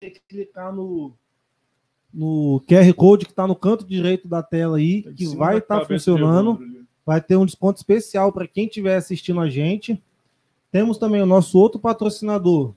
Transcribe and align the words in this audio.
ter 0.00 0.10
que 0.10 0.20
clicar 0.28 0.74
no, 0.74 1.12
no 2.12 2.62
QR 2.66 2.92
Code 2.94 3.26
que 3.26 3.32
está 3.32 3.46
no 3.46 3.56
canto 3.56 3.84
direito 3.84 4.28
da 4.28 4.42
tela 4.42 4.78
aí, 4.78 5.02
Tá 5.02 5.12
que 5.12 5.26
vai 5.36 5.58
estar 5.58 5.80
cabeça 5.80 6.12
de 6.12 6.18
funcionando. 6.18 6.86
Vai 7.04 7.20
ter 7.20 7.36
um 7.36 7.46
desconto 7.46 7.78
especial 7.78 8.32
para 8.32 8.46
quem 8.46 8.66
estiver 8.66 8.96
assistindo 8.96 9.40
a 9.40 9.48
gente. 9.48 10.02
Temos 10.70 10.98
também 10.98 11.22
o 11.22 11.26
nosso 11.26 11.58
outro 11.58 11.80
patrocinador. 11.80 12.74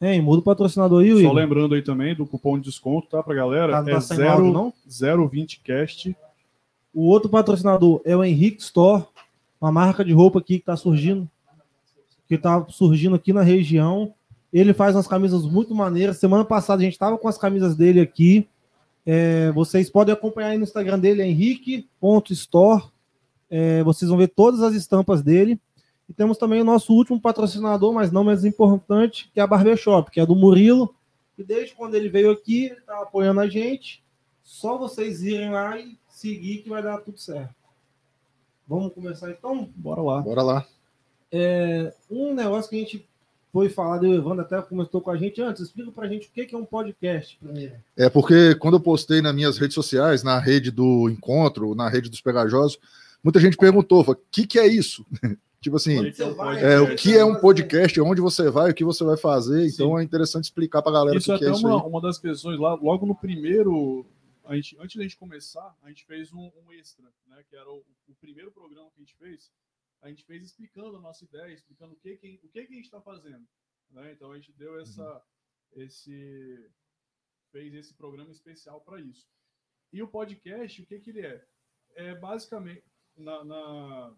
Hein, 0.00 0.22
muda 0.22 0.40
o 0.40 0.44
patrocinador 0.44 1.02
aí, 1.02 1.22
Só 1.22 1.32
lembrando 1.32 1.74
aí 1.74 1.82
também 1.82 2.14
do 2.14 2.26
cupom 2.26 2.56
de 2.58 2.64
desconto, 2.64 3.08
tá, 3.08 3.22
pra 3.22 3.34
galera? 3.34 3.72
Tá, 3.72 3.82
não 3.82 3.98
é 3.98 4.00
tá 4.00 4.32
áudio, 4.32 4.52
não? 4.52 4.72
020cast. 4.88 6.16
O 6.94 7.06
outro 7.06 7.28
patrocinador 7.28 8.00
é 8.04 8.16
o 8.16 8.24
Henrique 8.24 8.62
Store, 8.62 9.04
uma 9.60 9.70
marca 9.70 10.04
de 10.04 10.12
roupa 10.12 10.38
aqui 10.38 10.54
que 10.54 10.62
está 10.62 10.76
surgindo, 10.76 11.28
que 12.26 12.36
está 12.36 12.64
surgindo 12.68 13.14
aqui 13.14 13.32
na 13.32 13.42
região. 13.42 14.14
Ele 14.52 14.74
faz 14.74 14.96
umas 14.96 15.06
camisas 15.06 15.42
muito 15.44 15.74
maneiras. 15.74 16.18
Semana 16.18 16.44
passada 16.44 16.80
a 16.80 16.84
gente 16.84 16.94
estava 16.94 17.16
com 17.16 17.28
as 17.28 17.38
camisas 17.38 17.76
dele 17.76 18.00
aqui. 18.00 18.48
É, 19.06 19.50
vocês 19.52 19.88
podem 19.88 20.12
acompanhar 20.12 20.48
aí 20.48 20.58
no 20.58 20.64
Instagram 20.64 20.98
dele, 20.98 21.22
é 21.22 21.26
henrique.store. 21.26 22.84
É, 23.48 23.82
vocês 23.82 24.08
vão 24.08 24.18
ver 24.18 24.28
todas 24.28 24.60
as 24.60 24.74
estampas 24.74 25.22
dele. 25.22 25.60
E 26.08 26.12
temos 26.12 26.36
também 26.36 26.60
o 26.60 26.64
nosso 26.64 26.92
último 26.92 27.20
patrocinador, 27.20 27.92
mas 27.92 28.10
não 28.10 28.24
menos 28.24 28.44
importante, 28.44 29.30
que 29.32 29.38
é 29.38 29.42
a 29.42 29.46
Barbershop, 29.46 30.10
que 30.10 30.20
é 30.20 30.26
do 30.26 30.34
Murilo. 30.34 30.94
E 31.38 31.44
desde 31.44 31.74
quando 31.74 31.94
ele 31.94 32.08
veio 32.08 32.32
aqui, 32.32 32.66
ele 32.66 32.80
está 32.80 33.00
apoiando 33.00 33.40
a 33.40 33.48
gente. 33.48 34.02
Só 34.42 34.76
vocês 34.76 35.22
irem 35.22 35.50
lá 35.50 35.78
e 35.78 35.96
seguir 36.08 36.58
que 36.58 36.68
vai 36.68 36.82
dar 36.82 36.98
tudo 36.98 37.18
certo. 37.18 37.54
Vamos 38.66 38.92
começar 38.92 39.30
então? 39.30 39.70
Bora 39.76 40.02
lá. 40.02 40.20
Bora 40.20 40.42
lá. 40.42 40.66
Um 42.10 42.34
negócio 42.34 42.68
que 42.68 42.76
a 42.76 42.78
gente 42.80 43.08
foi 43.52 43.68
falar, 43.68 44.00
o 44.02 44.14
Evandro 44.14 44.42
até 44.42 44.60
comentou 44.62 45.00
com 45.00 45.10
a 45.10 45.16
gente 45.16 45.40
antes. 45.40 45.62
Explica 45.62 45.90
pra 45.90 46.08
gente 46.08 46.28
o 46.28 46.30
que 46.30 46.54
é 46.54 46.58
um 46.58 46.64
podcast 46.64 47.36
primeiro. 47.38 47.74
É 47.96 48.08
porque 48.08 48.54
quando 48.54 48.74
eu 48.74 48.80
postei 48.80 49.20
nas 49.20 49.34
minhas 49.34 49.58
redes 49.58 49.74
sociais, 49.74 50.22
na 50.22 50.38
rede 50.38 50.70
do 50.70 51.08
Encontro, 51.08 51.74
na 51.74 51.88
rede 51.88 52.08
dos 52.08 52.20
Pegajosos, 52.20 52.78
muita 53.22 53.40
gente 53.40 53.56
perguntou, 53.56 54.02
o 54.02 54.16
que, 54.30 54.46
que 54.46 54.58
é 54.58 54.66
isso? 54.66 55.04
tipo 55.60 55.76
assim, 55.76 56.10
vai, 56.36 56.62
é, 56.62 56.80
o 56.80 56.96
que 56.96 57.16
é 57.16 57.24
um 57.24 57.34
podcast, 57.34 58.00
onde 58.00 58.20
você 58.20 58.50
vai, 58.50 58.70
o 58.70 58.74
que 58.74 58.84
você 58.84 59.04
vai 59.04 59.16
fazer, 59.16 59.66
então 59.66 59.98
é 59.98 60.02
interessante 60.02 60.44
explicar 60.44 60.80
pra 60.80 60.92
galera 60.92 61.16
o 61.16 61.18
Isso 61.18 61.26
que, 61.26 61.32
é 61.32 61.38
que 61.38 61.44
é 61.44 61.50
isso 61.50 61.66
uma, 61.66 61.82
aí. 61.82 61.88
uma 61.88 62.00
das 62.00 62.18
questões 62.18 62.58
lá, 62.58 62.74
logo 62.74 63.04
no 63.04 63.14
primeiro, 63.14 64.06
a 64.44 64.54
gente, 64.54 64.76
antes 64.80 64.96
da 64.96 65.02
gente 65.02 65.18
começar, 65.18 65.74
a 65.82 65.88
gente 65.88 66.06
fez 66.06 66.32
um, 66.32 66.50
um 66.66 66.72
extra, 66.72 67.04
né, 67.28 67.36
que 67.48 67.56
era 67.56 67.68
o, 67.68 67.82
o 68.08 68.14
primeiro 68.20 68.50
programa 68.50 68.88
que 68.94 69.02
a 69.02 69.04
gente 69.04 69.16
fez, 69.16 69.50
a 70.02 70.08
gente 70.08 70.24
fez 70.24 70.44
explicando 70.44 70.96
a 70.96 71.00
nossa 71.00 71.24
ideia, 71.24 71.52
explicando 71.52 71.94
o 71.94 71.96
que, 71.98 72.16
que, 72.16 72.40
o 72.42 72.48
que, 72.48 72.66
que 72.66 72.72
a 72.72 72.76
gente 72.76 72.84
está 72.84 73.00
fazendo. 73.00 73.46
Né? 73.90 74.12
Então 74.12 74.32
a 74.32 74.36
gente 74.36 74.52
deu 74.52 74.80
essa, 74.80 75.22
esse, 75.72 76.70
fez 77.50 77.74
esse 77.74 77.94
programa 77.94 78.30
especial 78.30 78.80
para 78.82 79.00
isso. 79.00 79.28
E 79.92 80.02
o 80.02 80.08
podcast, 80.08 80.80
o 80.82 80.86
que, 80.86 81.00
que 81.00 81.10
ele 81.10 81.26
é? 81.26 81.46
É 81.96 82.14
basicamente, 82.14 82.84
na, 83.16 83.44
na- 83.44 84.16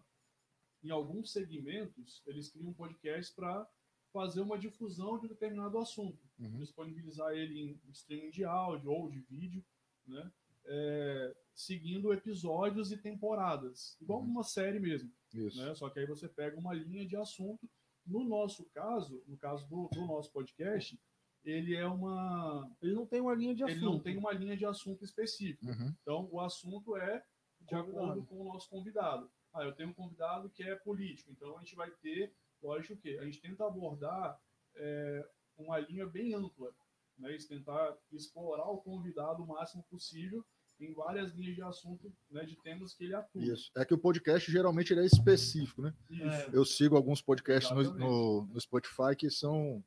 em 0.83 0.91
alguns 0.91 1.31
segmentos, 1.31 2.21
eles 2.27 2.49
criam 2.51 2.69
um 2.69 2.73
podcast 2.73 3.33
para 3.33 3.67
fazer 4.11 4.41
uma 4.41 4.59
difusão 4.59 5.17
de 5.19 5.25
um 5.25 5.29
determinado 5.29 5.77
assunto 5.79 6.21
Uhum. 6.39 6.59
disponibilizar 6.59 7.31
ele 7.33 7.59
em 7.85 7.91
streaming 7.91 8.29
de 8.31 8.43
áudio 8.43 8.91
ou 8.91 9.09
de 9.09 9.19
vídeo, 9.21 9.63
né? 10.05 10.31
É, 10.65 11.35
seguindo 11.53 12.13
episódios 12.13 12.91
e 12.91 12.97
temporadas, 12.97 13.97
igual 14.01 14.19
Uhum. 14.21 14.27
uma 14.27 14.43
série 14.43 14.79
mesmo, 14.79 15.11
Isso. 15.33 15.57
né? 15.63 15.75
Só 15.75 15.89
que 15.89 15.99
aí 15.99 16.05
você 16.05 16.27
pega 16.27 16.57
uma 16.57 16.73
linha 16.73 17.05
de 17.05 17.15
assunto. 17.15 17.69
No 18.05 18.23
nosso 18.23 18.65
caso, 18.73 19.23
no 19.27 19.37
caso 19.37 19.67
do, 19.67 19.87
do 19.89 20.05
nosso 20.05 20.31
podcast, 20.31 20.99
ele 21.43 21.75
é 21.75 21.85
uma, 21.87 22.69
Ele 22.81 22.93
não 22.93 23.05
tem 23.05 23.21
uma 23.21 23.33
linha 23.35 23.53
de 23.55 23.63
assunto. 23.63 23.77
ele 23.77 23.85
não 23.85 23.99
tem 23.99 24.17
uma 24.17 24.31
linha 24.33 24.57
de 24.57 24.65
assunto 24.65 25.03
específico. 25.03 25.65
Uhum. 25.67 25.93
Então, 26.01 26.27
o 26.31 26.39
assunto 26.39 26.95
é 26.97 27.23
de 27.61 27.75
Convidado. 27.75 27.97
acordo 27.97 28.25
com 28.25 28.41
o 28.41 28.53
nosso 28.53 28.69
convidado. 28.69 29.29
Ah, 29.53 29.63
eu 29.63 29.71
tenho 29.73 29.89
um 29.89 29.93
convidado 29.93 30.49
que 30.49 30.63
é 30.63 30.75
político, 30.75 31.31
então 31.31 31.55
a 31.55 31.59
gente 31.59 31.75
vai 31.75 31.91
ter, 32.01 32.33
lógico 32.61 32.97
que 32.97 33.17
a 33.19 33.23
gente 33.23 33.39
tenta 33.39 33.65
abordar 33.65 34.37
é, 34.75 35.29
uma 35.57 35.77
linha 35.79 36.05
bem 36.07 36.33
ampla, 36.33 36.73
né? 37.17 37.37
Tentar 37.47 37.95
explorar 38.11 38.67
o 38.69 38.79
convidado 38.81 39.43
o 39.43 39.47
máximo 39.47 39.83
possível 39.83 40.43
em 40.83 40.93
várias 40.93 41.31
linhas 41.33 41.55
de 41.55 41.61
assunto, 41.61 42.13
né, 42.29 42.45
de 42.45 42.55
temas 42.57 42.93
que 42.93 43.05
ele 43.05 43.15
atua. 43.15 43.43
Isso. 43.43 43.71
É 43.75 43.85
que 43.85 43.93
o 43.93 43.97
podcast 43.97 44.51
geralmente 44.51 44.93
ele 44.93 45.01
é 45.01 45.05
específico, 45.05 45.81
né? 45.81 45.93
Isso. 46.09 46.49
Eu 46.51 46.65
sigo 46.65 46.95
alguns 46.95 47.21
podcasts 47.21 47.71
no, 47.71 47.83
no, 47.93 48.45
no 48.45 48.61
Spotify 48.61 49.15
que 49.17 49.29
são 49.29 49.83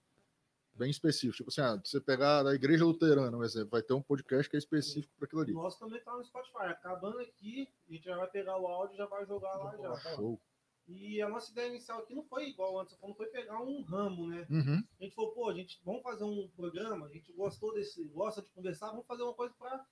bem 0.75 0.91
específicos. 0.91 1.37
Tipo 1.37 1.51
assim, 1.51 1.61
ah, 1.61 1.81
você 1.83 2.01
pegar 2.01 2.43
da 2.43 2.55
Igreja 2.55 2.85
Luterana, 2.85 3.37
um 3.37 3.45
exemplo, 3.45 3.71
vai 3.71 3.83
ter 3.83 3.95
um 3.95 4.03
podcast 4.03 4.49
que 4.49 4.57
é 4.57 4.59
específico 4.59 5.15
para 5.17 5.27
aquilo 5.27 5.43
ali. 5.43 5.53
O 5.53 5.63
nosso 5.63 5.79
também 5.79 6.01
tá 6.03 6.15
no 6.15 6.25
Spotify. 6.25 6.67
Acabando 6.67 7.19
aqui, 7.21 7.69
a 7.89 7.93
gente 7.93 8.05
já 8.05 8.17
vai 8.17 8.29
pegar 8.29 8.59
o 8.59 8.67
áudio 8.67 8.95
e 8.95 8.99
já 8.99 9.07
vai 9.07 9.27
jogar 9.27 9.55
lá 9.57 9.77
já. 9.77 10.15
Show. 10.15 10.41
E 10.89 11.21
a 11.21 11.29
nossa 11.29 11.51
ideia 11.51 11.69
inicial 11.69 11.99
aqui 11.99 12.15
não 12.15 12.23
foi 12.23 12.49
igual 12.49 12.79
antes, 12.79 12.97
não 13.03 13.13
foi 13.15 13.27
pegar 13.27 13.61
um 13.61 13.83
ramo, 13.83 14.29
né? 14.29 14.47
Uhum. 14.49 14.85
A 15.01 15.05
gente 15.05 15.17
falou, 15.17 15.33
pô, 15.33 15.51
a 15.51 15.55
gente 15.55 15.81
vamos 15.85 16.03
fazer 16.03 16.23
um 16.23 16.49
programa, 16.55 17.07
a 17.07 17.09
gente 17.09 17.33
gostou 17.33 17.75
desse, 17.75 18.05
gosta 18.05 18.41
de 18.41 18.51
conversar, 18.51 18.91
vamos 18.91 19.07
fazer 19.07 19.25
uma 19.25 19.35
coisa 19.35 19.53
para 19.59 19.85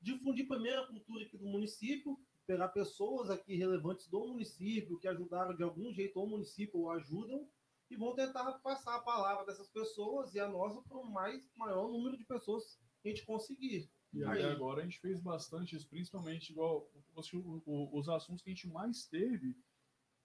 difundir 0.00 0.46
primeiro 0.46 0.82
a 0.82 0.86
cultura 0.86 1.24
aqui 1.24 1.36
do 1.36 1.46
município, 1.46 2.18
pegar 2.46 2.68
pessoas 2.68 3.30
aqui 3.30 3.56
relevantes 3.56 4.08
do 4.08 4.26
município 4.26 4.98
que 4.98 5.08
ajudaram 5.08 5.54
de 5.54 5.62
algum 5.62 5.92
jeito 5.92 6.20
o 6.20 6.26
município 6.26 6.80
ou 6.80 6.90
ajudam 6.90 7.48
e 7.90 7.96
vão 7.96 8.14
tentar 8.14 8.52
passar 8.60 8.96
a 8.96 9.02
palavra 9.02 9.46
dessas 9.46 9.68
pessoas 9.68 10.34
e 10.34 10.40
a 10.40 10.48
nossa 10.48 10.80
para 10.82 10.98
o 10.98 11.10
mais 11.10 11.50
maior 11.56 11.90
número 11.90 12.16
de 12.16 12.24
pessoas 12.24 12.78
que 13.02 13.08
a 13.08 13.10
gente 13.10 13.24
conseguir. 13.24 13.90
E 14.12 14.24
Aí. 14.24 14.42
agora 14.44 14.80
a 14.80 14.84
gente 14.84 15.00
fez 15.00 15.20
bastante 15.20 15.76
isso, 15.76 15.88
principalmente 15.88 16.50
igual 16.50 16.90
os, 17.14 17.30
os 17.32 18.08
assuntos 18.08 18.42
que 18.42 18.50
a 18.50 18.54
gente 18.54 18.68
mais 18.68 19.06
teve 19.06 19.54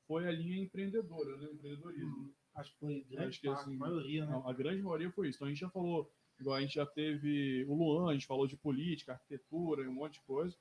foi 0.07 0.27
a 0.27 0.31
linha 0.31 0.61
empreendedora, 0.61 1.37
né? 1.37 1.49
Empreendedorismo. 1.51 2.33
Acho 2.55 2.71
que 2.73 2.79
foi 2.79 3.03
grande 3.09 3.29
Acho 3.29 3.41
que 3.41 3.47
parte, 3.47 3.61
assim, 3.61 3.75
a 3.75 3.79
maioria, 3.79 4.25
né? 4.25 4.31
Não, 4.31 4.47
a 4.47 4.53
grande 4.53 4.81
maioria 4.81 5.11
foi 5.11 5.29
isso. 5.29 5.37
Então 5.37 5.47
a 5.47 5.51
gente 5.51 5.59
já 5.59 5.69
falou, 5.69 6.11
igual 6.43 6.57
a 6.57 6.61
gente 6.61 6.75
já 6.75 6.85
teve 6.85 7.65
o 7.67 7.73
Luan, 7.73 8.09
a 8.09 8.13
gente 8.13 8.27
falou 8.27 8.45
de 8.45 8.55
política, 8.57 9.13
arquitetura 9.13 9.83
e 9.83 9.87
um 9.87 9.93
monte 9.93 10.15
de 10.15 10.21
coisa. 10.21 10.55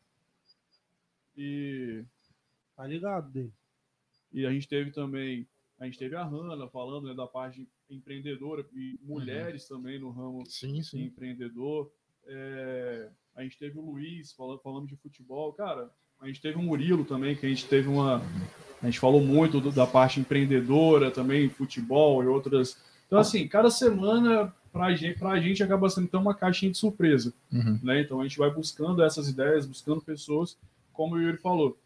E, 1.37 2.05
Tá 2.77 2.87
ligado, 2.87 3.31
dele. 3.31 3.53
e 4.33 4.47
a 4.47 4.51
gente 4.51 4.67
teve 4.67 4.91
também, 4.91 5.47
a 5.79 5.85
gente 5.85 5.99
teve 5.99 6.17
a 6.17 6.25
Hanna 6.25 6.67
falando 6.69 7.09
né, 7.09 7.15
da 7.15 7.27
parte 7.27 7.69
empreendedora 7.91 8.65
e 8.73 8.99
mulheres 9.03 9.69
também 9.69 9.99
no 9.99 10.11
ramo 10.11 10.45
Sim, 10.47 10.83
sim. 10.83 11.03
empreendedor. 11.05 11.93
É, 12.27 13.11
a 13.37 13.43
gente 13.43 13.59
teve 13.59 13.79
o 13.79 13.83
Luiz 13.83 14.33
falando, 14.33 14.59
falando 14.61 14.87
de 14.87 14.97
futebol. 14.97 15.53
Cara, 15.53 15.91
a 16.21 16.27
gente 16.27 16.41
teve 16.41 16.57
o 16.59 16.63
Murilo 16.63 17.05
também, 17.05 17.37
que 17.37 17.45
a 17.45 17.49
gente 17.49 17.67
teve 17.69 17.89
uma. 17.89 18.23
A 18.81 18.87
gente 18.87 18.99
falou 18.99 19.21
muito 19.21 19.61
do- 19.61 19.71
da 19.71 19.87
parte 19.87 20.19
empreendedora 20.19 21.11
também, 21.11 21.49
futebol 21.51 22.23
e 22.25 22.27
outras. 22.27 22.83
Então, 23.07 23.19
assim, 23.19 23.47
cada 23.47 23.71
semana, 23.71 24.53
pra 24.73 24.95
gente, 24.95 25.19
pra 25.19 25.39
gente 25.41 25.63
acaba 25.63 25.89
sendo 25.91 26.05
então 26.05 26.21
uma 26.23 26.35
caixinha 26.35 26.73
de 26.73 26.79
surpresa. 26.79 27.33
Uhum. 27.53 27.79
Né? 27.83 28.01
Então 28.01 28.21
a 28.21 28.25
gente 28.25 28.39
vai 28.39 28.51
buscando 28.51 29.03
essas 29.03 29.29
ideias, 29.29 29.67
buscando 29.67 30.01
pessoas, 30.01 30.57
como 30.93 31.15
o 31.17 31.21
Yuri 31.21 31.37
falou. 31.39 31.79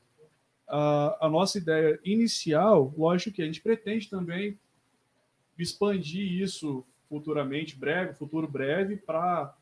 A, 0.69 1.27
a 1.27 1.29
nossa 1.29 1.59
ideia 1.59 1.99
inicial, 2.05 2.93
lógico 2.97 3.35
que 3.37 3.43
a 3.43 3.47
gente 3.47 3.61
pretende 3.61 4.09
também 4.09 4.59
expandir 5.59 6.41
isso 6.43 6.85
futuramente, 7.09 7.77
breve, 7.77 8.15
futuro 8.15 8.47
breve, 8.49 8.97
para 8.97 9.55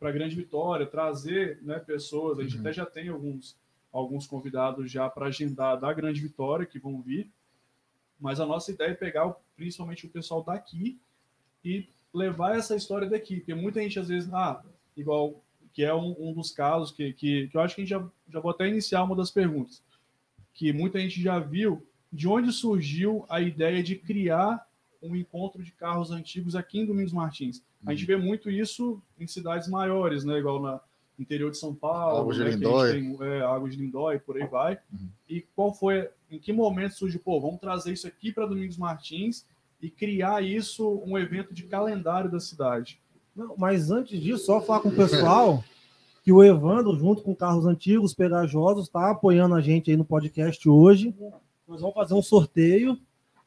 a 0.00 0.10
Grande 0.10 0.36
Vitória, 0.36 0.86
trazer 0.86 1.58
né, 1.62 1.78
pessoas. 1.78 2.38
A 2.38 2.42
gente 2.42 2.54
Uhum. 2.56 2.60
até 2.60 2.72
já 2.72 2.86
tem 2.86 3.08
alguns, 3.08 3.56
alguns 3.92 4.26
convidados 4.26 4.90
já 4.90 5.08
para 5.08 5.26
agendar 5.26 5.78
da 5.80 5.92
Grande 5.92 6.20
Vitória 6.20 6.66
que 6.66 6.78
vão 6.78 7.00
vir, 7.00 7.30
mas 8.18 8.38
a 8.38 8.46
nossa 8.46 8.70
ideia 8.70 8.90
é 8.90 8.94
pegar 8.94 9.34
principalmente 9.56 10.06
o 10.06 10.10
pessoal 10.10 10.42
daqui 10.42 10.98
e 11.64 11.88
levar 12.12 12.56
essa 12.56 12.74
história 12.76 13.08
daqui, 13.08 13.36
porque 13.36 13.54
muita 13.54 13.80
gente 13.80 13.98
às 13.98 14.08
vezes, 14.08 14.32
ah, 14.32 14.62
igual 14.96 15.42
que 15.72 15.84
é 15.84 15.94
um, 15.94 16.16
um 16.18 16.32
dos 16.32 16.50
casos 16.50 16.90
que, 16.90 17.12
que, 17.12 17.48
que 17.48 17.56
eu 17.56 17.60
acho 17.60 17.74
que 17.74 17.82
a 17.82 17.84
gente 17.84 17.90
já, 17.90 18.04
já 18.28 18.40
vou 18.40 18.50
até 18.50 18.68
iniciar 18.68 19.02
uma 19.04 19.14
das 19.16 19.30
perguntas, 19.30 19.82
que 20.52 20.72
muita 20.72 20.98
gente 20.98 21.22
já 21.22 21.38
viu 21.38 21.86
de 22.12 22.26
onde 22.26 22.52
surgiu 22.52 23.24
a 23.28 23.40
ideia 23.40 23.82
de 23.82 23.94
criar 23.94 24.66
um 25.02 25.14
encontro 25.14 25.62
de 25.62 25.72
carros 25.72 26.10
antigos 26.10 26.54
aqui 26.54 26.80
em 26.80 26.86
Domingos 26.86 27.12
Martins. 27.12 27.62
A 27.86 27.94
gente 27.94 28.04
vê 28.04 28.16
muito 28.16 28.50
isso 28.50 29.00
em 29.18 29.26
cidades 29.26 29.68
maiores, 29.68 30.24
né, 30.24 30.38
igual 30.38 30.60
na 30.60 30.80
interior 31.18 31.50
de 31.50 31.58
São 31.58 31.74
Paulo, 31.74 32.22
Águas 32.22 32.36
de 32.36 32.44
né, 32.44 32.92
tem 32.92 33.16
é, 33.20 33.42
Águas 33.42 33.74
de 33.74 33.82
Lindóia, 33.82 34.18
por 34.18 34.36
aí 34.36 34.46
vai. 34.46 34.78
Uhum. 34.92 35.08
E 35.28 35.42
qual 35.54 35.72
foi, 35.72 36.08
em 36.30 36.38
que 36.38 36.52
momento 36.52 36.94
surgiu, 36.94 37.20
pô, 37.20 37.40
vamos 37.40 37.60
trazer 37.60 37.92
isso 37.92 38.06
aqui 38.06 38.32
para 38.32 38.46
Domingos 38.46 38.76
Martins 38.76 39.46
e 39.82 39.90
criar 39.90 40.42
isso 40.42 41.02
um 41.06 41.16
evento 41.16 41.54
de 41.54 41.64
calendário 41.64 42.30
da 42.30 42.40
cidade. 42.40 43.00
Não, 43.34 43.54
mas 43.56 43.90
antes 43.90 44.20
disso, 44.20 44.46
só 44.46 44.60
falar 44.60 44.80
com 44.80 44.88
o 44.88 44.96
pessoal 44.96 45.64
que 46.22 46.32
o 46.32 46.44
Evandro, 46.44 46.96
junto 46.98 47.22
com 47.22 47.34
Carros 47.34 47.66
Antigos 47.66 48.12
Pegajosos, 48.12 48.86
está 48.86 49.10
apoiando 49.10 49.54
a 49.54 49.60
gente 49.60 49.90
aí 49.90 49.96
no 49.96 50.04
podcast 50.04 50.68
hoje. 50.68 51.14
Nós 51.66 51.80
vamos 51.80 51.94
fazer 51.94 52.14
um 52.14 52.22
sorteio. 52.22 52.98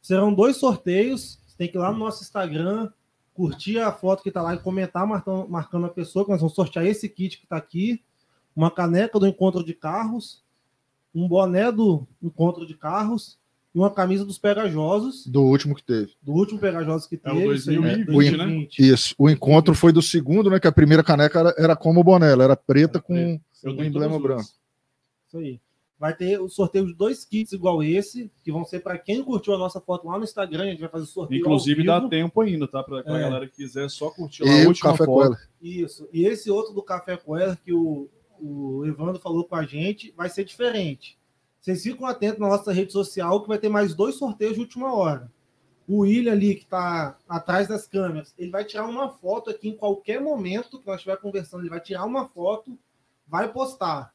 Serão 0.01 0.33
dois 0.33 0.57
sorteios. 0.57 1.39
Você 1.45 1.57
tem 1.57 1.67
que 1.67 1.77
ir 1.77 1.79
lá 1.79 1.91
no 1.91 1.99
nosso 1.99 2.23
Instagram, 2.23 2.91
curtir 3.33 3.79
a 3.79 3.91
foto 3.91 4.23
que 4.23 4.31
tá 4.31 4.41
lá 4.41 4.55
e 4.55 4.59
comentar 4.59 5.05
marcando, 5.05 5.47
marcando 5.47 5.85
a 5.85 5.89
pessoa, 5.89 6.25
que 6.25 6.31
nós 6.31 6.41
vamos 6.41 6.55
sortear 6.55 6.85
esse 6.85 7.07
kit 7.07 7.39
que 7.39 7.45
tá 7.45 7.57
aqui, 7.57 8.01
uma 8.55 8.71
caneca 8.71 9.19
do 9.19 9.27
encontro 9.27 9.63
de 9.63 9.73
carros, 9.73 10.43
um 11.13 11.27
boné 11.27 11.71
do 11.71 12.07
encontro 12.21 12.65
de 12.65 12.75
carros 12.75 13.37
e 13.73 13.77
uma 13.79 13.89
camisa 13.91 14.23
dos 14.25 14.37
pegajosos, 14.37 15.25
Do 15.25 15.41
último 15.41 15.73
que 15.75 15.83
teve. 15.83 16.13
do 16.21 16.31
último 16.33 16.59
pegajosos 16.59 17.07
que 17.07 17.19
É 17.23 17.31
o 17.31 17.35
teve. 17.37 17.55
isso 17.55 17.69
aí, 17.69 17.75
2020, 17.77 18.07
né? 18.07 18.37
2020. 18.37 18.79
Isso. 18.79 19.15
O 19.17 19.29
encontro 19.29 19.73
foi 19.73 19.91
do 19.91 20.01
segundo, 20.01 20.49
né? 20.49 20.59
Que 20.59 20.67
a 20.67 20.71
primeira 20.71 21.03
caneca 21.03 21.39
era, 21.39 21.55
era 21.57 21.75
como 21.75 21.99
o 21.99 22.03
boné, 22.03 22.31
ela 22.31 22.43
era 22.43 22.55
preta 22.55 23.01
com 23.01 23.39
Eu 23.63 23.71
o 23.71 23.75
tenho 23.75 23.87
emblema 23.89 24.19
branco. 24.19 24.43
Isso 25.27 25.37
aí. 25.37 25.59
Vai 25.99 26.13
ter 26.13 26.37
o 26.39 26.49
sorteio 26.49 26.85
de 26.85 26.93
dois 26.93 27.23
kits 27.23 27.53
igual 27.53 27.81
esse, 27.81 28.29
que 28.43 28.51
vão 28.51 28.65
ser 28.65 28.81
para 28.81 28.97
quem 28.97 29.23
curtiu 29.23 29.53
a 29.53 29.57
nossa 29.57 29.79
foto 29.79 30.05
lá 30.07 30.17
no 30.17 30.25
Instagram. 30.25 30.63
A 30.63 30.67
gente 30.67 30.81
vai 30.81 30.89
fazer 30.89 31.05
o 31.05 31.07
sorteio. 31.07 31.39
Inclusive 31.39 31.87
ao 31.89 32.01
dá 32.01 32.09
tempo 32.09 32.41
ainda, 32.41 32.67
tá? 32.67 32.83
Pra 32.83 32.99
É. 32.99 33.03
galera 33.03 33.47
que 33.47 33.55
quiser 33.55 33.89
só 33.89 34.09
curtir 34.09 34.43
lá 34.43 34.51
a 34.51 34.57
E 34.61 34.65
o 34.65 34.67
última 34.67 34.91
café 34.91 35.05
com 35.05 35.13
foto. 35.13 35.25
ela. 35.27 35.37
Isso. 35.61 36.07
E 36.11 36.25
esse 36.25 36.51
outro 36.51 36.73
do 36.73 36.83
Café 36.83 37.15
Coelho 37.15 37.57
que 37.63 37.71
o, 37.71 38.09
o 38.37 38.85
Evandro 38.85 39.17
falou 39.21 39.45
com 39.45 39.55
a 39.55 39.63
gente 39.65 40.13
vai 40.17 40.29
ser 40.29 40.43
diferente. 40.43 41.17
Vocês 41.63 41.81
ficam 41.81 42.05
atentos 42.05 42.39
na 42.39 42.49
nossa 42.49 42.73
rede 42.73 42.91
social 42.91 43.41
que 43.41 43.47
vai 43.47 43.57
ter 43.57 43.69
mais 43.69 43.95
dois 43.95 44.15
sorteios 44.15 44.55
de 44.55 44.59
última 44.59 44.93
hora. 44.93 45.31
O 45.87 45.99
William 45.99 46.33
ali, 46.33 46.55
que 46.55 46.63
está 46.63 47.17
atrás 47.27 47.69
das 47.69 47.87
câmeras, 47.87 48.33
ele 48.37 48.51
vai 48.51 48.65
tirar 48.65 48.85
uma 48.85 49.09
foto 49.09 49.49
aqui 49.49 49.69
em 49.69 49.77
qualquer 49.77 50.19
momento 50.19 50.77
que 50.77 50.85
nós 50.85 50.97
estiver 50.97 51.15
conversando. 51.15 51.61
Ele 51.61 51.69
vai 51.69 51.79
tirar 51.79 52.03
uma 52.03 52.27
foto, 52.27 52.77
vai 53.25 53.49
postar. 53.49 54.13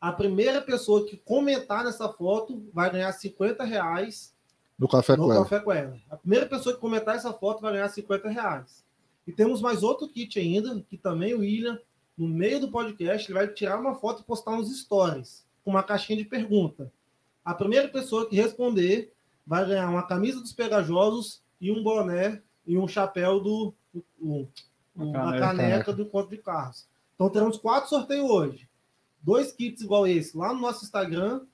A 0.00 0.12
primeira 0.12 0.62
pessoa 0.62 1.04
que 1.04 1.16
comentar 1.16 1.82
nessa 1.82 2.08
foto 2.08 2.62
vai 2.72 2.88
ganhar 2.92 3.10
50 3.10 3.64
reais 3.64 4.32
Do 4.78 4.86
café 4.86 5.16
no 5.16 5.24
com 5.24 5.32
ela. 5.32 5.42
Café 5.42 5.58
com 5.58 5.72
ela. 5.72 5.98
A 6.08 6.16
primeira 6.16 6.46
pessoa 6.46 6.76
que 6.76 6.80
comentar 6.80 7.16
essa 7.16 7.32
foto 7.32 7.60
vai 7.60 7.72
ganhar 7.72 7.88
50 7.88 8.28
reais. 8.28 8.84
E 9.26 9.32
temos 9.32 9.60
mais 9.60 9.82
outro 9.82 10.08
kit 10.08 10.38
ainda, 10.38 10.80
que 10.88 10.96
também 10.96 11.34
o 11.34 11.40
William, 11.40 11.76
no 12.16 12.28
meio 12.28 12.60
do 12.60 12.70
podcast, 12.70 13.28
ele 13.28 13.36
vai 13.36 13.48
tirar 13.48 13.80
uma 13.80 13.96
foto 13.96 14.22
e 14.22 14.24
postar 14.24 14.52
nos 14.52 14.72
stories, 14.80 15.43
com 15.64 15.70
uma 15.70 15.82
caixinha 15.82 16.18
de 16.18 16.24
pergunta. 16.24 16.92
A 17.44 17.54
primeira 17.54 17.88
pessoa 17.88 18.28
que 18.28 18.36
responder 18.36 19.12
vai 19.46 19.66
ganhar 19.66 19.88
uma 19.90 20.06
camisa 20.06 20.40
dos 20.40 20.52
pegajosos 20.52 21.42
e 21.60 21.70
um 21.70 21.82
boné 21.82 22.42
e 22.66 22.78
um 22.78 22.88
chapéu 22.88 23.40
do. 23.40 23.74
Um, 24.20 24.48
Uma 24.94 25.04
uma 25.06 25.38
caneca. 25.38 25.46
caneca 25.46 25.92
do 25.92 26.02
encontro 26.02 26.30
de 26.30 26.42
carros. 26.42 26.88
Então 27.14 27.30
teremos 27.30 27.56
quatro 27.56 27.88
sorteios 27.88 28.28
hoje. 28.28 28.68
Dois 29.22 29.52
kits 29.52 29.82
igual 29.82 30.06
esse 30.06 30.36
lá 30.36 30.52
no 30.52 30.60
nosso 30.60 30.84
Instagram, 30.84 31.46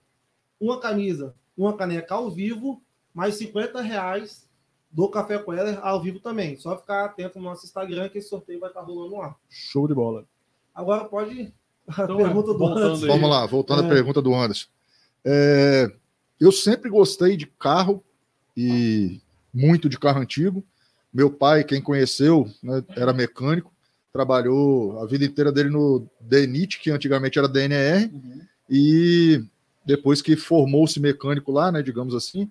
uma 0.59 0.81
camisa, 0.81 1.35
uma 1.57 1.77
caneca 1.77 2.15
ao 2.15 2.31
vivo, 2.31 2.83
mais 3.15 3.37
50 3.37 3.81
reais 3.81 4.49
do 4.91 5.09
Café 5.09 5.39
Queller 5.39 5.79
ao 5.83 6.03
vivo 6.03 6.19
também. 6.21 6.57
Só 6.57 6.77
ficar 6.77 7.05
atento 7.05 7.39
no 7.39 7.45
nosso 7.45 7.65
Instagram 7.65 8.09
que 8.09 8.19
esse 8.19 8.29
sorteio 8.29 8.61
vai 8.61 8.71
estar 8.71 8.81
rolando 8.81 9.17
lá. 9.17 9.37
Show 9.49 9.87
de 9.87 9.95
bola. 9.95 10.27
Agora 10.75 11.05
pode. 11.05 11.55
Então, 11.91 12.17
pergunta 12.17 12.55
do 12.55 12.67
Anderson. 12.67 13.07
Vamos 13.07 13.31
lá, 13.31 13.47
voltando 13.47 13.83
É. 13.83 13.87
à 13.87 13.89
pergunta 13.89 14.23
do 14.23 14.35
Anderson. 14.35 14.67
É, 15.25 15.93
eu 16.41 16.51
sempre 16.53 16.89
gostei 16.91 17.37
de 17.37 17.47
carro 17.47 18.03
e 18.57 19.21
muito 19.53 19.89
de 19.89 19.99
carro 19.99 20.21
antigo. 20.21 20.65
Meu 21.13 21.31
pai, 21.31 21.65
quem 21.65 21.81
conheceu, 21.83 22.49
né, 22.63 22.83
era 22.97 23.13
mecânico, 23.13 23.73
trabalhou 24.13 24.99
a 25.01 25.07
vida 25.07 25.25
inteira 25.25 25.53
dele 25.53 25.71
no 25.71 26.07
DENIT, 26.21 26.79
que 26.81 26.91
antigamente 26.91 27.39
era 27.39 27.49
DNR, 27.49 28.11
Uhum. 28.13 28.41
e 28.69 29.43
depois 29.85 30.21
que 30.23 30.37
formou-se 30.37 30.99
mecânico 31.01 31.51
lá, 31.53 31.71
né, 31.73 31.83
digamos 31.83 32.15
assim, 32.15 32.49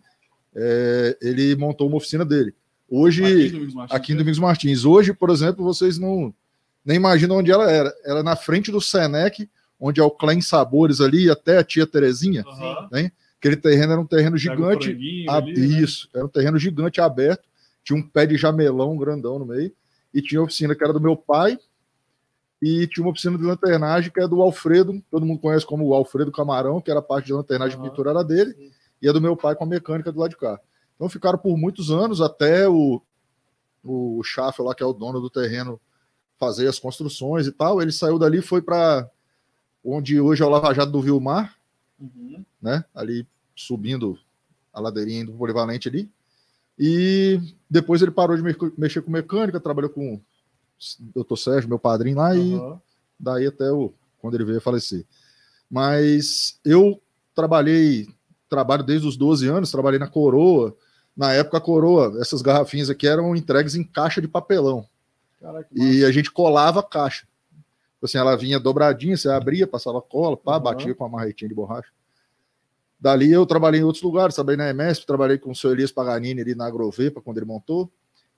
é, 0.56 1.18
ele 1.22 1.56
montou 1.56 1.88
uma 1.88 1.98
oficina 1.98 2.26
dele. 2.26 2.54
Hoje, 2.90 3.24
Aqui 3.24 3.34
em 3.46 3.52
Domingos 3.52 3.74
Martins, 3.76 3.96
aqui 3.96 4.12
em 4.12 4.16
Domingos 4.16 4.40
Martins. 4.40 4.86
Hoje, 4.86 5.14
por 5.14 5.30
exemplo, 5.30 5.64
vocês 5.64 5.98
não 6.00 6.34
nem 6.86 6.98
imaginam 6.98 7.38
onde 7.38 7.52
ela 7.52 7.70
era. 7.72 7.94
Ela 8.04 8.20
é 8.20 8.24
na 8.24 8.36
frente 8.36 8.72
do 8.72 8.82
Senec, 8.82 9.50
onde 9.80 10.00
é 10.00 10.04
o 10.04 10.12
Clem 10.12 10.42
Sabores 10.42 11.00
ali, 11.02 11.30
até 11.30 11.58
a 11.58 11.64
tia 11.64 11.86
Terezinha. 11.88 12.44
Aham. 12.48 12.90
Aquele 13.38 13.56
terreno 13.56 13.94
era 13.94 14.02
um 14.02 14.06
terreno 14.06 14.38
gigante. 14.38 14.88
franguinho 14.90 15.32
a- 15.32 15.36
ali, 15.38 15.54
né? 15.54 15.82
Isso, 15.82 16.10
era 16.14 16.26
um 16.26 16.30
terreno 16.30 16.58
gigante 16.58 17.00
aberto. 17.00 17.48
Tinha 17.84 17.98
um 17.98 18.06
pé 18.06 18.26
de 18.26 18.36
jamelão 18.36 18.98
grandão 18.98 19.40
no 19.40 19.46
meio. 19.46 19.72
E 20.14 20.22
tinha 20.22 20.42
a 20.42 20.44
oficina 20.44 20.76
que 20.76 20.84
era 20.84 20.92
do 20.92 21.00
meu 21.00 21.16
pai. 21.16 21.58
E 22.62 22.86
tinha 22.88 23.04
uma 23.06 23.12
oficina 23.12 23.38
de 23.38 23.44
lanternagem 23.46 24.12
que 24.12 24.20
é 24.20 24.28
do 24.28 24.42
Alfredo. 24.42 25.02
Todo 25.10 25.26
mundo 25.26 25.40
conhece 25.40 25.66
como 25.66 25.86
o 25.86 25.94
Alfredo 25.94 26.32
Camarão, 26.32 26.82
que 26.82 26.92
era 26.92 27.02
parte 27.02 27.28
de 27.28 27.34
lanternagem 27.34 27.80
e 27.80 27.82
pintura 27.82 28.10
era 28.10 28.24
dele. 28.24 28.52
Sim. 28.54 28.72
E 29.02 29.08
a 29.08 29.14
do 29.14 29.22
meu 29.22 29.38
pai 29.38 29.56
com 29.56 29.64
a 29.64 29.68
mecânica 29.68 30.12
do 30.12 30.20
lado 30.20 30.32
de 30.32 30.38
cá. 30.38 30.60
Então 30.96 31.08
ficaram 31.08 31.38
por 31.40 31.56
muitos 31.58 31.90
anos 31.90 32.20
até 32.20 32.68
o, 32.68 33.02
o 33.82 34.22
Schaffel 34.22 34.66
lá, 34.66 34.76
que 34.76 34.84
é 34.84 34.86
o 34.86 34.92
dono 34.92 35.22
do 35.22 35.30
terreno, 35.30 35.80
fazer 36.40 36.68
as 36.68 36.80
construções 36.80 37.46
e 37.48 37.52
tal. 37.52 37.82
Ele 37.82 37.92
saiu 37.92 38.18
dali 38.18 38.40
e 38.40 38.42
foi 38.44 38.62
para 38.62 39.10
onde 39.84 40.20
hoje 40.20 40.42
é 40.42 40.46
o 40.46 40.50
Lava 40.50 40.74
Jato 40.74 40.92
do 40.92 41.02
Vilmar, 41.02 41.56
Uhum. 42.00 42.44
né? 42.62 42.86
Ali 42.96 43.28
subindo 43.56 44.18
a 44.74 44.80
ladeirinha 44.80 45.26
do 45.26 45.34
polivalente 45.34 45.90
ali. 45.90 46.10
E 46.78 47.42
depois 47.70 48.02
ele 48.02 48.12
parou 48.12 48.38
de 48.38 48.42
me- 48.44 48.56
mexer 48.78 49.02
com 49.02 49.12
mecânica, 49.12 49.60
trabalhou 49.60 49.90
com 49.90 50.16
o 50.16 51.24
Dr. 51.24 51.36
Sérgio, 51.36 51.68
meu 51.70 51.78
padrinho 51.80 52.18
lá, 52.18 52.34
e 52.34 52.54
Aham. 52.54 52.80
daí 53.20 53.48
até 53.48 53.70
o, 53.70 53.92
quando 54.20 54.36
ele 54.36 54.46
veio 54.46 54.60
a 54.60 54.62
falecer. 54.62 55.06
Mas 55.70 56.58
eu 56.64 57.02
trabalhei, 57.36 58.08
trabalho 58.50 58.84
desde 58.84 59.06
os 59.08 59.18
12 59.18 59.48
anos, 59.48 59.72
trabalhei 59.72 60.00
na 60.00 60.08
Coroa. 60.08 60.76
Na 61.16 61.34
época, 61.34 61.58
a 61.58 61.62
Coroa, 61.62 62.18
essas 62.22 62.42
garrafinhas 62.42 62.90
aqui 62.90 63.06
eram 63.08 63.36
entregues 63.36 63.76
em 63.76 63.84
caixa 63.84 64.22
de 64.22 64.28
papelão. 64.28 64.86
Caraca. 65.42 65.70
E 65.74 66.04
a 66.06 66.12
gente 66.12 66.32
colava 66.32 66.80
a 66.82 66.84
caixa. 66.84 67.26
Tipo 67.94 68.06
Assim, 68.06 68.18
ela 68.18 68.36
vinha 68.36 68.60
dobradinha, 68.60 69.16
você 69.18 69.30
abria, 69.30 69.68
passava 69.68 70.02
cola, 70.02 70.38
pá, 70.38 70.56
Uhum. 70.58 70.64
batia 70.64 70.96
com 70.96 71.06
a 71.06 71.10
marretinha 71.10 71.50
de 71.50 71.56
borracha. 71.56 71.90
Dali 73.00 73.32
eu 73.32 73.46
trabalhei 73.46 73.80
em 73.82 73.84
outros 73.84 74.04
lugares, 74.04 74.36
trabalhei 74.36 74.58
na 74.58 74.70
EMESP, 74.70 75.06
trabalhei 75.06 75.38
com 75.38 75.52
o 75.52 75.56
seu 75.56 75.72
Elias 75.72 75.92
Paganini 75.92 76.42
ali 76.42 76.54
na 76.56 76.66
Agrovepa, 76.66 77.22
quando 77.22 77.38
ele 77.38 77.46
montou, 77.46 77.90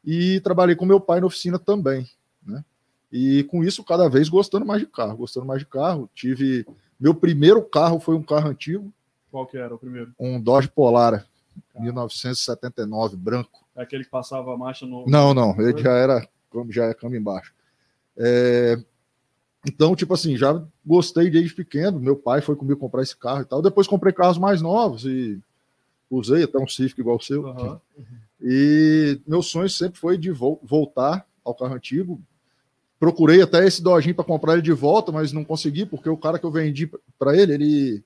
e 0.06 0.40
trabalhei 0.42 0.76
com 0.76 0.86
meu 0.86 1.00
pai 1.00 1.20
na 1.20 1.26
oficina 1.28 1.58
também, 1.58 2.08
né? 2.46 2.64
E 3.12 3.44
com 3.46 3.64
isso, 3.64 3.84
cada 3.84 4.08
vez 4.08 4.30
gostando 4.30 4.66
mais 4.66 4.80
de 4.82 4.88
carro, 4.88 5.18
gostando 5.18 5.46
mais 5.46 5.60
de 5.60 5.66
carro. 5.66 6.10
Tive. 6.14 6.66
Meu 7.00 7.14
primeiro 7.16 7.62
carro 7.64 8.00
foi 8.00 8.16
um 8.16 8.22
carro 8.24 8.50
antigo, 8.50 8.92
Qual 9.32 9.46
que 9.48 9.58
era 9.58 9.74
o 9.74 9.78
primeiro? 9.78 10.14
um 10.20 10.40
Dodge 10.40 10.70
Polara, 10.70 11.26
1979, 11.76 13.16
branco. 13.18 13.66
É 13.76 13.82
aquele 13.82 14.04
que 14.04 14.10
passava 14.10 14.54
a 14.54 14.58
marcha 14.58 14.86
no. 14.86 15.06
Não, 15.08 15.34
não, 15.34 15.60
ele 15.60 15.82
já 15.82 15.92
era, 15.94 16.28
já 16.70 16.86
é 16.86 16.94
câmbio 16.94 17.20
embaixo. 17.20 17.54
É, 18.18 18.78
então, 19.68 19.96
tipo 19.96 20.14
assim, 20.14 20.36
já 20.38 20.62
gostei 20.86 21.30
desde 21.30 21.54
pequeno. 21.54 22.00
Meu 22.00 22.16
pai 22.16 22.42
foi 22.42 22.56
comigo 22.56 22.80
comprar 22.80 23.02
esse 23.04 23.16
carro 23.16 23.42
e 23.42 23.46
tal. 23.46 23.62
Depois 23.62 23.88
comprei 23.88 24.12
carros 24.14 24.38
mais 24.38 24.62
novos 24.62 25.06
e 25.06 25.40
usei 26.10 26.44
até 26.44 26.58
um 26.58 26.68
Civic 26.68 27.00
igual 27.00 27.18
o 27.18 27.22
seu. 27.22 27.48
Aham. 27.48 27.80
E 28.42 29.20
meu 29.28 29.42
sonho 29.44 29.70
sempre 29.70 30.00
foi 30.00 30.18
de 30.18 30.32
vol- 30.32 30.60
voltar 30.64 31.26
ao 31.46 31.54
carro 31.54 31.76
antigo. 31.76 32.20
Procurei 33.00 33.42
até 33.42 33.66
esse 33.66 33.82
Dodginho 33.82 34.16
para 34.16 34.26
comprar 34.26 34.54
ele 34.54 34.62
de 34.62 34.72
volta, 34.74 35.12
mas 35.12 35.32
não 35.32 35.44
consegui, 35.44 35.86
porque 35.86 36.10
o 36.10 36.18
cara 36.18 36.38
que 36.38 36.46
eu 36.46 36.52
vendi 36.52 36.90
para 37.18 37.36
ele, 37.36 37.54
ele 37.54 38.04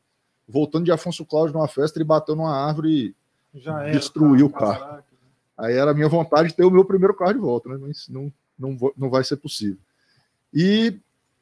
voltando 0.47 0.85
de 0.85 0.91
Afonso 0.91 1.25
Cláudio 1.25 1.53
numa 1.53 1.67
festa, 1.67 1.97
ele 1.97 2.05
bateu 2.05 2.35
numa 2.35 2.55
árvore 2.55 3.15
Já 3.53 3.85
e 3.85 3.89
era. 3.89 3.97
destruiu 3.97 4.45
o 4.45 4.49
tá? 4.49 4.59
carro. 4.59 4.79
Caraca. 4.79 5.14
Aí 5.57 5.73
era 5.75 5.91
a 5.91 5.93
minha 5.93 6.09
vontade 6.09 6.49
de 6.49 6.55
ter 6.55 6.65
o 6.65 6.71
meu 6.71 6.83
primeiro 6.85 7.13
carro 7.13 7.33
de 7.33 7.39
volta, 7.39 7.69
né? 7.69 7.77
Mas 7.79 8.07
não, 8.09 8.31
não, 8.57 8.77
vou- 8.77 8.93
não 8.97 9.09
vai 9.09 9.23
ser 9.23 9.37
possível. 9.37 9.77
E 10.53 10.97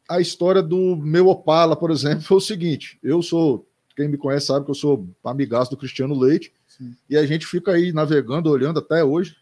a 0.09 0.19
história 0.19 0.61
do 0.61 0.95
meu 0.95 1.27
Opala, 1.27 1.75
por 1.75 1.91
exemplo, 1.91 2.21
foi 2.23 2.37
o 2.37 2.41
seguinte: 2.41 2.99
eu 3.03 3.21
sou, 3.21 3.65
quem 3.95 4.07
me 4.07 4.17
conhece 4.17 4.47
sabe 4.47 4.65
que 4.65 4.71
eu 4.71 4.75
sou 4.75 5.07
amigaço 5.23 5.71
do 5.71 5.77
Cristiano 5.77 6.17
Leite, 6.17 6.53
Sim. 6.67 6.95
e 7.09 7.17
a 7.17 7.25
gente 7.25 7.45
fica 7.45 7.71
aí 7.71 7.91
navegando, 7.91 8.49
olhando 8.49 8.79
até 8.79 9.03
hoje. 9.03 9.35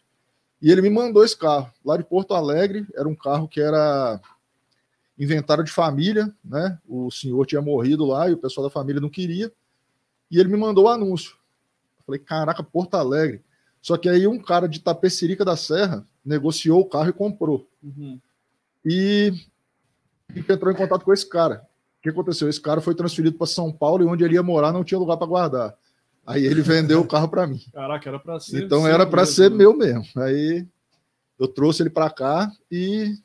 E 0.60 0.70
ele 0.70 0.80
me 0.80 0.90
mandou 0.90 1.24
esse 1.24 1.36
carro, 1.36 1.68
lá 1.84 1.96
de 1.96 2.04
Porto 2.04 2.34
Alegre, 2.34 2.86
era 2.94 3.08
um 3.08 3.16
carro 3.16 3.48
que 3.48 3.60
era 3.60 4.20
inventário 5.18 5.64
de 5.64 5.70
família, 5.72 6.32
né? 6.44 6.78
O 6.88 7.10
senhor 7.10 7.44
tinha 7.46 7.60
morrido 7.60 8.04
lá 8.04 8.28
e 8.30 8.32
o 8.32 8.38
pessoal 8.38 8.66
da 8.68 8.72
família 8.72 9.00
não 9.00 9.10
queria. 9.10 9.52
E 10.30 10.38
ele 10.38 10.48
me 10.48 10.56
mandou 10.56 10.84
o 10.84 10.88
anúncio. 10.88 11.32
Eu 11.98 12.04
falei, 12.06 12.20
caraca, 12.20 12.62
Porto 12.62 12.94
Alegre. 12.94 13.42
Só 13.82 13.96
que 13.98 14.08
aí 14.08 14.26
um 14.26 14.38
cara 14.38 14.66
de 14.68 14.80
Tapecerica 14.80 15.44
da 15.44 15.56
Serra 15.56 16.06
negociou 16.24 16.80
o 16.80 16.88
carro 16.88 17.10
e 17.10 17.12
comprou. 17.12 17.68
Uhum. 17.82 18.18
E 18.84 19.32
gente 20.34 20.50
entrou 20.50 20.72
em 20.72 20.76
contato 20.76 21.04
com 21.04 21.12
esse 21.12 21.28
cara. 21.28 21.66
O 21.98 22.02
que 22.02 22.08
aconteceu? 22.08 22.48
Esse 22.48 22.60
cara 22.60 22.80
foi 22.80 22.94
transferido 22.94 23.36
para 23.36 23.46
São 23.46 23.70
Paulo 23.70 24.02
e 24.02 24.06
onde 24.06 24.24
ele 24.24 24.34
ia 24.34 24.42
morar 24.42 24.72
não 24.72 24.82
tinha 24.82 24.98
lugar 24.98 25.16
para 25.16 25.26
guardar. 25.26 25.74
Aí 26.26 26.44
ele 26.44 26.62
vendeu 26.62 27.00
o 27.00 27.06
carro 27.06 27.28
para 27.28 27.46
mim. 27.46 27.60
Caraca, 27.72 28.08
era 28.08 28.18
pra 28.18 28.40
ser. 28.40 28.64
Então 28.64 28.86
era 28.86 29.06
para 29.06 29.26
ser 29.26 29.50
né? 29.50 29.56
meu 29.56 29.76
mesmo. 29.76 30.04
Aí 30.16 30.66
eu 31.38 31.48
trouxe 31.48 31.82
ele 31.82 31.90
para 31.90 32.08
cá 32.10 32.50
e 32.70 33.16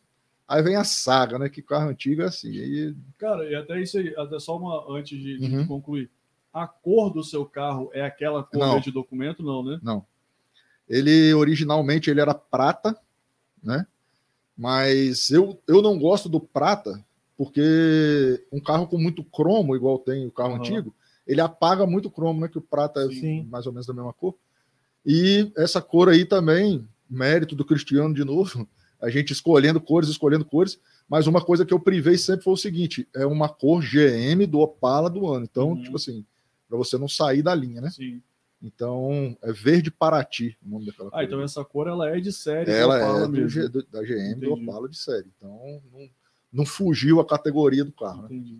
aí 0.47 0.61
vem 0.63 0.75
a 0.75 0.83
saga, 0.83 1.37
né? 1.37 1.49
Que 1.49 1.61
carro 1.61 1.89
antigo 1.89 2.23
é 2.23 2.25
assim. 2.25 2.49
Aí, 2.49 2.95
Cara, 3.17 3.45
e 3.49 3.55
até 3.55 3.79
isso 3.81 3.97
aí, 3.97 4.13
até 4.17 4.39
só 4.39 4.57
uma 4.57 4.97
antes 4.97 5.17
de, 5.19 5.37
de 5.37 5.55
Uhum. 5.57 5.67
concluir. 5.67 6.09
A 6.53 6.65
cor 6.67 7.11
do 7.13 7.23
seu 7.23 7.45
carro 7.45 7.89
é 7.93 8.01
aquela 8.01 8.43
cor 8.43 8.59
Não. 8.59 8.79
de 8.79 8.91
documento, 8.91 9.43
não, 9.43 9.63
né? 9.63 9.79
Ele 10.89 11.33
originalmente 11.33 12.09
ele 12.09 12.21
era 12.21 12.33
prata, 12.33 12.97
né? 13.63 13.85
Mas 14.57 15.29
eu, 15.29 15.59
eu 15.67 15.81
não 15.81 15.99
gosto 15.99 16.27
do 16.27 16.39
prata, 16.39 17.03
porque 17.37 18.43
um 18.51 18.59
carro 18.59 18.87
com 18.87 18.97
muito 18.97 19.23
cromo, 19.23 19.75
igual 19.75 19.99
tem 19.99 20.25
o 20.25 20.31
carro 20.31 20.53
Uhum. 20.53 20.57
antigo, 20.57 20.95
ele 21.27 21.41
apaga 21.41 21.85
muito 21.85 22.09
cromo, 22.09 22.41
né? 22.41 22.47
Que 22.47 22.57
o 22.57 22.61
prata 22.61 23.01
é 23.01 23.07
Sim. 23.09 23.45
mais 23.49 23.65
ou 23.67 23.71
menos 23.73 23.85
da 23.85 23.93
mesma 23.93 24.13
cor. 24.13 24.35
E 25.05 25.51
essa 25.55 25.81
cor 25.81 26.09
aí 26.09 26.25
também, 26.25 26.87
mérito 27.09 27.55
do 27.55 27.65
Cristiano 27.65 28.13
de 28.13 28.23
novo, 28.23 28.67
a 29.01 29.09
gente 29.09 29.31
escolhendo 29.31 29.79
cores, 29.79 30.09
escolhendo 30.09 30.45
cores. 30.45 30.79
Mas 31.07 31.27
uma 31.27 31.41
coisa 31.43 31.65
que 31.65 31.73
eu 31.73 31.79
privei 31.79 32.17
sempre 32.17 32.43
foi 32.43 32.53
o 32.53 32.57
seguinte: 32.57 33.07
é 33.15 33.25
uma 33.25 33.47
cor 33.49 33.81
GM 33.81 34.45
do 34.47 34.59
Opala 34.59 35.09
do 35.09 35.27
ano. 35.31 35.45
Então, 35.49 35.69
Uhum. 35.71 35.83
tipo 35.83 35.95
assim, 35.97 36.25
para 36.67 36.77
você 36.77 36.97
não 36.97 37.07
sair 37.07 37.41
da 37.43 37.53
linha, 37.53 37.79
né? 37.81 37.89
Sim. 37.91 38.21
Então, 38.61 39.37
é 39.43 39.51
verde 39.53 39.91
Paraty 39.91 40.57
o 40.65 40.69
nome 40.69 40.87
daquela 40.87 41.11
Ah, 41.13 41.23
então 41.23 41.41
essa 41.41 41.63
cor 41.63 41.87
ela 41.87 42.09
é 42.09 42.19
de 42.19 42.31
série. 42.33 42.71
ela 42.71 42.97
do 43.27 43.39
é 43.39 43.41
do. 43.43 43.49
G- 43.49 43.67
do- 43.69 43.83
da 43.83 44.01
GM 44.01 44.35
do 44.39 44.47
Entendi. 44.47 44.63
Opala 44.63 44.89
de 44.89 44.97
série. 44.97 45.27
Então, 45.37 45.81
não, 45.93 46.09
não 46.51 46.65
fugiu 46.65 47.19
a 47.19 47.25
categoria 47.25 47.85
do 47.85 47.91
carro. 47.91 48.23
né? 48.23 48.29
Entendi. 48.31 48.59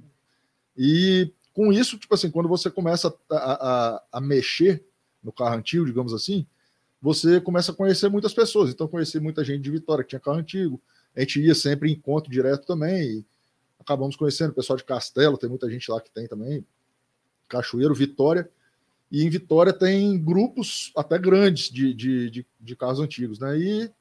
E 0.77 1.34
com 1.54 1.74
isso, 1.74 1.98
tipo 1.98 2.13
assim, 2.13 2.30
quando 2.30 2.48
você 2.48 2.70
começa 2.70 3.12
a, 3.32 3.36
a, 3.36 4.04
a 4.13 4.22
mexer 4.22 4.86
no 5.24 5.32
carro 5.32 5.56
antigo, 5.56 5.86
digamos 5.86 6.13
assim, 6.13 6.46
você 7.01 7.42
começa 7.42 7.72
a 7.72 7.75
conhecer 7.75 8.08
muitas 8.10 8.34
pessoas. 8.36 8.70
Então, 8.70 8.88
conheci 8.88 9.20
muita 9.20 9.44
gente 9.44 9.62
de 9.63 9.72
Vitória 9.72 10.04
que 10.04 10.10
tinha 10.12 10.20
carro 10.20 10.38
antigo. 10.38 10.80
A 11.16 11.22
gente 11.22 11.42
ia 11.42 11.56
sempre 11.56 11.89
em 11.89 11.94
encontro 11.94 12.32
direto 12.32 12.68
também. 12.68 13.01
E 13.01 13.25
acabamos 13.80 14.16
conhecendo 14.16 14.51
o 14.51 14.54
pessoal 14.54 14.77
de 14.77 14.84
Castelo, 14.84 15.38
tem 15.39 15.50
muita 15.50 15.68
gente 15.68 15.89
lá 15.89 16.00
que 16.00 16.12
tem 16.12 16.27
também. 16.27 16.63
Cachoeiro, 17.48 17.96
Vitória. 17.96 18.48
E 19.12 19.24
em 19.24 19.30
Vitória 19.30 19.72
tem 19.72 20.22
grupos 20.22 20.92
até 20.96 21.18
grandes 21.18 21.70
de, 21.70 21.94
de, 21.94 22.30
de, 22.30 22.46
de 22.60 22.76
carros 22.76 23.00
antigos, 23.00 23.40
né? 23.40 23.58
E 23.58 23.92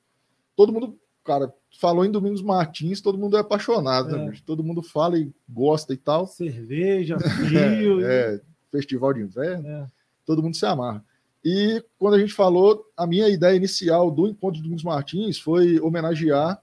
todo 0.56 0.72
mundo, 0.72 0.98
cara, 1.24 1.52
falou 1.80 2.04
em 2.04 2.10
Domingos 2.10 2.42
Martins, 2.42 3.00
todo 3.00 3.18
mundo 3.18 3.36
é 3.36 3.40
apaixonado, 3.40 4.16
né? 4.16 4.24
É. 4.24 4.30
bicho? 4.30 4.42
Todo 4.44 4.64
mundo 4.64 4.82
fala 4.82 5.18
e 5.18 5.32
gosta 5.48 5.92
e 5.92 5.96
tal. 5.96 6.26
Cerveja, 6.26 7.18
frio. 7.46 8.04
É, 8.04 8.40
festival 8.70 9.12
de 9.14 9.20
inverno, 9.20 9.68
é. 9.68 9.86
todo 10.24 10.42
mundo 10.42 10.56
se 10.56 10.66
amarra. 10.66 11.04
E 11.44 11.80
quando 11.96 12.14
a 12.14 12.18
gente 12.18 12.32
falou, 12.32 12.84
a 12.96 13.06
minha 13.06 13.28
ideia 13.28 13.54
inicial 13.54 14.10
do 14.10 14.26
encontro 14.26 14.56
de 14.56 14.62
Domingos 14.62 14.82
Martins 14.82 15.38
foi 15.38 15.78
homenagear 15.78 16.60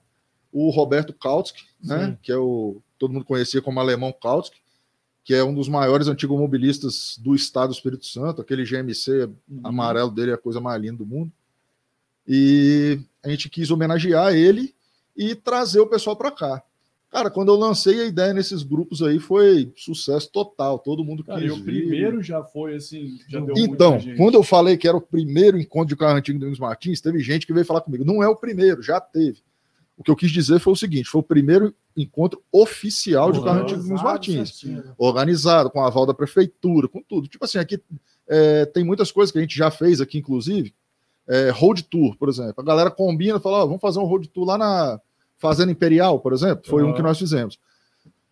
o 0.52 0.70
Roberto 0.70 1.14
Kautsky, 1.14 1.64
né? 1.82 2.08
Sim. 2.08 2.18
Que 2.22 2.32
é 2.34 2.38
o 2.38 2.82
todo 3.00 3.14
mundo 3.14 3.26
conhecia 3.26 3.62
como 3.62 3.80
alemão 3.80 4.14
Kautsky, 4.14 4.58
que 5.24 5.34
é 5.34 5.44
um 5.44 5.54
dos 5.54 5.70
maiores 5.70 6.08
antigomobilistas 6.08 7.18
do 7.22 7.34
estado 7.34 7.70
do 7.70 7.74
Espírito 7.76 8.06
Santo, 8.06 8.42
aquele 8.42 8.64
GMC 8.66 9.30
Uhum. 9.48 9.62
amarelo 9.64 10.12
dele 10.12 10.32
é 10.32 10.34
a 10.34 10.38
coisa 10.38 10.60
mais 10.60 10.82
linda 10.82 10.98
do 10.98 11.06
mundo. 11.06 11.32
E 12.28 13.00
a 13.24 13.30
gente 13.30 13.50
quis 13.50 13.70
homenagear 13.72 14.34
ele 14.34 14.74
e 15.16 15.36
trazer 15.36 15.80
o 15.80 15.88
pessoal 15.88 16.16
para 16.16 16.32
cá. 16.32 16.64
Cara, 17.12 17.30
quando 17.30 17.50
eu 17.50 17.56
lancei 17.56 18.02
a 18.02 18.06
ideia 18.06 18.34
nesses 18.34 18.64
grupos 18.64 19.04
aí, 19.04 19.20
foi 19.20 19.72
sucesso 19.76 20.32
total. 20.32 20.80
Todo 20.80 21.04
mundo 21.04 21.24
Cara, 21.24 21.40
quis 21.40 21.50
e 21.50 21.52
o 21.54 21.58
vir. 21.58 21.64
primeiro 21.64 22.24
já 22.24 22.44
foi 22.44 22.76
assim, 22.76 23.20
já 23.30 23.40
deu 23.40 23.54
Então, 23.56 24.00
quando 24.18 24.34
eu 24.34 24.42
falei 24.44 24.78
que 24.78 24.88
era 24.88 24.98
o 24.98 25.02
primeiro 25.02 25.60
encontro 25.60 25.90
de 25.90 25.96
carro 25.96 26.18
antigo 26.18 26.40
do 26.40 26.42
Domingos 26.42 26.60
Martins, 26.60 27.02
teve 27.02 27.20
gente 27.20 27.46
que 27.46 27.54
veio 27.54 27.66
falar 27.68 27.82
comigo. 27.82 28.04
Não 28.04 28.24
é 28.24 28.28
o 28.28 28.36
primeiro, 28.36 28.82
já 28.82 29.00
teve. 29.00 29.42
O 30.04 30.06
que 30.06 30.12
eu 30.12 30.18
quis 30.18 30.32
dizer 30.32 30.60
foi 30.60 30.74
o 30.74 30.76
seguinte: 30.76 31.08
foi 31.10 31.22
o 31.22 31.24
primeiro 31.24 31.74
encontro 31.96 32.44
oficial 32.52 33.32
de 33.32 33.42
carro 33.42 33.62
antigo 33.62 33.80
Domingos 33.80 34.04
Martins 34.04 34.50
certinho. 34.60 34.84
organizado, 34.98 35.70
com 35.70 35.82
a 35.82 35.88
aval 35.88 36.06
da 36.06 36.14
prefeitura, 36.14 36.90
com 36.90 37.02
tudo. 37.02 37.30
Tipo 37.30 37.46
assim, 37.46 37.58
aqui 37.58 37.82
é, 38.28 38.66
tem 38.66 38.84
muitas 38.84 39.14
coisas 39.14 39.32
que 39.32 39.38
a 39.38 39.42
gente 39.42 39.56
já 39.56 39.72
fez 39.72 40.02
aqui, 40.02 40.18
inclusive. 40.18 40.76
É, 41.26 41.52
road 41.52 41.84
tour, 41.84 42.18
por 42.18 42.28
exemplo. 42.28 42.56
A 42.58 42.64
galera 42.64 42.92
combina, 42.92 43.40
fala, 43.40 43.64
ó, 43.64 43.66
vamos 43.66 43.80
fazer 43.80 43.98
um 44.00 44.04
road 44.04 44.28
tour 44.28 44.46
lá 44.46 44.58
na 44.58 45.00
Fazenda 45.38 45.72
Imperial, 45.72 46.20
por 46.20 46.34
exemplo. 46.34 46.68
Foi 46.68 46.84
um 46.84 46.88
Aham. 46.88 46.96
que 46.98 47.02
nós 47.02 47.18
fizemos. 47.18 47.58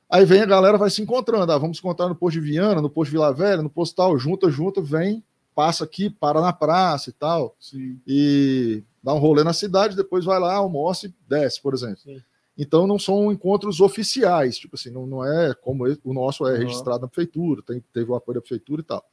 Aí 0.10 0.26
vem 0.26 0.42
a 0.42 0.46
galera, 0.46 0.78
vai 0.78 0.90
se 0.90 1.02
encontrando. 1.02 1.50
Ah, 1.50 1.58
vamos 1.58 1.78
se 1.78 1.82
encontrar 1.82 2.10
no 2.10 2.16
posto 2.16 2.42
de 2.42 2.46
Viana, 2.46 2.82
no 2.82 2.90
posto 2.90 3.12
de 3.12 3.14
Vila 3.14 3.32
Velha, 3.34 3.62
no 3.62 3.70
posto 3.70 3.96
tal, 3.96 4.20
junta, 4.20 4.52
junta, 4.52 4.82
vem, 4.82 5.24
passa 5.56 5.86
aqui, 5.86 6.10
para 6.10 6.42
na 6.42 6.52
praça 6.52 7.10
e 7.10 7.14
tal. 7.14 7.56
Sim. 7.58 7.98
E 8.06 8.84
dá 9.04 9.14
um 9.14 9.20
rolê 9.20 9.44
na 9.44 9.54
cidade, 9.54 9.96
depois 9.96 10.26
vai 10.26 10.40
lá, 10.40 10.54
almoça 10.56 11.08
e 11.08 11.14
desce, 11.28 11.62
por 11.62 11.74
exemplo. 11.74 11.98
Sim. 11.98 12.22
Então 12.58 12.86
não 12.86 13.00
são 13.00 13.32
encontros 13.32 13.80
oficiais, 13.80 14.58
tipo 14.58 14.76
assim, 14.76 14.90
não, 14.92 15.08
não 15.08 15.26
é 15.26 15.54
como 15.56 15.88
esse- 15.88 16.02
o 16.04 16.14
nosso 16.14 16.46
é 16.48 16.52
Uhum. 16.54 16.58
registrado 16.60 17.02
na 17.02 17.08
prefeitura, 17.08 17.62
tem, 17.64 17.84
teve 17.94 18.12
o 18.12 18.16
apoio 18.16 18.36
da 18.36 18.42
prefeitura 18.42 18.82
e 18.82 18.86
tal. 18.86 19.04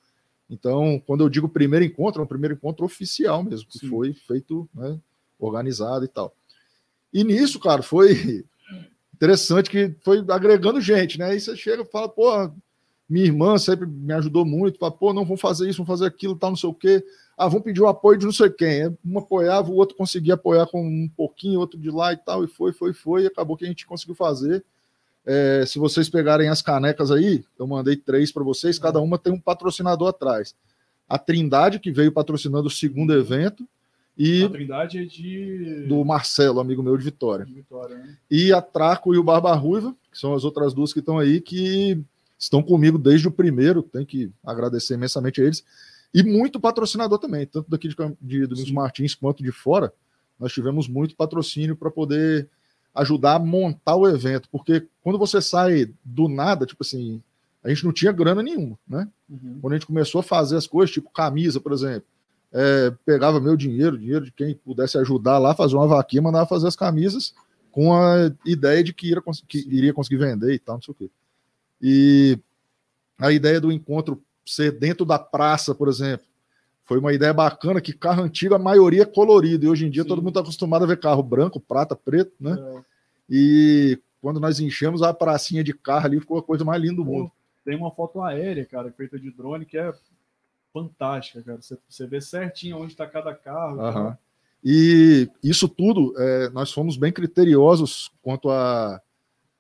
Então, 0.51 1.01
quando 1.07 1.23
eu 1.23 1.29
digo 1.29 1.49
primeiro 1.49 1.85
encontro, 1.85 2.21
é 2.21 2.25
um 2.25 2.29
primeiro 2.29 2.55
encontro 2.55 2.85
oficial 2.85 3.43
mesmo, 3.43 3.69
que 3.69 3.79
Sim. 3.79 3.89
foi 3.89 4.13
feito, 4.13 4.69
né, 4.75 4.99
organizado 5.39 6.05
e 6.05 6.09
tal. 6.09 6.35
E 7.13 7.23
nisso, 7.25 7.59
cara, 7.61 7.83
foi 7.83 8.09
interessante 9.15 9.71
que 9.71 9.95
foi 10.03 10.25
agregando 10.29 10.81
gente, 10.81 11.19
né? 11.19 11.27
Aí 11.27 11.41
você 11.41 11.57
chega 11.57 11.83
e 11.83 11.87
fala, 11.87 12.09
pô, 12.09 12.51
minha 13.09 13.25
irmã 13.25 13.57
sempre 13.57 13.87
me 13.87 14.13
ajudou 14.13 14.45
muito, 14.45 14.79
fala, 14.79 14.93
pô, 14.93 15.15
não 15.15 15.25
vamos 15.25 15.41
fazer 15.41 15.69
isso, 15.69 15.79
vamos 15.79 15.89
fazer 15.89 16.07
aquilo, 16.07 16.37
tal, 16.37 16.51
não 16.51 16.57
sei 16.57 16.69
o 16.69 16.75
quê. 16.75 17.03
Ah, 17.37 17.49
vamos 17.49 17.63
pedir 17.63 17.81
o 17.81 17.87
apoio 17.87 18.19
de 18.19 18.27
não 18.27 18.33
sei 18.33 18.51
quem. 18.51 18.95
Um 19.05 19.19
apoiava, 19.19 19.71
o 19.71 19.77
outro 19.77 19.97
conseguia 19.97 20.35
apoiar 20.35 20.67
com 20.67 20.85
um 20.85 21.09
pouquinho, 21.17 21.61
outro 21.61 21.79
de 21.79 21.91
lá 21.91 22.13
e 22.13 22.17
tal, 22.17 22.45
e 22.45 22.49
foi, 22.49 22.73
foi, 22.73 22.93
foi, 22.93 23.23
e 23.23 23.27
acabou 23.27 23.57
que 23.57 23.65
a 23.65 23.69
gente 23.69 23.87
conseguiu 23.87 24.15
fazer. 24.15 24.63
É, 25.25 25.65
se 25.67 25.79
vocês 25.79 26.09
pegarem 26.09 26.49
as 26.49 26.61
canecas 26.61 27.11
aí, 27.11 27.45
eu 27.59 27.67
mandei 27.67 27.97
três 27.97 28.31
para 28.33 28.43
vocês, 28.43 28.79
cada 28.79 29.01
uma 29.01 29.19
tem 29.19 29.33
um 29.33 29.41
patrocinador 29.41 30.09
atrás. 30.09 30.55
A 31.09 31.19
Trindade, 31.19 31.79
que 31.79 31.91
veio 31.91 32.13
patrocinando 32.13 32.69
o 32.69 32.71
segundo 32.71 33.15
evento, 33.15 33.67
e 34.17 34.45
A 34.45 34.49
Trindade 34.49 34.99
é 34.99 35.05
de 35.05 35.87
do 35.87 36.05
Marcelo, 36.05 36.61
amigo 36.61 36.83
meu 36.83 36.97
de 36.97 37.05
Vitória 37.05 37.47
de 37.47 37.55
Vitória, 37.55 37.97
né? 37.97 38.17
e 38.31 38.53
a 38.53 38.61
Traco 38.61 39.15
e 39.15 39.19
o 39.19 39.23
Barba 39.23 39.55
Ruiva, 39.55 39.95
que 40.11 40.19
são 40.19 40.35
as 40.35 40.45
outras 40.45 40.75
duas 40.75 40.93
que 40.93 40.99
estão 40.99 41.19
aí, 41.19 41.41
que 41.41 42.03
estão 42.39 42.63
comigo 42.63 42.99
desde 42.99 43.27
o 43.27 43.33
primeiro, 43.33 43.83
tem 43.83 44.07
que 44.07 44.31
agradecer 44.45 44.95
imensamente 44.95 45.41
a 45.41 45.45
eles, 45.45 45.65
e 46.15 46.23
muito 46.23 46.61
patrocinador 46.61 47.19
também, 47.19 47.47
tanto 47.47 47.71
daqui 47.71 47.89
de, 47.89 47.95
de 48.21 48.47
Domingos 48.47 48.69
Sim. 48.69 48.75
Martins 48.75 49.15
quanto 49.15 49.43
de 49.43 49.53
fora, 49.53 49.93
nós 50.39 50.53
tivemos 50.53 50.89
muito 50.89 51.17
patrocínio 51.17 51.77
para 51.77 51.91
poder 51.91 52.49
ajudar 52.95 53.35
a 53.35 53.39
montar 53.39 53.97
o 53.97 54.09
evento, 54.09 54.49
porque 54.51 54.87
quando 55.03 55.19
você 55.19 55.43
sai 55.43 55.91
do 56.05 56.29
nada, 56.29 56.65
tipo 56.65 56.83
assim, 56.83 57.21
a 57.63 57.69
gente 57.69 57.85
não 57.85 57.93
tinha 57.93 58.13
grana 58.13 58.43
nenhuma, 58.43 58.79
né? 58.89 59.09
Uhum. 59.29 59.59
Quando 59.61 59.73
a 59.73 59.77
gente 59.77 59.87
começou 59.87 60.21
a 60.21 60.23
fazer 60.23 60.57
as 60.57 60.67
coisas, 60.67 60.93
tipo 60.93 61.11
camisa, 61.11 61.61
por 61.61 61.73
exemplo, 61.73 62.05
é, 62.53 62.93
pegava 63.05 63.41
meu 63.41 63.57
dinheiro, 63.57 63.99
dinheiro 63.99 64.25
de 64.25 64.33
quem 64.33 64.55
pudesse 64.55 64.97
ajudar 64.97 65.39
lá, 65.39 65.55
fazer 65.55 65.75
uma 65.75 65.87
vaquinha, 65.87 66.23
mandava 66.23 66.47
fazer 66.47 66.67
as 66.67 66.77
camisas 66.77 67.35
com 67.71 67.93
a 67.93 68.33
ideia 68.47 68.83
de 68.83 68.93
que, 68.93 69.15
cons- 69.21 69.45
que 69.47 69.59
iria 69.69 69.93
conseguir 69.93 70.17
vender 70.17 70.55
e 70.55 70.59
tal, 70.59 70.77
não 70.77 70.83
sei 70.83 70.93
o 70.93 70.95
quê. 70.95 71.11
E 71.81 72.39
a 73.19 73.33
ideia 73.33 73.61
do 73.61 73.73
encontro 73.73 74.23
ser 74.45 74.73
dentro 74.73 75.05
da 75.05 75.19
praça, 75.19 75.75
por 75.75 75.89
exemplo, 75.89 76.27
foi 76.85 76.99
uma 76.99 77.13
ideia 77.13 77.35
bacana 77.35 77.81
que 77.81 77.93
carro 77.93 78.23
antigo, 78.23 78.55
a 78.55 78.59
maioria 78.59 79.03
é 79.03 79.07
colorido, 79.07 79.67
e 79.67 79.69
hoje 79.69 79.87
em 79.87 79.91
dia 79.91 80.03
Sim. 80.03 80.09
todo 80.09 80.19
mundo 80.23 80.31
está 80.31 80.41
acostumado 80.41 80.85
a 80.85 80.87
ver 80.87 80.99
carro 80.99 81.23
branco, 81.23 81.61
prata, 81.61 81.95
preto, 81.95 82.33
né? 82.41 82.57
É, 82.59 82.81
E 83.29 83.99
quando 84.23 84.41
nós 84.41 84.59
enchemos 84.59 85.03
a 85.03 85.13
pracinha 85.13 85.63
de 85.63 85.75
carro 85.75 86.07
ali, 86.07 86.21
ficou 86.21 86.39
a 86.39 86.43
coisa 86.43 86.65
mais 86.65 86.81
linda 86.81 86.97
do 86.97 87.05
mundo. 87.05 87.31
Tem 87.65 87.77
uma 87.77 87.91
foto 87.91 88.23
aérea, 88.23 88.65
cara, 88.65 88.91
feita 88.91 89.19
de 89.19 89.31
drone, 89.31 89.67
que 89.67 89.77
é 89.77 89.93
fantástica, 90.73 91.43
cara. 91.43 91.61
Você, 91.61 91.77
você 91.89 92.07
vê 92.07 92.21
certinho 92.21 92.79
onde 92.79 92.93
está 92.93 93.07
cada 93.07 93.35
carro. 93.35 93.77
e 93.77 93.93
tal. 93.93 94.19
E 94.65 95.31
isso 95.43 95.69
tudo, 95.69 96.15
é, 96.19 96.49
nós 96.51 96.73
fomos 96.73 96.97
bem 96.97 97.13
criteriosos 97.13 98.11
quanto 98.23 98.51
à 98.51 99.01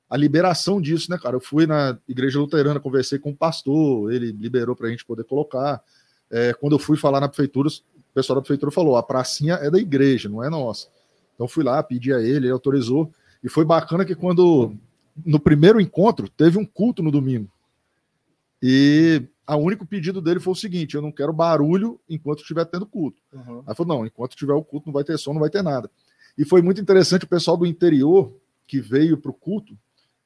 a, 0.08 0.16
liberação 0.16 0.80
disso, 0.80 1.10
né, 1.10 1.18
cara? 1.18 1.36
Eu 1.36 1.40
fui 1.40 1.66
na 1.66 1.98
igreja 2.08 2.38
luterana, 2.38 2.80
conversei 2.80 3.18
com 3.18 3.30
o 3.30 3.36
pastor, 3.36 4.12
ele 4.12 4.32
liberou 4.32 4.74
para 4.74 4.88
a 4.88 4.90
gente 4.90 5.04
poder 5.04 5.24
colocar. 5.24 5.82
É, 6.30 6.52
quando 6.54 6.72
eu 6.72 6.78
fui 6.78 6.96
falar 6.96 7.20
na 7.20 7.28
prefeitura, 7.28 7.68
o 7.68 8.14
pessoal 8.14 8.36
da 8.36 8.42
prefeitura 8.42 8.70
falou: 8.70 8.96
a 8.96 9.02
pracinha 9.02 9.54
é 9.54 9.70
da 9.70 9.78
igreja, 9.78 10.28
não 10.28 10.42
é 10.42 10.50
nossa. 10.50 10.88
Então 11.34 11.46
fui 11.46 11.62
lá, 11.62 11.82
pedi 11.82 12.12
a 12.12 12.20
ele, 12.20 12.46
ele 12.46 12.50
autorizou. 12.50 13.12
E 13.42 13.48
foi 13.48 13.64
bacana 13.64 14.04
que 14.04 14.14
quando, 14.14 14.74
no 15.24 15.38
primeiro 15.38 15.80
encontro, 15.80 16.28
teve 16.28 16.58
um 16.58 16.64
culto 16.64 17.02
no 17.02 17.10
domingo. 17.10 17.48
E 18.62 19.22
o 19.48 19.56
único 19.56 19.86
pedido 19.86 20.20
dele 20.20 20.40
foi 20.40 20.52
o 20.52 20.56
seguinte: 20.56 20.94
eu 20.94 21.02
não 21.02 21.12
quero 21.12 21.32
barulho 21.32 22.00
enquanto 22.08 22.40
estiver 22.40 22.64
tendo 22.64 22.86
culto. 22.86 23.20
Uhum. 23.32 23.62
Aí 23.66 23.74
falou: 23.74 23.98
não, 23.98 24.06
enquanto 24.06 24.36
tiver 24.36 24.54
o 24.54 24.64
culto, 24.64 24.86
não 24.86 24.92
vai 24.92 25.04
ter 25.04 25.18
som, 25.18 25.32
não 25.32 25.40
vai 25.40 25.50
ter 25.50 25.62
nada. 25.62 25.90
E 26.36 26.44
foi 26.44 26.62
muito 26.62 26.80
interessante 26.80 27.24
o 27.24 27.28
pessoal 27.28 27.56
do 27.56 27.66
interior 27.66 28.32
que 28.66 28.80
veio 28.80 29.16
para 29.16 29.30
o 29.30 29.34
culto, 29.34 29.76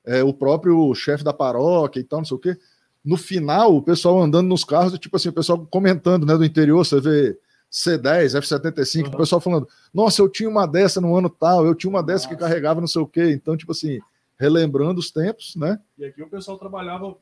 é, 0.04 0.22
o 0.22 0.32
próprio 0.32 0.94
chefe 0.94 1.22
da 1.24 1.32
paróquia 1.32 2.00
e 2.00 2.04
tal, 2.04 2.20
não 2.20 2.24
sei 2.26 2.36
o 2.36 2.40
quê. 2.40 2.56
No 3.04 3.16
final, 3.16 3.74
o 3.76 3.82
pessoal 3.82 4.20
andando 4.22 4.46
nos 4.48 4.64
carros, 4.64 4.96
tipo 4.98 5.16
assim, 5.16 5.28
o 5.28 5.32
pessoal 5.32 5.66
comentando 5.70 6.24
né, 6.26 6.36
do 6.36 6.44
interior, 6.44 6.84
você 6.84 7.00
vê 7.00 7.38
C10, 7.70 8.36
F75, 8.40 9.08
Uhum. 9.08 9.14
o 9.14 9.16
pessoal 9.16 9.40
falando: 9.40 9.68
nossa, 9.92 10.20
eu 10.22 10.28
tinha 10.28 10.48
uma 10.48 10.66
dessa 10.66 11.00
no 11.00 11.16
ano 11.16 11.28
tal, 11.30 11.66
eu 11.66 11.74
tinha 11.74 11.90
uma 11.90 12.02
dessa 12.02 12.28
que 12.28 12.34
Nossa. 12.34 12.46
carregava 12.46 12.80
não 12.80 12.86
sei 12.86 13.02
o 13.02 13.06
quê. 13.06 13.30
Então, 13.32 13.56
tipo 13.56 13.72
assim, 13.72 13.98
relembrando 14.38 15.00
os 15.00 15.10
tempos, 15.10 15.56
né? 15.56 15.80
E 15.98 16.04
aqui 16.04 16.22
o 16.22 16.28
pessoal 16.28 16.58
trabalhava, 16.58 17.16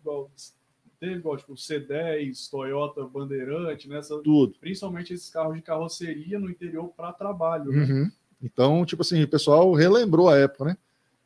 teve 0.98 1.14
igual, 1.14 1.36
tipo, 1.36 1.54
C10, 1.54 2.50
Toyota, 2.50 3.04
Bandeirante, 3.06 3.88
né? 3.88 3.98
Essa- 3.98 4.18
Tudo. 4.22 4.54
principalmente 4.60 5.14
esses 5.14 5.30
carros 5.30 5.54
de 5.54 5.62
carroceria 5.62 6.38
no 6.38 6.50
interior 6.50 6.88
para 6.96 7.12
trabalho. 7.12 7.70
né? 7.72 7.84
Uhum. 7.84 8.10
Então, 8.42 8.84
tipo 8.84 9.02
assim, 9.02 9.22
o 9.22 9.28
pessoal 9.28 9.72
relembrou 9.72 10.28
a 10.28 10.36
época, 10.36 10.64
né? 10.66 10.76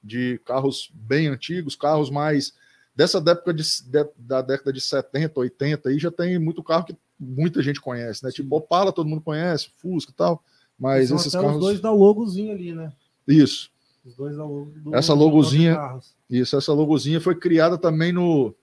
De 0.04 0.38
carros 0.44 0.90
bem 0.92 1.28
antigos, 1.28 1.75
carros 1.75 2.11
mais. 2.11 2.52
Dessa 2.94 3.18
época 3.18 3.52
de, 3.54 3.62
de, 3.62 4.06
da 4.18 4.42
década 4.42 4.73
de 4.73 4.80
70, 4.80 5.40
80, 5.40 5.88
aí 5.88 5.99
já 5.99 6.11
tem 6.11 6.38
muito 6.38 6.62
carro 6.62 6.84
que 6.84 6.94
muita 7.18 7.62
gente 7.62 7.80
conhece, 7.80 8.23
né? 8.23 8.30
Tipo 8.30 8.56
Opala, 8.56 8.92
todo 8.92 9.08
mundo 9.08 9.23
conhece, 9.23 9.70
Fusca 9.78 10.12
e 10.12 10.14
tal. 10.14 10.42
Mas 10.78 11.11
esses 11.11 11.32
carros. 11.32 11.54
os 11.56 11.61
dois 11.61 11.80
da 11.80 11.90
logozinho 11.90 12.52
ali, 12.52 12.73
né? 12.75 12.92
Isso. 13.26 13.70
Os 14.04 14.14
dois 14.14 14.37
da 14.37 14.44
logo. 14.44 14.70
do- 14.76 14.94
Essa 14.94 15.14
logozinha-. 15.14 15.99
Isso, 16.28 16.56
essa 16.56 16.73
logozinha 16.73 17.20
foi 17.20 17.34
criada 17.34 17.78
também 17.78 18.12
no, 18.12 18.54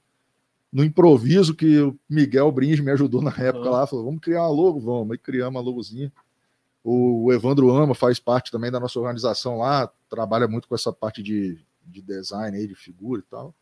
no 0.72 0.84
improviso 0.84 1.56
que 1.56 1.80
o 1.80 1.98
Miguel 2.08 2.52
Brins 2.52 2.80
me 2.80 2.92
ajudou 2.92 3.22
na 3.22 3.32
época 3.38 3.70
lá. 3.70 3.88
Falou, 3.88 4.06
vamos 4.06 4.22
criar 4.22 4.42
uma 4.44 4.50
logo, 4.52 4.80
vamos. 4.80 5.12
Aí 5.12 5.18
criamos 5.18 5.56
uma 5.60 5.62
logozinha. 5.66 6.12
O, 6.84 7.32
Evandro 7.32 7.70
Ama 7.70 7.94
faz 7.94 8.20
parte 8.20 8.52
também 8.52 8.72
da 8.72 8.80
nossa 8.80 9.00
organização 9.00 9.58
lá, 9.60 9.92
trabalha 10.10 10.48
muito 10.48 10.68
com 10.68 10.76
essa 10.76 10.92
parte 10.92 11.22
de, 11.22 11.60
de 11.86 12.02
design 12.02 12.58
aí, 12.58 12.68
de 12.68 12.76
figura 12.76 13.22
e 13.22 13.30
tal. 13.30 13.54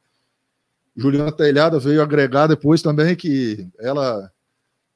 Juliana 0.95 1.31
Telhada 1.31 1.79
veio 1.79 2.01
agregar 2.01 2.47
depois 2.47 2.81
também 2.81 3.15
que 3.15 3.67
ela 3.79 4.31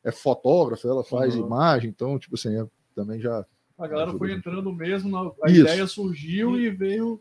é 0.04 0.12
fotógrafa, 0.12 0.88
ela 0.88 1.04
faz 1.04 1.36
Uhum. 1.36 1.46
imagem, 1.46 1.90
então, 1.90 2.18
tipo 2.20 2.36
assim, 2.36 2.56
é- 2.60 2.68
também 2.96 3.20
já 3.20 3.46
A 3.78 3.88
galera 3.88 4.10
Ajuda 4.10 4.20
foi 4.20 4.34
entrando 4.34 4.72
mesmo, 4.72 5.10
na, 5.10 5.32
a 5.44 5.50
Isso. 5.52 5.62
ideia 5.62 5.88
surgiu 5.88 6.58
e 6.60 6.70
veio. 6.70 7.20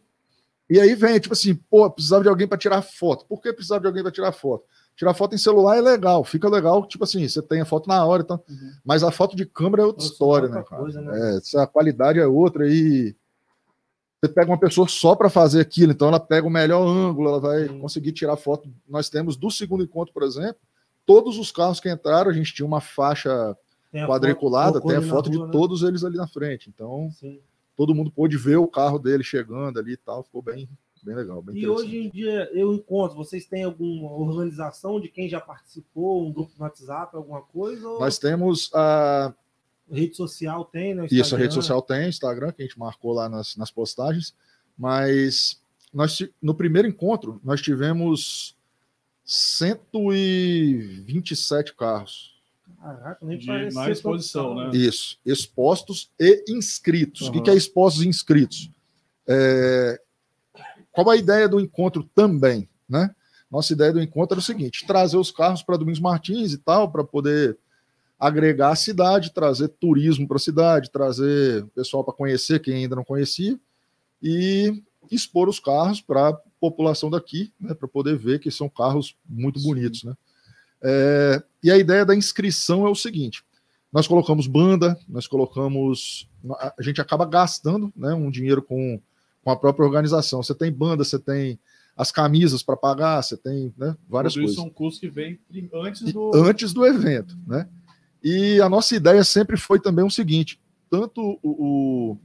E 0.68 0.78
aí 0.80 0.94
vem, 0.94 1.18
tipo 1.18 1.32
assim, 1.32 1.54
pô, 1.54 1.90
precisava 1.90 2.22
de 2.22 2.28
alguém 2.28 2.46
para 2.46 2.58
tirar 2.58 2.82
foto. 2.82 3.24
Por 3.26 3.40
que 3.40 3.52
precisava 3.52 3.80
de 3.80 3.86
alguém 3.86 4.02
para 4.02 4.12
tirar 4.12 4.32
foto? 4.32 4.64
Tirar 4.96 5.14
foto 5.14 5.34
em 5.34 5.38
celular 5.38 5.76
é 5.76 5.80
legal, 5.80 6.22
fica 6.22 6.48
legal, 6.48 6.86
tipo 6.86 7.02
assim, 7.04 7.26
você 7.26 7.40
tem 7.42 7.60
a 7.60 7.64
foto 7.64 7.88
na 7.88 8.04
hora, 8.04 8.22
então, 8.22 8.40
Uhum. 8.48 8.72
mas 8.84 9.02
a 9.02 9.10
foto 9.10 9.34
de 9.34 9.46
câmera 9.46 9.82
é 9.82 9.86
outra 9.86 10.02
Nossa, 10.02 10.12
história, 10.12 10.46
outra 10.46 10.60
né, 10.60 10.66
cara? 10.68 10.82
coisa, 10.82 11.00
né? 11.00 11.40
É, 11.54 11.60
a 11.60 11.66
qualidade 11.66 12.18
é 12.18 12.26
outra 12.26 12.68
e 12.68 13.16
você 14.20 14.28
pega 14.32 14.50
uma 14.50 14.58
pessoa 14.60 14.86
só 14.86 15.16
para 15.16 15.28
fazer 15.28 15.60
aquilo, 15.60 15.92
então 15.92 16.08
ela 16.08 16.20
pega 16.20 16.46
o 16.46 16.50
melhor 16.50 16.86
ângulo, 16.86 17.28
ela 17.28 17.40
vai 17.40 17.66
Sim. 17.68 17.80
conseguir 17.80 18.12
tirar 18.12 18.36
foto. 18.36 18.68
Nós 18.88 19.08
temos 19.10 19.36
do 19.36 19.50
segundo 19.50 19.82
encontro, 19.82 20.12
por 20.14 20.22
exemplo, 20.22 20.60
todos 21.04 21.38
os 21.38 21.50
carros 21.50 21.80
que 21.80 21.90
entraram, 21.90 22.30
a 22.30 22.34
gente 22.34 22.54
tinha 22.54 22.64
uma 22.66 22.80
faixa 22.80 23.56
Tem 23.90 24.06
quadriculada, 24.06 24.74
foto- 24.80 24.86
tem 24.88 24.96
a 24.98 25.02
foto 25.02 25.28
de 25.30 25.36
rua, 25.38 25.46
né? 25.46 25.52
todos 25.52 25.82
eles 25.82 26.04
ali 26.04 26.16
na 26.16 26.28
frente. 26.28 26.68
Então, 26.72 27.10
Sim. 27.18 27.40
todo 27.76 27.94
mundo 27.94 28.12
pôde 28.12 28.36
ver 28.36 28.56
o 28.58 28.68
carro 28.68 28.98
dele 28.98 29.24
chegando 29.24 29.80
ali 29.80 29.94
e 29.94 29.96
tal, 29.96 30.22
ficou 30.22 30.40
bem, 30.42 30.68
bem 31.02 31.14
legal. 31.14 31.42
Bem 31.42 31.56
E 31.56 31.68
hoje 31.68 31.96
em 31.98 32.08
dia 32.10 32.48
eu 32.52 32.72
encontro, 32.72 33.16
vocês 33.16 33.44
têm 33.46 33.64
alguma 33.64 34.10
organização 34.12 35.00
de 35.00 35.08
quem 35.08 35.28
já 35.28 35.40
participou, 35.40 36.26
um 36.26 36.32
grupo 36.32 36.52
no 36.56 36.64
WhatsApp, 36.64 37.14
alguma 37.16 37.42
coisa? 37.42 37.88
Ou 37.88 38.00
Nós 38.00 38.18
temos 38.18 38.70
a. 38.74 39.34
rede 39.90 40.16
social 40.16 40.64
tem, 40.64 40.94
né? 40.94 41.06
Isso, 41.10 41.34
a 41.34 41.38
rede 41.38 41.54
social 41.54 41.82
tem, 41.82 42.08
Instagram, 42.08 42.52
que 42.52 42.62
a 42.62 42.66
gente 42.66 42.78
marcou 42.78 43.12
lá 43.12 43.28
nas, 43.28 43.56
nas 43.56 43.70
postagens, 43.70 44.34
mas 44.78 45.60
nós, 45.92 46.18
no 46.40 46.54
primeiro 46.54 46.88
encontro 46.88 47.40
nós 47.44 47.60
tivemos 47.60 48.56
127 49.24 51.74
carros. 51.74 52.32
Caraca, 52.80 53.18
nem 53.24 53.38
De- 53.38 53.46
na 53.46 53.90
exposição, 53.90 54.56
tanto, 54.56 54.72
né? 54.72 54.76
Isso, 54.78 55.18
expostos 55.24 56.10
e 56.18 56.44
inscritos. 56.48 57.28
O 57.28 57.30
que 57.30 57.36
Aham. 57.38 57.44
que 57.44 57.50
é 57.50 57.54
expostos 57.54 58.02
e 58.02 58.08
inscritos? 58.08 58.70
É, 59.26 60.00
Qual 60.92 61.08
a 61.08 61.16
ideia 61.16 61.48
do 61.48 61.58
encontro 61.58 62.08
também, 62.14 62.68
né? 62.88 63.14
Nossa 63.50 63.72
ideia 63.72 63.92
do 63.92 64.02
encontro 64.02 64.34
era 64.34 64.40
o 64.40 64.44
seguinte: 64.44 64.86
trazer 64.86 65.16
os 65.16 65.30
carros 65.30 65.62
para 65.62 65.76
Domingos 65.76 66.00
Martins 66.00 66.52
e 66.52 66.58
tal, 66.58 66.90
para 66.90 67.02
poder 67.02 67.58
agregar 68.18 68.70
a 68.70 68.76
cidade, 68.76 69.34
trazer 69.34 69.68
turismo 69.68 70.28
para 70.28 70.36
a 70.36 70.40
cidade, 70.40 70.90
trazer 70.90 71.64
o 71.64 71.68
pessoal 71.68 72.04
para 72.04 72.14
conhecer 72.14 72.60
quem 72.60 72.74
ainda 72.74 72.94
não 72.94 73.04
conhecia 73.04 73.58
e 74.22 74.80
expor 75.10 75.48
os 75.48 75.58
carros 75.58 76.00
para 76.00 76.28
a 76.28 76.32
população 76.60 77.10
daqui, 77.10 77.52
né, 77.60 77.74
para 77.74 77.88
poder 77.88 78.16
ver 78.16 78.38
que 78.38 78.50
são 78.50 78.68
carros 78.68 79.16
muito 79.28 79.60
bonitos, 79.60 80.04
né? 80.04 80.14
É, 80.80 81.42
e 81.62 81.70
a 81.70 81.76
ideia 81.76 82.06
da 82.06 82.14
inscrição 82.14 82.86
é 82.86 82.90
o 82.90 82.94
seguinte: 82.94 83.44
nós 83.92 84.06
colocamos 84.06 84.46
banda, 84.46 84.98
nós 85.08 85.26
colocamos, 85.26 86.28
a 86.58 86.74
a 86.78 86.82
gente 86.82 87.00
acaba 87.00 87.26
gastando, 87.26 87.92
né, 87.96 88.14
um 88.14 88.30
dinheiro 88.30 88.62
com, 88.62 89.00
com 89.42 89.50
a 89.50 89.56
própria 89.56 89.84
organização. 89.84 90.42
Você 90.42 90.54
tem 90.54 90.72
banda, 90.72 91.04
você 91.04 91.18
tem 91.18 91.58
as 91.96 92.10
camisas 92.10 92.62
para 92.62 92.76
pagar, 92.76 93.22
você 93.22 93.36
tem 93.36 93.72
né, 93.76 93.96
várias 94.08 94.32
Tudo 94.34 94.44
isso 94.44 94.54
coisas 94.56 94.64
são 94.64 94.70
custos 94.70 95.00
que 95.00 95.10
vêm 95.10 95.38
antes 95.74 96.12
do. 96.12 96.30
antes 96.34 96.72
do 96.72 96.86
evento, 96.86 97.36
né? 97.46 97.68
E 98.22 98.60
a 98.60 98.68
nossa 98.68 98.94
ideia 98.94 99.22
sempre 99.24 99.56
foi 99.56 99.80
também 99.80 100.04
o 100.04 100.10
seguinte: 100.10 100.60
tanto 100.88 101.38
o, 101.42 101.50
o, 102.12 102.18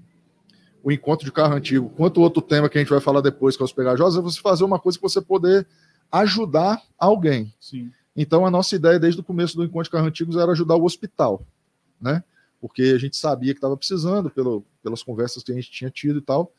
o 0.84 0.92
encontro 0.92 1.26
de 1.26 1.32
carro 1.32 1.56
antigo, 1.56 1.90
quanto 1.90 2.20
o 2.20 2.22
outro 2.22 2.42
tema 2.42 2.70
que 2.70 2.78
a 2.78 2.82
gente 2.82 2.90
vai 2.90 3.02
falar 3.02 3.22
depois, 3.22 3.58
que 3.58 3.64
é 3.64 3.66
os 3.66 3.74
pegajosas, 3.74 4.20
é 4.20 4.22
você 4.22 4.40
fazer 4.40 4.64
uma 4.64 4.80
coisa 4.80 4.98
que 4.98 5.02
você 5.02 5.22
poder 5.22 5.68
ajudar 6.12 6.82
alguém. 6.98 7.54
Sim. 7.60 7.92
Então 8.16 8.46
a 8.46 8.52
nossa 8.52 8.76
ideia 8.76 9.00
desde 9.00 9.20
o 9.20 9.24
começo 9.24 9.56
do 9.56 9.64
encontro 9.64 9.86
de 9.86 9.92
carro 9.92 10.08
antigos 10.08 10.38
era 10.38 10.52
ajudar 10.52 10.76
o 10.76 10.86
hospital, 10.86 11.46
né? 12.00 12.24
Porque 12.60 12.82
a 12.84 12.98
gente 12.98 13.16
sabia 13.18 13.54
que 13.54 13.58
estava 13.58 13.78
precisando 13.78 14.30
pelo, 14.30 14.66
pelas 14.82 15.04
conversas 15.04 15.44
que 15.44 15.52
a 15.52 15.56
gente 15.56 15.70
tinha 15.70 15.92
tido 15.92 16.20
e 16.20 16.22
tal. 16.22 16.52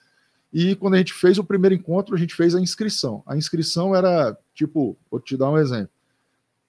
E 0.53 0.75
quando 0.77 0.95
a 0.95 0.99
gente 0.99 1.13
fez 1.13 1.39
o 1.39 1.45
primeiro 1.45 1.75
encontro, 1.75 2.15
a 2.15 2.19
gente 2.19 2.35
fez 2.35 2.55
a 2.55 2.61
inscrição. 2.61 3.23
A 3.27 3.37
inscrição 3.37 3.95
era 3.95 4.37
tipo, 4.55 4.97
vou 5.11 5.21
te 5.21 5.37
dar 5.37 5.51
um 5.51 5.59
exemplo. 5.59 5.91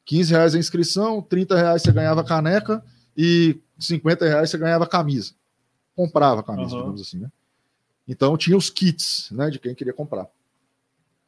15 0.05 0.31
reais 0.31 0.55
a 0.55 0.59
inscrição, 0.59 1.21
30 1.21 1.55
reais 1.55 1.81
você 1.81 1.91
ganhava 1.91 2.23
caneca 2.23 2.83
e 3.15 3.59
50 3.79 4.25
reais 4.25 4.49
você 4.49 4.57
ganhava 4.57 4.87
camisa. 4.87 5.33
Comprava 5.95 6.43
camisa, 6.43 6.71
Aham. 6.71 6.79
digamos 6.79 7.01
assim, 7.01 7.19
né? 7.19 7.31
Então 8.07 8.35
tinha 8.35 8.57
os 8.57 8.69
kits, 8.69 9.29
né, 9.31 9.49
de 9.49 9.59
quem 9.59 9.75
queria 9.75 9.93
comprar. 9.93 10.27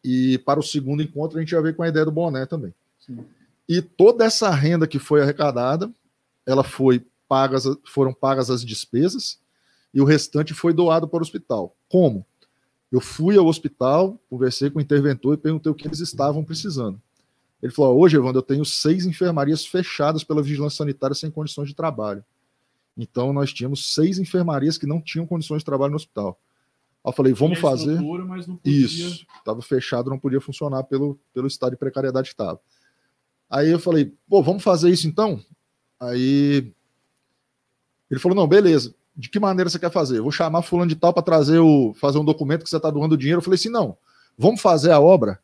E 0.04 0.40
para 0.40 0.60
o 0.60 0.64
segundo 0.64 1.04
encontro 1.04 1.38
a 1.38 1.42
gente 1.42 1.52
já 1.52 1.62
veio 1.62 1.76
com 1.76 1.84
a 1.84 1.88
ideia 1.88 2.06
do 2.06 2.12
boné 2.12 2.46
também. 2.46 2.74
Sim. 3.00 3.24
E 3.70 3.82
toda 3.82 4.26
essa 4.26 4.50
renda 4.50 4.88
que 4.88 4.98
foi 4.98 5.22
arrecadada, 5.22 5.92
ela 6.46 6.64
foi 6.64 7.06
pagas, 7.30 7.64
foram 7.86 8.14
pagas 8.14 8.50
as 8.50 8.66
despesas 8.66 9.40
e 9.94 10.02
o 10.02 10.06
restante 10.06 10.54
foi 10.54 10.74
doado 10.74 11.08
para 11.08 11.20
o 11.20 11.22
hospital. 11.22 11.76
Como? 11.88 12.26
Eu 12.92 13.00
fui 13.00 13.38
ao 13.38 13.46
hospital, 13.46 14.20
conversei 14.30 14.70
com 14.70 14.80
o 14.80 14.82
interventor 14.82 15.34
e 15.34 15.38
perguntei 15.38 15.72
o 15.72 15.76
que 15.76 15.88
eles 15.88 16.00
estavam 16.00 16.44
precisando. 16.44 17.02
Ele 17.62 17.72
falou: 17.72 18.00
hoje, 18.00 18.18
Evandro, 18.18 18.40
eu 18.40 18.44
tenho 18.44 18.66
seis 18.66 19.06
enfermarias 19.06 19.66
fechadas 19.66 20.24
pela 20.24 20.42
vigilância 20.42 20.78
sanitária 20.78 21.16
sem 21.16 21.32
condições 21.32 21.70
de 21.70 21.76
trabalho. 21.76 22.24
Então, 22.98 23.32
nós 23.32 23.54
tínhamos 23.54 23.94
seis 23.94 24.20
enfermarias 24.20 24.78
que 24.78 24.86
não 24.86 25.00
tinham 25.00 25.26
condições 25.26 25.60
de 25.60 25.66
trabalho 25.66 25.92
no 25.92 25.96
hospital. 25.96 26.38
Aí 27.04 27.10
eu 27.10 27.14
falei: 27.14 27.34
vamos 27.34 27.60
fazer. 27.60 27.98
Isso, 28.66 29.26
estava 29.38 29.62
fechado, 29.62 30.10
não 30.10 30.20
podia 30.20 30.42
funcionar 30.42 30.84
pelo, 30.84 31.18
pelo 31.34 31.48
estado 31.48 31.72
de 31.72 31.78
precariedade 31.78 32.30
que 32.30 32.34
estava. 32.34 32.60
Aí 33.52 33.70
eu 33.70 33.80
falei, 33.80 34.14
pô, 34.30 34.42
vamos 34.42 34.64
fazer 34.64 34.90
isso 34.90 35.06
então? 35.08 35.44
Aí 36.00 36.74
ele 38.10 38.20
falou, 38.20 38.36
não, 38.36 38.48
beleza. 38.48 38.96
De 39.16 39.30
que 39.30 39.40
maneira 39.40 39.70
você 39.70 39.78
quer 39.78 39.92
fazer? 39.92 40.18
Eu 40.20 40.24
vou 40.24 40.32
chamar 40.32 40.62
fulano 40.62 40.90
de 40.90 40.96
tal 40.96 41.14
para 41.14 41.24
trazer 41.24 41.60
o 41.60 41.94
fazer 41.96 42.18
um 42.18 42.26
documento 42.26 42.64
que 42.64 42.70
você 42.70 42.78
está 42.78 42.90
doando 42.90 43.18
dinheiro. 43.18 43.40
Eu 43.40 43.44
falei 43.44 43.56
assim, 43.56 43.70
não, 43.70 43.98
vamos 44.38 44.62
fazer 44.62 44.92
a 44.92 45.00
obra. 45.00 45.40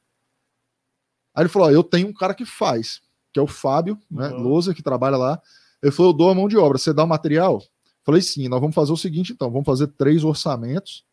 Aí 1.36 1.44
ele 1.44 1.50
falou, 1.50 1.68
ó, 1.68 1.72
eu 1.72 1.84
tenho 1.84 2.08
um 2.08 2.14
cara 2.14 2.34
que 2.34 2.46
faz, 2.46 3.02
que 3.32 3.40
é 3.40 3.44
o 3.44 3.48
Fábio, 3.48 3.98
né, 4.10 4.30
Uhum. 4.30 4.42
Lousa, 4.42 4.74
que 4.74 4.82
trabalha 4.82 5.18
lá. 5.18 5.42
Ele 5.84 5.92
falou, 5.92 6.12
eu 6.12 6.18
dou 6.18 6.30
a 6.30 6.36
mão 6.36 6.48
de 6.48 6.58
obra, 6.58 6.78
você 6.78 6.94
dá 6.94 7.04
o 7.04 7.08
material? 7.08 7.56
Eu 7.56 7.68
falei, 8.04 8.22
sim, 8.22 8.48
nós 8.48 8.60
vamos 8.60 8.74
fazer 8.74 8.92
o 8.92 8.98
seguinte 8.98 9.34
então, 9.34 9.52
vamos 9.52 9.66
fazer 9.66 9.88
três 9.88 10.24
orçamentos 10.24 11.06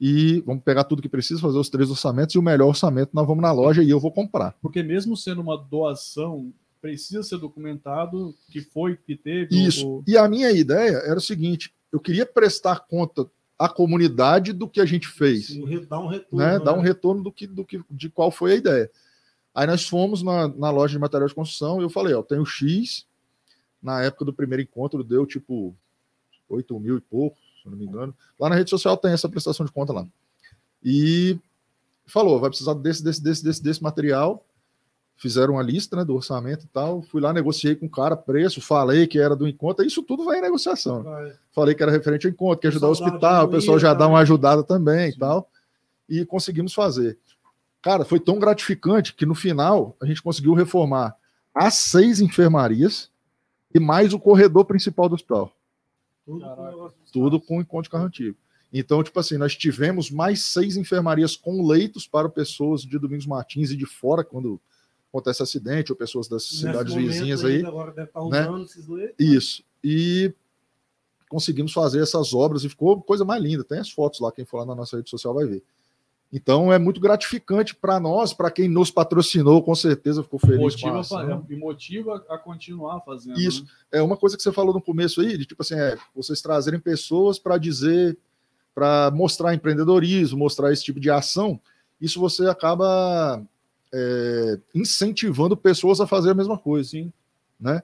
e 0.00 0.40
vamos 0.46 0.62
pegar 0.62 0.84
tudo 0.84 1.02
que 1.02 1.08
precisa, 1.08 1.40
fazer 1.40 1.58
os 1.58 1.68
três 1.68 1.90
orçamentos 1.90 2.34
e 2.34 2.38
o 2.38 2.42
melhor 2.42 2.68
orçamento 2.68 3.10
nós 3.12 3.26
vamos 3.26 3.42
na 3.42 3.50
loja 3.50 3.82
e 3.82 3.90
eu 3.90 3.98
vou 3.98 4.12
comprar. 4.12 4.54
Porque 4.62 4.82
mesmo 4.82 5.16
sendo 5.16 5.40
uma 5.40 5.56
doação, 5.56 6.52
precisa 6.80 7.22
ser 7.22 7.38
documentado 7.38 8.34
que 8.50 8.60
foi, 8.60 8.96
que 8.96 9.16
teve. 9.16 9.66
Isso. 9.66 10.02
E 10.06 10.16
a 10.16 10.28
minha 10.28 10.50
ideia 10.52 10.98
era 10.98 11.18
o 11.18 11.22
seguinte: 11.22 11.72
eu 11.92 12.00
queria 12.00 12.26
prestar 12.26 12.80
conta 12.80 13.28
à 13.58 13.68
comunidade 13.68 14.52
do 14.52 14.68
que 14.68 14.80
a 14.80 14.84
gente 14.84 15.08
fez, 15.08 15.48
Sim, 15.48 15.86
Dá 15.88 15.98
um 15.98 16.06
retorno. 16.06 16.46
né? 16.46 16.58
Dar 16.58 16.74
um 16.74 16.80
retorno 16.80 17.22
do 17.22 17.32
que, 17.32 17.46
do 17.46 17.64
que, 17.64 17.80
de 17.90 18.08
qual 18.08 18.30
foi 18.30 18.52
a 18.52 18.56
ideia. 18.56 18.90
Aí 19.54 19.66
nós 19.66 19.88
fomos 19.88 20.22
na, 20.22 20.46
na 20.48 20.70
loja 20.70 20.92
de 20.92 20.98
material 20.98 21.28
de 21.28 21.34
construção 21.34 21.80
e 21.80 21.82
eu 21.82 21.90
falei: 21.90 22.14
ó, 22.14 22.18
eu 22.18 22.22
tenho 22.22 22.46
X. 22.46 23.06
Na 23.82 24.02
época 24.02 24.24
do 24.24 24.32
primeiro 24.32 24.62
encontro 24.62 25.02
deu 25.04 25.24
tipo 25.26 25.74
8 26.48 26.78
mil 26.80 26.96
e 26.98 27.00
pouco, 27.00 27.36
se 27.62 27.68
não 27.68 27.76
me 27.76 27.84
engano. 27.84 28.14
Lá 28.38 28.48
na 28.48 28.54
rede 28.56 28.70
social 28.70 28.96
tem 28.96 29.12
essa 29.12 29.28
prestação 29.28 29.64
de 29.66 29.72
conta 29.72 29.92
lá. 29.92 30.06
E 30.84 31.38
falou: 32.06 32.38
vai 32.38 32.50
precisar 32.50 32.74
desse, 32.74 33.02
desse, 33.02 33.22
desse, 33.22 33.42
desse, 33.42 33.62
desse 33.62 33.82
material. 33.82 34.44
Fizeram 35.18 35.54
uma 35.54 35.62
lista 35.62 35.96
né, 35.96 36.04
do 36.04 36.14
orçamento 36.14 36.64
e 36.64 36.68
tal. 36.68 37.02
Fui 37.02 37.20
lá, 37.20 37.32
negociei 37.32 37.74
com 37.74 37.86
o 37.86 37.90
cara 37.90 38.16
preço, 38.16 38.60
falei 38.60 39.04
que 39.04 39.18
era 39.18 39.34
do 39.34 39.48
encontro. 39.48 39.84
Isso 39.84 40.00
tudo 40.00 40.24
vai 40.24 40.38
em 40.38 40.42
negociação. 40.42 41.02
Vai. 41.02 41.32
Falei 41.52 41.74
que 41.74 41.82
era 41.82 41.90
referente 41.90 42.26
ao 42.26 42.32
encontro, 42.32 42.60
que 42.60 42.66
ia 42.68 42.70
ajudar 42.70 42.86
o 42.86 42.92
hospital, 42.92 43.46
o 43.46 43.50
pessoal 43.50 43.80
já 43.80 43.92
dá 43.92 44.06
uma 44.06 44.18
né? 44.18 44.22
ajudada 44.22 44.62
também 44.62 45.08
e 45.08 45.12
Sim. 45.12 45.18
tal. 45.18 45.50
E 46.08 46.24
conseguimos 46.24 46.72
fazer. 46.72 47.18
Cara, 47.82 48.04
foi 48.04 48.20
tão 48.20 48.38
gratificante 48.38 49.12
que 49.12 49.26
no 49.26 49.34
final 49.34 49.96
a 50.00 50.06
gente 50.06 50.22
conseguiu 50.22 50.54
reformar 50.54 51.16
as 51.52 51.74
seis 51.74 52.20
enfermarias 52.20 53.10
e 53.74 53.80
mais 53.80 54.12
o 54.12 54.20
corredor 54.20 54.64
principal 54.66 55.08
do 55.08 55.16
hospital. 55.16 55.52
Tudo 56.24 56.40
com 56.40 56.56
Caraca. 56.56 56.94
Tudo 57.12 57.40
com 57.40 57.58
o 57.58 57.60
encontro 57.60 57.84
de 57.84 57.90
carro 57.90 58.04
antigo. 58.04 58.36
Então, 58.72 59.02
tipo 59.02 59.18
assim, 59.18 59.36
nós 59.36 59.56
tivemos 59.56 60.10
mais 60.10 60.42
seis 60.42 60.76
enfermarias 60.76 61.34
com 61.34 61.66
leitos 61.66 62.06
para 62.06 62.28
pessoas 62.28 62.82
de 62.82 62.98
Domingos 62.98 63.26
Martins 63.26 63.70
e 63.70 63.76
de 63.76 63.86
fora, 63.86 64.22
quando 64.22 64.60
acontece 65.12 65.42
acidente, 65.42 65.92
ou 65.92 65.96
pessoas 65.96 66.28
das 66.28 66.42
Nesse 66.44 66.56
cidades 66.58 66.94
vizinhas 66.94 67.44
aí. 67.44 67.64
Agora 67.64 67.92
deve 67.92 68.08
estar 68.08 68.20
né? 68.28 68.48
usando 68.48 68.64
esses 68.64 68.86
leitos. 68.86 69.14
Isso. 69.18 69.62
E 69.82 70.32
conseguimos 71.28 71.72
fazer 71.72 72.00
essas 72.02 72.32
obras 72.34 72.64
e 72.64 72.68
ficou 72.68 73.00
coisa 73.02 73.24
mais 73.24 73.42
linda. 73.42 73.64
Tem 73.64 73.78
as 73.78 73.90
fotos 73.90 74.20
lá, 74.20 74.32
quem 74.32 74.44
for 74.44 74.58
lá 74.58 74.66
na 74.66 74.74
nossa 74.74 74.96
rede 74.96 75.10
social 75.10 75.34
vai 75.34 75.46
ver. 75.46 75.62
Então 76.30 76.70
é 76.70 76.78
muito 76.78 77.00
gratificante 77.00 77.74
para 77.74 77.98
nós, 77.98 78.34
para 78.34 78.50
quem 78.50 78.68
nos 78.68 78.90
patrocinou, 78.90 79.62
com 79.62 79.74
certeza 79.74 80.22
ficou 80.22 80.38
feliz 80.38 80.58
com 80.76 80.88
a 80.88 80.92
Motiva, 80.92 81.00
ação. 81.00 81.40
fa- 81.40 81.46
e 81.48 81.56
motiva 81.56 82.24
a 82.28 82.36
continuar 82.36 83.00
fazendo. 83.00 83.40
Isso. 83.40 83.62
né? 83.64 83.70
É 83.92 84.02
uma 84.02 84.16
coisa 84.16 84.36
que 84.36 84.42
você 84.42 84.52
falou 84.52 84.74
no 84.74 84.82
começo 84.82 85.22
aí, 85.22 85.38
de 85.38 85.46
tipo 85.46 85.62
assim, 85.62 85.74
é, 85.74 85.96
vocês 86.14 86.42
trazerem 86.42 86.78
pessoas 86.78 87.38
para 87.38 87.56
dizer, 87.56 88.18
para 88.74 89.10
mostrar 89.10 89.54
empreendedorismo, 89.54 90.38
mostrar 90.38 90.70
esse 90.70 90.84
tipo 90.84 91.00
de 91.00 91.08
ação, 91.10 91.58
isso 91.98 92.20
você 92.20 92.46
acaba 92.46 93.42
é, 93.92 94.58
incentivando 94.74 95.56
pessoas 95.56 96.00
a 96.00 96.06
fazer 96.06 96.30
a 96.30 96.34
mesma 96.34 96.58
coisa, 96.58 96.90
Sim. 96.90 97.12
né? 97.58 97.82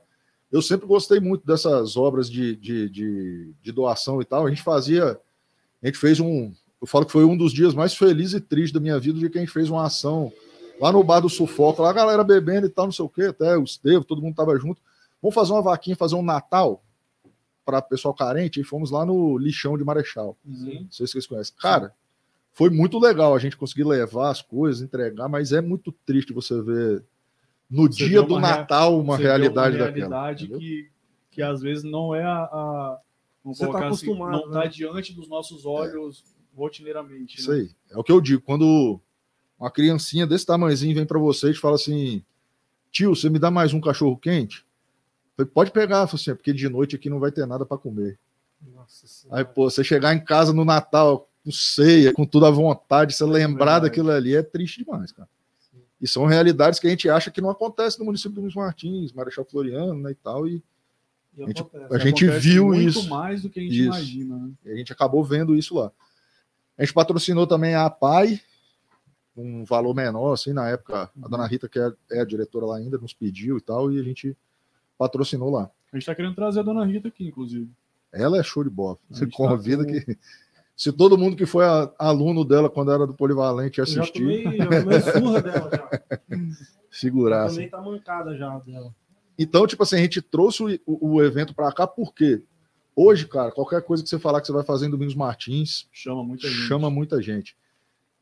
Eu 0.50 0.62
sempre 0.62 0.86
gostei 0.86 1.18
muito 1.18 1.44
dessas 1.44 1.96
obras 1.96 2.30
de, 2.30 2.54
de, 2.54 2.88
de, 2.88 3.54
de 3.60 3.72
doação 3.72 4.22
e 4.22 4.24
tal. 4.24 4.46
A 4.46 4.50
gente 4.50 4.62
fazia, 4.62 5.18
a 5.82 5.86
gente 5.86 5.98
fez 5.98 6.20
um, 6.20 6.52
eu 6.80 6.86
falo 6.86 7.06
que 7.06 7.12
foi 7.12 7.24
um 7.24 7.36
dos 7.36 7.52
dias 7.52 7.74
mais 7.74 7.94
felizes 7.94 8.34
e 8.34 8.40
tristes 8.40 8.72
da 8.72 8.78
minha 8.78 8.98
vida, 8.98 9.18
de 9.18 9.30
que 9.30 9.38
a 9.38 9.40
gente 9.40 9.52
fez 9.52 9.70
uma 9.70 9.86
ação 9.86 10.30
lá 10.78 10.92
no 10.92 11.02
bar 11.02 11.20
do 11.20 11.30
Sufoco, 11.30 11.82
lá 11.82 11.90
a 11.90 11.94
galera 11.94 12.22
bebendo 12.22 12.66
e 12.66 12.70
tal, 12.70 12.84
não 12.84 12.92
sei 12.92 13.04
o 13.04 13.08
quê, 13.08 13.22
até 13.22 13.56
o 13.56 13.64
Estevam, 13.64 14.02
todo 14.02 14.20
mundo 14.20 14.34
tava 14.34 14.54
junto. 14.58 14.82
Vamos 15.22 15.34
fazer 15.34 15.52
uma 15.52 15.62
vaquinha, 15.62 15.96
fazer 15.96 16.14
um 16.14 16.22
Natal 16.22 16.82
para 17.64 17.80
pessoal 17.80 18.12
carente, 18.12 18.60
e 18.60 18.64
fomos 18.64 18.90
lá 18.90 19.06
no 19.06 19.38
lixão 19.38 19.78
de 19.78 19.82
Marechal. 19.84 20.36
Sim. 20.44 20.80
Não 20.82 20.92
sei 20.92 21.06
se 21.06 21.12
vocês 21.14 21.26
conhecem. 21.26 21.54
Cara, 21.58 21.94
foi 22.54 22.70
muito 22.70 22.98
legal 23.00 23.34
a 23.34 23.38
gente 23.38 23.56
conseguir 23.56 23.84
levar 23.84 24.30
as 24.30 24.40
coisas, 24.40 24.80
entregar, 24.80 25.28
mas 25.28 25.52
é 25.52 25.60
muito 25.60 25.92
triste 26.06 26.32
você 26.32 26.62
ver 26.62 27.04
no 27.68 27.90
Você 27.92 28.06
dia 28.06 28.22
do 28.22 28.36
uma 28.36 28.40
Natal 28.58 28.98
uma 29.00 29.16
realidade 29.16 29.76
uma 29.76 29.86
daquela. 29.86 30.08
realidade 30.08 30.44
entendeu? 30.44 30.60
que, 30.60 30.90
que 31.32 31.42
às 31.42 31.60
vezes 31.60 31.82
não 31.82 32.14
é 32.14 32.22
a. 32.22 32.44
a 32.44 32.98
Você 33.44 33.60
tá 33.60 33.66
colocar 33.66 33.86
assim, 33.88 34.06
acostumado, 34.06 34.32
não 34.32 34.46
está 34.46 34.60
né? 34.60 34.68
diante 34.68 35.12
dos 35.12 35.28
nossos 35.28 35.66
olhos 35.66 36.24
rotineiramente. 36.56 37.40
Isso 37.40 37.50
né? 37.50 37.56
aí. 37.58 37.70
É 37.90 37.98
o 37.98 38.04
que 38.04 38.12
eu 38.12 38.20
digo. 38.20 38.40
Quando 38.42 39.00
uma 39.58 39.70
criancinha 39.70 40.26
desse 40.26 40.46
tamanhozinho 40.46 40.94
vem 40.94 41.04
para 41.06 41.18
você 41.18 41.50
e 41.50 41.54
te 41.54 41.58
fala 41.58 41.74
assim: 41.74 42.22
tio, 42.92 43.16
você 43.16 43.28
me 43.28 43.40
dá 43.40 43.50
mais 43.50 43.74
um 43.74 43.80
cachorro 43.80 44.16
quente? 44.16 44.58
Eu 44.60 45.44
falei, 45.44 45.50
Pode 45.52 45.70
pegar, 45.72 46.02
assim, 46.02 46.30
"É 46.30 46.34
porque 46.34 46.52
de 46.52 46.68
noite 46.68 46.94
aqui 46.94 47.10
não 47.10 47.18
vai 47.18 47.32
ter 47.32 47.44
nada 47.46 47.66
para 47.66 47.76
comer. 47.78 48.16
Nossa 48.72 49.06
Senhora. 49.08 49.40
Aí, 49.40 49.44
pô, 49.44 49.68
você 49.68 49.82
chegar 49.82 50.14
em 50.14 50.24
casa 50.24 50.52
no 50.52 50.64
Natal 50.64 51.28
ceia, 51.52 52.12
com 52.12 52.24
tudo 52.26 52.46
à 52.46 52.50
vontade, 52.50 53.14
você 53.14 53.24
lembrar 53.24 53.72
verdade. 53.74 53.82
daquilo 53.84 54.10
ali 54.10 54.34
é 54.34 54.42
triste 54.42 54.84
demais, 54.84 55.12
cara. 55.12 55.28
E 56.00 56.08
são 56.08 56.26
realidades 56.26 56.78
que 56.78 56.86
a 56.86 56.90
gente 56.90 57.08
acha 57.08 57.30
que 57.30 57.40
não 57.40 57.50
acontece 57.50 57.98
no 57.98 58.04
município 58.04 58.32
do 58.34 58.40
Luiz 58.42 58.54
Martins, 58.54 59.12
Marechal 59.12 59.44
Floriano, 59.44 59.94
né, 59.94 60.10
e 60.10 60.14
tal, 60.14 60.46
e 60.46 60.62
E 61.36 61.42
a 61.42 61.46
gente- 61.46 61.60
acontece. 61.62 61.94
a 61.94 61.98
gente 61.98 62.28
viu 62.28 62.66
muito 62.68 62.88
isso. 62.88 63.08
mais 63.08 63.42
do 63.42 63.50
que 63.50 63.58
a 63.60 63.62
gente 63.62 63.72
Isso. 63.78 63.86
imagina. 63.86 64.36
Né? 64.36 64.52
a 64.72 64.76
gente 64.76 64.92
acabou 64.92 65.24
vendo 65.24 65.54
isso 65.56 65.74
lá. 65.74 65.90
A 66.78 66.84
gente 66.84 66.92
patrocinou 66.94 67.46
também 67.46 67.74
a 67.74 67.86
APAI, 67.86 68.40
um 69.36 69.64
valor 69.64 69.94
menor, 69.94 70.32
assim, 70.32 70.52
na 70.52 70.68
época, 70.68 71.10
a 71.22 71.28
dona 71.28 71.46
Rita, 71.46 71.68
que 71.68 71.78
é, 71.78 71.92
é 72.12 72.20
a 72.20 72.24
diretora 72.24 72.66
lá 72.66 72.76
ainda, 72.76 72.98
nos 72.98 73.12
pediu 73.12 73.56
e 73.58 73.60
tal, 73.60 73.90
e 73.92 73.98
a 73.98 74.02
gente 74.02 74.36
patrocinou 74.98 75.50
lá. 75.50 75.70
A 75.92 75.96
gente 75.96 76.02
está 76.02 76.14
querendo 76.14 76.34
trazer 76.34 76.60
a 76.60 76.62
dona 76.62 76.84
Rita 76.84 77.08
aqui, 77.08 77.26
inclusive. 77.26 77.68
Ela 78.12 78.38
é 78.38 78.42
show 78.44 78.62
de 78.62 78.70
bola. 78.70 78.96
A 79.10 79.14
Você 79.14 79.26
tá 79.26 79.32
convida 79.36 79.84
com- 79.84 79.90
que. 79.92 80.18
Se 80.76 80.92
todo 80.92 81.16
mundo 81.16 81.36
que 81.36 81.46
foi 81.46 81.64
a- 81.64 81.90
aluno 81.98 82.44
dela 82.44 82.68
quando 82.68 82.90
era 82.92 83.06
do 83.06 83.14
Polivalente 83.14 83.78
Eu 83.78 83.86
já 83.86 84.00
assistir, 84.02 84.20
tomei, 84.20 84.56
já 84.58 84.66
tomei 84.82 85.00
surra 85.00 85.42
dela 85.42 85.70
já. 85.72 85.88
segurasse. 86.90 87.54
Também 87.56 87.70
tá 87.70 87.80
mancada 87.80 88.36
já 88.36 88.58
dela. 88.58 88.94
Então, 89.38 89.66
tipo 89.66 89.82
assim, 89.82 89.96
a 89.96 90.00
gente 90.00 90.20
trouxe 90.22 90.62
o, 90.62 90.78
o- 90.86 91.14
o 91.14 91.22
evento 91.24 91.54
para 91.54 91.72
cá 91.72 91.86
porque 91.86 92.42
hoje, 92.94 93.26
cara, 93.26 93.50
qualquer 93.50 93.82
coisa 93.82 94.02
que 94.02 94.08
você 94.08 94.18
falar 94.18 94.40
que 94.40 94.46
você 94.46 94.52
vai 94.52 94.64
fazer 94.64 94.86
em 94.86 94.90
Domingos 94.90 95.14
Martins, 95.14 95.88
Chama 95.92 96.22
muita 96.24 96.46
gente. 96.48 96.60
chama 96.68 96.90
muita 96.90 97.20
gente. 97.22 97.56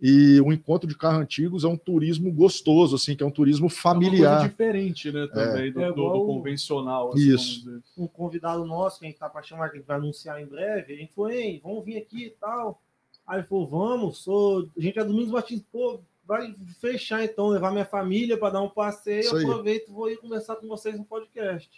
E 0.04 0.40
o 0.40 0.52
encontro 0.52 0.88
de 0.88 0.96
carros 0.96 1.20
antigos 1.22 1.62
é 1.62 1.68
um 1.68 1.76
turismo 1.76 2.32
gostoso, 2.32 2.96
assim, 2.96 3.14
que 3.14 3.22
é 3.22 3.26
um 3.26 3.30
turismo 3.30 3.66
É 3.66 3.68
uma 3.68 3.70
coisa 3.70 3.82
familiar. 3.82 4.48
diferente, 4.48 5.12
né? 5.12 5.28
Também 5.28 5.70
do, 5.72 5.80
É 5.80 5.86
do- 5.86 5.92
igual 5.92 6.12
do 6.18 6.22
o- 6.24 6.26
convencional. 6.26 7.10
assim, 7.10 7.32
Isso. 7.34 7.82
Um 7.96 8.08
convidado 8.08 8.64
nosso, 8.64 8.98
que 8.98 9.06
a 9.06 9.08
gente 9.08 9.18
tá 9.18 9.28
para 9.30 9.42
chamar, 9.42 9.68
que 9.70 9.78
vai 9.78 9.96
anunciar 9.98 10.42
em 10.42 10.46
breve, 10.46 10.92
a 10.94 10.96
gente 10.96 11.14
falou, 11.14 11.30
ei, 11.30 11.60
vamos 11.62 11.84
vir 11.84 11.98
aqui 11.98 12.24
e 12.24 12.30
tal. 12.30 12.82
Aí 13.24 13.38
ele 13.38 13.46
falou, 13.46 13.68
vamos, 13.68 14.18
sou... 14.18 14.68
a 14.76 14.80
gente 14.80 14.98
é 14.98 15.04
Domingos 15.04 15.30
Martins, 15.30 15.62
pô, 15.70 16.00
vai 16.26 16.52
fechar 16.80 17.22
então, 17.24 17.48
levar 17.50 17.70
minha 17.70 17.86
família 17.86 18.36
para 18.36 18.54
dar 18.54 18.60
um 18.62 18.68
passeio, 18.68 19.20
Isso 19.20 19.36
eu 19.36 19.48
aproveito, 19.52 19.92
vou 19.92 20.10
ir 20.10 20.16
conversar 20.16 20.56
com 20.56 20.66
vocês 20.66 20.98
no 20.98 21.04
podcast. 21.04 21.70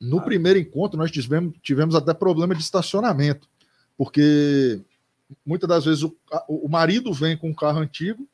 No 0.00 0.18
Ah. 0.18 0.22
primeiro 0.22 0.58
encontro, 0.58 0.98
nós 0.98 1.12
tivemos, 1.12 1.54
tivemos 1.62 1.94
até 1.94 2.12
problema 2.12 2.52
de 2.52 2.62
estacionamento, 2.62 3.48
porque 3.96 4.80
muitas 5.44 5.68
das 5.68 5.84
vezes 5.84 6.02
o, 6.02 6.16
o 6.48 6.68
marido 6.68 7.12
vem 7.12 7.36
com 7.36 7.50
um 7.50 7.54
carro 7.54 7.80
antigo 7.80 8.26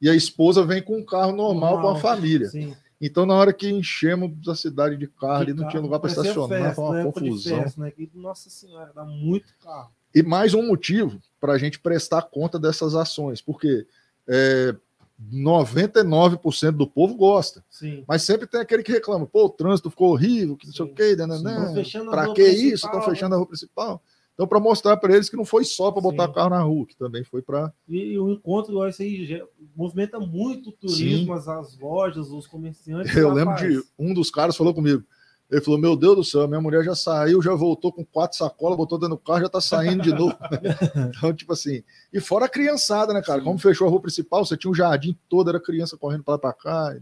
e 0.00 0.08
a 0.08 0.14
esposa 0.14 0.64
vem 0.64 0.82
com 0.82 0.98
um 0.98 1.04
carro 1.04 1.32
normal, 1.32 1.80
com 1.80 1.88
a 1.88 1.96
família. 1.96 2.48
Sim. 2.48 2.76
Então, 3.00 3.26
na 3.26 3.34
hora 3.34 3.52
que 3.52 3.68
enchemos 3.68 4.48
a 4.48 4.54
cidade 4.54 4.96
de 4.96 5.06
carro, 5.06 5.42
ali 5.42 5.52
não 5.52 5.68
tinha 5.68 5.82
lugar 5.82 5.98
para 5.98 6.10
estacionar, 6.10 6.48
festa, 6.48 6.74
foi 6.74 6.84
uma 6.84 6.94
né? 6.94 7.04
Confusão. 7.04 7.62
festa, 7.62 7.80
né? 7.80 7.92
Nossa 8.14 8.48
senhora, 8.48 8.92
dá 8.94 9.04
muito 9.04 9.52
carro. 9.62 9.90
E 10.14 10.22
mais 10.22 10.54
um 10.54 10.66
motivo 10.66 11.20
para 11.40 11.52
a 11.52 11.58
gente 11.58 11.78
prestar 11.80 12.22
conta 12.22 12.58
dessas 12.58 12.94
ações, 12.94 13.42
porque 13.42 13.86
é, 14.28 14.74
99% 15.32 16.72
do 16.72 16.86
povo 16.86 17.14
gosta, 17.14 17.64
Sim. 17.68 18.04
mas 18.06 18.22
sempre 18.22 18.46
tem 18.46 18.60
aquele 18.60 18.82
que 18.82 18.92
reclama: 18.92 19.26
pô, 19.26 19.46
o 19.46 19.50
trânsito 19.50 19.90
ficou 19.90 20.12
horrível, 20.12 20.56
que 20.56 20.66
não 20.66 20.72
sei 20.74 20.84
o 20.84 20.94
quê, 20.94 21.16
né? 21.16 21.24
a 21.24 22.10
Para 22.10 22.32
que 22.32 22.42
isso? 22.42 22.86
Estão 22.86 23.00
né? 23.00 23.06
fechando 23.06 23.34
a 23.34 23.38
rua 23.38 23.46
principal. 23.46 24.02
Então, 24.34 24.48
para 24.48 24.58
mostrar 24.58 24.96
para 24.96 25.14
eles 25.14 25.30
que 25.30 25.36
não 25.36 25.44
foi 25.44 25.64
só 25.64 25.92
para 25.92 26.02
botar 26.02 26.26
Sim. 26.26 26.32
carro 26.34 26.50
na 26.50 26.60
rua, 26.60 26.86
que 26.86 26.96
também 26.96 27.22
foi 27.22 27.40
para. 27.40 27.72
E, 27.88 27.96
e 28.14 28.18
o 28.18 28.30
encontro, 28.32 28.82
aí, 28.82 29.24
já 29.26 29.44
movimenta 29.76 30.18
muito 30.18 30.70
o 30.70 30.72
turismo, 30.72 31.32
as, 31.32 31.46
as 31.46 31.78
lojas, 31.78 32.30
os 32.30 32.46
comerciantes. 32.46 33.16
Eu 33.16 33.32
lembro 33.32 33.54
de 33.56 33.80
um 33.98 34.12
dos 34.12 34.30
caras 34.30 34.56
falou 34.56 34.74
comigo. 34.74 35.04
Ele 35.48 35.60
falou: 35.60 35.78
Meu 35.78 35.94
Deus 35.94 36.16
do 36.16 36.24
céu, 36.24 36.48
minha 36.48 36.60
mulher 36.60 36.82
já 36.82 36.96
saiu, 36.96 37.40
já 37.40 37.54
voltou 37.54 37.92
com 37.92 38.04
quatro 38.04 38.36
sacolas, 38.36 38.76
botou 38.76 38.98
dentro 38.98 39.14
do 39.14 39.22
carro, 39.22 39.42
já 39.42 39.48
tá 39.48 39.60
saindo 39.60 40.02
de 40.02 40.12
novo. 40.12 40.36
então, 41.16 41.32
tipo 41.32 41.52
assim. 41.52 41.84
E 42.12 42.18
fora 42.18 42.46
a 42.46 42.48
criançada, 42.48 43.12
né, 43.12 43.22
cara? 43.22 43.38
Sim. 43.38 43.44
Como 43.44 43.58
fechou 43.58 43.86
a 43.86 43.90
rua 43.90 44.00
principal, 44.00 44.44
você 44.44 44.56
tinha 44.56 44.70
um 44.70 44.74
jardim 44.74 45.16
todo, 45.28 45.48
era 45.50 45.60
criança 45.60 45.96
correndo 45.96 46.24
para 46.24 46.32
lá 46.34 46.38
para 46.38 46.52
cá, 46.54 46.96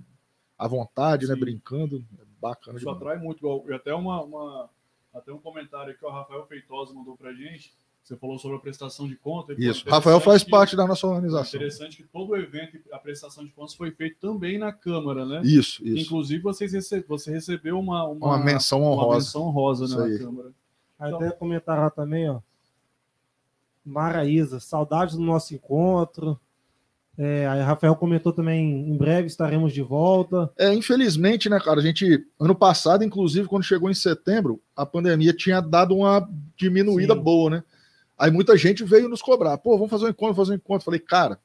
à 0.58 0.68
vontade, 0.68 1.26
né? 1.26 1.34
Sim. 1.34 1.40
Brincando. 1.40 2.04
Bacana 2.40 2.76
Isso 2.76 2.84
demais. 2.84 3.00
atrai 3.00 3.18
muito. 3.18 3.38
igual- 3.38 3.64
E 3.68 3.72
até, 3.72 3.94
uma, 3.94 4.20
uma- 4.22 4.68
até 5.12 5.33
um 5.33 5.38
comentário 5.38 5.96
que 5.96 6.05
o 6.05 6.11
Rafael 6.11 6.44
Feitosa 6.46 6.92
mandou 6.94 7.16
pra 7.16 7.33
gente. 7.33 7.72
Você 8.03 8.16
falou 8.16 8.37
sobre 8.37 8.57
a 8.57 8.61
prestação 8.61 9.07
de 9.07 9.14
conta. 9.14 9.53
e 9.53 9.57
foi 9.57 9.64
Isso. 9.66 9.88
Rafael 9.88 10.18
faz 10.18 10.42
interessante 10.42 10.51
parte 10.51 10.77
da 10.77 10.87
nossa 10.88 11.03
que- 11.03 11.07
organização. 11.07 11.61
Interessante 11.61 11.96
que 11.98 12.03
todo 12.03 12.31
o 12.31 12.37
evento 12.37 12.77
e 12.77 12.92
a 12.92 12.98
prestação 12.98 13.44
de 13.44 13.51
contas 13.53 13.75
foi 13.75 13.92
feito 13.92 14.18
também 14.18 14.59
na 14.59 14.72
Câmara, 14.72 15.25
né? 15.25 15.40
Isso, 15.44 15.87
isso. 15.87 16.07
Inclusive, 16.07 16.42
vocês 16.42 16.72
rece... 16.72 17.01
você 17.07 17.31
recebeu 17.31 17.79
uma, 17.79 18.05
uma, 18.09 18.27
Uma 18.27 18.38
menção 18.44 18.81
uma 18.81 18.90
honrosa. 18.90 19.18
menção 19.18 19.42
honrosa 19.42 19.85
Isso 19.85 19.98
né, 19.98 20.05
aí. 20.05 20.12
na 20.14 20.18
Câmara. 20.18 20.53
Aí 20.98 21.09
Então- 21.12 21.20
até 21.29 21.37
comentaram 21.37 21.83
lá 21.85 21.90
também, 21.90 22.29
ó. 22.29 22.40
Maraísa, 23.85 24.61
saudades 24.61 25.16
do 25.16 25.22
nosso 25.22 25.55
encontro. 25.55 26.38
É, 27.18 27.46
aí 27.46 27.61
Rafael 27.61 27.94
comentou 27.94 28.33
também, 28.33 28.88
em 28.88 28.96
breve 28.96 29.27
estaremos 29.27 29.72
de 29.72 29.83
volta. 29.83 30.51
É, 30.59 30.72
infelizmente, 30.72 31.48
né, 31.51 31.61
cara, 31.61 31.79
a 31.81 31.83
gente, 31.83 32.27
ano 32.40 32.55
passado, 32.55 33.05
inclusive, 33.05 33.46
quando 33.48 33.62
chegou 33.64 33.90
em 33.90 33.94
setembro, 33.94 34.61
a 34.75 34.87
pandemia 34.87 35.33
tinha 35.35 35.61
dado 35.61 35.94
uma 35.94 36.27
diminuída 36.57 37.14
Sim. 37.14 37.20
boa, 37.20 37.51
né? 37.51 37.64
Aí 38.18 38.31
muita 38.31 38.57
gente 38.57 38.83
veio 38.85 39.09
nos 39.09 39.20
cobrar, 39.20 39.59
pô, 39.59 39.77
vamos 39.77 39.90
fazer 39.90 40.07
um 40.07 40.09
encontro, 40.09 40.37
fazer 40.37 40.53
um 40.53 40.57
encontro. 40.57 40.85
Falei, 40.85 41.01
cara, 41.01 41.38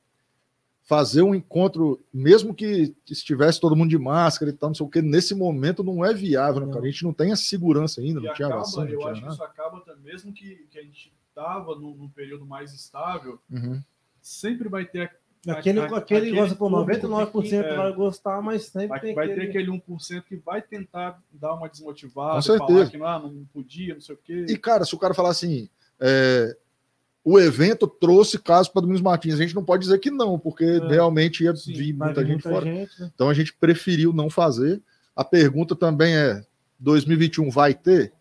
fazer 0.83 1.21
um 1.21 1.35
encontro, 1.35 1.99
mesmo 2.13 2.53
que 2.53 2.95
estivesse 3.09 3.59
todo 3.59 3.75
mundo 3.75 3.89
de 3.89 3.97
máscara 3.97 4.49
e 4.51 4.53
tal, 4.53 4.69
não 4.69 4.75
sei 4.75 4.85
o 4.85 4.89
que, 4.89 5.01
nesse 5.01 5.35
momento 5.35 5.83
não 5.83 6.05
é 6.05 6.13
viável, 6.13 6.61
né, 6.61 6.67
Não. 6.67 6.73
cara? 6.73 6.85
A 6.85 6.89
gente 6.89 7.03
não 7.03 7.11
tem 7.11 7.31
a 7.33 7.35
segurança 7.35 7.99
ainda, 7.99 8.21
E 8.21 8.23
não 8.23 8.33
tinha 8.33 8.47
acaba, 8.47 8.61
vacina, 8.61 8.89
eu 8.89 8.99
não 8.99 9.07
acho 9.07 9.15
tinha 9.15 9.27
que 9.27 9.33
isso 9.33 9.41
nada. 9.41 9.51
acaba, 9.51 9.77
até 9.79 9.95
mesmo 9.97 10.31
que, 10.31 10.65
que 10.71 10.79
a 10.79 10.83
gente 10.83 11.11
estava 11.27 11.75
num, 11.75 11.93
num 11.93 12.07
período 12.09 12.45
mais 12.45 12.73
estável, 12.73 13.37
Uhum. 13.51 13.81
sempre 14.21 14.69
vai 14.69 14.85
ter 14.85 15.01
a- 15.01 15.11
aquele, 15.51 15.79
aquele 15.79 16.31
gosta 16.31 16.55
por 16.55 16.69
público 16.69 17.07
99% 17.07 17.49
que- 17.49 17.55
é. 17.55 17.75
vai 17.75 17.93
gostar, 17.93 18.41
mas 18.41 18.65
sempre 18.65 18.87
Vai, 18.87 18.99
tem 18.99 19.15
vai 19.15 19.25
aquele... 19.31 19.41
ter 19.41 19.49
aquele 19.49 19.71
1% 19.71 20.23
que 20.23 20.35
vai 20.37 20.61
tentar 20.61 21.21
dar 21.31 21.53
uma 21.53 21.67
desmotivada, 21.69 22.35
Com 22.35 22.41
certeza. 22.41 22.67
falar 22.73 22.89
que 22.89 22.97
ah, 23.03 23.19
não 23.19 23.45
podia, 23.53 23.93
não 23.95 24.01
sei 24.01 24.15
o 24.15 24.19
quê. 24.23 24.45
E, 24.49 24.57
cara, 24.57 24.85
se 24.85 24.93
o 24.95 24.99
cara 24.99 25.13
falar 25.13 25.29
assim, 25.29 25.69
é, 25.99 26.55
o 27.23 27.39
evento 27.39 27.87
trouxe 27.87 28.37
casos 28.39 28.69
para 28.71 28.81
Domingos 28.81 29.01
Martins, 29.01 29.33
a 29.33 29.37
gente 29.37 29.55
não 29.55 29.63
pode 29.65 29.83
dizer 29.83 29.97
que 29.99 30.09
não, 30.11 30.37
porque 30.39 30.63
É. 30.63 30.87
realmente 30.87 31.43
ia 31.43 31.55
Sim, 31.55 31.73
vir 31.73 31.93
muita 31.93 32.25
gente 32.25 32.43
fora. 32.43 32.65
gente, 32.65 33.01
né? 33.01 33.11
Então 33.13 33.29
a 33.29 33.33
gente 33.33 33.53
preferiu 33.53 34.13
não 34.13 34.29
fazer. 34.29 34.81
A 35.15 35.23
pergunta 35.23 35.75
também 35.75 36.15
é: 36.15 36.41
2021 36.79 37.49
vai 37.49 37.73
ter? 37.73 38.13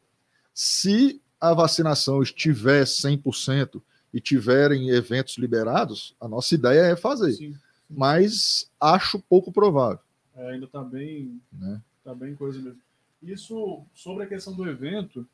Se 0.54 1.20
a 1.40 1.52
vacinação 1.52 2.22
estiver 2.22 2.84
100% 2.84 3.82
e 4.12 4.20
tiverem 4.20 4.90
eventos 4.90 5.36
liberados, 5.36 6.14
a 6.20 6.28
nossa 6.28 6.54
ideia 6.54 6.82
é 6.82 6.96
fazer. 6.96 7.32
Sim, 7.32 7.52
sim. 7.52 7.58
Mas 7.90 8.70
acho 8.80 9.18
pouco 9.28 9.52
provável. 9.52 10.00
É, 10.34 10.50
ainda 10.52 10.66
está 10.66 10.82
bem, 10.82 11.40
né? 11.52 11.80
tá 12.04 12.14
bem 12.14 12.34
coisa 12.34 12.60
mesmo. 12.60 12.80
Isso 13.22 13.84
sobre 13.94 14.24
a 14.24 14.26
questão 14.26 14.54
do 14.54 14.68
evento, 14.68 15.26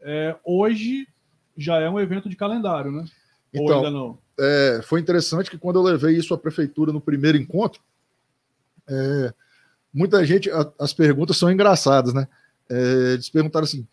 é, 0.00 0.36
hoje 0.44 1.06
já 1.56 1.78
é 1.78 1.88
um 1.88 2.00
evento 2.00 2.28
de 2.28 2.36
calendário, 2.36 2.90
né? 2.90 3.04
Então, 3.52 4.18
é, 4.38 4.80
foi 4.82 5.00
interessante 5.00 5.50
que 5.50 5.58
quando 5.58 5.78
eu 5.78 5.82
levei 5.82 6.16
isso 6.16 6.34
à 6.34 6.38
prefeitura 6.38 6.92
no 6.92 7.00
primeiro 7.00 7.38
encontro, 7.38 7.80
é, 8.88 9.34
muita 9.92 10.24
gente, 10.24 10.50
a, 10.50 10.70
as 10.78 10.92
perguntas 10.92 11.36
são 11.36 11.50
engraçadas, 11.50 12.12
né? 12.12 12.28
É, 12.68 13.12
eles 13.14 13.30
perguntaram 13.30 13.64
assim, 13.64 13.86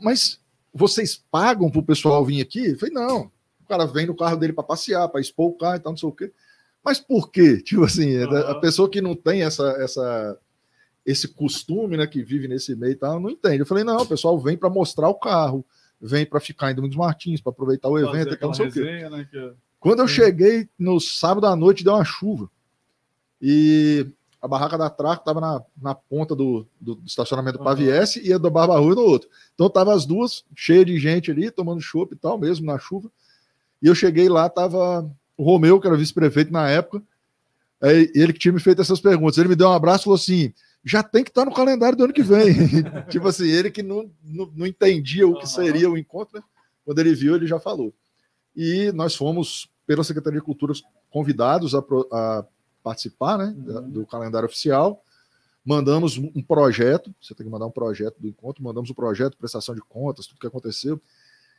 mas 0.00 0.40
vocês 0.72 1.22
pagam 1.30 1.70
para 1.70 1.80
o 1.80 1.84
pessoal 1.84 2.24
vir 2.24 2.40
aqui? 2.40 2.70
Eu 2.70 2.78
falei, 2.78 2.94
não, 2.94 3.30
cara 3.70 3.86
vem 3.86 4.06
no 4.06 4.16
carro 4.16 4.36
dele 4.36 4.52
para 4.52 4.64
passear, 4.64 5.08
para 5.08 5.20
expor 5.20 5.50
o 5.50 5.56
carro 5.56 5.76
e 5.76 5.80
tal, 5.80 5.92
não 5.92 5.96
sei 5.96 6.08
o 6.08 6.12
quê. 6.12 6.32
Mas 6.84 6.98
por 6.98 7.30
quê? 7.30 7.60
Tipo 7.64 7.84
assim, 7.84 8.18
uhum. 8.18 8.36
a 8.36 8.60
pessoa 8.60 8.90
que 8.90 9.00
não 9.00 9.14
tem 9.14 9.42
essa, 9.42 9.68
essa, 9.78 10.38
esse 11.06 11.28
costume, 11.28 11.96
né, 11.96 12.06
que 12.06 12.22
vive 12.22 12.48
nesse 12.48 12.74
meio 12.74 12.92
e 12.92 12.96
tal, 12.96 13.20
não 13.20 13.30
entende. 13.30 13.60
Eu 13.60 13.66
falei, 13.66 13.84
não, 13.84 13.98
o 13.98 14.06
pessoal 14.06 14.38
vem 14.38 14.56
para 14.56 14.68
mostrar 14.68 15.08
o 15.08 15.14
carro, 15.14 15.64
vem 16.00 16.26
para 16.26 16.40
ficar 16.40 16.70
em 16.70 16.74
Domingos 16.74 16.96
Martins, 16.96 17.40
para 17.40 17.50
aproveitar 17.50 17.88
o 17.88 17.98
evento, 17.98 18.36
não 18.40 18.52
sei 18.52 18.66
resenha, 18.66 19.06
o 19.06 19.10
quê. 19.10 19.16
Né, 19.16 19.28
que... 19.30 19.52
Quando 19.78 20.00
eu 20.00 20.08
Sim. 20.08 20.14
cheguei 20.14 20.68
no 20.78 21.00
sábado 21.00 21.46
à 21.46 21.54
noite, 21.54 21.84
deu 21.84 21.94
uma 21.94 22.04
chuva. 22.04 22.50
E 23.40 24.06
a 24.42 24.48
barraca 24.48 24.76
da 24.76 24.88
Traco 24.88 25.22
estava 25.22 25.40
na, 25.40 25.62
na 25.80 25.94
ponta 25.94 26.34
do, 26.34 26.66
do, 26.80 27.00
estacionamento 27.06 27.58
do 27.58 27.60
uhum. 27.60 27.64
Paviesse 27.64 28.26
e 28.26 28.32
a 28.32 28.38
do 28.38 28.50
Barba 28.50 28.78
Rua 28.78 28.94
no 28.94 29.02
outro. 29.02 29.28
Então 29.54 29.68
tava 29.68 29.94
as 29.94 30.06
duas, 30.06 30.44
cheias 30.56 30.86
de 30.86 30.98
gente 30.98 31.30
ali, 31.30 31.50
tomando 31.50 31.80
chopp 31.80 32.14
e 32.14 32.16
tal, 32.16 32.38
mesmo 32.38 32.66
na 32.66 32.78
chuva. 32.78 33.10
E 33.82 33.86
eu 33.86 33.94
cheguei 33.94 34.28
lá, 34.28 34.48
tava 34.48 35.10
o 35.36 35.44
Romeu, 35.44 35.80
que 35.80 35.86
era 35.86 35.96
vice-prefeito 35.96 36.52
na 36.52 36.68
época, 36.68 37.02
é, 37.82 38.10
ele 38.14 38.32
que 38.32 38.38
tinha 38.38 38.52
me 38.52 38.60
feito 38.60 38.80
essas 38.80 39.00
perguntas. 39.00 39.38
Ele 39.38 39.48
me 39.48 39.56
deu 39.56 39.68
um 39.68 39.72
abraço 39.72 40.02
e 40.02 40.04
falou 40.04 40.16
assim: 40.16 40.52
já 40.84 41.02
tem 41.02 41.24
que 41.24 41.30
estar 41.30 41.42
tá 41.44 41.50
no 41.50 41.56
calendário 41.56 41.96
do 41.96 42.04
ano 42.04 42.12
que 42.12 42.22
vem. 42.22 42.54
tipo 43.08 43.26
assim, 43.26 43.48
ele 43.48 43.70
que 43.70 43.82
não, 43.82 44.10
não, 44.22 44.50
não 44.54 44.66
entendia 44.66 45.26
o 45.26 45.38
que 45.38 45.48
seria 45.48 45.88
o 45.88 45.96
encontro, 45.96 46.38
né? 46.38 46.44
quando 46.84 46.98
ele 46.98 47.14
viu, 47.14 47.36
ele 47.36 47.46
já 47.46 47.58
falou. 47.58 47.94
E 48.54 48.90
nós 48.92 49.14
fomos, 49.14 49.70
pela 49.86 50.04
Secretaria 50.04 50.40
de 50.40 50.44
Cultura, 50.44 50.72
convidados 51.10 51.74
a, 51.74 51.82
a 52.12 52.44
participar 52.82 53.38
né, 53.38 53.54
uhum. 53.56 53.90
do 53.90 54.06
calendário 54.06 54.46
oficial. 54.46 55.02
Mandamos 55.64 56.16
um 56.16 56.42
projeto, 56.42 57.14
você 57.20 57.34
tem 57.34 57.44
que 57.44 57.52
mandar 57.52 57.66
um 57.66 57.70
projeto 57.70 58.16
do 58.18 58.26
encontro, 58.26 58.62
mandamos 58.64 58.88
o 58.88 58.92
um 58.92 58.96
projeto, 58.96 59.36
prestação 59.36 59.74
de 59.74 59.82
contas, 59.82 60.26
tudo 60.26 60.40
que 60.40 60.46
aconteceu. 60.46 61.00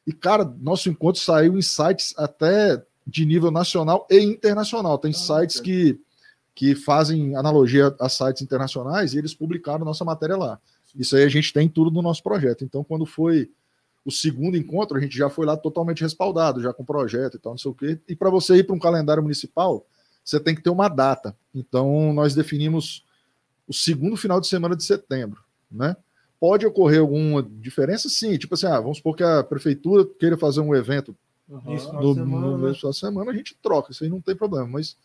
E, 0.05 0.11
cara, 0.11 0.43
nosso 0.59 0.89
encontro 0.89 1.21
saiu 1.21 1.57
em 1.57 1.61
sites 1.61 2.13
até 2.17 2.83
de 3.05 3.25
nível 3.25 3.51
nacional 3.51 4.07
e 4.09 4.19
internacional. 4.19 4.97
Tem 4.97 5.11
ah, 5.11 5.13
sites 5.13 5.59
que, 5.59 5.99
que 6.55 6.75
fazem 6.75 7.35
analogia 7.35 7.95
a 7.99 8.09
sites 8.09 8.41
internacionais 8.41 9.13
e 9.13 9.17
eles 9.17 9.33
publicaram 9.33 9.85
nossa 9.85 10.05
matéria 10.05 10.37
lá. 10.37 10.59
Isso 10.95 11.15
aí 11.15 11.23
a 11.23 11.29
gente 11.29 11.53
tem 11.53 11.69
tudo 11.69 11.91
no 11.91 12.01
nosso 12.01 12.21
projeto. 12.23 12.63
Então, 12.63 12.83
quando 12.83 13.05
foi 13.05 13.49
o 14.03 14.11
segundo 14.11 14.57
encontro, 14.57 14.97
a 14.97 14.99
gente 14.99 15.15
já 15.15 15.29
foi 15.29 15.45
lá 15.45 15.55
totalmente 15.55 16.01
respaldado, 16.01 16.61
já 16.61 16.73
com 16.73 16.83
projeto 16.83 17.35
e 17.35 17.39
tal, 17.39 17.53
não 17.53 17.57
sei 17.57 17.71
o 17.71 17.75
quê. 17.75 17.99
E 18.07 18.15
para 18.15 18.29
você 18.29 18.55
ir 18.55 18.63
para 18.63 18.75
um 18.75 18.79
calendário 18.79 19.21
municipal, 19.21 19.85
você 20.23 20.39
tem 20.39 20.55
que 20.55 20.61
ter 20.61 20.69
uma 20.69 20.87
data. 20.87 21.35
Então, 21.53 22.11
nós 22.13 22.33
definimos 22.33 23.05
o 23.67 23.73
segundo 23.73 24.17
final 24.17 24.41
de 24.41 24.47
semana 24.47 24.75
de 24.75 24.83
setembro, 24.83 25.41
né? 25.71 25.95
Pode 26.41 26.65
ocorrer 26.65 26.99
alguma 26.99 27.43
diferença? 27.43 28.10
Sim, 28.10 28.36
tipo 28.36 28.56
assim, 28.56 28.65
ah, 28.65 28.80
vamos 28.80 28.97
supor 28.97 29.15
que 29.15 29.23
a 29.23 29.43
prefeitura 29.43 30.04
queira 30.19 30.36
fazer 30.36 30.60
um 30.60 30.73
evento 30.73 31.15
uhum. 31.47 31.75
isso, 31.75 31.93
no, 31.93 32.15
semana, 32.15 32.47
no, 32.47 32.58
no 32.58 32.73
da 32.73 32.93
semana, 32.93 33.32
a 33.32 33.36
gente 33.36 33.56
troca, 33.62 33.91
isso 33.91 34.04
aí 34.04 34.10
não 34.10 34.19
tem 34.19 34.36
problema, 34.36 34.65
mas 34.65 34.97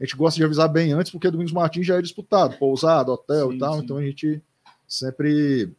a 0.00 0.04
gente 0.04 0.16
gosta 0.16 0.38
de 0.38 0.44
avisar 0.44 0.72
bem 0.72 0.92
antes, 0.92 1.12
porque 1.12 1.30
Domingos 1.30 1.52
Martins 1.52 1.86
já 1.86 1.98
é 1.98 2.02
disputado, 2.02 2.56
pousado, 2.56 3.12
hotel 3.12 3.50
sim, 3.50 3.56
e 3.56 3.58
tal, 3.58 3.74
sim. 3.74 3.84
então 3.84 3.98
a 3.98 4.02
gente 4.02 4.42
sempre 4.88 5.70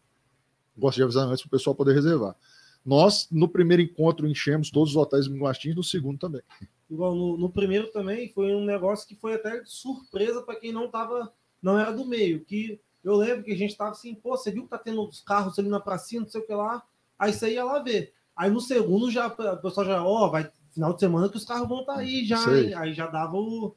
gosta 0.78 0.98
de 0.98 1.04
avisar 1.04 1.28
antes 1.28 1.42
para 1.42 1.48
o 1.48 1.52
pessoal 1.52 1.76
poder 1.76 1.96
reservar. 1.96 2.36
Nós, 2.86 3.28
no 3.32 3.48
primeiro 3.48 3.82
encontro, 3.82 4.28
enchemos 4.28 4.70
todos 4.70 4.92
os 4.92 4.96
hotéis 4.96 5.24
de 5.24 5.30
Domingos 5.30 5.48
Martins, 5.48 5.76
no 5.76 5.84
segundo 5.84 6.20
também. 6.20 6.42
Igual 6.90 7.16
no, 7.16 7.38
no, 7.38 7.50
primeiro 7.50 7.88
também 7.92 8.30
foi 8.30 8.54
um 8.54 8.66
negócio 8.66 9.08
que 9.08 9.16
foi 9.16 9.34
até 9.34 9.64
surpresa 9.66 10.42
para 10.42 10.60
quem 10.60 10.72
não 10.72 10.90
tava, 10.90 11.32
não 11.62 11.80
era 11.80 11.92
do 11.92 12.06
meio. 12.06 12.44
Que 12.44 12.80
eu 13.04 13.16
lembro 13.16 13.44
que 13.44 13.52
a 13.52 13.58
gente 13.58 13.76
tava 13.76 13.92
assim, 13.92 14.14
pô, 14.14 14.38
você 14.38 14.52
viu 14.52 14.64
que 14.64 14.70
tá 14.70 14.78
tendo 14.78 15.04
os 15.08 15.22
carros 15.22 15.58
ali 15.58 15.70
na 15.70 15.80
pracinha, 15.80 16.22
não 16.22 16.30
sei 16.30 16.42
o 16.42 16.46
que 16.46 16.54
lá. 16.54 16.84
Aí 17.18 17.34
você 17.34 17.54
ia 17.54 17.64
lá 17.64 17.80
ver. 17.80 18.14
Aí 18.36 18.50
no 18.50 18.62
segundo 18.62 19.12
já 19.12 19.28
o 19.28 19.58
pessoal 19.58 19.86
já, 19.86 20.04
ó, 20.04 20.26
oh, 20.26 20.32
vai 20.32 20.50
final 20.74 20.94
de 20.94 21.00
semana 21.00 21.30
que 21.30 21.38
os 21.38 21.46
carros 21.46 21.68
vão 21.68 21.82
estar 21.82 21.96
tá 21.96 22.00
aí 22.00 22.26
já. 22.26 22.44
Aí 22.80 22.94
já 22.94 23.08
dava 23.08 23.36
o. 23.36 23.76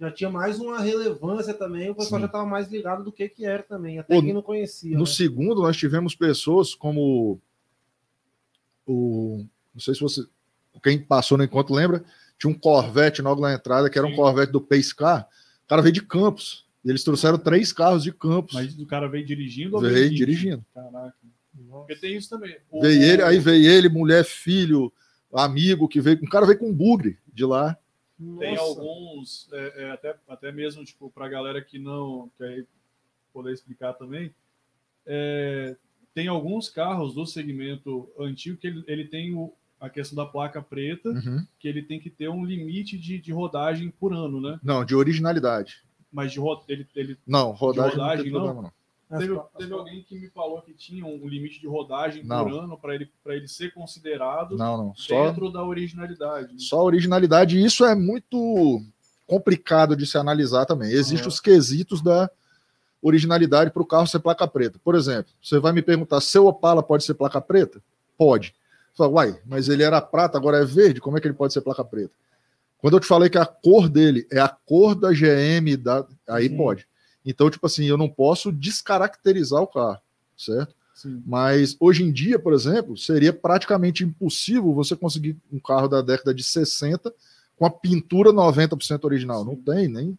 Já 0.00 0.12
tinha 0.12 0.30
mais 0.30 0.60
uma 0.60 0.78
relevância 0.78 1.52
também, 1.52 1.90
o 1.90 1.94
pessoal 1.94 2.20
Sim. 2.20 2.22
já 2.22 2.26
estava 2.26 2.46
mais 2.46 2.68
ligado 2.68 3.02
do 3.02 3.10
que, 3.10 3.28
que 3.28 3.44
era 3.44 3.64
também, 3.64 3.98
até 3.98 4.20
quem 4.20 4.32
não 4.32 4.42
conhecia. 4.42 4.96
No 4.96 5.00
né? 5.00 5.10
segundo, 5.10 5.60
nós 5.60 5.76
tivemos 5.76 6.14
pessoas 6.14 6.72
como 6.72 7.40
o. 8.86 9.44
Não 9.74 9.80
sei 9.80 9.94
se 9.94 10.00
você. 10.00 10.24
Quem 10.84 11.02
passou 11.02 11.36
no 11.36 11.42
encontro 11.42 11.74
lembra, 11.74 12.04
tinha 12.38 12.48
um 12.48 12.56
Corvette 12.56 13.20
logo 13.20 13.40
na 13.40 13.52
entrada, 13.52 13.90
que 13.90 13.98
era 13.98 14.06
um 14.06 14.14
Corvette 14.14 14.52
do 14.52 14.60
Pace 14.60 14.94
Car. 14.94 15.28
O 15.64 15.68
cara 15.68 15.82
veio 15.82 15.92
de 15.92 16.02
Campos. 16.02 16.67
E 16.84 16.90
eles 16.90 17.02
trouxeram 17.02 17.38
três 17.38 17.72
carros 17.72 18.02
de 18.02 18.12
Campos. 18.12 18.54
Mas 18.54 18.78
o 18.78 18.86
cara 18.86 19.08
veio 19.08 19.24
dirigindo 19.24 19.76
ou 19.76 19.82
veio, 19.82 19.94
veio 19.94 20.10
dirigindo? 20.14 20.64
Caraca. 20.74 21.14
Porque 21.70 21.96
tem 21.96 22.16
isso 22.16 22.30
também. 22.30 22.56
O... 22.70 22.80
Veio 22.80 23.02
ele, 23.02 23.22
aí 23.22 23.38
veio 23.38 23.70
ele, 23.70 23.88
mulher, 23.88 24.24
filho, 24.24 24.92
amigo 25.32 25.88
que 25.88 26.00
veio. 26.00 26.18
Um 26.22 26.28
cara 26.28 26.46
veio 26.46 26.58
com 26.58 26.68
um 26.68 26.74
bugre 26.74 27.18
de 27.32 27.44
lá. 27.44 27.76
Tem 28.38 28.56
Nossa. 28.56 28.80
alguns, 28.80 29.48
é, 29.52 29.84
é, 29.84 29.90
até, 29.90 30.16
até 30.28 30.52
mesmo 30.52 30.84
tipo, 30.84 31.10
para 31.10 31.26
a 31.26 31.28
galera 31.28 31.62
que 31.62 31.78
não 31.78 32.30
quer 32.36 32.64
poder 33.32 33.52
explicar 33.52 33.92
também, 33.92 34.34
é, 35.06 35.76
tem 36.12 36.26
alguns 36.26 36.68
carros 36.68 37.14
do 37.14 37.24
segmento 37.24 38.10
antigo 38.18 38.56
que 38.56 38.66
ele, 38.66 38.82
ele 38.88 39.04
tem 39.04 39.34
o, 39.34 39.52
a 39.80 39.88
questão 39.88 40.16
da 40.16 40.26
placa 40.26 40.60
preta, 40.60 41.10
uhum. 41.10 41.46
que 41.60 41.68
ele 41.68 41.80
tem 41.80 42.00
que 42.00 42.10
ter 42.10 42.28
um 42.28 42.44
limite 42.44 42.98
de, 42.98 43.20
de 43.20 43.32
rodagem 43.32 43.88
por 43.88 44.12
ano, 44.12 44.40
né? 44.40 44.58
Não, 44.64 44.84
de 44.84 44.96
originalidade. 44.96 45.84
Mas 46.12 46.32
de 46.32 46.40
ele, 46.68 46.86
ele 46.94 47.18
não, 47.26 47.52
rodagem, 47.52 47.98
rodagem 47.98 48.30
não, 48.30 48.40
problema, 48.40 48.62
não. 48.62 48.78
Teve, 49.18 49.40
teve, 49.56 49.72
alguém 49.72 50.02
que 50.02 50.18
me 50.18 50.28
falou 50.28 50.60
que 50.60 50.74
tinha 50.74 51.04
um 51.04 51.26
limite 51.26 51.60
de 51.60 51.66
rodagem 51.66 52.22
não. 52.24 52.44
por 52.44 52.52
ano 52.58 52.76
para 52.76 52.94
ele, 52.94 53.10
ele 53.26 53.48
ser 53.48 53.72
considerado 53.72 54.56
não, 54.56 54.76
não. 54.76 54.94
Só, 54.94 55.26
dentro 55.26 55.50
da 55.50 55.64
originalidade. 55.64 56.52
Né? 56.52 56.58
Só 56.58 56.82
originalidade, 56.82 57.62
isso 57.62 57.86
é 57.86 57.94
muito 57.94 58.82
complicado 59.26 59.96
de 59.96 60.06
se 60.06 60.18
analisar 60.18 60.66
também. 60.66 60.90
Existem 60.90 61.26
os 61.26 61.40
quesitos 61.40 62.02
da 62.02 62.30
originalidade 63.00 63.70
para 63.70 63.82
o 63.82 63.86
carro 63.86 64.06
ser 64.06 64.18
placa 64.18 64.46
preta. 64.46 64.78
Por 64.84 64.94
exemplo, 64.94 65.32
você 65.42 65.58
vai 65.58 65.72
me 65.72 65.80
perguntar: 65.80 66.20
seu 66.20 66.46
Opala 66.46 66.82
pode 66.82 67.04
ser 67.04 67.14
placa 67.14 67.40
preta? 67.40 67.80
Pode. 68.16 68.54
Fala, 68.94 69.10
uai, 69.10 69.40
mas 69.46 69.68
ele 69.68 69.84
era 69.84 70.00
prata, 70.00 70.36
agora 70.36 70.58
é 70.58 70.64
verde, 70.64 71.00
como 71.00 71.16
é 71.16 71.20
que 71.20 71.26
ele 71.26 71.34
pode 71.34 71.52
ser 71.52 71.60
placa 71.60 71.84
preta? 71.84 72.12
Quando 72.78 72.94
eu 72.94 73.00
te 73.00 73.06
falei 73.06 73.28
que 73.28 73.38
a 73.38 73.46
cor 73.46 73.88
dele 73.88 74.26
é 74.30 74.38
a 74.38 74.48
cor 74.48 74.94
da 74.94 75.10
GM, 75.10 75.76
da... 75.76 76.06
aí 76.28 76.48
Sim. 76.48 76.56
pode. 76.56 76.86
Então, 77.24 77.50
tipo 77.50 77.66
assim, 77.66 77.84
eu 77.84 77.98
não 77.98 78.08
posso 78.08 78.50
descaracterizar 78.52 79.60
o 79.60 79.66
carro, 79.66 80.00
certo? 80.36 80.74
Sim. 80.94 81.22
Mas 81.26 81.76
hoje 81.78 82.02
em 82.02 82.10
dia, 82.10 82.38
por 82.38 82.52
exemplo, 82.52 82.96
seria 82.96 83.32
praticamente 83.32 84.04
impossível 84.04 84.72
você 84.74 84.96
conseguir 84.96 85.36
um 85.52 85.60
carro 85.60 85.88
da 85.88 86.00
década 86.00 86.32
de 86.32 86.42
60 86.42 87.12
com 87.56 87.66
a 87.66 87.70
pintura 87.70 88.32
90% 88.32 89.04
original. 89.04 89.40
Sim. 89.40 89.46
Não 89.46 89.56
tem, 89.56 89.88
nem. 89.88 90.18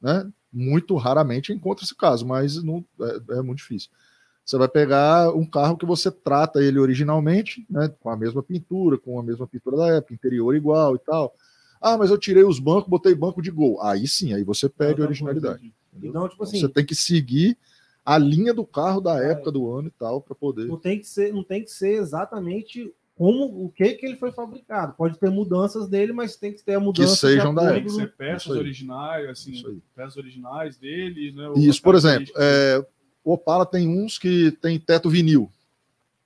Né? 0.00 0.30
Muito 0.52 0.96
raramente 0.96 1.52
encontra 1.52 1.84
esse 1.84 1.94
caso, 1.94 2.26
mas 2.26 2.62
não, 2.62 2.84
é, 3.00 3.38
é 3.38 3.42
muito 3.42 3.58
difícil. 3.58 3.90
Você 4.44 4.58
vai 4.58 4.68
pegar 4.68 5.32
um 5.34 5.46
carro 5.46 5.76
que 5.76 5.86
você 5.86 6.10
trata 6.10 6.62
ele 6.62 6.78
originalmente, 6.78 7.64
né, 7.70 7.88
com 8.00 8.10
a 8.10 8.16
mesma 8.16 8.42
pintura, 8.42 8.98
com 8.98 9.20
a 9.20 9.22
mesma 9.22 9.46
pintura 9.46 9.76
da 9.76 9.88
época, 9.96 10.14
interior 10.14 10.56
igual 10.56 10.96
e 10.96 10.98
tal. 10.98 11.34
Ah, 11.80 11.96
mas 11.96 12.10
eu 12.10 12.18
tirei 12.18 12.44
os 12.44 12.58
bancos, 12.58 12.90
botei 12.90 13.14
banco 13.14 13.40
de 13.40 13.50
gol. 13.50 13.80
Aí 13.80 14.06
sim, 14.06 14.34
aí 14.34 14.44
você 14.44 14.68
perde 14.68 15.00
a 15.00 15.04
originalidade. 15.04 15.72
Então, 16.02 16.28
tipo 16.28 16.42
assim, 16.42 16.60
você 16.60 16.68
tem 16.68 16.84
que 16.84 16.94
seguir 16.94 17.56
a 18.04 18.18
linha 18.18 18.52
do 18.52 18.64
carro 18.64 19.00
da 19.00 19.22
é. 19.22 19.32
época 19.32 19.50
do 19.50 19.70
ano 19.70 19.88
e 19.88 19.90
tal 19.92 20.20
para 20.20 20.34
poder. 20.34 20.66
Não 20.66 20.76
tem 20.76 20.98
que 20.98 21.06
ser, 21.06 21.32
não 21.32 21.42
tem 21.42 21.62
que 21.62 21.70
ser 21.70 21.94
exatamente 21.94 22.92
como 23.16 23.64
o 23.66 23.68
que 23.68 23.92
que 23.94 24.06
ele 24.06 24.16
foi 24.16 24.32
fabricado. 24.32 24.94
Pode 24.94 25.18
ter 25.18 25.30
mudanças 25.30 25.86
dele, 25.88 26.12
mas 26.12 26.36
tem 26.36 26.52
que 26.52 26.62
ter 26.62 26.74
a 26.74 26.80
mudança 26.80 27.12
que 27.12 27.20
sejam 27.20 27.54
da 27.54 27.76
época. 27.76 27.90
Ser 27.90 28.12
peças 28.16 28.56
originais, 28.56 29.28
assim, 29.28 29.82
peças 29.94 30.16
originais 30.16 30.78
dele, 30.78 31.32
né? 31.32 31.52
Isso, 31.56 31.82
por 31.82 31.94
exemplo, 31.94 32.32
é, 32.36 32.84
o 33.22 33.34
Opala 33.34 33.66
tem 33.66 33.88
uns 33.88 34.18
que 34.18 34.50
tem 34.52 34.78
teto 34.78 35.10
vinil, 35.10 35.50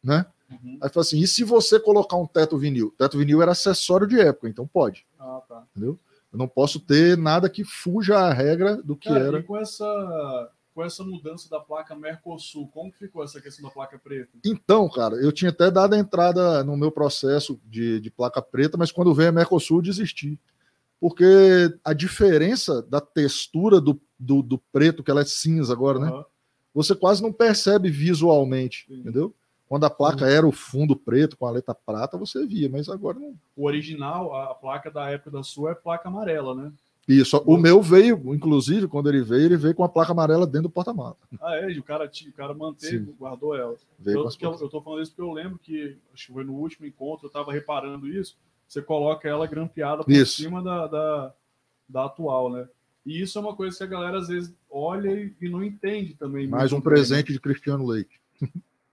né? 0.03 0.25
Uhum. 0.63 0.79
Aí 0.81 0.89
fala 0.89 1.03
assim, 1.03 1.21
e 1.21 1.27
se 1.27 1.45
você 1.45 1.81
colocar 1.81 2.17
um 2.17 2.27
teto 2.27 2.59
vinil? 2.59 2.95
Teto 2.97 3.19
vinil 3.19 3.43
era 3.43 3.53
acessório 3.53 4.07
de 4.07 4.21
época, 4.21 4.49
então 4.49 4.67
pode. 4.67 5.07
Ah, 5.19 5.41
tá. 5.49 5.65
Entendeu? 5.71 5.99
Eu 6.33 6.39
não 6.39 6.49
posso 6.49 6.81
ter 6.81 7.17
nada 7.17 7.49
que 7.49 7.63
fuja 7.65 8.19
a 8.19 8.33
regra 8.33 8.77
do 8.83 8.97
que 8.97 9.09
Cara, 9.09 9.21
era. 9.21 9.39
E 9.39 9.43
com 9.43 9.57
essa 9.57 10.51
com 10.75 10.83
essa 10.83 11.05
mudança 11.05 11.49
da 11.49 11.61
placa 11.61 11.95
Mercosul, 11.95 12.67
como 12.67 12.91
que 12.91 12.99
ficou 12.99 13.23
essa 13.23 13.41
questão 13.41 13.69
da 13.69 13.73
placa 13.73 13.97
preta? 13.97 14.31
Então, 14.45 14.91
cara, 14.91 15.15
eu 15.15 15.31
tinha 15.31 15.53
até 15.53 15.71
dado 15.71 15.95
a 15.95 15.99
entrada 15.99 16.65
no 16.65 16.77
meu 16.77 16.91
processo 16.91 17.61
de, 17.65 18.01
de 18.01 18.11
placa 18.11 18.43
preta, 18.43 18.77
mas 18.77 18.91
quando 18.91 19.15
veio 19.15 19.29
a 19.29 19.33
Mercosul, 19.33 19.79
eu 19.79 19.83
desisti. 19.83 20.37
Porque 20.99 21.25
a 21.85 21.93
diferença 21.93 22.83
da 22.83 23.01
textura 23.01 23.81
do, 23.81 24.01
do, 24.19 24.43
do 24.43 24.59
preto, 24.73 25.05
que 25.05 25.11
ela 25.11 25.21
é 25.21 25.25
cinza 25.25 25.73
agora, 25.73 26.01
né? 26.01 26.25
Você 26.75 26.95
quase 26.95 27.23
não 27.23 27.33
percebe 27.33 27.89
visualmente, 27.89 28.85
Sim. 28.89 28.99
entendeu? 28.99 29.33
Quando 29.69 29.85
a 29.85 29.91
placa 29.91 30.27
era 30.27 30.47
o 30.47 30.53
fundo 30.53 30.95
preto 30.95 31.37
com 31.37 31.47
a 31.47 31.51
letra 31.51 31.75
prata, 31.75 32.19
você 32.19 32.47
via, 32.47 32.69
mas 32.69 32.89
agora 32.89 33.19
não. 33.19 33.35
O 33.57 33.67
original, 33.67 34.35
a 34.35 34.55
placa 34.55 34.91
da 34.91 35.11
época 35.11 35.31
da 35.31 35.43
sua 35.43 35.73
é 35.73 35.75
placa 35.75 36.09
amarela, 36.09 36.55
né? 36.55 36.73
Isso. 37.07 37.37
O 37.45 37.57
meu 37.57 37.83
veio, 37.83 38.35
inclusive, 38.35 38.89
quando 38.89 39.09
ele 39.09 39.23
veio, 39.23 39.45
ele 39.45 39.57
veio 39.57 39.75
com 39.75 39.85
a 39.85 39.89
placa 39.89 40.13
amarela 40.13 40.47
dentro 40.47 40.69
do 40.69 40.71
porta-mala. 40.71 41.17
Ah, 41.41 41.57
é, 41.57 41.67
o 41.79 41.83
cara, 41.83 42.07
o 42.07 42.33
cara 42.33 42.55
manteve, 42.55 43.05
Sim. 43.07 43.15
guardou 43.19 43.55
ela. 43.55 43.77
Veio 43.99 44.29
que 44.31 44.45
eu, 44.47 44.53
eu 44.53 44.69
tô 44.69 44.81
falando 44.81 45.03
isso 45.03 45.13
porque 45.13 45.23
eu 45.23 45.33
lembro 45.33 45.59
que, 45.59 45.99
acho 46.15 46.27
que 46.27 46.33
foi 46.33 46.45
no 46.45 46.55
último 46.55 46.87
encontro, 46.87 47.27
eu 47.27 47.31
tava 47.31 47.53
reparando 47.53 48.09
isso, 48.09 48.37
você 48.67 48.81
coloca 48.83 49.29
ela 49.29 49.47
grampeada 49.47 50.03
por 50.03 50.13
Isso. 50.13 50.43
cima 50.43 50.63
da, 50.63 50.87
da, 50.87 51.35
da 51.89 52.05
atual, 52.07 52.51
né? 52.51 52.67
E 53.05 53.21
isso 53.21 53.39
é 53.39 53.41
uma 53.41 53.55
coisa 53.55 53.77
que 53.77 53.85
a 53.85 53.87
galera 53.87 54.19
às 54.19 54.29
vezes 54.29 54.55
olha 54.71 55.11
e, 55.11 55.35
e 55.41 55.49
não 55.49 55.63
entende 55.63 56.15
também. 56.15 56.49
Mais 56.49 56.73
um 56.73 56.77
bem, 56.77 56.85
presente 56.85 57.33
de 57.33 57.39
Cristiano 57.39 57.87
Leite. 57.87 58.19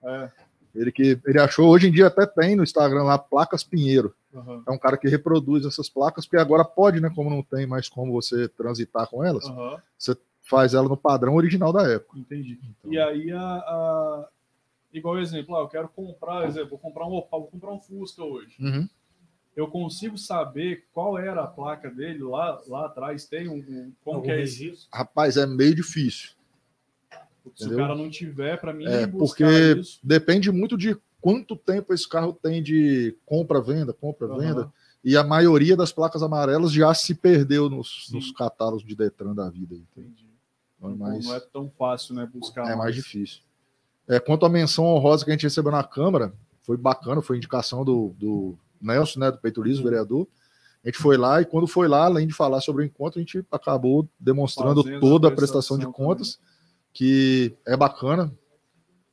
né? 0.03 0.31
Ele 0.73 0.91
que 0.91 1.19
ele 1.25 1.39
achou, 1.39 1.67
hoje 1.69 1.87
em 1.87 1.91
dia 1.91 2.07
até 2.07 2.25
tem 2.25 2.55
no 2.55 2.63
Instagram 2.63 3.03
lá, 3.03 3.17
Placas 3.17 3.63
Pinheiro. 3.63 4.13
É, 4.33 4.37
aham, 4.37 4.63
É 4.67 4.71
um 4.71 4.77
cara 4.77 4.97
que 4.97 5.07
reproduz 5.09 5.65
essas 5.65 5.89
placas, 5.89 6.25
porque 6.25 6.37
agora 6.37 6.63
pode, 6.63 6.99
né? 7.01 7.11
Como 7.13 7.29
não 7.29 7.43
tem 7.43 7.65
mais 7.67 7.89
como 7.89 8.11
você 8.13 8.47
transitar 8.47 9.07
com 9.07 9.23
elas, 9.23 9.45
aham, 9.45 9.77
você 9.97 10.15
faz 10.43 10.73
ela 10.73 10.87
no 10.87 10.97
padrão 10.97 11.35
original 11.35 11.71
da 11.73 11.83
época. 11.89 12.17
entendi. 12.17 12.59
Então, 12.63 12.91
E 12.93 12.97
aí, 12.99 13.31
a, 13.31 13.39
a- 13.41 14.27
igual 14.93 15.19
exemplo, 15.19 15.55
ah, 15.55 15.61
eu 15.61 15.67
quero 15.67 15.87
comprar, 15.89 16.47
exemplo, 16.47 16.69
vou 16.71 16.79
comprar 16.79 17.05
um 17.05 17.13
Opal, 17.15 17.41
vou 17.41 17.49
comprar 17.49 17.71
um 17.71 17.79
Fusca 17.79 18.23
hoje. 18.23 18.55
Uhum. 18.59 18.87
Eu 19.55 19.67
consigo 19.67 20.17
saber 20.17 20.85
qual 20.93 21.17
era 21.17 21.43
a 21.43 21.47
placa 21.47 21.89
dele 21.89 22.23
lá, 22.23 22.61
lá 22.67 22.85
atrás? 22.85 23.25
Tem 23.25 23.49
um. 23.49 23.55
um- 23.57 23.91
como 24.03 24.21
que 24.21 24.31
é 24.31 24.37
registro? 24.37 24.87
Rapaz, 24.93 25.35
é 25.35 25.45
meio 25.45 25.75
difícil. 25.75 26.29
Se 27.55 27.65
Entendeu? 27.65 27.77
o 27.77 27.81
cara 27.81 27.95
não 27.95 28.09
tiver, 28.09 28.59
para 28.59 28.73
mim, 28.73 28.85
É, 28.85 29.07
porque 29.07 29.43
isso. 29.77 29.99
depende 30.03 30.51
muito 30.51 30.77
de 30.77 30.97
quanto 31.19 31.55
tempo 31.55 31.93
esse 31.93 32.07
carro 32.07 32.33
tem 32.33 32.61
de 32.61 33.15
compra-venda, 33.25 33.93
compra-venda. 33.93 34.61
Aham. 34.61 34.71
E 35.03 35.17
a 35.17 35.23
maioria 35.23 35.75
das 35.75 35.91
placas 35.91 36.21
amarelas 36.21 36.71
já 36.71 36.93
se 36.93 37.15
perdeu 37.15 37.69
nos, 37.69 38.07
nos 38.11 38.31
catálogos 38.31 38.85
de 38.85 38.95
Detran 38.95 39.33
da 39.33 39.49
vida. 39.49 39.73
Entendi. 39.75 40.27
Então, 40.77 40.91
Não, 40.91 40.97
mas 40.97 41.25
não 41.25 41.35
é 41.35 41.39
tão 41.39 41.71
fácil, 41.77 42.13
né? 42.13 42.29
Buscar. 42.31 42.69
é 42.69 42.75
mais 42.75 42.93
difícil. 42.93 43.41
É, 44.07 44.19
quanto 44.19 44.45
à 44.45 44.49
menção 44.49 44.85
honrosa 44.85 45.23
que 45.25 45.31
a 45.31 45.33
gente 45.33 45.43
recebeu 45.43 45.71
na 45.71 45.83
Câmara, 45.83 46.33
foi 46.61 46.77
bacana, 46.77 47.21
foi 47.21 47.37
indicação 47.37 47.83
do, 47.83 48.13
do 48.19 48.55
Nelson, 48.79 49.19
né, 49.19 49.31
do 49.31 49.37
Peito 49.39 49.61
Liso, 49.63 49.83
vereador. 49.83 50.27
A 50.83 50.87
gente 50.87 50.97
foi 50.99 51.17
lá 51.17 51.41
e 51.41 51.45
quando 51.45 51.67
foi 51.67 51.87
lá, 51.87 52.05
além 52.05 52.27
de 52.27 52.33
falar 52.33 52.61
sobre 52.61 52.83
o 52.83 52.85
encontro, 52.85 53.19
a 53.19 53.21
gente 53.21 53.43
acabou 53.51 54.07
demonstrando 54.19 54.83
Fazendo 54.83 54.97
a 54.97 54.99
toda 54.99 55.27
a 55.27 55.31
prestação 55.31 55.77
de 55.77 55.85
prestação 55.85 56.05
contas, 56.05 56.39
que 56.93 57.55
é 57.65 57.75
bacana. 57.77 58.33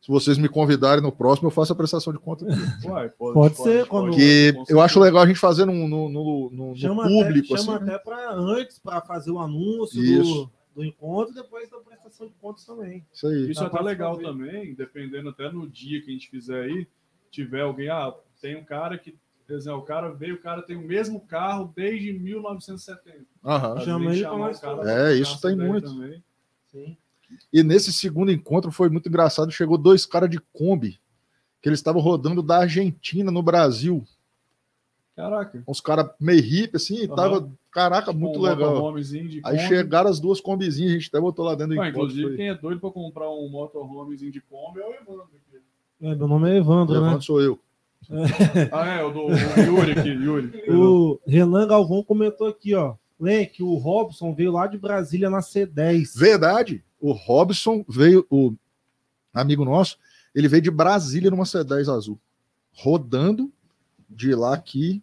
Se 0.01 0.11
vocês 0.13 0.39
me 0.39 0.49
convidarem 0.49 1.03
no 1.03 1.13
próximo, 1.13 1.49
eu 1.49 1.51
faço 1.53 1.73
a 1.73 1.77
prestação 1.77 2.13
de 2.13 2.19
contas. 2.19 2.49
aqui. 2.49 2.87
Uai, 2.89 3.11
pode, 3.11 3.35
Pode 3.35 3.57
ser, 3.57 3.87
quando- 3.87 4.15
Que 4.17 4.53
com 4.55 4.65
eu 4.69 4.81
acho 4.81 4.99
legal 4.99 5.23
a 5.23 5.27
gente 5.27 5.39
fazer 5.39 5.67
no, 5.67 5.75
no, 5.87 6.09
no- 6.09 6.51
no- 6.51 6.69
no 6.71 6.77
Chama 6.77 7.03
público, 7.07 7.53
até, 7.55 7.63
chama 7.63 7.77
assim, 7.77 7.85
né? 7.85 7.95
até 7.95 8.05
para 8.05 8.33
antes, 8.35 8.79
para 8.79 9.01
fazer 9.03 9.31
o 9.31 9.39
anúncio 9.39 10.03
Isso. 10.03 10.51
do, 10.75 10.81
do 10.81 10.85
encontro 10.85 11.33
e 11.33 11.35
depois 11.35 11.69
da 11.69 11.77
prestação 11.79 12.27
de 12.27 12.33
contas 12.41 12.65
também. 12.65 13.05
Isso 13.13 13.27
aí. 13.27 13.51
Isso 13.51 13.63
é 13.63 13.67
até 13.67 13.81
legal 13.83 14.15
fazer. 14.15 14.27
também, 14.29 14.75
dependendo 14.75 15.29
até 15.29 15.53
no 15.53 15.69
dia 15.69 16.01
que 16.01 16.09
a 16.09 16.13
gente 16.15 16.31
fizer 16.31 16.63
aí, 16.65 16.87
tiver 17.31 17.61
alguém, 17.61 17.91
ah, 17.91 18.15
tem 18.41 18.57
um 18.57 18.65
cara 18.65 18.97
que, 18.97 19.15
por 19.47 19.55
exemplo, 19.57 19.81
o 19.81 19.85
cara 19.85 20.11
veio, 20.11 20.37
o 20.37 20.41
cara 20.41 20.63
tem 20.63 20.77
o 20.77 20.83
mesmo 20.87 21.21
carro 21.21 21.71
desde 21.77 22.15
1970. 22.15 23.27
Aham. 23.45 23.81
Chama 23.81 24.55
falar. 24.55 24.89
É, 25.11 25.15
isso 25.15 25.39
tem 25.43 25.55
muito. 25.55 25.91
também. 25.93 26.23
Sim. 26.73 26.97
E 27.53 27.63
nesse 27.63 27.93
segundo 27.93 28.31
encontro 28.33 28.71
foi 28.71 28.89
muito 28.89 29.09
engraçado. 29.09 29.51
Chegou 29.51 29.77
dois 29.79 30.07
caras 30.07 30.31
de 30.31 30.39
Kombi, 30.53 30.99
que 31.63 31.69
eles 31.69 31.79
estavam 31.79 32.01
rodando 32.01 32.43
da 32.43 32.59
Argentina 32.59 33.31
no 33.31 33.43
Brasil. 33.43 34.05
Caraca. 35.17 35.63
Uns 35.67 35.81
caras 35.81 36.11
meio 36.21 36.41
hippie, 36.43 36.77
assim, 36.77 36.97
e 37.03 37.07
Aham. 37.07 37.17
tava, 37.17 37.51
caraca, 37.73 38.13
muito 38.13 38.39
um 38.39 38.43
legal. 38.43 38.95
Aí 39.45 39.59
chegaram 39.67 40.09
as 40.09 40.21
duas 40.21 40.41
combizinhas, 40.41 40.93
a 40.93 40.95
gente 40.95 41.09
até 41.09 41.21
botou 41.21 41.45
lá 41.45 41.55
dentro 41.57 41.75
do 41.75 41.81
Ah, 41.81 41.89
encontro. 41.89 42.07
inclusive, 42.07 42.29
foi- 42.29 42.37
quem 42.37 42.49
é 42.49 42.55
doido 42.55 42.81
pra 42.81 42.91
comprar 42.91 43.29
um 43.29 43.49
motorhomezinho 43.49 44.31
de 44.31 44.41
Kombi 44.41 44.81
é 44.81 44.85
o 44.87 44.95
Evandro. 44.95 45.23
aqui. 45.25 45.59
É, 46.01 46.15
meu 46.15 46.29
nome 46.29 46.49
é 46.51 46.57
Evandro, 46.59 46.95
né? 46.95 47.01
Levando 47.01 47.23
sou 47.25 47.41
eu. 47.43 47.59
Ah, 48.71 48.87
é, 48.87 49.03
o 49.05 49.11
do 49.11 49.27
o 49.27 49.31
Yuri 49.33 49.91
aqui, 49.91 50.09
Yuri. 50.09 50.53
O 50.71 51.19
Renan 51.27 51.67
Galvão 51.67 52.03
comentou 52.05 52.47
aqui, 52.47 52.73
ó. 52.75 52.95
Lê 53.19 53.47
que 53.47 53.63
o 53.63 53.75
Robson 53.75 54.35
veio 54.35 54.53
lá 54.53 54.67
de 54.67 54.79
Brasília 54.79 55.29
na 55.29 55.41
C10. 55.41 56.17
Verdade. 56.17 56.85
O 57.01 57.13
Robson 57.13 57.85
veio, 57.89 58.27
o 58.31 58.55
amigo 59.33 59.65
nosso, 59.65 59.99
ele 60.35 60.49
veio 60.49 60.63
de 60.63 60.71
Brasília 60.71 61.31
numa 61.31 61.45
C10 61.45 61.93
azul, 61.93 62.19
rodando 62.73 63.53
de 64.09 64.35
lá 64.35 64.55
aqui. 64.55 65.03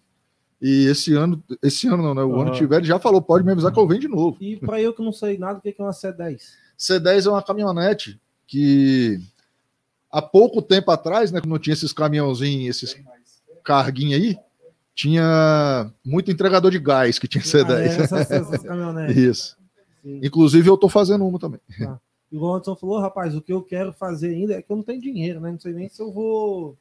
E 0.61 0.85
esse 0.87 1.13
ano, 1.13 1.43
esse 1.61 1.87
ano 1.87 2.01
não, 2.01 2.15
né? 2.15 2.23
O 2.23 2.33
Aham. 2.33 2.41
ano 2.43 2.51
que 2.51 2.57
tiver, 2.57 2.77
ele 2.77 2.87
já 2.87 2.97
falou, 2.97 3.21
pode 3.21 3.45
me 3.45 3.51
avisar 3.51 3.71
que 3.71 3.79
eu 3.79 3.87
venho 3.87 4.01
de 4.01 4.07
novo. 4.07 4.37
E 4.39 4.57
para 4.57 4.81
eu 4.81 4.93
que 4.93 5.03
não 5.03 5.11
sei 5.11 5.37
nada, 5.37 5.59
o 5.59 5.61
que 5.61 5.71
que 5.71 5.81
é 5.81 5.83
uma 5.83 5.91
C10? 5.91 6.41
C10 6.79 7.25
é 7.25 7.29
uma 7.29 7.43
caminhonete 7.43 8.19
que 8.47 9.19
há 10.09 10.21
pouco 10.21 10.61
tempo 10.61 10.91
atrás, 10.91 11.31
né, 11.31 11.41
que 11.41 11.47
não 11.47 11.59
tinha 11.59 11.73
esses 11.73 11.91
caminhãozinhos, 11.91 12.81
esses 12.83 13.03
carguinhos 13.63 14.21
aí, 14.21 14.37
tinha 14.95 15.91
muito 16.03 16.31
entregador 16.31 16.71
de 16.71 16.79
gás 16.79 17.19
que 17.19 17.27
tinha 17.27 17.43
Ah, 17.43 17.73
é, 17.81 17.87
C10. 17.89 18.01
essas, 18.01 18.31
essas 18.31 18.63
caminhonetes. 18.63 19.17
Isso. 19.17 19.57
Sim. 20.01 20.21
Inclusive 20.23 20.69
eu 20.69 20.77
tô 20.77 20.87
fazendo 20.89 21.25
uma 21.27 21.37
também. 21.37 21.59
E 22.31 22.37
o 22.37 22.51
Anderson 22.53 22.75
falou, 22.75 22.99
rapaz, 22.99 23.35
o 23.35 23.41
que 23.41 23.53
eu 23.53 23.61
quero 23.61 23.93
fazer 23.93 24.29
ainda 24.29 24.53
é 24.55 24.61
que 24.61 24.71
eu 24.71 24.75
não 24.77 24.83
tenho 24.83 25.01
dinheiro, 25.01 25.39
né? 25.39 25.51
Não 25.51 25.59
sei 25.59 25.73
nem 25.73 25.89
se 25.89 26.01
eu 26.01 26.11
vou, 26.11 26.77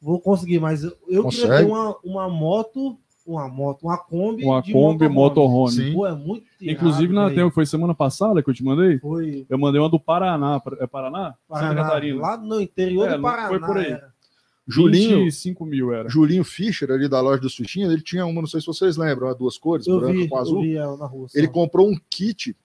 vou 0.00 0.20
conseguir, 0.20 0.60
mas 0.60 0.84
eu, 0.84 0.92
eu 1.08 1.28
queria 1.28 1.58
ter 1.58 1.66
uma, 1.66 1.96
uma 2.04 2.28
moto, 2.28 2.96
uma 3.26 3.48
moto, 3.48 3.82
uma 3.84 3.96
Kombi 3.98 4.44
Uma 4.44 4.62
de 4.62 4.72
Kombi 4.72 5.08
motorhome. 5.08 5.72
Sim. 5.72 5.92
Pô, 5.94 6.06
é 6.06 6.14
muito 6.14 6.44
irado, 6.60 6.78
Inclusive, 6.78 7.12
na, 7.12 7.50
foi 7.50 7.66
semana 7.66 7.94
passada 7.94 8.42
que 8.42 8.48
eu 8.50 8.54
te 8.54 8.62
mandei? 8.64 8.98
Foi 8.98 9.46
Eu 9.48 9.58
mandei 9.58 9.80
uma 9.80 9.88
do 9.90 9.98
Paraná. 9.98 10.60
É 10.78 10.86
Paraná? 10.86 11.34
Santa 11.48 11.60
Paraná, 11.60 11.82
Catarina. 11.82 12.20
lá 12.20 12.36
no 12.36 12.60
interior 12.60 13.08
É, 13.08 13.16
do 13.16 13.22
Paraná. 13.22 13.48
foi 13.48 13.60
por 13.60 13.76
aí. 13.78 13.86
era. 13.92 14.13
Julinho, 14.66 15.24
25 15.24 15.66
mil 15.66 15.92
era. 15.92 16.08
Julinho 16.08 16.42
Fischer, 16.44 16.90
ali 16.90 17.08
da 17.08 17.20
loja 17.20 17.40
dos 17.40 17.54
Fichinhas, 17.54 17.92
ele 17.92 18.02
tinha 18.02 18.24
uma, 18.24 18.40
não 18.40 18.48
sei 18.48 18.60
se 18.60 18.66
vocês 18.66 18.96
lembram, 18.96 19.34
duas 19.36 19.58
cores, 19.58 19.86
Eu 19.86 19.98
branca 20.00 20.14
vi, 20.14 20.28
com 20.28 20.36
eu 20.36 20.40
azul. 20.40 20.60
vi 20.62 20.76
ela 20.76 20.96
na 20.96 21.06
rua. 21.06 21.26
Ele 21.34 21.48
comprou 21.48 21.88
um 21.90 21.96
kit 22.08 22.56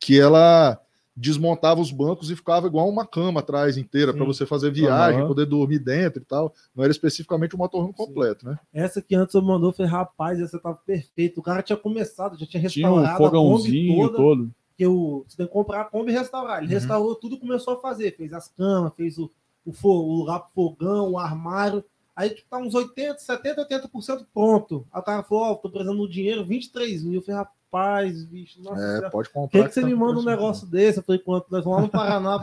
que 0.00 0.18
ela 0.18 0.80
desmontava 1.14 1.80
os 1.80 1.90
bancos 1.90 2.30
e 2.30 2.36
ficava 2.36 2.68
igual 2.68 2.88
uma 2.88 3.04
cama 3.04 3.40
atrás 3.40 3.76
inteira 3.76 4.12
para 4.12 4.22
Sim. 4.22 4.26
você 4.28 4.46
fazer 4.46 4.70
viagem, 4.72 5.20
Aham. 5.20 5.26
poder 5.28 5.46
dormir 5.46 5.80
dentro 5.80 6.22
e 6.22 6.24
tal. 6.24 6.54
Não 6.74 6.84
era 6.84 6.92
especificamente 6.92 7.56
o 7.56 7.58
motorhome 7.58 7.90
Sim. 7.90 7.96
completo, 8.06 8.46
né? 8.46 8.56
Essa 8.72 9.02
que 9.02 9.16
antes 9.16 9.34
eu 9.34 9.42
mandou, 9.42 9.70
eu 9.70 9.72
falei, 9.74 9.90
rapaz, 9.90 10.40
essa 10.40 10.58
tava 10.60 10.76
perfeita. 10.86 11.40
O 11.40 11.42
cara 11.42 11.60
tinha 11.60 11.76
começado, 11.76 12.38
já 12.38 12.46
tinha 12.46 12.68
Tinha 12.68 12.88
um 12.88 13.00
restaurado 13.00 13.26
a 13.26 13.30
Kombi 13.30 13.36
fogãozinho 13.36 14.02
toda. 14.02 14.16
todo. 14.16 14.50
que 14.76 14.86
o, 14.86 15.24
você 15.26 15.36
tem 15.36 15.46
que 15.46 15.52
comprar 15.52 15.80
a 15.80 15.84
Kombi 15.84 16.12
e 16.12 16.14
restaurar. 16.14 16.58
Ele 16.58 16.68
Uhum. 16.68 16.72
restaurou 16.74 17.14
tudo 17.16 17.34
e 17.34 17.40
começou 17.40 17.74
a 17.74 17.80
fazer. 17.80 18.16
Fez 18.16 18.32
as 18.32 18.46
camas, 18.46 18.94
fez 18.94 19.18
o, 19.18 19.28
o, 19.64 19.72
fo- 19.72 19.88
o 20.04 20.18
lugar 20.18 20.40
pro 20.40 20.50
fogão, 20.54 21.12
o 21.12 21.18
armário. 21.18 21.84
Aí 22.16 22.30
tipo, 22.30 22.48
tá 22.50 22.58
uns 22.58 22.74
80, 22.74 23.18
70, 23.18 23.68
80% 23.68 24.26
pronto. 24.34 24.84
Aí 24.92 25.00
o 25.00 25.04
cara 25.04 25.22
falou, 25.22 25.44
ó, 25.44 25.54
tô 25.54 25.70
precisando 25.70 25.98
do 25.98 26.08
dinheiro, 26.08 26.44
23 26.44 27.04
mil. 27.04 27.20
Eu 27.20 27.22
falei, 27.22 27.40
rapaz, 27.42 28.24
bicho, 28.24 28.60
nossa 28.62 28.80
É, 29.06 29.10
pode 29.10 29.28
Por 29.28 29.34
comprar. 29.34 29.62
que, 29.62 29.68
que 29.68 29.74
você 29.74 29.80
tá 29.82 29.86
me 29.86 29.94
manda 29.94 30.18
um 30.18 30.24
negócio 30.24 30.66
desse? 30.66 30.98
Eu 30.98 31.04
falei, 31.04 31.20
quanto? 31.20 31.46
Nós 31.50 31.62
vamos 31.64 31.78
lá 31.78 31.82
no 31.84 31.88
Paraná. 31.90 32.40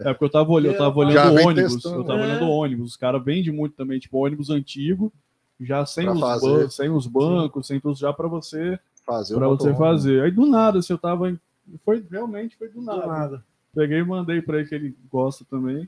É 0.00 0.12
porque 0.14 0.24
eu 0.24 0.30
tava 0.30 0.50
olhando, 0.50 0.72
eu 0.74 0.78
tava 0.78 0.98
olhando 0.98 1.40
ônibus. 1.46 1.74
testando. 1.74 1.96
Eu 1.96 2.04
tava 2.04 2.20
É. 2.20 2.24
olhando 2.24 2.44
o 2.44 2.50
ônibus. 2.50 2.90
Os 2.92 2.96
caras 2.96 3.22
vendem 3.22 3.52
muito 3.52 3.76
também, 3.76 3.98
tipo, 3.98 4.16
ônibus 4.24 4.48
antigo, 4.48 5.12
já 5.60 5.84
sem, 5.84 6.04
Pra 6.06 6.14
os, 6.14 6.42
ban- 6.42 6.70
sem 6.70 6.88
os 6.90 7.06
bancos, 7.06 7.66
sem 7.66 7.78
tudo, 7.80 7.96
já 7.98 8.12
para 8.14 8.28
você, 8.28 8.78
fazer 9.04 9.34
pra 9.34 9.46
você 9.48 9.74
fazer. 9.74 10.22
Aí 10.22 10.30
do 10.30 10.46
nada, 10.46 10.80
se 10.80 10.90
eu 10.90 10.96
tava. 10.96 11.36
Foi, 11.84 12.02
realmente 12.10 12.56
foi 12.56 12.68
do 12.68 12.80
Do 12.80 12.82
nada. 12.82 13.06
nada. 13.06 13.44
Peguei 13.74 13.98
e 13.98 14.04
mandei 14.04 14.40
pra 14.40 14.58
ele 14.58 14.68
que 14.68 14.74
ele 14.74 14.96
gosta 15.10 15.44
também. 15.50 15.86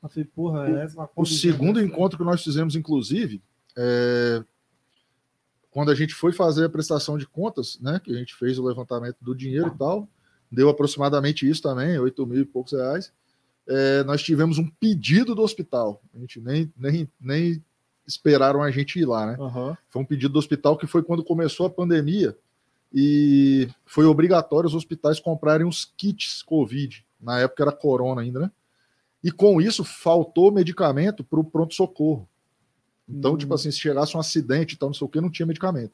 Falei, 0.00 0.24
porra, 0.24 0.68
é 0.68 0.86
O 0.86 1.06
Kombi 1.08 1.28
segundo 1.28 1.82
encontro 1.82 2.18
que 2.18 2.24
nós 2.24 2.42
fizemos, 2.42 2.76
inclusive, 2.76 3.42
é, 3.76 4.44
quando 5.70 5.90
a 5.90 5.94
gente 5.94 6.14
foi 6.14 6.32
fazer 6.32 6.66
a 6.66 6.68
prestação 6.68 7.18
de 7.18 7.26
contas, 7.26 7.78
né? 7.80 8.00
Que 8.02 8.14
a 8.14 8.18
gente 8.18 8.34
fez 8.34 8.58
o 8.58 8.64
levantamento 8.64 9.16
do 9.20 9.34
dinheiro 9.34 9.72
e 9.74 9.78
tal, 9.78 10.08
deu 10.50 10.68
aproximadamente 10.68 11.48
isso 11.48 11.62
também, 11.62 11.98
8 11.98 12.26
mil 12.26 12.42
e 12.42 12.44
poucos 12.44 12.72
reais. 12.72 13.12
é, 13.68 14.02
nós 14.04 14.22
tivemos 14.22 14.56
um 14.58 14.66
pedido 14.66 15.34
do 15.34 15.42
hospital. 15.42 16.00
A 16.14 16.18
gente 16.18 16.40
nem, 16.40 16.72
nem, 16.76 17.08
nem 17.20 17.62
esperaram 18.06 18.62
a 18.62 18.70
gente 18.70 18.98
ir 18.98 19.04
lá, 19.04 19.26
né? 19.26 19.36
Aham. 19.38 19.76
Foi 19.90 20.00
um 20.00 20.06
pedido 20.06 20.32
do 20.32 20.38
hospital 20.38 20.76
que 20.78 20.86
foi 20.86 21.02
quando 21.02 21.22
começou 21.22 21.66
a 21.66 21.70
pandemia 21.70 22.36
e 22.92 23.68
foi 23.84 24.06
obrigatório 24.06 24.66
os 24.66 24.74
hospitais 24.74 25.20
comprarem 25.20 25.66
os 25.66 25.84
kits 25.84 26.42
Covid. 26.42 27.04
Na 27.20 27.40
época 27.40 27.62
era 27.62 27.72
corona 27.72 28.22
ainda, 28.22 28.40
né? 28.40 28.50
E 29.22 29.30
com 29.32 29.60
isso 29.60 29.82
faltou 29.84 30.52
medicamento 30.52 31.24
para 31.24 31.40
o 31.40 31.44
pronto-socorro. 31.44 32.28
Então, 33.08 33.36
tipo 33.36 33.54
assim, 33.54 33.70
se 33.70 33.78
chegasse 33.78 34.16
um 34.16 34.20
acidente 34.20 34.74
e 34.74 34.78
tal, 34.78 34.90
não 34.90 34.94
sei 34.94 35.06
o 35.06 35.08
que, 35.08 35.20
não 35.20 35.30
tinha 35.30 35.46
medicamento. 35.46 35.92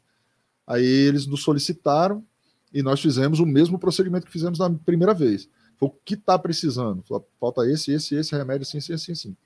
Aí 0.66 0.84
eles 0.84 1.26
nos 1.26 1.42
solicitaram 1.42 2.24
e 2.72 2.82
nós 2.82 3.00
fizemos 3.00 3.38
o 3.38 3.46
mesmo 3.46 3.78
procedimento 3.78 4.26
que 4.26 4.32
fizemos 4.32 4.58
na 4.58 4.68
primeira 4.70 5.14
vez. 5.14 5.48
Foi 5.78 5.88
o 5.88 5.94
que 6.04 6.14
está 6.14 6.38
precisando? 6.38 7.02
Falou, 7.02 7.26
falta 7.40 7.66
esse, 7.70 7.92
esse, 7.92 8.14
esse 8.16 8.34
remédio, 8.34 8.62
assim, 8.62 8.78
assim, 8.78 8.92
assim, 8.94 9.12
assim. 9.12 9.36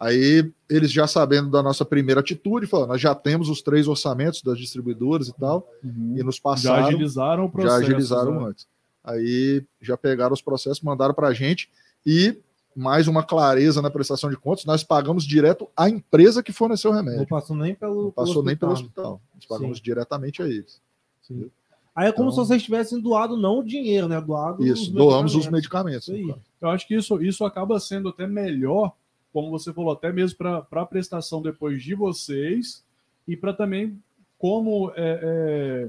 Aí 0.00 0.50
eles 0.68 0.90
já 0.90 1.06
sabendo 1.06 1.48
da 1.50 1.62
nossa 1.62 1.84
primeira 1.84 2.20
atitude, 2.20 2.66
falaram, 2.66 2.88
nós 2.92 3.00
já 3.00 3.14
temos 3.14 3.48
os 3.48 3.62
três 3.62 3.86
orçamentos 3.86 4.42
das 4.42 4.58
distribuidoras 4.58 5.28
e 5.28 5.32
tal, 5.34 5.68
Uhum. 5.84 6.14
e 6.18 6.22
nos 6.22 6.40
passaram. 6.40 6.82
Já 6.82 6.88
agilizaram 6.88 7.44
o 7.44 7.50
processo. 7.50 7.74
já 7.80 7.86
agilizaram 7.86 8.40
né? 8.40 8.46
antes. 8.48 8.66
Aí 9.04 9.64
já 9.80 9.96
pegaram 9.96 10.32
os 10.32 10.42
processos, 10.42 10.80
mandaram 10.80 11.14
para 11.14 11.28
a 11.28 11.34
gente 11.34 11.70
e 12.04 12.36
mais 12.74 13.06
uma 13.08 13.22
clareza 13.22 13.82
na 13.82 13.90
prestação 13.90 14.30
de 14.30 14.36
contas, 14.36 14.64
nós 14.64 14.82
pagamos 14.82 15.24
direto 15.24 15.68
à 15.76 15.88
empresa 15.88 16.42
que 16.42 16.52
forneceu 16.52 16.90
o 16.90 16.94
Não 16.94 17.02
remédio. 17.02 17.26
passou 17.28 17.56
nem 17.56 17.74
pelo. 17.74 18.04
Não 18.04 18.10
passou 18.10 18.42
nem 18.42 18.56
pelo 18.56 18.72
hospital. 18.72 19.20
Nós 19.34 19.44
pagamos 19.46 19.80
diretamente 19.80 20.40
a 20.42 20.46
eles. 20.46 20.80
Sim. 21.22 21.50
Aí 21.94 22.08
é 22.08 22.12
como 22.12 22.30
Então- 22.30 22.42
se 22.44 22.48
vocês 22.48 22.62
tivessem 22.62 22.98
doado 23.00 23.36
não 23.36 23.58
o 23.58 23.64
dinheiro, 23.64 24.08
né? 24.08 24.18
Doado 24.20 24.64
Isso, 24.66 24.84
os 24.84 24.88
doamos 24.88 25.34
os 25.34 25.46
medicamentos. 25.48 26.08
Isso 26.08 26.16
aí. 26.16 26.34
Eu 26.60 26.68
acho 26.70 26.86
que 26.88 26.94
isso, 26.94 27.22
isso 27.22 27.44
acaba 27.44 27.78
sendo 27.78 28.08
até 28.08 28.26
melhor, 28.26 28.92
como 29.32 29.50
você 29.50 29.72
falou, 29.74 29.92
até 29.92 30.10
mesmo 30.10 30.38
para 30.38 30.66
a 30.70 30.86
prestação 30.86 31.42
depois 31.42 31.82
de 31.82 31.94
vocês 31.94 32.82
e 33.28 33.36
para 33.36 33.52
também 33.52 33.98
como 34.38 34.90
é, 34.96 35.20
é, 35.22 35.88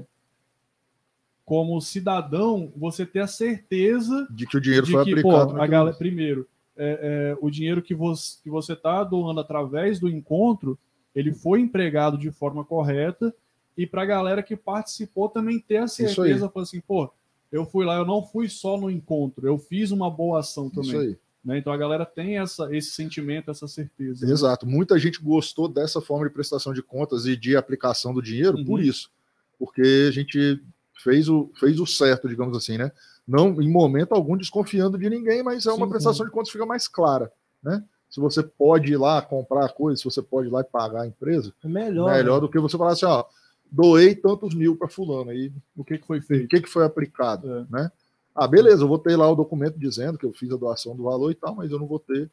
como 1.44 1.80
cidadão 1.80 2.70
você 2.76 3.04
ter 3.06 3.20
a 3.20 3.26
certeza 3.26 4.26
De 4.30 4.46
que 4.46 4.56
o 4.56 4.60
dinheiro 4.60 4.86
de 4.86 4.92
foi 4.92 5.04
que 5.04 5.10
aplicado. 5.12 5.54
pô, 5.54 5.60
a 5.62 5.66
galera, 5.66 5.96
primeiro 5.96 6.46
é, 6.76 7.32
é, 7.32 7.38
o 7.40 7.50
dinheiro 7.50 7.82
que 7.82 7.94
você 7.94 8.38
que 8.42 8.50
você 8.50 8.72
está 8.72 9.02
doando 9.04 9.40
através 9.40 9.98
do 10.00 10.08
encontro 10.08 10.78
ele 11.14 11.32
foi 11.32 11.60
empregado 11.60 12.18
de 12.18 12.30
forma 12.30 12.64
correta 12.64 13.34
e 13.76 13.86
para 13.86 14.02
a 14.02 14.06
galera 14.06 14.42
que 14.42 14.56
participou 14.56 15.28
também 15.28 15.58
ter 15.60 15.78
a 15.78 15.88
certeza 15.88 16.48
falar 16.48 16.62
assim 16.64 16.80
pô 16.80 17.10
eu 17.52 17.64
fui 17.64 17.84
lá 17.84 17.96
eu 17.96 18.04
não 18.04 18.22
fui 18.24 18.48
só 18.48 18.76
no 18.76 18.90
encontro 18.90 19.46
eu 19.46 19.56
fiz 19.58 19.90
uma 19.90 20.10
boa 20.10 20.40
ação 20.40 20.68
também 20.68 20.88
Isso 20.90 20.98
aí. 20.98 21.16
né? 21.44 21.58
Então 21.58 21.72
a 21.72 21.76
galera 21.76 22.04
tem 22.04 22.38
essa, 22.38 22.74
esse 22.74 22.90
sentimento, 22.90 23.50
essa 23.50 23.68
certeza. 23.68 24.26
né? 24.26 24.32
Exato. 24.32 24.66
Muita 24.66 24.98
gente 24.98 25.20
gostou 25.22 25.68
dessa 25.68 26.00
forma 26.00 26.26
de 26.26 26.32
prestação 26.32 26.72
de 26.72 26.82
contas 26.82 27.26
e 27.26 27.36
de 27.36 27.54
aplicação 27.56 28.12
do 28.14 28.22
dinheiro 28.22 28.56
Uhum. 28.58 28.64
por 28.64 28.80
isso. 28.80 29.10
Porque 29.58 30.06
a 30.08 30.10
gente 30.10 30.58
fez 31.04 31.28
o, 31.28 31.50
fez 31.60 31.78
o 31.78 31.86
certo, 31.86 32.28
digamos 32.28 32.56
assim, 32.56 32.78
né? 32.78 32.90
Não 33.26 33.60
em 33.62 33.70
momento 33.70 34.12
algum 34.12 34.36
desconfiando 34.36 34.98
de 34.98 35.08
ninguém, 35.08 35.42
mas 35.42 35.64
é 35.66 35.72
uma 35.72 35.86
Sim, 35.86 35.92
prestação 35.92 36.26
de 36.26 36.32
contas 36.32 36.48
que 36.48 36.52
fica 36.52 36.66
mais 36.66 36.86
clara, 36.86 37.32
né? 37.62 37.82
Se 38.10 38.20
você 38.20 38.42
pode 38.42 38.92
ir 38.92 38.96
lá 38.96 39.20
comprar 39.22 39.68
coisa, 39.70 39.98
se 39.98 40.04
você 40.04 40.22
pode 40.22 40.48
ir 40.48 40.50
lá 40.50 40.60
e 40.60 40.64
pagar 40.64 41.02
a 41.02 41.06
empresa, 41.06 41.52
É 41.64 41.68
melhor. 41.68 42.12
melhor 42.14 42.34
né? 42.34 42.40
do 42.42 42.48
que 42.48 42.58
você 42.60 42.76
falar 42.78 42.92
assim, 42.92 43.06
ó, 43.06 43.24
doei 43.70 44.14
tantos 44.14 44.54
mil 44.54 44.76
para 44.76 44.88
fulano 44.88 45.30
aí, 45.30 45.50
O 45.76 45.82
que, 45.82 45.98
que 45.98 46.06
foi 46.06 46.18
o 46.18 46.22
feito? 46.22 46.48
que, 46.48 46.60
que 46.60 46.68
foi 46.68 46.84
aplicado, 46.84 47.50
É. 47.50 47.66
né? 47.70 47.90
Ah, 48.36 48.46
beleza, 48.48 48.82
eu 48.82 48.88
vou 48.88 48.98
ter 48.98 49.16
lá 49.16 49.30
o 49.30 49.34
documento 49.36 49.78
dizendo 49.78 50.18
que 50.18 50.26
eu 50.26 50.32
fiz 50.32 50.50
a 50.52 50.56
doação 50.56 50.94
do 50.96 51.04
valor 51.04 51.30
e 51.30 51.34
tal, 51.36 51.54
mas 51.54 51.70
eu 51.70 51.78
não 51.78 51.86
vou 51.86 51.98
ter 52.00 52.28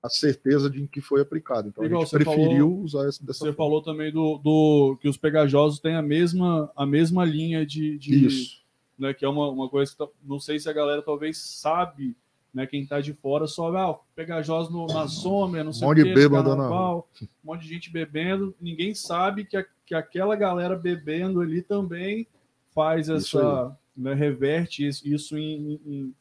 a 0.00 0.08
certeza 0.08 0.70
de 0.70 0.86
que 0.86 1.00
foi 1.00 1.20
aplicado. 1.20 1.68
Então 1.68 1.84
Igual 1.84 2.02
a 2.02 2.04
gente 2.04 2.14
preferiu 2.14 2.68
falou- 2.68 2.84
usar 2.84 3.08
essa 3.08 3.20
dessa 3.26 3.40
Você 3.40 3.52
forma. 3.52 3.56
falou 3.56 3.82
também 3.82 4.12
do, 4.12 4.38
do 4.38 4.96
que 5.00 5.08
os 5.08 5.16
pegajosos 5.16 5.80
têm 5.80 5.96
a 5.96 6.02
mesma, 6.02 6.70
a 6.76 6.86
mesma 6.86 7.24
linha 7.24 7.66
de, 7.66 7.98
de 7.98 8.26
Isso. 8.26 8.57
Né, 8.98 9.14
que 9.14 9.24
é 9.24 9.28
uma, 9.28 9.48
uma 9.48 9.68
coisa 9.68 9.92
que 9.92 9.98
tá- 9.98 10.08
não 10.24 10.40
sei 10.40 10.58
se 10.58 10.68
a 10.68 10.72
galera 10.72 11.00
talvez 11.02 11.38
sabe, 11.38 12.16
né, 12.52 12.66
quem 12.66 12.84
tá 12.86 13.00
de 13.00 13.12
fora 13.12 13.46
só 13.46 13.74
ah, 13.76 13.98
pegajosos 14.16 14.72
no, 14.72 14.86
na 14.86 15.06
sombra, 15.06 15.62
não 15.62 15.72
sei 15.72 15.82
Um 15.86 15.86
o 15.86 15.88
monte 15.90 15.98
no 16.08 16.14
bêbado 16.14 16.48
na 16.50 16.56
carnaval, 16.56 17.08
um 17.22 17.26
monte 17.44 17.62
de 17.62 17.68
gente 17.68 17.90
bebendo, 17.90 18.54
ninguém 18.60 18.94
sabe 18.94 19.44
que, 19.44 19.56
a- 19.56 19.66
que 19.86 19.94
aquela 19.94 20.34
galera 20.34 20.74
bebendo 20.76 21.40
ali 21.40 21.62
também 21.62 22.26
faz 22.74 23.08
essa, 23.08 23.76
né, 23.96 24.14
reverte 24.14 24.86
isso, 24.86 25.06
isso 25.06 25.36
em, 25.38 25.80
em, 25.86 26.14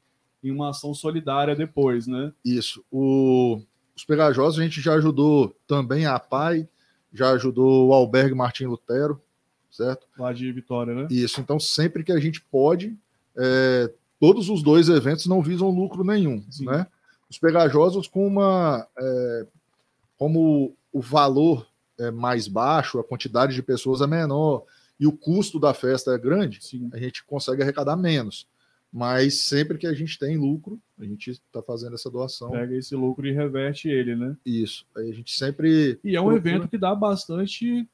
em 0.43 0.51
uma 0.51 0.69
ação 0.69 0.93
solidária 0.93 1.55
depois, 1.55 2.05
né? 2.07 2.31
Isso. 2.45 2.83
O- 2.91 3.59
os 3.95 4.03
pegajosos 4.05 4.59
a 4.59 4.63
gente 4.63 4.79
já 4.81 4.93
ajudou 4.93 5.55
também 5.65 6.05
a 6.05 6.19
PAI, 6.19 6.67
já 7.11 7.31
ajudou 7.31 7.87
o 7.87 7.93
Albergue 7.93 8.35
Martim 8.35 8.65
Lutero, 8.65 9.19
certo? 9.77 10.07
Lá 10.17 10.33
de 10.33 10.51
Vitória, 10.51 10.93
né? 10.93 11.07
Isso. 11.09 11.39
Então, 11.39 11.59
sempre 11.59 12.03
que 12.03 12.11
a 12.11 12.19
gente 12.19 12.41
pode, 12.41 12.97
é, 13.37 13.91
todos 14.19 14.49
os 14.49 14.61
dois 14.63 14.89
eventos 14.89 15.25
não 15.27 15.41
visam 15.41 15.69
lucro 15.69 16.03
nenhum, 16.03 16.43
Sim. 16.49 16.65
né? 16.65 16.87
Os 17.29 17.37
pegajosos 17.37 18.07
com 18.07 18.25
uma, 18.25 18.87
é, 18.97 19.47
como 20.17 20.73
o 20.91 21.01
valor 21.01 21.67
é 21.99 22.11
mais 22.11 22.47
baixo, 22.47 22.99
a 22.99 23.03
quantidade 23.03 23.53
de 23.53 23.61
pessoas 23.63 24.01
é 24.01 24.07
menor 24.07 24.63
e 24.99 25.05
o 25.05 25.11
custo 25.11 25.59
da 25.59 25.73
festa 25.73 26.11
é 26.11 26.17
grande, 26.17 26.59
Sim. 26.63 26.89
a 26.93 26.97
gente 26.97 27.23
consegue 27.25 27.61
arrecadar 27.61 27.95
menos. 27.95 28.47
Mas 28.91 29.41
sempre 29.41 29.77
que 29.77 29.85
a 29.85 29.93
gente 29.93 30.17
tem 30.17 30.37
lucro, 30.37 30.79
a 30.97 31.03
gente 31.03 31.31
está 31.31 31.61
fazendo 31.61 31.93
essa 31.95 32.09
doação. 32.09 32.51
Pega 32.51 32.73
esse 32.73 32.95
lucro 32.95 33.27
e 33.27 33.31
reverte 33.33 33.89
ele, 33.89 34.15
né? 34.15 34.35
Isso. 34.45 34.85
Aí 34.95 35.11
a 35.11 35.13
gente 35.13 35.33
sempre. 35.37 35.99
E 36.03 36.15
é 36.15 36.21
um 36.21 36.29
procura- 36.29 36.49
evento 36.49 36.67
que 36.69 36.77
dá 36.77 36.95
bastante. 36.95 37.85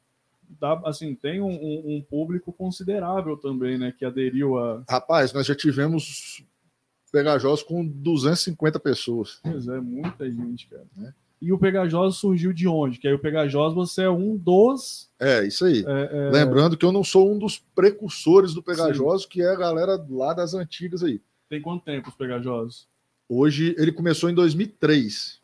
Dá, 0.59 0.81
assim, 0.85 1.13
tem 1.15 1.41
um, 1.41 1.49
um- 1.51 2.01
público 2.09 2.53
considerável 2.53 3.35
também, 3.37 3.77
né? 3.77 3.93
Que 3.97 4.05
aderiu 4.05 4.57
a. 4.57 4.83
Rapaz, 4.89 5.33
nós 5.33 5.45
já 5.45 5.55
tivemos 5.55 6.43
pegajosos 7.11 7.63
com 7.63 7.85
250 7.85 8.79
pessoas. 8.79 9.39
Pois 9.43 9.67
é, 9.67 9.79
muita 9.79 10.29
gente, 10.29 10.67
cara. 10.67 10.85
Né? 10.95 11.13
E 11.41 11.51
o 11.51 11.59
Pegajosa 11.59 12.15
surgiu 12.15 12.53
de 12.53 12.67
onde? 12.67 12.97
Que 12.99 13.07
aí 13.07 13.13
o 13.13 13.19
Pegajosa 13.19 13.75
você 13.75 14.03
é 14.03 14.09
um 14.09 14.37
dos. 14.37 15.09
É, 15.19 15.45
isso 15.45 15.65
aí. 15.65 15.83
é, 15.85 16.09
é, 16.11 16.29
Lembrando 16.31 16.77
que 16.77 16.85
eu 16.85 16.91
não 16.93 17.03
sou 17.03 17.29
um 17.29 17.37
dos 17.37 17.59
precursores 17.75 18.53
do 18.53 18.63
Pegajoso, 18.63 19.27
que 19.27 19.41
é 19.41 19.49
a 19.49 19.55
galera 19.55 20.01
lá 20.09 20.33
das 20.33 20.53
antigas 20.53 21.03
aí. 21.03 21.19
tem 21.49 21.61
quanto 21.61 21.83
tempo 21.83 22.07
os 22.07 22.15
Pegajosos? 22.15 22.87
Hoje 23.27 23.75
ele 23.77 23.91
começou 23.91 24.29
em 24.29 24.33
2003. 24.33 25.41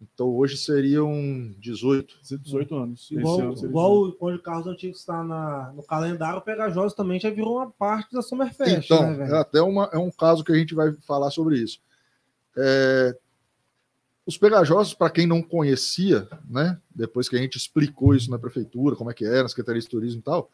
Então 0.00 0.28
hoje 0.28 0.56
seriam 0.56 1.54
18. 1.58 2.14
18 2.40 2.74
anos. 2.74 3.10
Igual, 3.10 3.40
ano 3.40 3.54
igual 3.64 4.12
quando 4.12 4.36
o 4.36 4.42
Carlos 4.42 4.66
Antigo 4.66 4.94
está 4.94 5.24
na, 5.24 5.72
no 5.74 5.82
calendário, 5.82 6.38
o 6.38 6.42
Pegajosos 6.42 6.94
também 6.94 7.18
já 7.18 7.30
virou 7.30 7.56
uma 7.56 7.70
parte 7.70 8.12
da 8.12 8.22
Summerfest, 8.22 8.84
então, 8.84 9.10
né, 9.16 9.28
é 9.28 9.34
até 9.36 9.60
uma, 9.60 9.90
é 9.92 9.98
um 9.98 10.10
caso 10.10 10.44
que 10.44 10.52
a 10.52 10.54
gente 10.54 10.74
vai 10.74 10.92
falar 11.06 11.30
sobre 11.30 11.58
isso. 11.58 11.80
É, 12.56 13.16
os 14.28 14.36
pegajosos, 14.36 14.92
para 14.92 15.08
quem 15.08 15.26
não 15.26 15.42
conhecia, 15.42 16.28
né, 16.48 16.78
depois 16.94 17.28
que 17.28 17.36
a 17.36 17.38
gente 17.38 17.56
explicou 17.56 18.14
isso 18.14 18.30
na 18.30 18.38
prefeitura, 18.38 18.94
como 18.94 19.10
é 19.10 19.14
que 19.14 19.24
era, 19.24 19.44
na 19.44 19.48
Secretaria 19.48 19.80
de 19.80 19.88
Turismo 19.88 20.20
e 20.20 20.22
tal, 20.22 20.50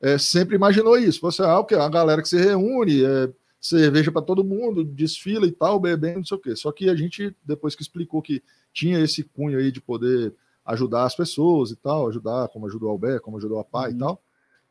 é, 0.00 0.16
sempre 0.16 0.54
imaginou 0.54 0.96
isso. 0.96 1.20
Você, 1.20 1.42
ah, 1.42 1.58
o 1.58 1.64
que? 1.64 1.74
A 1.74 1.88
galera 1.88 2.22
que 2.22 2.28
se 2.28 2.38
reúne, 2.38 3.04
é, 3.04 3.28
cerveja 3.60 4.12
para 4.12 4.22
todo 4.22 4.44
mundo, 4.44 4.84
desfila 4.84 5.46
e 5.46 5.52
tal, 5.52 5.80
bebendo, 5.80 6.18
não 6.18 6.24
sei 6.24 6.36
o 6.36 6.40
quê. 6.40 6.54
Só 6.54 6.70
que 6.70 6.88
a 6.88 6.94
gente, 6.94 7.34
depois 7.44 7.74
que 7.74 7.82
explicou 7.82 8.22
que 8.22 8.42
tinha 8.72 9.00
esse 9.00 9.24
cunho 9.24 9.58
aí 9.58 9.72
de 9.72 9.80
poder 9.80 10.34
ajudar 10.64 11.04
as 11.04 11.16
pessoas 11.16 11.70
e 11.70 11.76
tal, 11.76 12.08
ajudar, 12.08 12.48
como 12.48 12.66
ajudou 12.66 12.88
o 12.88 12.92
Albé, 12.92 13.18
como 13.18 13.38
ajudou 13.38 13.58
a 13.58 13.64
PAI 13.64 13.90
Uhum. 13.90 13.96
e 13.96 13.98
tal, 13.98 14.22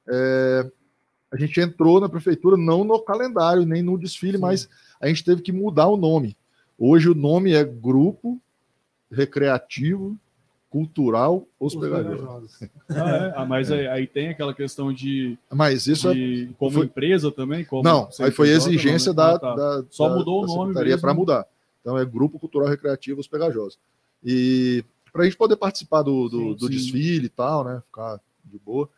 é, 0.10 0.72
a 1.32 1.38
gente 1.38 1.60
entrou 1.60 2.00
na 2.00 2.08
prefeitura 2.08 2.56
não 2.56 2.84
no 2.84 3.00
calendário, 3.02 3.66
nem 3.66 3.82
no 3.82 3.98
desfile, 3.98 4.38
Sim. 4.38 4.42
mas 4.42 4.70
a 5.02 5.08
gente 5.08 5.24
teve 5.24 5.42
que 5.42 5.52
mudar 5.52 5.88
o 5.88 5.98
nome. 5.98 6.38
Hoje 6.78 7.10
o 7.10 7.16
nome 7.16 7.54
é 7.54 7.64
Grupo 7.64 8.40
Recreativo 9.12 10.18
Cultural 10.70 11.48
Os. 11.60 11.76
Ah, 12.90 12.94
é? 13.10 13.34
Ah, 13.38 13.46
mas 13.46 13.72
aí, 13.72 13.88
aí 13.88 14.08
tem 14.08 14.30
aquela 14.30 14.54
questão 14.54 14.92
de, 14.94 15.38
Mas 15.52 15.88
isso 15.88 16.10
é. 16.10 16.14
de 16.14 16.50
como 16.58 16.72
foi- 16.72 16.86
empresa 16.86 17.32
também? 17.32 17.64
Como 17.64 17.84
Não, 17.84 18.10
aí 18.20 18.32
foi 18.32 18.50
exigência 18.50 19.14
não, 19.14 19.24
né? 19.24 19.30
da, 19.32 19.36
Ah, 19.36 19.40
tá. 19.40 19.56
da- 19.56 19.84
Só 19.90 20.10
da- 20.10 20.16
mudou 20.16 20.40
o 20.44 20.48
da 20.48 20.48
nome 20.48 20.60
secretaria 20.68 20.94
mesmo. 20.96 21.02
para 21.02 21.14
mudar. 21.14 21.46
Então 21.82 21.98
é 21.98 22.06
Grupo 22.06 22.38
Cultural 22.38 22.68
Recreativo 22.68 23.20
Os 23.22 23.28
Pegajosos. 23.28 23.80
E 24.24 24.84
para 25.14 25.22
a 25.22 25.26
gente 25.26 25.38
poder 25.38 25.56
participar 25.56 26.02
do, 26.02 26.28
do, 26.28 26.38
Sim, 26.40 26.54
do 26.56 26.66
sim. 26.68 26.70
desfile 26.72 27.26
e 27.28 27.30
tal, 27.30 27.64
né? 27.64 27.82
Ficar 27.86 28.20
de 28.44 28.60
boa. 28.60 28.90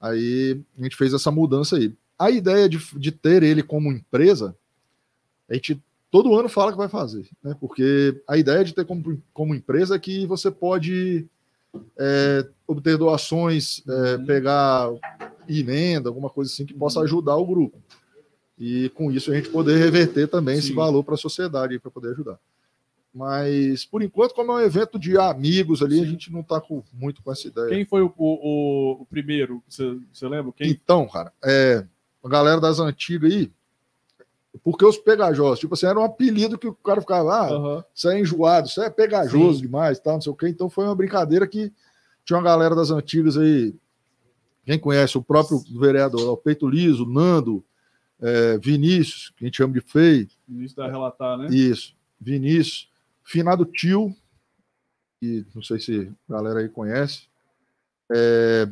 Aí 0.00 0.60
a 0.78 0.82
gente 0.84 0.96
fez 0.96 1.12
essa 1.12 1.30
mudança 1.30 1.76
aí. 1.76 1.92
A 2.18 2.30
ideia 2.30 2.68
de, 2.68 2.78
de 2.98 3.10
ter 3.10 3.42
ele 3.42 3.62
como 3.62 3.90
empresa, 3.92 4.56
a 5.50 5.54
gente 5.54 5.82
todo 6.10 6.34
ano 6.34 6.48
fala 6.48 6.72
que 6.72 6.78
vai 6.78 6.88
fazer, 6.88 7.28
né? 7.42 7.54
Porque 7.60 8.20
a 8.28 8.36
ideia 8.36 8.64
de 8.64 8.74
ter 8.74 8.84
como, 8.84 9.22
como 9.32 9.54
empresa 9.54 9.96
é 9.96 9.98
que 9.98 10.26
você 10.26 10.50
pode 10.50 11.26
é, 11.98 12.46
obter 12.66 12.96
doações, 12.96 13.82
é, 13.86 14.16
Uhum. 14.16 14.26
pegar 14.26 14.88
emenda, 15.48 16.08
alguma 16.08 16.30
coisa 16.30 16.50
assim 16.50 16.66
que 16.66 16.74
possa 16.74 17.00
ajudar 17.00 17.36
o 17.36 17.46
grupo. 17.46 17.78
E 18.58 18.88
com 18.90 19.12
isso 19.12 19.30
a 19.30 19.34
gente 19.34 19.50
poder 19.50 19.76
reverter 19.76 20.26
também 20.28 20.58
esse 20.58 20.68
Sim. 20.68 20.74
valor 20.74 21.04
para 21.04 21.14
a 21.14 21.18
sociedade 21.18 21.78
para 21.78 21.90
poder 21.90 22.12
ajudar. 22.12 22.38
Mas 23.12 23.84
por 23.84 24.02
enquanto, 24.02 24.34
como 24.34 24.52
é 24.52 24.54
um 24.56 24.60
evento 24.60 24.98
de 24.98 25.16
amigos 25.18 25.82
ali, 25.82 26.00
a 26.00 26.04
Sim. 26.04 26.10
gente 26.10 26.32
não 26.32 26.40
está 26.40 26.60
com, 26.60 26.82
muito 26.92 27.22
com 27.22 27.32
essa 27.32 27.46
ideia. 27.48 27.68
Quem 27.68 27.84
foi 27.84 28.02
o, 28.02 28.12
o, 28.16 29.02
o 29.02 29.06
primeiro? 29.06 29.62
Você, 29.68 29.98
você 30.12 30.28
lembra? 30.28 30.52
Quem? 30.52 30.70
Então, 30.70 31.06
cara, 31.08 31.32
é, 31.44 31.86
a 32.22 32.28
galera 32.28 32.60
das 32.60 32.78
antigas 32.78 33.32
aí, 33.32 33.50
Porque 34.62 34.84
os 34.84 34.96
pegajosos, 34.96 35.58
tipo 35.58 35.74
assim, 35.74 35.86
era 35.86 35.98
um 35.98 36.04
apelido 36.04 36.58
que 36.58 36.66
o 36.66 36.74
cara 36.74 37.00
ficava, 37.00 37.32
ah, 37.32 37.48
Aham. 37.50 37.84
isso 37.94 38.08
é 38.08 38.20
enjoado, 38.20 38.68
isso 38.68 38.82
é 38.82 38.90
pegajoso 38.90 39.58
Sim. 39.58 39.62
demais, 39.62 39.98
tal, 39.98 40.14
não 40.14 40.20
sei 40.20 40.32
o 40.32 40.36
quê. 40.36 40.48
Então 40.48 40.70
foi 40.70 40.84
uma 40.84 40.94
brincadeira 40.94 41.46
que 41.46 41.72
tinha 42.24 42.36
uma 42.36 42.42
galera 42.44 42.74
das 42.74 42.90
antigas 42.90 43.36
aí, 43.36 43.74
quem 44.64 44.78
conhece, 44.78 45.16
o 45.16 45.22
próprio 45.22 45.58
vereador, 45.78 46.28
o 46.32 46.36
Peito 46.36 46.68
Liso, 46.68 47.06
Nando, 47.06 47.64
é, 48.20 48.58
Vinícius, 48.58 49.32
que 49.36 49.44
a 49.44 49.46
gente 49.46 49.56
chama 49.56 49.74
de 49.74 49.80
Fei, 49.80 50.28
Início 50.48 50.76
da 50.76 50.88
relatar, 50.88 51.38
né? 51.38 51.46
isso, 51.50 51.94
Vinícius, 52.20 52.90
finado 53.22 53.64
tio, 53.64 54.14
que 55.20 55.46
não 55.54 55.62
sei 55.62 55.78
se 55.78 56.12
a 56.28 56.32
galera 56.32 56.60
aí 56.60 56.68
conhece, 56.68 57.28
é, 58.12 58.68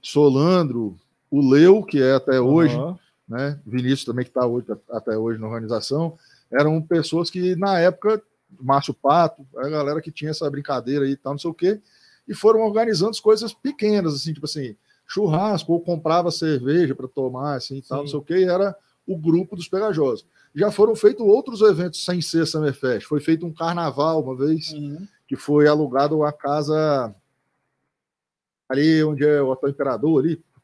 Solandro, 0.00 0.96
o 1.30 1.46
Leu, 1.48 1.82
que 1.82 2.02
é 2.02 2.14
até 2.14 2.40
hoje, 2.40 2.76
Aham. 2.76 2.98
Né? 3.30 3.58
Vinícius 3.64 4.04
também 4.04 4.24
que 4.24 4.30
está 4.30 4.44
hoje, 4.44 4.66
até 4.90 5.16
hoje 5.16 5.38
na 5.40 5.46
organização, 5.46 6.18
eram 6.50 6.82
pessoas 6.82 7.30
que 7.30 7.54
na 7.54 7.78
época, 7.78 8.20
Márcio 8.60 8.92
Pato, 8.92 9.46
a 9.56 9.68
galera 9.68 10.02
que 10.02 10.10
tinha 10.10 10.32
essa 10.32 10.50
brincadeira 10.50 11.04
aí 11.04 11.12
e 11.12 11.16
tal, 11.16 11.32
não 11.34 11.38
sei 11.38 11.50
o 11.50 11.54
quê, 11.54 11.80
e 12.26 12.34
foram 12.34 12.60
organizando 12.60 13.10
as 13.10 13.20
coisas 13.20 13.54
pequenas, 13.54 14.14
assim, 14.14 14.32
tipo 14.34 14.46
assim, 14.46 14.76
churrasco, 15.06 15.72
ou 15.72 15.80
comprava 15.80 16.30
cerveja 16.32 16.94
para 16.94 17.06
tomar, 17.08 17.54
assim, 17.54 17.80
tal, 17.88 17.98
Sim. 17.98 18.02
não 18.04 18.10
sei 18.10 18.18
o 18.18 18.22
quê, 18.22 18.38
e 18.38 18.44
era 18.44 18.76
o 19.06 19.16
grupo 19.16 19.54
dos 19.56 19.68
pegajosos. 19.68 20.26
Já 20.54 20.70
foram 20.72 20.96
feitos 20.96 21.24
outros 21.24 21.60
eventos 21.60 22.04
sem 22.04 22.20
ser 22.20 22.44
Summerfest. 22.46 23.06
Foi 23.06 23.20
feito 23.20 23.46
um 23.46 23.52
carnaval 23.54 24.20
uma 24.22 24.36
vez, 24.36 24.72
Uhum. 24.72 25.06
que 25.28 25.36
foi 25.36 25.68
alugado 25.68 26.16
uma 26.16 26.32
casa 26.32 27.14
ali 28.68 29.02
onde 29.04 29.24
é 29.24 29.40
o 29.40 29.48
Hotel 29.48 29.70
Imperador, 29.70 30.20
ali 30.22 30.36
por 30.36 30.60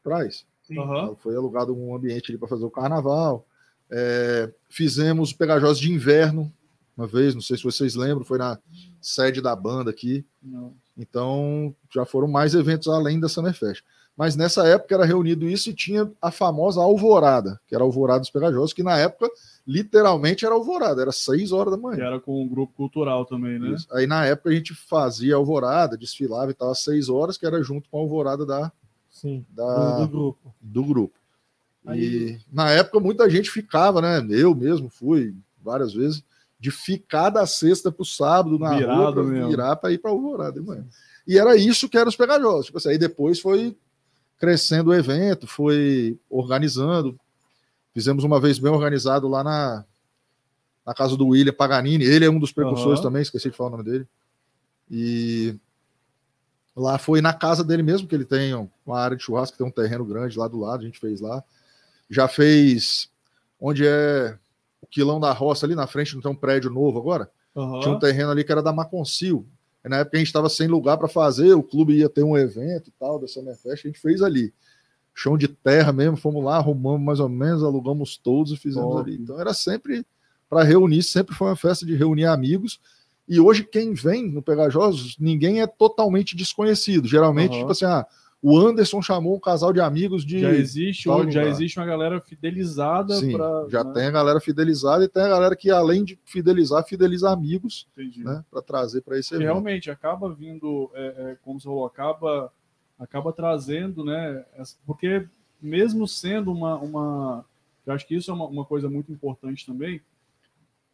Aham. 0.77 1.15
Foi 1.17 1.35
alugado 1.35 1.75
um 1.75 1.95
ambiente 1.95 2.31
ali 2.31 2.37
para 2.37 2.47
fazer 2.47 2.65
o 2.65 2.71
carnaval. 2.71 3.45
É, 3.89 4.51
fizemos 4.69 5.31
Pegajosos 5.33 5.79
de 5.79 5.91
inverno 5.91 6.51
uma 6.97 7.05
vez, 7.05 7.35
não 7.35 7.41
sei 7.41 7.55
se 7.57 7.63
vocês 7.63 7.93
lembram, 7.93 8.25
foi 8.25 8.39
na 8.39 8.57
sede 8.99 9.39
da 9.39 9.55
banda 9.55 9.91
aqui. 9.91 10.25
Não. 10.41 10.73
Então 10.97 11.75
já 11.93 12.05
foram 12.05 12.27
mais 12.27 12.55
eventos 12.55 12.87
além 12.87 13.19
da 13.19 13.29
Summerfest. 13.29 13.83
Mas 14.17 14.35
nessa 14.35 14.67
época 14.67 14.95
era 14.95 15.05
reunido 15.05 15.47
isso 15.47 15.69
e 15.69 15.75
tinha 15.75 16.11
a 16.19 16.31
famosa 16.31 16.81
Alvorada, 16.81 17.61
que 17.67 17.75
era 17.75 17.83
Alvorada 17.83 18.21
dos 18.21 18.31
Pegajosos, 18.31 18.73
que 18.73 18.81
na 18.81 18.97
época 18.97 19.29
literalmente 19.65 20.43
era 20.43 20.55
Alvorada, 20.55 21.03
era 21.03 21.11
6 21.11 21.51
horas 21.51 21.69
da 21.71 21.77
Que 21.77 21.83
manhã. 21.83 22.03
era 22.03 22.19
com 22.19 22.43
o 22.43 22.49
grupo 22.49 22.73
cultural 22.73 23.25
também, 23.25 23.59
né? 23.59 23.75
Isso. 23.75 23.87
Aí 23.91 24.07
na 24.07 24.25
época 24.25 24.49
a 24.49 24.53
gente 24.53 24.73
fazia 24.73 25.35
Alvorada, 25.35 25.95
desfilava 25.95 26.49
e 26.49 26.53
tal, 26.55 26.71
às 26.71 26.79
6 26.79 27.09
horas, 27.09 27.37
que 27.37 27.45
era 27.45 27.61
junto 27.61 27.87
com 27.91 27.97
a 27.99 28.01
Alvorada 28.01 28.43
da, 28.43 28.71
Sim, 29.21 29.45
da, 29.49 29.95
do, 29.97 30.05
do 30.05 30.07
grupo. 30.11 30.55
do 30.61 30.83
grupo. 30.85 31.19
Aí- 31.85 31.99
E 32.03 32.39
na 32.51 32.69
época 32.69 32.99
muita 32.99 33.29
gente 33.29 33.49
ficava, 33.49 34.01
né? 34.01 34.25
Eu 34.29 34.53
mesmo 34.53 34.89
fui 34.89 35.33
várias 35.61 35.93
vezes, 35.93 36.23
de 36.59 36.69
ficar 36.71 37.29
da 37.29 37.45
sexta 37.45 37.91
para 37.91 38.01
o 38.01 38.05
sábado 38.05 38.57
na 38.59 38.75
Virado 38.77 38.97
rua 39.01 39.13
para 39.13 39.23
mesmo. 39.23 39.49
virar 39.49 39.75
para 39.75 39.91
ir 39.91 39.97
para 39.97 40.11
Alvorada 40.11 40.59
de 40.59 40.65
manhã. 40.65 40.85
E 41.27 41.37
era 41.37 41.55
isso 41.55 41.89
que 41.89 41.97
era 41.97 42.07
os 42.09 42.15
pegajosos. 42.15 42.67
Tipo 42.67 42.77
assim, 42.77 42.89
aí 42.89 42.97
depois 42.97 43.39
foi 43.39 43.75
crescendo 44.39 44.89
o 44.91 44.93
evento, 44.93 45.45
foi 45.47 46.17
organizando. 46.29 47.19
Fizemos 47.93 48.23
uma 48.23 48.39
vez 48.39 48.59
bem 48.59 48.71
organizado 48.71 49.27
lá 49.27 49.43
na, 49.43 49.85
na 50.85 50.93
casa 50.93 51.17
do 51.17 51.27
William 51.27 51.53
Paganini. 51.53 52.05
Ele 52.05 52.25
é 52.25 52.29
um 52.29 52.39
dos 52.39 52.51
precursores 52.51 52.99
Aham. 52.99 53.09
também, 53.09 53.21
esqueci 53.23 53.49
de 53.49 53.57
falar 53.57 53.69
o 53.69 53.77
nome 53.77 53.83
dele. 53.83 54.07
E 54.89 55.55
lá 56.77 56.99
foi 56.99 57.21
na 57.21 57.33
casa 57.33 57.63
dele 57.63 57.81
mesmo, 57.81 58.07
que 58.07 58.13
ele 58.13 58.23
tem 58.23 58.53
uma 58.85 58.99
área 58.99 59.17
de 59.17 59.23
churrasco, 59.23 59.57
tem 59.57 59.65
um 59.65 59.71
terreno 59.71 60.05
grande 60.05 60.37
lá 60.37 60.47
do 60.47 60.59
lado, 60.59 60.83
a 60.83 60.85
gente 60.85 60.99
fez 60.99 61.19
lá. 61.19 61.43
Já 62.09 62.27
fez 62.27 63.09
onde 63.59 63.85
é 63.85 64.37
o 64.79 64.85
quilão 64.85 65.19
da 65.19 65.33
roça 65.33 65.65
ali 65.65 65.73
na 65.73 65.87
frente, 65.87 66.13
não 66.13 66.21
tem 66.21 66.31
um 66.31 66.35
prédio 66.35 66.69
novo 66.69 66.99
agora? 66.99 67.29
Aham. 67.55 67.79
Tinha 67.79 67.95
um 67.95 67.99
terreno 67.99 68.29
ali 68.29 68.43
que 68.43 68.51
era 68.51 68.61
da 68.61 68.71
Maconcil. 68.71 69.45
Aí, 69.83 69.89
Na 69.89 69.97
época 69.97 70.17
a 70.17 70.19
gente 70.19 70.27
estava 70.27 70.47
sem 70.49 70.67
lugar 70.67 70.97
para 70.97 71.07
fazer, 71.07 71.53
o 71.53 71.63
clube 71.63 71.97
ia 71.97 72.07
ter 72.07 72.23
um 72.23 72.37
evento 72.37 72.89
e 72.89 72.93
tal, 72.99 73.19
da 73.19 73.27
Summerfest, 73.27 73.85
a 73.85 73.89
gente 73.89 73.99
fez 73.99 74.21
ali. 74.21 74.53
Chão 75.15 75.35
de 75.35 75.47
terra 75.47 75.91
mesmo, 75.91 76.15
fomos 76.15 76.45
lá, 76.45 76.57
arrumamos 76.57 77.01
mais 77.01 77.19
ou 77.19 77.27
menos, 77.27 77.63
alugamos 77.63 78.17
todos 78.17 78.51
e 78.51 78.57
fizemos 78.57 78.91
Top. 78.91 79.01
ali. 79.01 79.19
Então 79.19 79.39
era 79.41 79.51
sempre 79.51 80.05
para 80.47 80.61
reunir, 80.63 81.01
sempre 81.01 81.35
foi 81.35 81.47
uma 81.47 81.55
festa 81.55 81.83
de 81.87 81.95
reunir 81.95 82.25
amigos. 82.25 82.79
E 83.27 83.39
hoje 83.39 83.63
quem 83.63 83.93
vem 83.93 84.31
no 84.31 84.41
Pegajosos, 84.41 85.17
ninguém 85.19 85.61
é 85.61 85.67
totalmente 85.67 86.35
desconhecido. 86.35 87.07
Geralmente, 87.07 87.51
Aham. 87.51 87.59
tipo 87.59 87.71
assim, 87.71 87.85
ah, 87.85 88.05
o 88.41 88.57
Anderson 88.57 89.01
chamou 89.01 89.35
um 89.35 89.39
casal 89.39 89.73
de 89.73 89.81
amigos 89.81 90.23
de. 90.23 90.39
Já 90.39 90.51
existe, 90.51 91.09
hoje, 91.09 91.31
já 91.31 91.43
existe 91.43 91.79
uma 91.79 91.85
galera 91.85 92.21
fidelizada 92.21 93.15
Sim, 93.15 93.31
para. 93.31 93.67
já 93.67 93.83
tem 93.83 94.05
a 94.05 94.11
galera 94.11 94.39
fidelizada 94.39 95.03
e 95.03 95.07
tem 95.09 95.23
a 95.23 95.29
galera 95.29 95.55
que, 95.55 95.71
além 95.71 96.03
de 96.03 96.19
fidelizar, 96.23 96.85
fideliza 96.85 97.31
amigos, 97.31 97.87
Entendi. 97.97 98.23
né? 98.23 98.45
Para 98.49 98.61
trazer 98.61 99.01
para 99.01 99.17
esse 99.17 99.33
evento. 99.33 99.45
realmente 99.45 99.89
acaba 99.89 100.31
vindo, 100.31 100.91
é, 100.93 101.05
é, 101.05 101.37
como 101.43 101.59
você 101.59 101.65
falou, 101.65 101.85
acaba, 101.85 102.53
acaba 102.99 103.33
trazendo, 103.33 104.05
né? 104.05 104.45
Porque 104.85 105.27
mesmo 105.59 106.07
sendo 106.07 106.51
uma, 106.51 106.77
uma 106.77 107.45
eu 107.87 107.93
acho 107.93 108.05
que 108.05 108.15
isso 108.15 108.29
é 108.29 108.33
uma, 108.33 108.45
uma 108.45 108.65
coisa 108.65 108.89
muito 108.89 109.11
importante 109.11 109.65
também, 109.65 109.99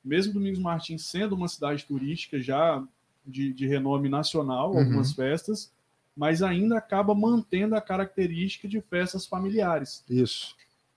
mesmo 0.04 0.34
Domingos 0.34 0.60
Martins 0.60 1.06
sendo 1.06 1.36
uma 1.36 1.48
cidade 1.48 1.86
turística 1.86 2.40
já 2.42 2.84
de, 3.26 3.54
de 3.54 3.68
renome 3.68 4.10
nacional, 4.10 4.72
Uhum. 4.74 4.80
algumas 4.80 5.14
festas, 5.14 5.72
mas 6.16 6.44
ainda 6.44 6.78
acaba 6.78 7.16
mantendo 7.16 7.76
a 7.76 7.82
característica 7.82 8.68
de 8.68 8.80
festas 8.82 9.26
familiares, 9.26 10.04
Isso. 10.10 10.56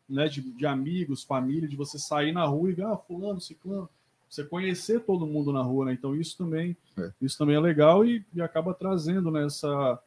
né? 0.08 0.28
De, 0.28 0.40
de 0.42 0.66
amigos, 0.66 1.22
família, 1.22 1.68
de 1.68 1.76
você 1.76 1.98
sair 1.98 2.32
na 2.32 2.44
rua 2.44 2.70
e 2.70 2.74
ver, 2.74 2.84
ah, 2.84 2.96
fulano, 2.96 3.40
ciclano, 3.40 3.88
você 4.28 4.42
conhecer 4.44 5.00
todo 5.00 5.26
mundo 5.26 5.52
na 5.52 5.62
rua, 5.62 5.86
né? 5.86 5.92
Então 5.92 6.14
isso 6.16 6.36
também, 6.36 6.76
É. 6.98 7.10
isso 7.22 7.38
também 7.38 7.54
é 7.56 7.60
legal 7.60 8.04
e, 8.04 8.24
e 8.34 8.42
acaba 8.42 8.74
trazendo 8.74 9.30
nessa 9.30 9.98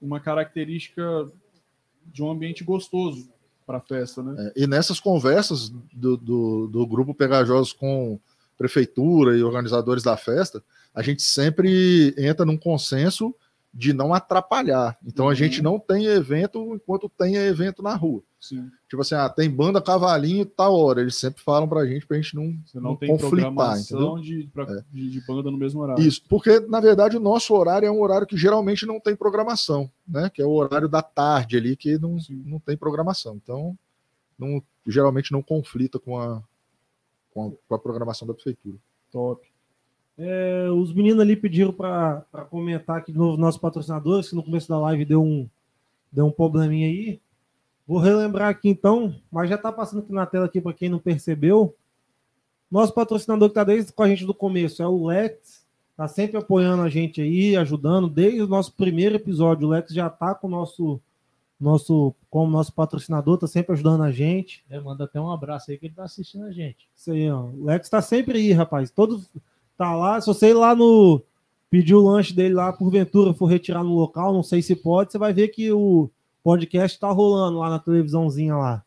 uma 0.00 0.18
característica 0.20 1.30
de 2.06 2.22
um 2.22 2.30
ambiente 2.30 2.64
gostoso 2.64 3.31
para 3.66 3.78
a 3.78 3.80
festa, 3.80 4.22
né? 4.22 4.52
É, 4.56 4.62
e 4.62 4.66
nessas 4.66 5.00
conversas 5.00 5.68
do, 5.92 6.16
do, 6.16 6.66
do 6.68 6.86
grupo 6.86 7.14
Pegajosos 7.14 7.72
com 7.72 8.18
prefeitura 8.56 9.36
e 9.36 9.42
organizadores 9.42 10.02
da 10.02 10.16
festa, 10.16 10.62
a 10.94 11.02
gente 11.02 11.22
sempre 11.22 12.14
entra 12.16 12.44
num 12.44 12.56
consenso 12.56 13.34
de 13.74 13.92
não 13.94 14.12
atrapalhar. 14.12 14.98
Então 15.04 15.26
a 15.26 15.28
Uhum. 15.30 15.34
gente 15.34 15.62
não 15.62 15.78
tem 15.78 16.04
evento 16.04 16.74
enquanto 16.74 17.08
tem 17.08 17.36
evento 17.36 17.82
na 17.82 17.94
rua. 17.94 18.22
Sim. 18.38 18.68
Tipo 18.88 19.00
assim, 19.00 19.14
ah, 19.14 19.28
tem 19.30 19.48
banda 19.48 19.80
cavalinho 19.80 20.44
tal 20.44 20.74
hora. 20.76 21.00
Eles 21.00 21.16
sempre 21.16 21.42
falam 21.42 21.66
pra 21.68 21.86
gente 21.86 22.06
pra 22.06 22.16
gente 22.18 22.34
não, 22.34 22.54
Você 22.66 22.78
não, 22.78 22.90
não 22.90 22.96
tem 22.96 23.08
conflitar, 23.08 23.78
entendeu? 23.80 24.18
de, 24.18 24.50
pra- 24.52 24.64
É. 24.64 24.84
de, 24.92 25.10
de 25.10 25.20
banda 25.26 25.50
no 25.50 25.56
mesmo 25.56 25.80
horário. 25.80 26.02
Isso, 26.04 26.22
porque 26.28 26.60
na 26.60 26.80
verdade 26.80 27.16
o 27.16 27.20
nosso 27.20 27.54
horário 27.54 27.86
é 27.86 27.90
um 27.90 28.02
horário 28.02 28.26
que 28.26 28.36
geralmente 28.36 28.84
não 28.84 29.00
tem 29.00 29.16
programação, 29.16 29.90
né? 30.06 30.28
Que 30.28 30.42
é 30.42 30.44
o 30.44 30.50
horário 30.52 30.88
da 30.88 31.00
tarde 31.00 31.56
ali 31.56 31.74
que 31.76 31.96
não, 31.98 32.18
Sim. 32.20 32.42
não 32.44 32.58
tem 32.58 32.76
programação. 32.76 33.36
Então, 33.42 33.78
não, 34.38 34.62
geralmente 34.86 35.32
não 35.32 35.40
conflita 35.42 35.98
com 35.98 36.18
a, 36.18 36.42
com 37.32 37.46
a, 37.46 37.50
com 37.68 37.74
a 37.74 37.78
programação 37.78 38.26
da 38.28 38.34
prefeitura. 38.34 38.76
Top. 39.10 39.46
É, 40.18 40.68
os 40.70 40.92
meninos 40.92 41.20
ali 41.20 41.34
pediram 41.34 41.72
para 41.72 42.24
comentar 42.50 42.98
aqui 42.98 43.12
de 43.12 43.18
novo 43.18 43.36
nossos 43.36 43.60
patrocinadores, 43.60 44.28
que 44.28 44.36
no 44.36 44.42
começo 44.42 44.68
da 44.68 44.78
live 44.78 45.04
deu 45.04 45.22
um, 45.22 45.48
deu 46.10 46.26
um 46.26 46.30
probleminha 46.30 46.86
aí. 46.88 47.20
Vou 47.86 47.98
relembrar 47.98 48.48
aqui 48.48 48.68
então, 48.68 49.14
mas 49.30 49.48
já 49.48 49.56
está 49.56 49.72
passando 49.72 50.00
aqui 50.00 50.12
na 50.12 50.26
tela 50.26 50.46
aqui 50.46 50.60
para 50.60 50.72
quem 50.72 50.88
não 50.88 50.98
percebeu. 50.98 51.74
Nosso 52.70 52.94
patrocinador 52.94 53.48
que 53.48 53.52
está 53.52 53.64
desde 53.64 53.92
com 53.92 54.02
a 54.02 54.08
gente 54.08 54.24
do 54.24 54.34
começo 54.34 54.82
é 54.82 54.86
o 54.86 55.06
Lex, 55.06 55.66
está 55.90 56.08
sempre 56.08 56.38
apoiando 56.38 56.82
a 56.82 56.88
gente 56.88 57.20
aí, 57.20 57.56
ajudando 57.56 58.08
desde 58.08 58.42
o 58.42 58.46
nosso 58.46 58.72
primeiro 58.72 59.16
episódio. 59.16 59.66
O 59.66 59.70
Lex 59.70 59.92
já 59.92 60.06
está 60.06 60.34
com 60.34 60.46
o 60.46 60.50
nosso 60.50 61.00
nosso 61.62 62.12
como 62.28 62.50
nosso 62.50 62.72
patrocinador, 62.72 63.34
está 63.34 63.46
sempre 63.46 63.72
ajudando 63.72 64.02
a 64.02 64.10
gente. 64.10 64.64
É, 64.68 64.80
manda 64.80 65.04
até 65.04 65.20
um 65.20 65.30
abraço 65.30 65.70
aí 65.70 65.78
que 65.78 65.86
ele 65.86 65.94
tá 65.94 66.04
assistindo 66.04 66.44
a 66.44 66.50
gente. 66.50 66.88
Isso 66.94 67.12
aí, 67.12 67.30
ó. 67.30 67.44
O 67.44 67.64
Lex 67.64 67.88
tá 67.88 68.02
sempre 68.02 68.38
aí, 68.38 68.52
rapaz. 68.52 68.90
Todo 68.90 69.22
tá 69.76 69.94
lá. 69.94 70.20
Se 70.20 70.26
você 70.26 70.50
ir 70.50 70.54
lá 70.54 70.74
no 70.74 71.22
pedir 71.70 71.94
o 71.94 72.02
lanche 72.02 72.34
dele 72.34 72.54
lá, 72.54 72.72
porventura 72.72 73.32
for 73.32 73.46
retirar 73.46 73.82
no 73.82 73.94
local, 73.94 74.32
não 74.32 74.42
sei 74.42 74.60
se 74.60 74.76
pode, 74.76 75.10
você 75.10 75.18
vai 75.18 75.32
ver 75.32 75.48
que 75.48 75.72
o 75.72 76.10
podcast 76.42 77.00
tá 77.00 77.10
rolando 77.10 77.58
lá 77.58 77.70
na 77.70 77.78
televisãozinha 77.78 78.54
lá. 78.54 78.84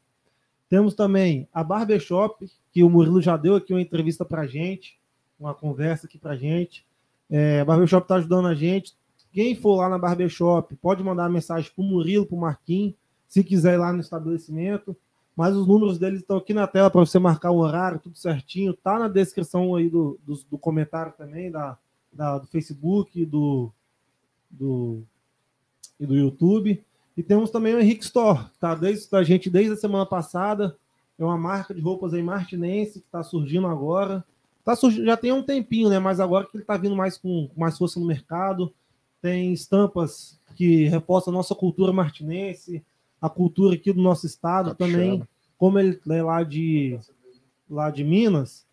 Temos 0.70 0.94
também 0.94 1.48
a 1.54 1.64
Barbershop, 1.64 2.48
que 2.72 2.84
o 2.84 2.90
Murilo 2.90 3.22
já 3.22 3.38
deu 3.38 3.56
aqui 3.56 3.74
uma 3.74 3.82
entrevista 3.82 4.24
pra 4.24 4.46
gente, 4.46 5.00
uma 5.40 5.54
conversa 5.54 6.06
aqui 6.06 6.18
pra 6.18 6.36
gente. 6.36 6.86
É, 7.30 7.62
a 7.62 7.66
Barbershop 7.66 8.08
tá 8.08 8.16
ajudando 8.16 8.48
a 8.48 8.54
gente. 8.54 8.94
Quem 9.32 9.56
for 9.56 9.78
lá 9.78 9.90
na 9.90 9.98
Barbershop, 9.98 10.76
pode 10.76 11.04
mandar 11.04 11.30
mensagem 11.30 11.72
pro 11.74 11.84
Murilo, 11.84 12.26
pro 12.26 12.38
Marquinhos, 12.38 12.94
se 13.28 13.44
quiser 13.44 13.74
ir 13.74 13.78
lá 13.78 13.92
no 13.92 14.00
estabelecimento 14.00 14.96
mas 15.36 15.56
os 15.56 15.68
números 15.68 15.98
deles 16.00 16.22
estão 16.22 16.38
aqui 16.38 16.54
na 16.54 16.66
tela 16.68 16.90
para 16.90 17.02
você 17.02 17.20
marcar 17.20 17.52
o 17.52 17.58
horário, 17.58 18.00
tudo 18.00 18.18
certinho. 18.18 18.74
Tá 18.74 18.98
na 18.98 19.08
descrição 19.08 19.76
aí 19.76 19.90
do, 19.90 20.18
do, 20.26 20.36
do 20.52 20.58
comentário 20.58 21.14
também, 21.18 21.52
da, 21.52 21.78
da- 22.12 22.38
do 22.40 22.48
Facebook 22.48 23.26
do, 23.26 23.72
do, 24.50 25.04
e 26.00 26.06
do 26.06 26.16
YouTube. 26.16 26.82
E 27.18 27.24
temos 27.24 27.50
também 27.50 27.74
o 27.74 27.80
Henrique 27.80 28.04
Store, 28.04 28.46
tá? 28.60 28.76
Desde 28.76 29.14
a 29.16 29.24
gente 29.24 29.50
desde 29.50 29.74
a 29.74 29.78
semana 29.78 30.06
passada. 30.06 30.78
É 31.18 31.24
uma 31.24 31.38
marca 31.38 31.74
de 31.74 31.80
roupas 31.80 32.14
aí 32.14 32.22
martinense 32.22 33.00
que 33.00 33.06
está 33.06 33.24
surgindo 33.24 33.68
agora. 33.68 34.24
Tá 34.66 34.76
surgindo, 34.76 35.06
já 35.06 35.16
tem 35.16 35.32
um 35.32 35.44
tempinho, 35.44 35.90
né? 35.90 35.98
Mas 36.00 36.20
agora 36.20 36.46
que 36.46 36.56
ele 36.58 36.64
está 36.64 36.76
vindo 36.76 36.96
mais 36.96 37.18
com 37.18 37.50
mais 37.56 37.78
força 37.78 38.00
no 38.00 38.06
mercado. 38.06 38.74
Tem 39.22 39.54
estampas 39.54 40.38
que 40.56 40.86
repostam 40.88 41.34
a 41.34 41.38
nossa 41.38 41.56
cultura 41.56 41.92
martinense, 41.94 42.84
a 43.26 43.30
cultura 43.30 43.76
aqui 43.76 43.92
do 43.92 44.02
nosso 44.02 44.26
estado 44.26 44.76
Capixaba. 44.76 44.94
também. 44.94 45.28
Como 45.58 45.80
ele 45.80 46.00
é 46.10 46.22
lá 46.22 46.44
de, 46.44 47.00
lá 47.70 47.90
de 47.90 48.04
Minas, 48.04 48.66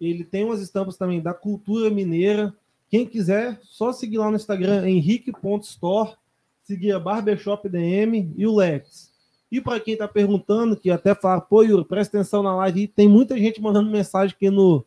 ele 0.00 0.22
tem 0.22 0.44
umas 0.44 0.60
estampas 0.60 0.96
também 0.96 1.20
da 1.20 1.32
cultura 1.32 1.90
mineira. 1.90 2.54
Quem 2.88 3.06
quiser, 3.06 3.58
só 3.62 3.92
seguir 3.92 4.18
lá 4.18 4.30
no 4.30 4.36
Instagram, 4.36 4.88
henrique.store, 4.88 6.14
seguir 6.62 6.92
a 6.92 7.00
Barbershop 7.00 7.68
DM 7.68 8.32
e 8.36 8.46
o 8.46 8.54
Lex. 8.54 9.12
E 9.50 9.60
para 9.60 9.80
quem 9.80 9.94
está 9.94 10.06
perguntando, 10.06 10.76
que 10.76 10.90
até 10.90 11.14
fala, 11.14 11.40
pô, 11.40 11.62
Yuri, 11.62 11.84
presta 11.84 12.18
atenção 12.18 12.42
na 12.42 12.54
live, 12.56 12.88
tem 12.88 13.08
muita 13.08 13.38
gente 13.38 13.60
mandando 13.60 13.90
mensagem 13.90 14.34
aqui 14.34 14.50
no, 14.50 14.84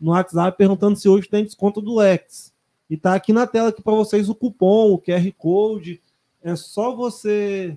no 0.00 0.10
WhatsApp 0.10 0.56
perguntando 0.58 0.96
se 0.96 1.08
hoje 1.08 1.28
tem 1.28 1.44
desconto 1.44 1.80
do 1.80 1.96
Lex. 1.96 2.52
E 2.88 2.96
tá 2.96 3.14
aqui 3.14 3.32
na 3.32 3.46
tela 3.46 3.68
aqui 3.68 3.80
para 3.80 3.94
vocês 3.94 4.28
o 4.28 4.34
cupom, 4.34 4.92
o 4.92 4.98
QR 4.98 5.32
Code. 5.38 6.00
É 6.42 6.56
só 6.56 6.94
você. 6.94 7.76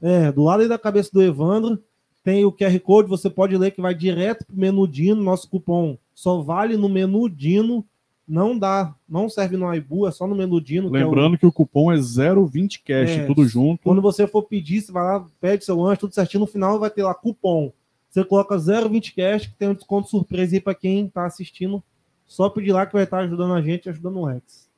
É, 0.00 0.30
do 0.30 0.42
lado 0.44 0.68
da 0.68 0.78
cabeça 0.78 1.10
do 1.12 1.22
Evandro 1.22 1.82
tem 2.22 2.44
o 2.44 2.52
QR 2.52 2.78
Code, 2.80 3.08
você 3.08 3.30
pode 3.30 3.56
ler 3.56 3.70
que 3.70 3.80
vai 3.80 3.94
direto 3.94 4.44
pro 4.44 4.56
menu 4.56 4.86
Dino. 4.86 5.22
Nosso 5.22 5.48
cupom 5.48 5.96
só 6.14 6.40
vale 6.42 6.76
no 6.76 6.88
menu 6.88 7.28
Dino, 7.28 7.84
não 8.28 8.58
dá, 8.58 8.94
não 9.08 9.28
serve 9.28 9.56
no 9.56 9.72
iBu, 9.72 10.06
é 10.08 10.10
só 10.10 10.26
no 10.26 10.34
menu 10.34 10.60
Dino. 10.60 10.90
que 10.90 10.96
é 10.96 11.00
o- 11.00 11.08
Lembrando 11.08 11.38
que 11.38 11.46
o 11.46 11.52
cupom 11.52 11.92
é 11.92 11.96
020 11.96 12.80
cash, 12.82 13.10
É, 13.10 13.26
tudo 13.26 13.46
junto. 13.46 13.82
quando 13.84 14.02
você 14.02 14.26
for 14.26 14.42
pedir, 14.42 14.80
você 14.82 14.90
vai 14.92 15.04
lá, 15.04 15.26
pede 15.40 15.64
seu 15.64 15.80
lanche, 15.80 16.00
tudo 16.00 16.14
certinho. 16.14 16.40
No 16.40 16.46
final 16.46 16.78
vai 16.80 16.90
ter 16.90 17.04
lá 17.04 17.14
cupom. 17.14 17.72
Você 18.10 18.24
coloca 18.24 18.58
020 18.58 19.14
cash, 19.14 19.46
que 19.46 19.54
tem 19.54 19.68
um 19.68 19.74
desconto 19.74 20.08
surpresa 20.08 20.56
aí 20.56 20.60
para 20.60 20.74
quem 20.74 21.08
tá 21.08 21.24
assistindo. 21.26 21.82
Só 22.26 22.48
pedir 22.48 22.72
lá 22.72 22.84
que 22.86 22.92
vai 22.94 23.04
estar 23.04 23.18
ajudando 23.20 23.54
a 23.54 23.62
gente, 23.62 23.88
ajudando 23.88 24.18
o 24.18 24.24
Rex. 24.24 24.68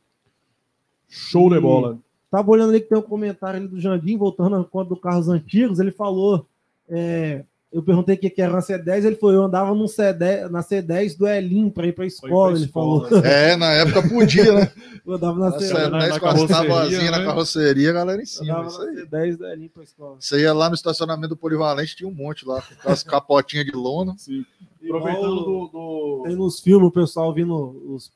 Show 1.09 1.49
de 1.49 1.57
E- 1.57 1.61
bola. 1.61 1.99
Tava 2.31 2.51
olhando 2.51 2.71
ali 2.71 2.81
que 2.81 2.89
tem 2.89 2.99
um 2.99 3.03
comentário 3.03 3.59
ali 3.61 3.69
do 3.69 3.81
Jandim, 3.81 4.17
voltando 4.17 4.57
ao 4.57 4.65
conta 4.65 4.91
do 4.91 4.97
carros 5.01 5.29
antigos. 5.29 5.79
Ele 5.79 5.91
falou. 5.93 6.47
é, 6.89 7.45
eu 7.71 7.83
perguntei 7.83 8.15
o 8.15 8.19
que 8.19 8.31
que 8.31 8.41
era 8.41 8.51
uma 8.53 8.61
C10, 8.63 9.05
ele 9.05 9.17
falou: 9.17 9.35
eu 9.35 9.43
andava 9.43 9.75
num 9.75 9.85
C10, 9.85 10.49
na 10.49 10.61
C10 10.63 11.19
do 11.19 11.27
Elim 11.29 11.69
para 11.69 11.87
ir 11.87 11.93
para 11.93 12.07
escola. 12.07 12.49
pra 12.49 12.57
Ele 12.57 12.65
escola. 12.65 13.09
falou: 13.09 13.25
É, 13.25 13.57
na 13.57 13.71
época 13.73 14.09
podia, 14.09 14.53
né? 14.55 14.73
eu 15.07 15.13
andava 15.15 15.39
na 15.39 15.49
Essa 15.49 15.59
C10, 15.59 15.73
na- 15.83 15.89
na 15.91 15.99
10 15.99 16.09
com 16.11 16.15
as 16.15 16.21
carroceria, 16.35 16.57
tábuazinhas 16.57 17.11
na 17.11 17.19
né? 17.19 17.25
carroceria, 17.27 17.91
a 17.91 17.93
galera 17.93 18.19
em 18.19 18.23
eu 18.23 18.27
cima. 18.27 18.55
andava 18.55 18.69
Isso 18.69 18.79
na 18.79 18.91
aí. 18.91 18.97
C10 19.33 19.37
do 19.37 19.47
Elim 19.47 19.69
para 19.69 19.83
escola. 19.83 20.17
Você 20.19 20.41
ia 20.41 20.53
lá 20.55 20.69
no 20.71 20.75
estacionamento 20.75 21.29
do 21.29 21.37
Polivalente, 21.37 21.95
tinha 21.97 22.09
um 22.09 22.15
monte 22.15 22.47
lá, 22.47 22.63
com 22.63 22.73
aquelas 22.75 23.03
capotinhas 23.03 23.67
de 23.67 23.73
lona. 23.73 24.15
Sim. 24.17 24.45
Igual- 24.83 25.01
Aproveitando 25.03 25.45
do, 25.45 25.69
do- 25.69 26.23
Tem 26.27 26.37
nos 26.37 26.61
filmes 26.61 26.89
o 26.89 26.91
pessoal 26.93 27.35
vindo. 27.35 27.55
Os, 27.95 28.11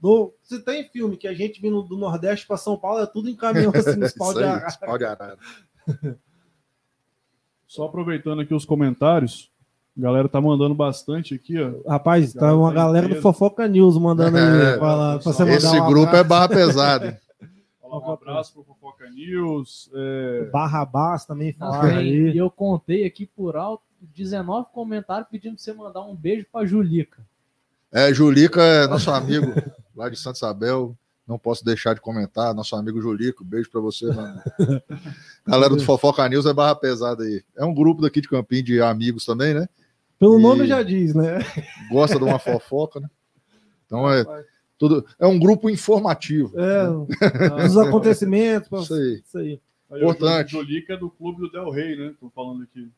do, 0.00 0.32
se 0.42 0.58
tem 0.60 0.88
filme 0.88 1.16
que 1.16 1.28
a 1.28 1.34
gente 1.34 1.60
vindo 1.60 1.82
do 1.82 1.96
Nordeste 1.96 2.46
para 2.46 2.56
São 2.56 2.76
Paulo, 2.76 3.00
é 3.00 3.06
tudo 3.06 3.28
em 3.28 3.36
caminhão 3.36 3.72
assim, 3.74 3.96
nos 3.96 4.12
pau 4.16 4.32
de 4.32 4.42
arara. 4.42 4.66
esse 4.66 4.80
pau 4.80 4.96
de 4.96 5.04
arara. 5.04 5.38
Só 7.66 7.84
aproveitando 7.84 8.40
aqui 8.40 8.54
os 8.54 8.64
comentários. 8.64 9.50
A 9.96 10.00
galera 10.00 10.28
tá 10.28 10.40
mandando 10.40 10.74
bastante 10.74 11.34
aqui, 11.34 11.60
ó. 11.60 11.88
Rapaz, 11.88 12.32
tá 12.32 12.40
Galera, 12.40 12.58
uma 12.58 12.68
tá 12.70 12.74
galera 12.74 13.02
do 13.02 13.10
inteiro. 13.10 13.22
Fofoca 13.22 13.68
News 13.68 13.98
mandando 13.98 14.38
aí. 14.38 14.74
É, 14.74 14.78
falar, 14.78 15.18
pra 15.18 15.32
você 15.32 15.44
mandar 15.44 15.56
Esse 15.56 15.80
um 15.80 15.86
grupo 15.86 16.16
é 16.16 16.24
barra 16.24 16.48
pesada. 16.48 17.20
um 17.84 18.10
abraço 18.10 18.54
pro 18.54 18.64
Fofoca 18.64 19.10
News. 19.10 19.90
é, 19.94 20.48
Barrabás 20.50 21.26
também 21.26 21.52
falaram 21.52 21.98
aí. 21.98 22.30
E 22.30 22.38
eu 22.38 22.50
contei 22.50 23.04
aqui 23.04 23.26
por 23.26 23.56
alto 23.56 23.82
19 24.00 24.68
comentários 24.72 25.28
pedindo 25.28 25.56
pra 25.56 25.62
você 25.62 25.72
mandar 25.74 26.00
um 26.02 26.16
beijo 26.16 26.46
pra 26.50 26.64
Julica. 26.64 27.22
É, 27.92 28.12
Julica 28.14 28.62
é 28.62 28.86
nosso 28.86 29.10
amigo 29.10 29.52
lá 29.96 30.08
de 30.08 30.16
Santa 30.18 30.38
Isabel. 30.38 30.96
Não 31.26 31.38
posso 31.38 31.64
deixar 31.64 31.94
de 31.94 32.00
comentar. 32.00 32.52
Nosso 32.54 32.74
amigo 32.74 33.00
Julico, 33.00 33.44
beijo 33.44 33.70
pra 33.70 33.80
você, 33.80 34.06
mano. 34.06 34.40
Galera 35.46 35.74
do 35.74 35.82
Fofoca 35.84 36.28
News 36.28 36.46
é 36.46 36.52
barra 36.52 36.74
pesada 36.74 37.22
aí. 37.22 37.42
É 37.56 37.64
um 37.64 37.74
grupo 37.74 38.02
daqui 38.02 38.20
de 38.20 38.28
Campinho 38.28 38.64
de 38.64 38.80
amigos 38.82 39.24
também, 39.24 39.54
né? 39.54 39.68
Pelo 40.18 40.38
E- 40.38 40.42
nome 40.42 40.66
já 40.66 40.82
diz, 40.82 41.14
né? 41.14 41.38
Gosta 41.90 42.18
de 42.18 42.24
uma 42.24 42.38
fofoca, 42.38 43.00
né? 43.00 43.08
Então 43.86 44.10
é 44.12 44.24
tudo. 44.76 45.04
É 45.18 45.26
um 45.26 45.38
grupo 45.38 45.70
informativo. 45.70 46.52
É, 46.58 47.62
dos 47.62 47.76
acontecimentos. 47.76 48.68
pra- 48.68 48.80
Isso 48.82 48.94
aí. 48.94 49.22
Isso 49.24 49.38
aí. 49.38 49.60
Importante. 49.92 50.56
O 50.56 50.60
Jolica 50.60 50.94
é 50.94 50.96
do 50.96 51.10
clube 51.10 51.40
do 51.40 51.50
Del 51.50 51.70
Rey, 51.70 51.96
né? 51.96 52.12
Tô 52.20 52.28
falando 52.30 52.62
aqui. 52.62 52.88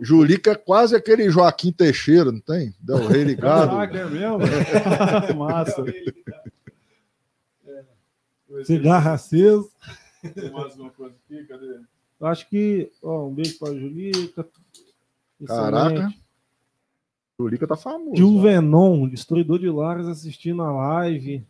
Julica 0.00 0.52
é 0.52 0.54
quase 0.54 0.96
aquele 0.96 1.30
Joaquim 1.30 1.72
Teixeira, 1.72 2.32
não 2.32 2.40
tem? 2.40 2.74
Del 2.80 3.06
Rey 3.06 3.24
ligado. 3.24 3.70
Caraca, 3.70 3.98
é 3.98 4.04
mesmo? 4.06 4.38
Massa. 5.36 5.84
Cigarro 8.64 9.10
aceso. 9.10 9.70
Tem 10.34 10.50
mais 10.50 10.72
alguma 10.72 10.90
coisa 10.90 11.14
aqui? 11.24 11.44
Cadê? 11.44 11.80
Eu 12.20 12.26
acho 12.26 12.48
que. 12.48 12.90
Ó, 13.02 13.26
um 13.28 13.34
beijo 13.34 13.58
pra 13.58 13.74
Julica. 13.74 14.46
Caraca. 15.46 15.94
Excelente. 15.94 16.26
Julica 17.38 17.66
tá 17.66 17.76
famoso. 17.76 18.16
Gil 18.16 18.40
Venon, 18.40 19.08
destruidor 19.08 19.58
de 19.58 19.68
lares, 19.68 20.06
assistindo 20.06 20.62
a 20.62 20.72
live. 20.72 21.46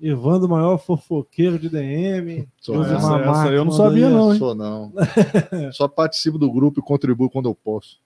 Evandro, 0.00 0.48
maior 0.48 0.78
fofoqueiro 0.78 1.58
de 1.58 1.68
DM. 1.68 2.48
Sou. 2.58 2.82
Essa, 2.82 3.18
essa 3.18 3.48
eu 3.48 3.64
não 3.64 3.72
sabia, 3.72 4.08
não, 4.08 4.32
hein? 4.32 4.38
Sou 4.38 4.54
não. 4.54 4.92
Só 5.72 5.86
participo 5.86 6.38
do 6.38 6.50
grupo 6.50 6.80
e 6.80 6.82
contribuo 6.82 7.28
quando 7.28 7.48
eu 7.48 7.54
posso. 7.54 7.98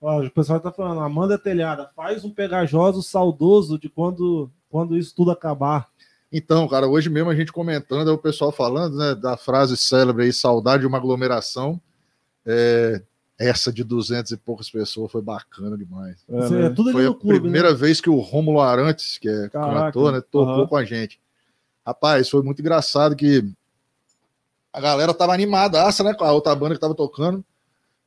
Ó, 0.00 0.22
o 0.22 0.30
pessoal 0.30 0.60
tá 0.60 0.72
falando, 0.72 1.00
Amanda 1.00 1.38
Telhada, 1.38 1.90
faz 1.94 2.24
um 2.24 2.30
pegajoso 2.30 3.02
saudoso 3.02 3.78
de 3.78 3.88
quando, 3.88 4.50
quando 4.70 4.96
isso 4.96 5.14
tudo 5.14 5.30
acabar. 5.30 5.88
Então, 6.32 6.66
cara, 6.68 6.88
hoje 6.88 7.08
mesmo 7.08 7.30
a 7.30 7.34
gente 7.34 7.52
comentando, 7.52 8.10
é 8.10 8.12
o 8.12 8.18
pessoal 8.18 8.50
falando, 8.50 8.96
né, 8.96 9.14
da 9.14 9.36
frase 9.36 9.76
célebre 9.76 10.24
aí, 10.24 10.32
saudade 10.32 10.82
de 10.82 10.86
uma 10.86 10.98
aglomeração. 10.98 11.80
É, 12.44 13.02
essa 13.38 13.72
de 13.72 13.84
200 13.84 14.32
e 14.32 14.36
poucas 14.36 14.70
pessoas 14.70 15.12
foi 15.12 15.22
bacana 15.22 15.76
demais. 15.76 16.24
É, 16.28 16.38
Isso 16.38 16.54
né? 16.54 16.66
é 16.66 16.70
tudo 16.70 16.92
Foi 16.92 17.06
a 17.06 17.14
clube, 17.14 17.40
primeira 17.40 17.70
né? 17.70 17.76
vez 17.76 18.00
que 18.00 18.08
o 18.08 18.20
Rômulo 18.20 18.60
Arantes, 18.60 19.18
que 19.18 19.28
é 19.28 19.48
Caraca. 19.48 19.86
cantor, 19.86 20.12
né, 20.12 20.20
tocou 20.30 20.66
com 20.66 20.76
a 20.76 20.84
gente. 20.84 21.20
Rapaz, 21.86 22.28
foi 22.28 22.42
muito 22.42 22.60
engraçado 22.60 23.14
que 23.14 23.48
a 24.72 24.80
galera 24.80 25.14
tava 25.14 25.32
animadaça, 25.32 26.02
né, 26.02 26.12
com 26.14 26.24
a 26.24 26.32
outra 26.32 26.54
banda 26.54 26.74
que 26.74 26.80
tava 26.80 26.94
tocando. 26.94 27.44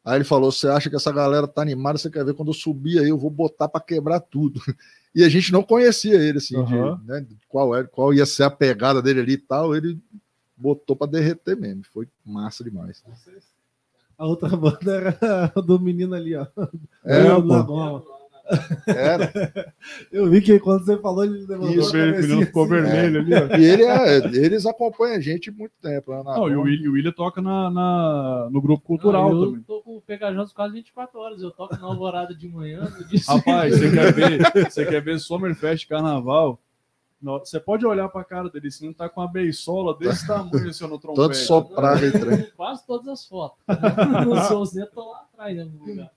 Aí 0.04 0.16
ele 0.18 0.24
falou: 0.24 0.52
Você 0.52 0.68
acha 0.68 0.90
que 0.90 0.96
essa 0.96 1.12
galera 1.12 1.48
tá 1.48 1.62
animada? 1.62 1.98
Você 1.98 2.10
quer 2.10 2.26
ver 2.26 2.34
quando 2.34 2.50
eu 2.50 2.54
subir 2.54 3.00
aí? 3.00 3.10
Eu 3.10 3.18
vou 3.18 3.30
botar 3.30 3.68
para 3.70 3.82
quebrar 3.82 4.20
tudo. 4.20 4.60
E 5.16 5.24
a 5.24 5.28
gente 5.28 5.52
não 5.52 5.64
conhecia 5.64 6.14
ele, 6.14 6.38
assim, 6.38 6.54
de, 6.66 6.76
Aham. 6.76 7.02
né, 7.04 7.20
de 7.22 7.36
qual, 7.48 7.76
era, 7.76 7.88
qual 7.88 8.14
ia 8.14 8.28
ser 8.28 8.44
a 8.44 8.50
pegada 8.52 9.02
dele 9.02 9.22
ali 9.22 9.34
e 9.34 9.38
tal. 9.40 9.76
Ele 9.76 10.00
botou 10.56 10.96
para 10.96 11.10
derreter 11.10 11.58
mesmo. 11.58 11.82
Foi 11.92 12.08
massa 12.24 12.64
demais. 12.64 13.04
A 14.16 14.28
outra 14.28 14.50
banda 14.56 14.92
era 14.94 15.52
a 15.56 15.60
do 15.62 15.80
menino 15.80 16.14
ali, 16.14 16.36
ó. 16.36 16.46
É, 17.04 17.24
Do- 17.24 17.42
pô. 17.42 17.48
da 17.48 17.62
gola. 17.64 18.04
Era. 18.88 19.74
Eu 20.12 20.30
vi 20.30 20.42
que 20.42 20.60
quando 20.60 20.84
você 20.86 20.98
falou, 20.98 21.24
ele 21.24 21.46
levantou 21.46 21.70
Isso, 21.70 21.96
a 21.96 22.00
O 22.00 22.06
cabecinha 22.12 22.46
ficou 22.46 22.64
assim. 22.64 22.72
vermelho 22.74 23.20
ali, 23.20 23.34
ó. 23.36 23.58
E 23.58 23.66
ele 23.66 23.84
é, 23.84 24.18
eles 24.46 24.66
acompanham 24.66 25.16
a 25.18 25.20
gente 25.20 25.52
muito 25.52 25.74
tempo. 25.82 26.12
Na 26.12 26.24
Não, 26.24 26.50
e 26.50 26.56
o 26.56 26.62
William, 26.62 26.90
o 26.90 26.94
William 26.94 27.12
toca 27.12 27.42
na, 27.42 27.70
na- 27.70 28.50
no 28.52 28.62
grupo 28.62 28.84
cultural 28.86 29.32
eu 29.32 29.46
também. 29.46 29.62
tô 29.64 29.82
com 29.82 29.98
o 29.98 30.02
Pegajoso 30.02 30.54
quase 30.54 30.74
24 30.74 31.20
horas. 31.20 31.42
Eu 31.42 31.52
toco 31.52 31.76
na 31.78 31.86
alvorada 31.88 32.34
de 32.36 32.48
manhã. 32.48 32.92
Rapaz, 33.28 33.78
você 33.78 33.92
quer 33.92 34.14
ver, 34.14 34.40
você 34.72 34.86
quer 34.86 35.02
ver 35.02 35.20
Summerfest 35.20 35.88
Carnaval? 35.88 36.60
Você 37.22 37.60
pode 37.60 37.86
olhar 37.86 38.08
pra 38.08 38.24
cara 38.24 38.50
dele, 38.50 38.72
se 38.72 38.86
não 38.86 38.94
tá 38.94 39.10
com 39.10 39.20
uma 39.20 39.30
beisola 39.30 39.94
desse 39.98 40.26
tamanho 40.26 40.70
assim, 40.70 40.84
no 40.88 40.98
Todo 40.98 41.14
trompete. 41.16 41.36
soprado 41.40 42.06
e 42.06 42.12
trem. 42.14 42.48
Quase 42.56 42.88
todas 42.88 43.08
as 43.10 43.26
fotos. 43.28 43.58
Os 43.68 44.48
seus 44.48 44.72
dedos 44.72 44.88
estão 44.90 45.10
lá 45.10 45.26
atrás, 45.34 45.58
né, 45.58 45.66
no 45.66 45.86
lugar. 45.86 46.10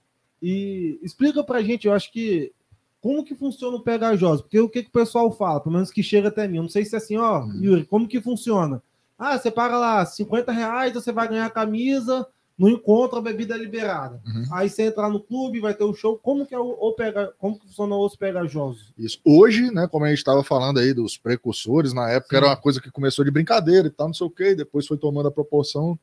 E 0.43 0.99
explica 1.03 1.45
pra 1.45 1.63
gente, 1.63 1.87
eu 1.87 1.93
acho 1.93 2.13
que 2.13 2.53
como 3.01 3.25
que 3.25 3.35
funciona 3.35 3.77
o 3.77 3.83
pegajoso? 3.83 4.43
Porque 4.43 4.61
o 4.61 4.69
que, 4.69 4.83
que 4.83 4.89
o 4.89 4.93
pessoal 4.93 5.31
fala, 5.33 5.61
pelo 5.61 5.75
menos 5.75 5.91
que 5.91 6.03
chega 6.03 6.29
até 6.29 6.47
mim. 6.49 6.57
Eu 6.57 6.63
não 6.63 6.69
sei 6.71 6.85
se 6.85 6.95
é 6.95 6.99
assim, 6.99 7.17
ó, 7.17 7.45
Hum. 7.45 7.61
Yuri, 7.63 7.85
como 7.85 8.09
que 8.09 8.21
funciona? 8.21 8.83
Ah, 9.19 9.39
você 9.39 9.51
paga 9.51 9.79
lá 9.79 10.05
50 10.05 10.51
reais, 10.51 10.95
você 10.95 11.13
vai 11.13 11.29
ganhar 11.29 11.47
a 11.47 11.51
camisa, 11.51 12.27
no 12.59 12.69
encontro 12.69 13.19
a 13.19 13.23
bebida 13.23 13.55
é 13.55 13.59
liberada. 13.59 14.21
Uhum. 14.27 14.45
Aí 14.53 14.69
você 14.69 14.85
entra 14.85 15.09
no 15.09 15.21
clube, 15.21 15.61
vai 15.61 15.75
ter 15.75 15.85
o 15.85 15.95
show. 15.95 16.19
Como 16.19 16.47
que 16.47 16.55
é 16.55 16.59
o, 16.59 16.71
o 16.71 16.93
pega, 16.93 17.33
como 17.39 17.59
que 17.59 17.67
funciona 17.67 17.97
os 17.97 18.17
pegajosos? 18.17 18.93
Isso. 18.99 19.19
Hoje, 19.25 19.71
né, 19.71 19.89
como 19.89 20.05
a 20.05 20.09
gente 20.09 20.19
estava 20.19 20.45
falando 20.45 20.79
aí 20.79 20.93
dos 20.93 21.17
precursores, 21.17 21.93
na 21.93 22.11
época 22.11 22.37
era 22.37 22.47
uma 22.47 22.57
coisa 22.57 22.81
que 22.81 22.91
começou 22.91 23.25
de 23.25 23.31
brincadeira 23.31 23.89
e 23.89 23.91
tal, 23.91 24.09
não 24.09 24.15
sei 24.15 24.27
o 24.27 24.31
quê, 24.31 24.51
e 24.51 24.57
depois 24.57 24.87
foi 24.87 24.97
tomando 24.97 25.29
a 25.29 25.33
proporção 25.33 25.99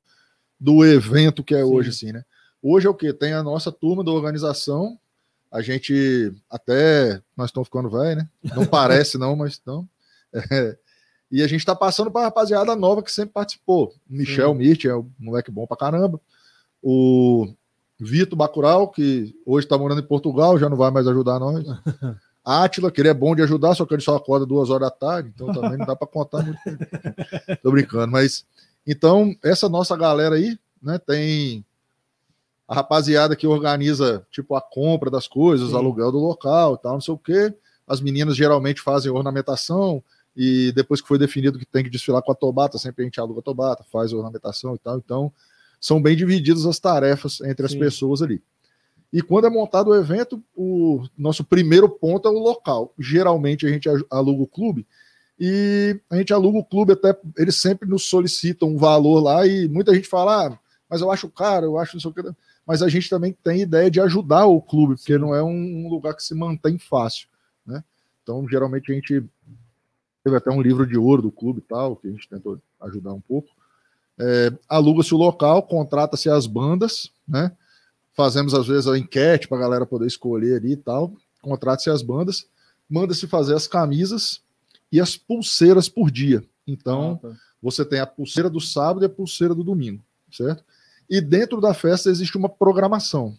do 0.60 0.84
evento 0.84 1.44
que 1.44 1.56
é 1.56 1.64
Sim. 1.64 1.64
hoje, 1.64 1.90
assim, 1.90 2.12
né? 2.12 2.24
Hoje 2.62 2.88
é 2.88 2.90
o 2.90 2.94
que? 2.94 3.14
Tem 3.14 3.34
a 3.34 3.44
nossa 3.44 3.72
turma 3.72 4.04
da 4.04 4.12
organização, 4.12 5.00
a 5.52 5.62
gente 5.62 6.34
até, 6.50 7.22
nós 7.36 7.50
estamos 7.50 7.68
ficando 7.68 7.90
velho, 7.90 8.18
né? 8.18 8.30
Não 8.56 8.66
parece 8.68 9.18
não, 9.18 9.36
mas 9.36 9.54
estão. 9.54 9.88
É, 10.34 10.78
e 11.32 11.42
a 11.42 11.48
gente 11.48 11.60
está 11.60 11.76
passando 11.76 12.12
para 12.12 12.22
a 12.22 12.26
rapaziada 12.26 12.76
nova 12.76 13.02
que 13.02 13.12
sempre 13.12 13.34
participou. 13.34 13.94
Michel 14.08 14.54
Mirth 14.54 14.86
é 14.86 14.96
um 14.96 15.10
moleque 15.18 15.52
bom 15.52 15.66
pra 15.66 15.78
caramba. 15.78 16.20
O 16.82 17.48
Vitor 18.00 18.38
Bacurau, 18.38 18.90
que 18.90 19.36
hoje 19.46 19.66
está 19.66 19.78
morando 19.78 20.02
em 20.02 20.08
Portugal, 20.08 20.58
já 20.58 20.70
não 20.70 20.78
vai 20.78 20.92
mais 20.92 21.08
ajudar 21.08 21.40
nós. 21.40 21.64
Átila, 22.44 22.92
que 22.92 23.02
ele 23.02 23.10
é 23.10 23.14
bom 23.14 23.36
de 23.36 23.44
ajudar, 23.44 23.76
só 23.76 23.86
que 23.86 23.94
ele 23.94 24.02
só 24.02 24.16
acorda 24.16 24.46
duas 24.46 24.70
horas 24.70 24.90
da 24.90 24.96
tarde, 24.96 25.32
então 25.36 25.52
também 25.52 25.78
não 25.78 25.86
dá 25.86 25.96
para 25.96 26.08
contar 26.08 26.44
muito. 26.44 26.60
Tô 27.62 27.72
brincando, 27.72 28.12
mas 28.12 28.46
então 28.88 29.36
essa 29.44 29.70
nossa 29.70 29.96
galera 29.96 30.36
aí, 30.36 30.58
né, 30.82 30.98
tem 30.98 31.64
a 32.70 32.76
rapaziada 32.76 33.36
que 33.36 33.48
organiza 33.48 34.24
tipo 34.30 34.54
a 34.54 34.62
compra 34.62 35.10
das 35.10 35.28
coisas, 35.28 35.72
Sim. 35.72 35.76
aluguel 35.76 36.12
do 36.12 36.20
local, 36.20 36.76
e 36.76 36.78
tal, 36.78 36.94
não 36.94 37.02
sei 37.02 37.16
o 37.16 37.18
quê. 37.18 37.52
As 37.88 38.00
meninas 38.00 38.38
geralmente 38.38 38.80
fazem 38.80 39.12
ornamentação 39.12 40.04
e 40.38 40.72
depois 40.74 41.02
que 41.02 41.08
foi 41.08 41.18
definido 41.18 41.58
que 41.58 41.66
tem 41.66 41.84
que 41.84 41.90
desfilar 41.90 42.22
com 42.22 42.32
a 42.32 42.36
tobata, 42.36 42.78
sempre 42.78 43.02
a 43.02 43.06
gente 43.06 43.20
aluga 43.20 43.40
a 43.40 43.44
tobata, 43.44 43.84
faz 43.92 44.14
ornamentação 44.14 44.76
e 44.76 44.78
tal. 44.78 45.00
Então, 45.00 45.34
são 45.82 46.00
bem 46.00 46.16
divididas 46.16 46.68
as 46.68 46.78
tarefas 46.78 47.42
entre 47.42 47.66
as 47.66 47.72
Sim. 47.72 47.80
pessoas 47.80 48.22
ali. 48.22 48.40
E 49.12 49.24
quando 49.24 49.48
é 49.48 49.50
montado 49.50 49.88
o 49.88 49.96
evento, 49.96 50.40
o 50.56 51.04
nosso 51.18 51.44
primeiro 51.44 51.90
ponto 51.90 52.28
é 52.28 52.32
o 52.32 52.38
local. 52.38 52.94
Geralmente 53.00 53.66
a 53.66 53.70
gente 53.70 53.90
aluga 54.12 54.44
o 54.44 54.48
clube 54.48 54.86
e 55.40 56.00
a 56.08 56.18
gente 56.18 56.32
aluga 56.32 56.60
o 56.60 56.64
clube 56.66 56.94
até 56.94 57.18
eles 57.36 57.56
sempre 57.56 57.90
nos 57.90 58.08
solicitam 58.08 58.70
um 58.70 58.78
valor 58.78 59.22
lá 59.22 59.48
e 59.48 59.68
muita 59.68 59.96
gente 59.96 60.08
fala, 60.08 60.46
ah, 60.46 60.60
mas 60.88 61.02
eu 61.02 61.10
acho 61.10 61.28
caro, 61.30 61.66
eu 61.66 61.80
acho 61.80 61.96
não 61.96 62.02
sei 62.02 62.12
o 62.12 62.14
que. 62.14 62.22
Mas 62.70 62.84
a 62.84 62.88
gente 62.88 63.10
também 63.10 63.36
tem 63.44 63.62
ideia 63.62 63.90
de 63.90 64.00
ajudar 64.00 64.46
o 64.46 64.62
clube, 64.62 64.96
porque 64.96 65.18
não 65.18 65.34
é 65.34 65.42
um 65.42 65.90
lugar 65.90 66.14
que 66.14 66.22
se 66.22 66.36
mantém 66.36 66.78
fácil, 66.78 67.28
né? 67.66 67.84
Então, 68.22 68.48
geralmente 68.48 68.92
a 68.92 68.94
gente 68.94 69.26
teve 70.24 70.38
até 70.38 70.52
um 70.52 70.62
livro 70.62 70.86
de 70.86 70.96
ouro 70.96 71.24
do 71.24 71.32
clube 71.32 71.62
e 71.62 71.64
tal, 71.64 71.96
que 71.96 72.08
a 72.08 72.12
gente 72.12 72.30
tentou 72.30 72.62
ajudar 72.82 73.12
um 73.12 73.22
pouco. 73.22 73.50
É, 74.20 74.54
Aluga-se 74.70 75.16
o 75.16 75.18
local, 75.18 75.64
contrata-se 75.64 76.30
as 76.30 76.46
bandas, 76.46 77.12
né? 77.28 77.52
Fazemos 78.14 78.54
às 78.54 78.68
vezes 78.68 78.86
a 78.86 79.00
enquete 79.00 79.48
para 79.48 79.58
a 79.58 79.62
galera 79.62 79.86
poder 79.88 80.06
escolher 80.06 80.58
ali 80.58 80.74
e 80.74 80.78
tal. 80.78 81.12
Contrata-se 81.42 81.90
as 81.90 82.04
bandas, 82.04 82.46
manda-se 82.88 83.26
fazer 83.26 83.56
as 83.56 83.66
camisas 83.66 84.44
e 84.92 85.02
as 85.02 85.18
pulseiras 85.18 85.90
por 85.90 86.12
dia. 86.12 86.44
Então, 86.68 87.20
Ah, 87.24 87.30
tá. 87.30 87.36
você 87.60 87.84
tem 87.84 88.00
a 88.00 88.06
pulseira 88.06 88.48
do 88.48 88.62
sábado 88.62 89.04
e 89.04 89.08
a 89.08 89.10
pulseira 89.10 89.56
do 89.56 89.64
domingo, 89.64 90.04
certo? 90.32 90.64
E 91.10 91.20
dentro 91.20 91.60
da 91.60 91.74
festa 91.74 92.10
existe 92.10 92.38
uma 92.38 92.48
programação. 92.48 93.36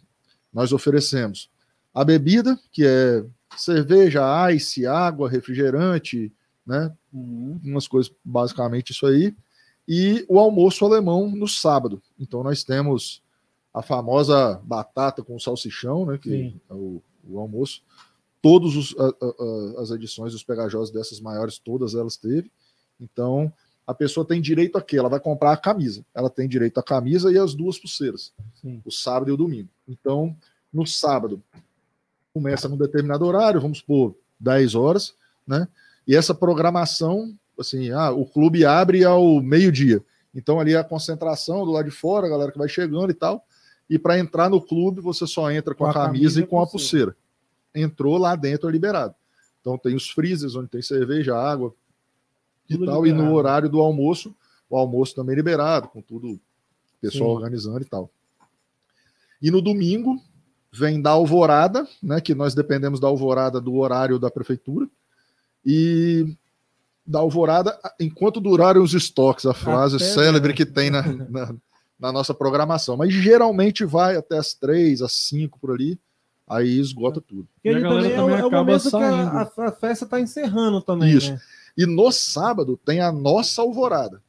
Nós 0.52 0.72
oferecemos 0.72 1.48
a 1.94 2.04
bebida, 2.04 2.58
que 2.72 2.84
é 2.84 3.24
cerveja, 3.56 4.50
ice, 4.52 4.86
água, 4.86 5.28
refrigerante, 5.28 6.32
né? 6.66 6.92
Uhum. 7.12 7.60
Umas 7.64 7.86
coisas, 7.86 8.12
basicamente 8.24 8.90
isso 8.90 9.06
aí. 9.06 9.34
E 9.86 10.24
o 10.28 10.38
almoço 10.38 10.84
alemão 10.84 11.30
no 11.30 11.48
sábado. 11.48 12.02
Então 12.18 12.42
nós 12.42 12.62
temos 12.64 13.22
a 13.72 13.82
famosa 13.82 14.60
batata 14.64 15.22
com 15.22 15.38
salsichão, 15.38 16.06
né? 16.06 16.18
Que 16.18 16.30
Sim. 16.30 16.60
é 16.68 16.74
o, 16.74 17.02
o 17.28 17.38
almoço. 17.38 17.82
Todas 18.42 18.94
as 19.78 19.90
edições 19.90 20.32
dos 20.32 20.42
pegajosos 20.42 20.90
dessas 20.90 21.20
maiores, 21.20 21.58
todas 21.58 21.94
elas 21.94 22.16
teve. 22.16 22.50
Então, 22.98 23.52
a 23.90 23.94
pessoa 23.94 24.24
tem 24.24 24.40
direito 24.40 24.78
a 24.78 24.82
quê? 24.82 24.98
Ela 24.98 25.08
vai 25.08 25.18
comprar 25.18 25.50
a 25.50 25.56
camisa. 25.56 26.04
Ela 26.14 26.30
tem 26.30 26.48
direito 26.48 26.78
à 26.78 26.82
camisa 26.82 27.32
e 27.32 27.36
as 27.36 27.54
duas 27.54 27.76
pulseiras, 27.76 28.32
Sim. 28.62 28.80
o 28.84 28.90
sábado 28.92 29.30
e 29.30 29.32
o 29.32 29.36
domingo. 29.36 29.68
Então, 29.88 30.36
no 30.72 30.86
sábado, 30.86 31.42
começa 32.32 32.68
num 32.68 32.76
determinado 32.76 33.26
horário, 33.26 33.60
vamos 33.60 33.82
por 33.82 34.14
10 34.38 34.76
horas, 34.76 35.12
né? 35.44 35.66
E 36.06 36.14
essa 36.14 36.32
programação, 36.32 37.34
assim, 37.58 37.90
ah, 37.90 38.12
o 38.12 38.24
clube 38.24 38.64
abre 38.64 39.04
ao 39.04 39.42
meio-dia. 39.42 40.04
Então, 40.32 40.60
ali 40.60 40.74
é 40.74 40.78
a 40.78 40.84
concentração 40.84 41.64
do 41.64 41.72
lado 41.72 41.86
de 41.86 41.90
fora, 41.90 42.28
a 42.28 42.30
galera 42.30 42.52
que 42.52 42.58
vai 42.58 42.68
chegando 42.68 43.10
e 43.10 43.14
tal. 43.14 43.44
E 43.88 43.98
para 43.98 44.20
entrar 44.20 44.48
no 44.48 44.62
clube, 44.62 45.00
você 45.00 45.26
só 45.26 45.50
entra 45.50 45.74
com, 45.74 45.84
a, 45.84 45.92
camisa, 45.92 46.40
e 46.40 46.46
com 46.46 46.60
a 46.60 46.66
pulseira. 46.66 47.16
Entrou 47.74 48.18
lá 48.18 48.36
dentro, 48.36 48.68
é 48.68 48.72
liberado. 48.72 49.16
Então, 49.60 49.76
tem 49.76 49.96
os 49.96 50.08
freezers, 50.08 50.54
onde 50.54 50.68
tem 50.68 50.80
cerveja, 50.80 51.36
água, 51.36 51.74
e 52.74 52.86
tal, 52.86 53.04
e 53.06 53.10
liberado. 53.10 53.30
no 53.30 53.36
horário 53.36 53.68
do 53.68 53.80
almoço, 53.80 54.34
o 54.68 54.76
almoço 54.76 55.14
também 55.14 55.34
liberado, 55.34 55.88
com 55.88 56.00
tudo, 56.00 56.32
o 56.32 56.40
pessoal 57.00 57.30
Sim. 57.30 57.36
organizando 57.36 57.80
e 57.82 57.84
tal. 57.84 58.10
E 59.42 59.50
no 59.50 59.60
domingo 59.60 60.20
vem 60.72 61.00
da 61.00 61.10
alvorada, 61.10 61.86
né, 62.02 62.20
que 62.20 62.34
nós 62.34 62.54
dependemos 62.54 63.00
da 63.00 63.08
alvorada 63.08 63.60
do 63.60 63.74
horário 63.76 64.18
da 64.18 64.30
prefeitura, 64.30 64.88
e 65.64 66.36
da 67.06 67.18
alvorada, 67.18 67.76
enquanto 67.98 68.40
durarem 68.40 68.80
os 68.80 68.94
estoques, 68.94 69.44
a 69.46 69.52
frase 69.54 69.96
Até 69.96 70.04
célebre 70.04 70.52
dela. 70.52 70.54
que 70.54 70.66
tem 70.66 70.90
na, 70.90 71.02
na, 71.28 71.54
na 71.98 72.12
nossa 72.12 72.32
programação, 72.32 72.96
mas 72.96 73.12
geralmente 73.12 73.84
vai 73.84 74.16
até 74.16 74.38
as 74.38 74.54
três, 74.54 75.02
às 75.02 75.12
cinco 75.12 75.58
por 75.58 75.72
ali, 75.72 75.98
aí 76.48 76.78
esgota 76.78 77.20
tudo. 77.20 77.48
Porque 77.54 77.68
E 77.70 77.80
galera 77.80 77.90
também 77.96 78.12
é, 78.12 78.16
também 78.16 78.38
é 78.38 78.44
o 78.46 78.50
momento 78.50 78.82
que 78.84 78.90
saindo. 78.90 79.30
a, 79.36 79.42
a- 79.42 79.68
a 79.68 79.72
festa 79.72 80.04
está 80.04 80.20
encerrando 80.20 80.80
também, 80.80 81.12
Isso. 81.16 81.32
né? 81.32 81.40
E 81.76 81.86
no 81.86 82.10
sábado 82.12 82.76
tem 82.76 83.00
a 83.00 83.10
nossa 83.12 83.62
alvorada, 83.62 84.22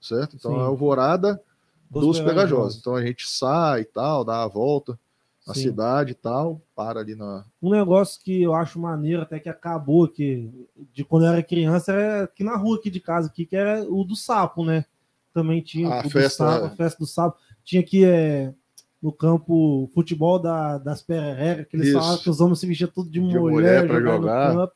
certo? 0.00 0.36
Então 0.36 0.52
Sim. 0.52 0.58
é 0.58 0.60
a 0.60 0.64
alvorada 0.64 1.42
Dos 1.90 2.02
dos, 2.04 2.18
Pegajosos. 2.18 2.48
pegajosos. 2.50 2.78
Então 2.80 2.94
a 2.96 3.04
gente 3.04 3.26
sai 3.28 3.80
e 3.80 3.84
tal, 3.84 4.24
dá 4.24 4.42
a 4.42 4.48
volta 4.48 4.98
na 5.46 5.54
Sim. 5.54 5.62
cidade 5.62 6.10
e 6.12 6.14
tal, 6.14 6.60
para 6.76 7.00
ali 7.00 7.14
na. 7.14 7.44
Um 7.62 7.70
negócio 7.70 8.20
que 8.22 8.42
eu 8.42 8.52
acho 8.54 8.78
maneiro, 8.78 9.22
até 9.22 9.40
que 9.40 9.48
acabou 9.48 10.04
aqui, 10.04 10.52
de 10.92 11.02
quando 11.04 11.24
eu 11.24 11.32
era 11.32 11.42
criança, 11.42 11.92
era 11.92 12.24
aqui 12.24 12.44
na 12.44 12.56
rua 12.56 12.76
aqui 12.76 12.90
de 12.90 13.00
casa, 13.00 13.28
aqui, 13.28 13.46
que 13.46 13.56
era 13.56 13.82
o 13.90 14.04
do 14.04 14.14
sapo, 14.14 14.62
né? 14.62 14.84
Também 15.32 15.62
tinha 15.62 15.88
A 15.88 16.00
o 16.00 16.02
do 16.02 16.10
festa, 16.10 16.44
sapo, 16.44 16.64
é. 16.64 16.68
a 16.68 16.70
festa 16.70 16.98
do 16.98 17.06
sapo. 17.06 17.38
Tinha 17.64 17.80
aqui 17.80 18.04
é, 18.04 18.52
no 19.00 19.10
campo 19.10 19.90
futebol 19.94 20.38
da, 20.38 20.76
das 20.76 21.00
pererecas, 21.00 21.66
que 21.68 21.76
eles 21.76 21.88
Isso. 21.88 21.98
falavam 21.98 22.18
que 22.18 22.28
os 22.28 22.40
homens 22.42 22.58
se 22.58 22.66
vestiam 22.66 22.90
tudo 22.90 23.08
de, 23.08 23.18
De 23.18 23.20
mulher, 23.38 23.40
mulher 23.40 23.86
pra 23.86 24.00
jogar 24.00 24.52
jogar. 24.52 24.70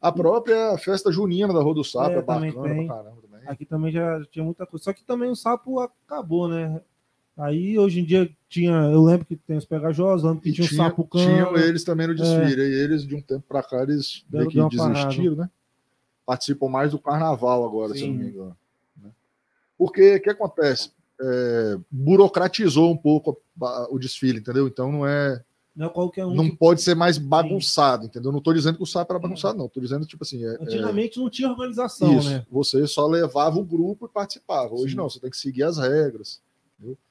A 0.00 0.10
própria 0.10 0.76
festa 0.78 1.12
junina 1.12 1.52
da 1.52 1.60
Rua 1.60 1.74
do 1.74 1.84
Sapo 1.84 2.10
É, 2.16 2.18
é, 2.18 2.22
também 2.22 2.52
bacana 2.52 2.74
tem. 2.74 2.86
pra 2.86 2.96
caramba 2.96 3.22
também. 3.22 3.40
Aqui 3.48 3.64
também 3.66 3.92
já 3.92 4.24
tinha 4.30 4.44
muita 4.44 4.64
coisa. 4.66 4.84
Só 4.84 4.92
que 4.92 5.04
também 5.04 5.30
o 5.30 5.36
sapo 5.36 5.78
acabou, 5.80 6.48
né? 6.48 6.80
Aí 7.36 7.78
hoje 7.78 8.00
em 8.00 8.04
dia 8.04 8.30
tinha. 8.48 8.72
Eu 8.90 9.02
lembro 9.02 9.26
que 9.26 9.36
tem 9.36 9.56
os 9.56 9.64
pegajosos, 9.66 10.24
lembro 10.26 10.40
que 10.42 10.50
E 10.50 10.52
tinha, 10.52 10.66
tinha, 10.68 10.82
o 10.82 10.84
sapo 10.84 11.04
cana. 11.06 11.24
tinham 11.24 11.56
eles 11.56 11.84
também 11.84 12.06
no 12.06 12.14
desfile. 12.14 12.62
E 12.62 12.74
eles, 12.74 13.06
de 13.06 13.14
um 13.14 13.20
tempo 13.20 13.44
pra 13.48 13.62
cá, 13.62 13.82
eles 13.82 14.24
meio 14.30 14.48
que 14.48 14.58
desistiram, 14.68 15.36
né? 15.36 15.50
Participam 16.24 16.68
mais 16.68 16.92
do 16.92 16.98
carnaval 16.98 17.64
agora, 17.66 17.92
se 17.94 18.02
eu 18.02 18.08
não 18.08 18.14
Sim. 18.14 18.22
me 18.22 18.30
engano. 18.30 18.56
né? 19.02 19.10
Porque 19.76 20.16
o 20.16 20.22
que 20.22 20.30
acontece? 20.30 20.92
É, 21.20 21.76
burocratizou 21.90 22.90
um 22.90 22.96
pouco 22.96 23.38
o 23.90 23.98
desfile, 23.98 24.38
entendeu? 24.38 24.66
Então 24.66 24.90
não 24.90 25.06
é. 25.06 25.42
Não 25.74 25.86
é 25.86 25.88
qualquer 25.88 26.26
um. 26.26 26.34
não 26.34 26.50
que- 26.50 26.56
pode 26.56 26.82
ser 26.82 26.94
mais 26.96 27.16
bagunçado, 27.16 28.04
entendeu? 28.04 28.32
Não 28.32 28.38
estou 28.38 28.52
dizendo 28.52 28.76
que 28.76 28.82
o 28.82 28.86
sapo 28.86 29.12
era 29.12 29.20
bagunçado, 29.20 29.56
não. 29.56 29.66
Estou 29.66 29.82
dizendo, 29.82 30.04
tipo 30.04 30.24
assim, 30.24 30.44
é, 30.44 30.54
é- 30.54 30.62
Antigamente 30.62 31.18
não 31.18 31.30
tinha 31.30 31.48
organização, 31.48 32.18
isso. 32.18 32.28
né? 32.28 32.44
Você 32.50 32.86
só 32.86 33.06
levava 33.06 33.58
o 33.58 33.64
grupo 33.64 34.06
e 34.06 34.08
participava. 34.08 34.74
Hoje 34.74 34.90
Sim. 34.90 34.96
não, 34.96 35.08
você 35.08 35.20
tem 35.20 35.30
que 35.30 35.36
seguir 35.36 35.62
as 35.62 35.78
regras. 35.78 36.40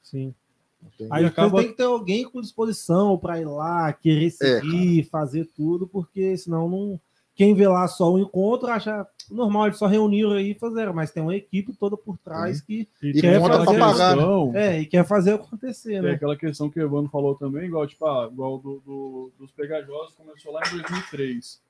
Sim. 0.02 0.34
Não 0.82 0.90
tem- 0.96 1.08
Aí 1.10 1.24
acaba- 1.24 1.58
tem 1.60 1.68
que 1.70 1.76
ter 1.76 1.84
alguém 1.84 2.24
com 2.24 2.40
disposição 2.40 3.16
para 3.18 3.40
ir 3.40 3.44
lá, 3.46 3.92
querer 3.92 4.26
É, 4.26 4.30
seguir, 4.30 5.04
fazer 5.04 5.46
tudo, 5.54 5.86
porque 5.86 6.36
senão 6.36 6.68
não. 6.68 7.00
Quem 7.40 7.54
vê 7.54 7.66
lá 7.66 7.88
só 7.88 8.12
o 8.12 8.18
encontro 8.18 8.68
acha 8.68 9.06
normal, 9.30 9.68
eles 9.68 9.78
só 9.78 9.86
reuniram 9.86 10.32
aí 10.32 10.50
e 10.50 10.54
fizeram, 10.54 10.92
mas 10.92 11.10
tem 11.10 11.22
uma 11.22 11.34
equipe 11.34 11.72
toda 11.72 11.96
por 11.96 12.18
trás 12.18 12.60
que 12.60 12.86
E, 13.02 13.12
aquela 13.46 13.64
pra 13.64 13.78
pagar, 13.78 14.14
né? 14.14 14.22
questão, 14.22 14.56
é, 14.56 14.80
e 14.80 14.84
quer 14.84 15.06
fazer 15.06 15.32
acontecer, 15.32 15.92
tem 15.92 16.02
né? 16.02 16.10
aquela 16.12 16.36
questão 16.36 16.68
que 16.68 16.78
o 16.78 16.82
Evandro 16.82 17.10
falou 17.10 17.34
também, 17.34 17.64
igual, 17.64 17.86
tipo, 17.86 18.04
ah, 18.04 18.28
igual 18.30 18.58
do, 18.58 18.82
do- 18.84 19.32
dos 19.38 19.50
pegajosos, 19.52 20.14
começou 20.14 20.52
lá 20.52 20.60
em 20.66 20.70
2003. 20.80 21.62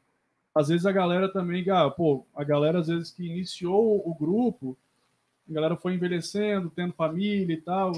Às 0.53 0.67
vezes 0.67 0.87
a 0.87 0.91
galera 0.91 1.33
também, 1.33 1.65
ah, 1.71 1.89
pô, 1.89 2.27
a 2.35 2.43
galera 2.43 2.81
às 2.81 2.89
vezes 2.89 3.13
que 3.13 3.25
iniciou 3.25 4.03
o 4.05 4.13
grupo, 4.13 4.77
a 5.49 5.53
galera 5.53 5.77
foi 5.77 5.95
envelhecendo, 5.95 6.69
tendo 6.75 6.93
família 6.95 7.55
e 7.55 7.61
tal, 7.61 7.93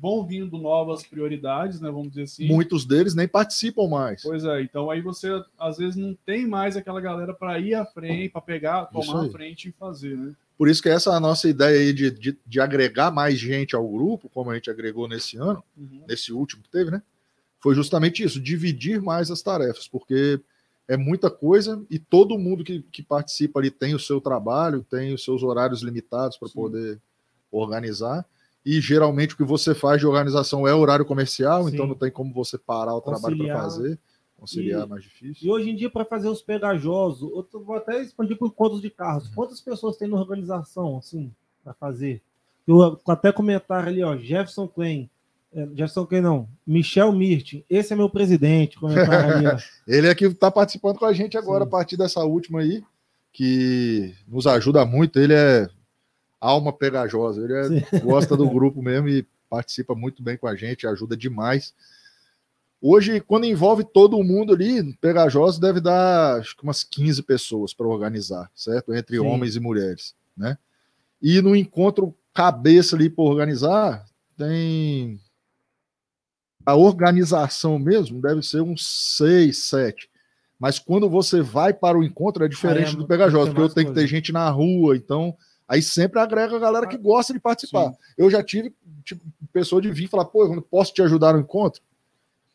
vão 0.00 0.26
vindo 0.26 0.58
novas 0.58 1.02
prioridades, 1.02 1.80
né, 1.80 1.90
vamos 1.90 2.08
dizer 2.08 2.22
assim. 2.22 2.46
Muitos 2.46 2.84
deles 2.84 3.14
nem 3.14 3.28
participam 3.28 3.88
mais. 3.88 4.22
Pois 4.22 4.44
é, 4.44 4.62
então 4.62 4.90
aí 4.90 5.00
você 5.00 5.28
às 5.58 5.78
vezes 5.78 5.96
não 5.96 6.16
tem 6.26 6.46
mais 6.46 6.76
aquela 6.76 7.00
galera 7.00 7.32
para 7.32 7.58
ir 7.58 7.74
à 7.74 7.84
frente, 7.84 8.30
para 8.30 8.40
pegar, 8.40 8.86
tomar 8.86 9.26
a 9.26 9.30
frente 9.30 9.68
e 9.68 9.72
fazer, 9.72 10.16
né? 10.16 10.34
Por 10.56 10.68
isso 10.68 10.80
que 10.82 10.88
essa 10.88 11.10
é 11.10 11.14
a 11.14 11.20
nossa 11.20 11.48
ideia 11.48 11.80
aí 11.80 11.92
de, 11.92 12.10
de, 12.12 12.38
de 12.46 12.60
agregar 12.60 13.10
mais 13.10 13.38
gente 13.38 13.74
ao 13.74 13.88
grupo, 13.88 14.28
como 14.28 14.50
a 14.50 14.54
gente 14.54 14.70
agregou 14.70 15.08
nesse 15.08 15.36
ano, 15.36 15.62
Uhum. 15.76 16.02
nesse 16.08 16.32
último 16.32 16.62
que 16.62 16.70
teve, 16.70 16.90
né? 16.90 17.02
Foi 17.58 17.74
justamente 17.74 18.22
isso, 18.22 18.40
dividir 18.40 19.02
mais 19.02 19.30
as 19.30 19.42
tarefas, 19.42 19.88
porque 19.88 20.38
é 20.86 20.96
muita 20.96 21.30
coisa 21.30 21.82
e 21.90 21.98
todo 21.98 22.38
mundo 22.38 22.62
que, 22.62 22.82
que 22.92 23.02
participa 23.02 23.58
ali 23.58 23.70
tem 23.70 23.94
o 23.94 23.98
seu 23.98 24.20
trabalho, 24.20 24.84
tem 24.88 25.14
os 25.14 25.24
seus 25.24 25.42
horários 25.42 25.82
limitados 25.82 26.36
para 26.36 26.48
poder 26.50 27.00
organizar. 27.50 28.24
E 28.64 28.80
geralmente 28.80 29.34
o 29.34 29.36
que 29.36 29.44
você 29.44 29.74
faz 29.74 30.00
de 30.00 30.06
organização 30.06 30.66
é 30.66 30.74
horário 30.74 31.04
comercial, 31.04 31.64
Sim. 31.64 31.74
então 31.74 31.86
não 31.86 31.94
tem 31.94 32.10
como 32.10 32.32
você 32.32 32.56
parar 32.56 32.94
o 32.94 33.00
trabalho 33.00 33.36
para 33.38 33.60
fazer. 33.60 33.98
Conciliar 34.38 34.80
E- 34.80 34.82
é 34.82 34.86
mais 34.86 35.04
E 35.04 35.08
difícil. 35.08 35.50
hoje 35.50 35.70
em 35.70 35.76
dia, 35.76 35.90
para 35.90 36.04
fazer 36.04 36.28
os 36.28 36.40
pegajosos, 36.42 37.22
eu 37.52 37.60
vou 37.60 37.76
até 37.76 38.00
expandir 38.02 38.36
por 38.38 38.52
contas 38.54 38.80
de 38.80 38.90
carros. 38.90 39.28
Quantas 39.34 39.60
pessoas 39.60 39.96
tem 39.96 40.08
na 40.08 40.16
organização, 40.18 40.96
assim, 40.98 41.30
para 41.62 41.72
fazer? 41.74 42.20
Eu 42.66 42.98
até 43.06 43.30
comentar 43.30 43.86
ali, 43.86 44.02
ó, 44.02 44.16
Jefferson 44.16 44.66
Klein, 44.66 45.08
É, 45.56 45.66
Jefferson 45.66 46.04
quem 46.06 46.20
não? 46.20 46.48
Michel 46.66 47.12
Mirtin. 47.12 47.62
Esse 47.70 47.92
é 47.92 47.96
meu 47.96 48.10
presidente. 48.10 48.76
Ele 49.86 50.08
é 50.08 50.14
que 50.14 50.24
está 50.24 50.50
participando 50.50 50.98
com 50.98 51.04
a 51.04 51.12
gente 51.12 51.38
agora, 51.38 51.62
Sim. 51.64 51.68
a 51.68 51.70
partir 51.70 51.96
dessa 51.96 52.24
última 52.24 52.58
aí, 52.60 52.82
que 53.32 54.12
nos 54.26 54.46
ajuda 54.48 54.84
muito. 54.84 55.18
Ele 55.18 55.32
é 55.34 55.68
alma 56.44 56.72
pegajosa, 56.72 57.42
ele 57.42 57.52
é- 57.54 58.00
gosta 58.00 58.36
do 58.36 58.48
grupo 58.48 58.82
mesmo 58.82 59.08
e 59.08 59.26
participa 59.48 59.94
muito 59.94 60.22
bem 60.22 60.36
com 60.36 60.46
a 60.46 60.54
gente, 60.54 60.86
ajuda 60.86 61.16
demais. 61.16 61.74
Hoje, 62.80 63.18
quando 63.20 63.46
envolve 63.46 63.82
todo 63.82 64.22
mundo 64.22 64.52
ali, 64.52 64.92
pegajosa 64.96 65.58
deve 65.60 65.80
dar 65.80 66.38
acho 66.40 66.54
que 66.56 66.62
umas 66.62 66.84
15 66.84 67.22
pessoas 67.22 67.72
para 67.72 67.86
organizar, 67.86 68.50
certo? 68.54 68.94
Entre 68.94 69.16
Sim. 69.16 69.24
homens 69.24 69.56
e 69.56 69.60
mulheres, 69.60 70.14
né? 70.36 70.58
E 71.22 71.40
no 71.40 71.56
encontro 71.56 72.14
cabeça 72.34 72.94
ali 72.94 73.08
por 73.08 73.30
organizar, 73.30 74.04
tem 74.36 75.18
a 76.66 76.74
organização 76.74 77.78
mesmo 77.78 78.20
deve 78.20 78.42
ser 78.42 78.60
uns 78.60 78.86
seis, 79.16 79.64
sete. 79.64 80.10
Mas 80.58 80.78
quando 80.78 81.08
você 81.08 81.40
vai 81.42 81.72
para 81.74 81.98
o 81.98 82.04
encontro 82.04 82.44
é 82.44 82.48
diferente 82.48 82.88
Aí 82.88 82.94
é- 82.94 82.96
do 82.96 83.06
Pegajosa, 83.06 83.46
tem 83.46 83.54
porque 83.54 83.70
eu 83.70 83.74
tenho 83.74 83.88
que 83.88 84.00
ter 84.00 84.06
gente 84.06 84.32
na 84.32 84.48
rua, 84.50 84.96
então 84.96 85.36
aí 85.68 85.82
sempre 85.82 86.20
agrega 86.20 86.56
a 86.56 86.58
galera 86.58 86.86
que 86.86 86.96
gosta 86.96 87.32
de 87.32 87.40
participar. 87.40 87.90
Sim. 87.90 87.96
Eu 88.18 88.30
já 88.30 88.42
tive 88.42 88.74
tipo, 89.04 89.22
pessoa 89.52 89.80
de 89.80 89.90
vir 89.90 90.08
falar, 90.08 90.24
pô, 90.26 90.44
eu 90.44 90.54
não 90.54 90.62
posso 90.62 90.92
te 90.92 91.02
ajudar 91.02 91.32
no 91.32 91.40
encontro? 91.40 91.80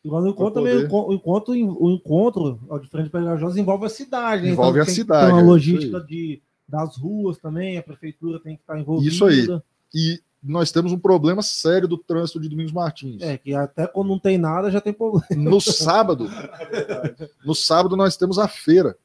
Igual 0.04 0.22
no 0.22 0.28
encontro, 0.30 0.62
poder. 0.62 0.76
o 0.76 0.86
enco- 0.86 1.08
o 1.08 1.12
encontro, 1.14 1.52
o 1.54 1.90
encontro, 1.90 2.60
ó, 2.70 2.78
de 2.78 2.88
frente 2.88 3.10
para 3.10 3.20
Pegajosa, 3.20 3.60
envolve 3.60 3.84
a 3.84 3.88
cidade. 3.90 4.44
né? 4.44 4.50
Envolve 4.50 4.80
a 4.80 4.84
tem 4.84 4.94
que 4.94 5.00
cidade, 5.00 5.26
ter 5.26 5.32
uma 5.32 5.40
é, 5.42 5.44
logística 5.44 5.98
isso 5.98 6.06
de, 6.06 6.42
das 6.66 6.96
ruas 6.96 7.36
também, 7.38 7.76
a 7.76 7.82
prefeitura 7.82 8.40
tem 8.40 8.56
que 8.56 8.62
estar 8.62 8.78
envolvida. 8.78 9.12
Isso 9.12 9.24
aí. 9.26 9.46
E 9.94 10.20
nós 10.42 10.72
temos 10.72 10.90
um 10.90 10.98
problema 10.98 11.42
sério 11.42 11.86
do 11.86 11.98
trânsito 11.98 12.40
de 12.40 12.48
Domingos 12.48 12.72
Martins. 12.72 13.20
É, 13.20 13.36
que 13.36 13.52
até 13.54 13.86
quando 13.86 14.08
não 14.08 14.18
tem 14.18 14.38
nada 14.38 14.70
já 14.70 14.80
tem 14.80 14.92
problema. 14.92 15.26
No 15.36 15.60
sábado, 15.60 16.26
no 17.44 17.54
sábado 17.54 17.94
nós 17.96 18.16
temos 18.16 18.38
a 18.38 18.48
feira, 18.48 18.96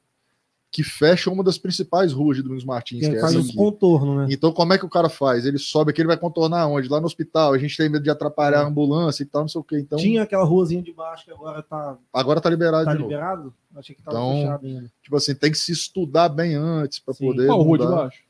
que 0.76 0.82
fecha 0.82 1.30
uma 1.30 1.42
das 1.42 1.56
principais 1.56 2.12
ruas 2.12 2.36
de 2.36 2.42
Domingos 2.42 2.62
Martins, 2.66 3.00
Que 3.00 3.08
que 3.08 3.16
é 3.16 3.20
faz 3.20 3.34
essa 3.34 3.50
contornos, 3.54 4.16
né? 4.18 4.26
Então, 4.30 4.52
como 4.52 4.74
é 4.74 4.78
que 4.78 4.84
o 4.84 4.90
cara 4.90 5.08
faz? 5.08 5.46
Ele 5.46 5.56
sobe 5.56 5.90
aqui, 5.90 6.02
ele 6.02 6.08
vai 6.08 6.18
contornar 6.18 6.66
onde? 6.66 6.86
Lá 6.86 7.00
no 7.00 7.06
hospital. 7.06 7.54
A 7.54 7.58
gente 7.58 7.74
tem 7.78 7.88
medo 7.88 8.02
de 8.02 8.10
atrapalhar 8.10 8.60
a 8.60 8.66
ambulância 8.66 9.22
e 9.22 9.26
tal, 9.26 9.40
não 9.40 9.48
sei 9.48 9.58
o 9.58 9.64
quê. 9.64 9.78
Então, 9.78 9.98
Tinha 9.98 10.22
aquela 10.22 10.44
ruazinha 10.44 10.82
de 10.82 10.92
baixo 10.92 11.24
que 11.24 11.30
agora 11.30 11.62
tá, 11.62 11.96
agora 12.12 12.42
tá 12.42 12.50
liberado 12.50 12.84
tá 12.84 12.92
de 12.92 12.98
novo. 12.98 13.10
liberado? 13.10 13.54
Achei 13.74 13.94
que 13.94 14.02
tava 14.02 14.18
Então, 14.18 14.36
fechado 14.36 14.66
ainda. 14.66 14.92
Tipo 15.02 15.16
assim, 15.16 15.34
tem 15.34 15.50
que 15.50 15.56
se 15.58 15.72
estudar 15.72 16.28
bem 16.28 16.54
antes 16.54 16.98
para 16.98 17.14
poder. 17.14 17.46
Qual 17.46 17.62
rua 17.62 17.78
de 17.78 17.86
baixo? 17.86 18.22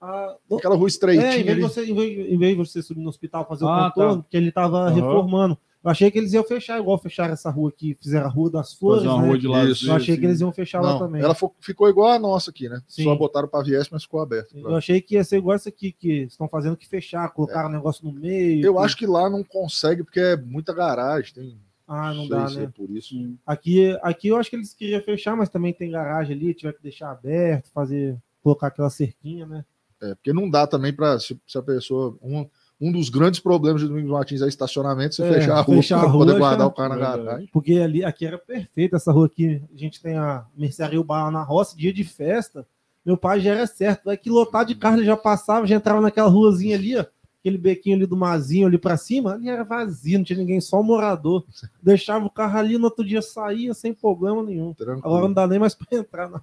Ah, 0.00 0.34
Aquela 0.52 0.74
rua 0.74 0.86
É, 0.86 0.90
estreitinha 0.90 1.38
em 1.38 1.44
vez, 1.44 1.44
de 1.44 1.50
ali. 1.52 1.60
você, 1.62 1.84
em, 1.84 1.94
vez, 1.94 2.32
em 2.32 2.36
vez 2.38 2.56
de 2.56 2.58
você 2.58 2.82
subir 2.82 3.00
no 3.00 3.08
hospital 3.08 3.46
fazer 3.46 3.64
o 3.64 3.68
Ah, 3.68 3.90
contorno, 3.92 4.16
tá. 4.16 4.22
porque 4.22 4.36
ele 4.36 4.50
tava 4.50 4.78
Aham. 4.88 4.90
reformando. 4.94 5.56
Eu 5.86 5.90
achei 5.92 6.10
que 6.10 6.18
eles 6.18 6.32
iam 6.32 6.42
fechar, 6.42 6.80
igual 6.80 6.98
fecharam 6.98 7.32
essa 7.32 7.48
rua 7.48 7.68
aqui, 7.68 7.94
fizeram 7.94 8.26
a 8.26 8.28
Rua 8.28 8.50
das 8.50 8.74
Flores, 8.74 9.04
Fazer 9.04 9.14
uma 9.14 9.22
né? 9.22 9.28
rua 9.28 9.38
de 9.38 9.46
lazer. 9.46 9.70
Isso. 9.70 9.88
Eu 9.88 9.94
achei 9.94 10.14
assim. 10.14 10.20
que 10.20 10.26
eles 10.26 10.40
iam 10.40 10.50
fechar 10.52 10.80
lá 10.80 10.94
Não, 10.94 10.98
também. 10.98 11.22
ela 11.22 11.34
ficou 11.60 11.88
igual 11.88 12.10
a 12.10 12.18
nossa 12.18 12.50
aqui, 12.50 12.68
né? 12.68 12.82
Sim. 12.88 13.04
Só 13.04 13.14
botaram 13.14 13.46
para 13.46 13.62
viés, 13.62 13.88
mas 13.88 14.02
ficou 14.02 14.18
aberto. 14.20 14.58
Eu 14.58 14.74
achei 14.74 15.00
que 15.00 15.14
ia 15.14 15.22
ser 15.22 15.36
igual 15.36 15.54
essa 15.54 15.68
aqui, 15.68 15.92
que 15.92 16.22
estão 16.24 16.48
fazendo 16.48 16.76
que 16.76 16.88
fechar, 16.88 17.28
colocaram 17.30 17.68
o 17.68 17.72
negócio 17.72 18.04
no 18.04 18.12
meio. 18.12 18.66
Eu 18.66 18.74
que- 18.74 18.80
acho 18.80 18.96
que 18.96 19.06
lá 19.06 19.30
não 19.30 19.44
consegue, 19.44 20.02
porque 20.02 20.18
é 20.18 20.36
muita 20.36 20.74
garagem. 20.74 21.32
Tem... 21.32 21.56
Ah, 21.86 22.12
não 22.12 22.22
sei 22.22 22.30
dá, 22.30 22.48
se 22.48 22.56
né? 22.58 22.64
é 22.64 22.66
por 22.66 22.90
isso. 22.90 23.10
Sim. 23.10 23.38
Aqui, 23.46 23.96
aqui 24.02 24.26
eu 24.26 24.36
acho 24.38 24.50
que 24.50 24.56
eles 24.56 24.74
queriam 24.74 25.00
fechar, 25.02 25.36
mas 25.36 25.48
também 25.48 25.72
tem 25.72 25.88
garagem 25.88 26.34
ali, 26.36 26.52
tiver 26.52 26.72
que 26.72 26.82
deixar 26.82 27.12
aberto, 27.12 27.70
fazer, 27.70 28.18
colocar 28.42 28.66
aquela 28.66 28.90
cerquinha, 28.90 29.46
né? 29.46 29.64
É, 30.02 30.16
porque 30.16 30.32
não 30.32 30.50
dá 30.50 30.66
também 30.66 30.92
para 30.92 31.16
se, 31.20 31.40
se 31.46 31.56
a 31.56 31.62
pessoa. 31.62 32.18
Um, 32.20 32.44
um 32.80 32.92
dos 32.92 33.08
grandes 33.08 33.40
problemas 33.40 33.80
de 33.80 33.88
Domingos 33.88 34.10
Martins 34.10 34.42
é 34.42 34.48
estacionamento, 34.48 35.14
você 35.14 35.22
É, 35.22 35.32
fechar 35.34 35.56
a 35.58 35.60
rua 35.62 35.80
para 35.82 35.96
rua 36.00 36.26
poder 36.26 36.38
guardar 36.38 36.66
o 36.66 36.70
carro 36.72 36.88
na 36.90 36.94
Verdade. 36.96 37.22
garagem. 37.24 37.48
Porque 37.52 37.74
ali, 37.74 38.04
aqui 38.04 38.26
era 38.26 38.38
perfeito 38.38 38.96
essa 38.96 39.10
rua 39.12 39.26
aqui. 39.26 39.62
A 39.74 39.78
gente 39.78 40.00
tem 40.02 40.16
a 40.16 40.44
Mercearia 40.56 41.02
Bar 41.02 41.30
na 41.30 41.42
roça, 41.42 41.76
dia 41.76 41.92
de 41.92 42.04
festa. 42.04 42.66
Meu 43.04 43.16
pai 43.16 43.40
já 43.40 43.52
era 43.52 43.66
certo. 43.66 44.10
É 44.10 44.16
que 44.16 44.28
lotar 44.28 44.64
de 44.64 44.74
carro 44.74 44.96
ele 44.98 45.06
já 45.06 45.16
passava, 45.16 45.66
já 45.66 45.76
entrava 45.76 46.00
naquela 46.00 46.28
ruazinha 46.28 46.76
ali, 46.76 46.96
ó. 46.96 47.04
Aquele 47.40 47.58
bequinho 47.58 47.94
ali 47.94 48.06
do 48.06 48.16
Mazinho 48.16 48.66
ali 48.66 48.76
pra 48.76 48.96
cima, 48.96 49.34
ali 49.34 49.48
era 49.48 49.62
vazio, 49.62 50.18
não 50.18 50.24
tinha 50.24 50.36
ninguém, 50.36 50.60
só 50.60 50.80
o 50.80 50.82
morador. 50.82 51.44
Deixava 51.80 52.26
o 52.26 52.30
carro 52.30 52.58
ali, 52.58 52.76
no 52.76 52.86
outro 52.86 53.04
dia 53.04 53.22
saía 53.22 53.72
sem 53.72 53.94
problema 53.94 54.42
nenhum. 54.42 54.74
Tranquilo. 54.74 55.06
Agora 55.06 55.22
não 55.28 55.32
dá 55.32 55.46
nem 55.46 55.58
mais 55.60 55.72
pra 55.72 55.86
entrar, 55.96 56.28
não. 56.28 56.42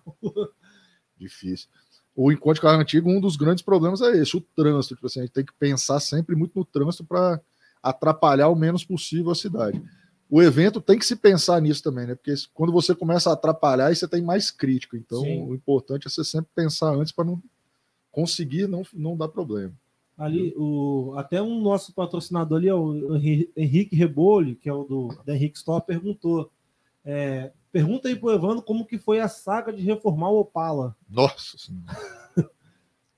Difícil. 1.19 1.67
O 2.15 2.31
encontro 2.31 2.55
de 2.55 2.61
carro 2.61 2.79
antigo, 2.79 3.09
um 3.09 3.19
dos 3.19 3.35
grandes 3.35 3.63
problemas 3.63 4.01
é 4.01 4.15
esse, 4.17 4.37
o 4.37 4.41
trânsito. 4.41 4.95
Tipo 4.95 5.07
assim, 5.07 5.19
a 5.19 5.23
gente 5.23 5.33
tem 5.33 5.45
que 5.45 5.53
pensar 5.53 5.99
sempre 5.99 6.35
muito 6.35 6.51
no 6.55 6.63
trânsito 6.63 7.03
para 7.03 7.41
atrapalhar 7.81 8.49
o 8.49 8.55
menos 8.55 8.85
possível 8.85 9.31
a 9.31 9.35
cidade. 9.35 9.81
O 10.29 10.41
evento 10.41 10.79
tem 10.79 10.97
que 10.97 11.05
se 11.05 11.15
pensar 11.15 11.61
nisso 11.61 11.83
também, 11.83 12.07
né? 12.07 12.15
Porque 12.15 12.33
quando 12.53 12.71
você 12.71 12.95
começa 12.95 13.29
a 13.29 13.33
atrapalhar, 13.33 13.87
aí 13.87 13.95
você 13.95 14.07
tem 14.07 14.21
mais 14.21 14.49
crítica. 14.51 14.95
Então, 14.97 15.21
Sim. 15.21 15.43
o 15.47 15.53
importante 15.53 16.07
é 16.07 16.09
você 16.09 16.23
sempre 16.23 16.49
pensar 16.55 16.93
antes 16.93 17.11
para 17.11 17.25
não 17.25 17.41
conseguir 18.11 18.67
não, 18.67 18.83
não 18.93 19.17
dar 19.17 19.27
problema. 19.27 19.73
Ali, 20.17 20.53
o, 20.55 21.13
até 21.17 21.41
um 21.41 21.59
nosso 21.61 21.91
patrocinador 21.93 22.59
ali, 22.59 22.69
ó, 22.69 22.79
o 22.79 23.15
Henri- 23.15 23.49
Henrique 23.57 23.95
Rebole, 23.95 24.55
que 24.55 24.69
é 24.69 24.73
o 24.73 24.83
do 24.83 25.07
da 25.25 25.35
Henrique 25.35 25.57
Store, 25.57 25.83
perguntou. 25.83 26.51
é, 27.03 27.51
pergunta 27.73 28.07
aí 28.07 28.15
pro 28.15 28.31
Evandro 28.31 28.61
como 28.61 28.85
que 28.85 28.99
foi 28.99 29.19
a 29.19 29.27
saga 29.27 29.73
de 29.73 29.81
reformar 29.81 30.29
o 30.29 30.39
Opala. 30.39 30.95
Nossa 31.09 31.57
Senhora. 31.57 31.97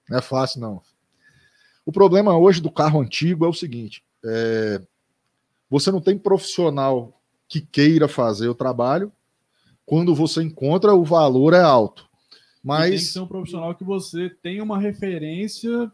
Não 0.10 0.18
é 0.18 0.22
fácil, 0.22 0.62
não. 0.62 0.82
O 1.86 1.92
problema 1.92 2.38
hoje 2.38 2.62
do 2.62 2.72
carro 2.72 3.02
antigo 3.02 3.44
é 3.44 3.48
o 3.50 3.54
seguinte: 3.54 4.04
é, 4.24 4.82
você 5.70 5.92
não 5.92 6.00
tem 6.00 6.18
profissional 6.18 7.20
que 7.48 7.60
queira 7.60 8.08
fazer 8.08 8.48
o 8.48 8.56
trabalho. 8.56 9.12
Quando 9.84 10.14
você 10.14 10.44
encontra, 10.44 10.94
o 10.94 11.04
valor 11.04 11.54
é 11.54 11.62
alto. 11.62 12.04
E 12.04 12.06
tem 12.06 12.52
que 12.54 12.62
Mas 12.64 13.12
ser 13.12 13.20
um 13.20 13.28
profissional 13.28 13.74
que 13.74 13.84
você 13.84 14.30
tenha 14.30 14.64
uma 14.64 14.80
referência 14.80 15.92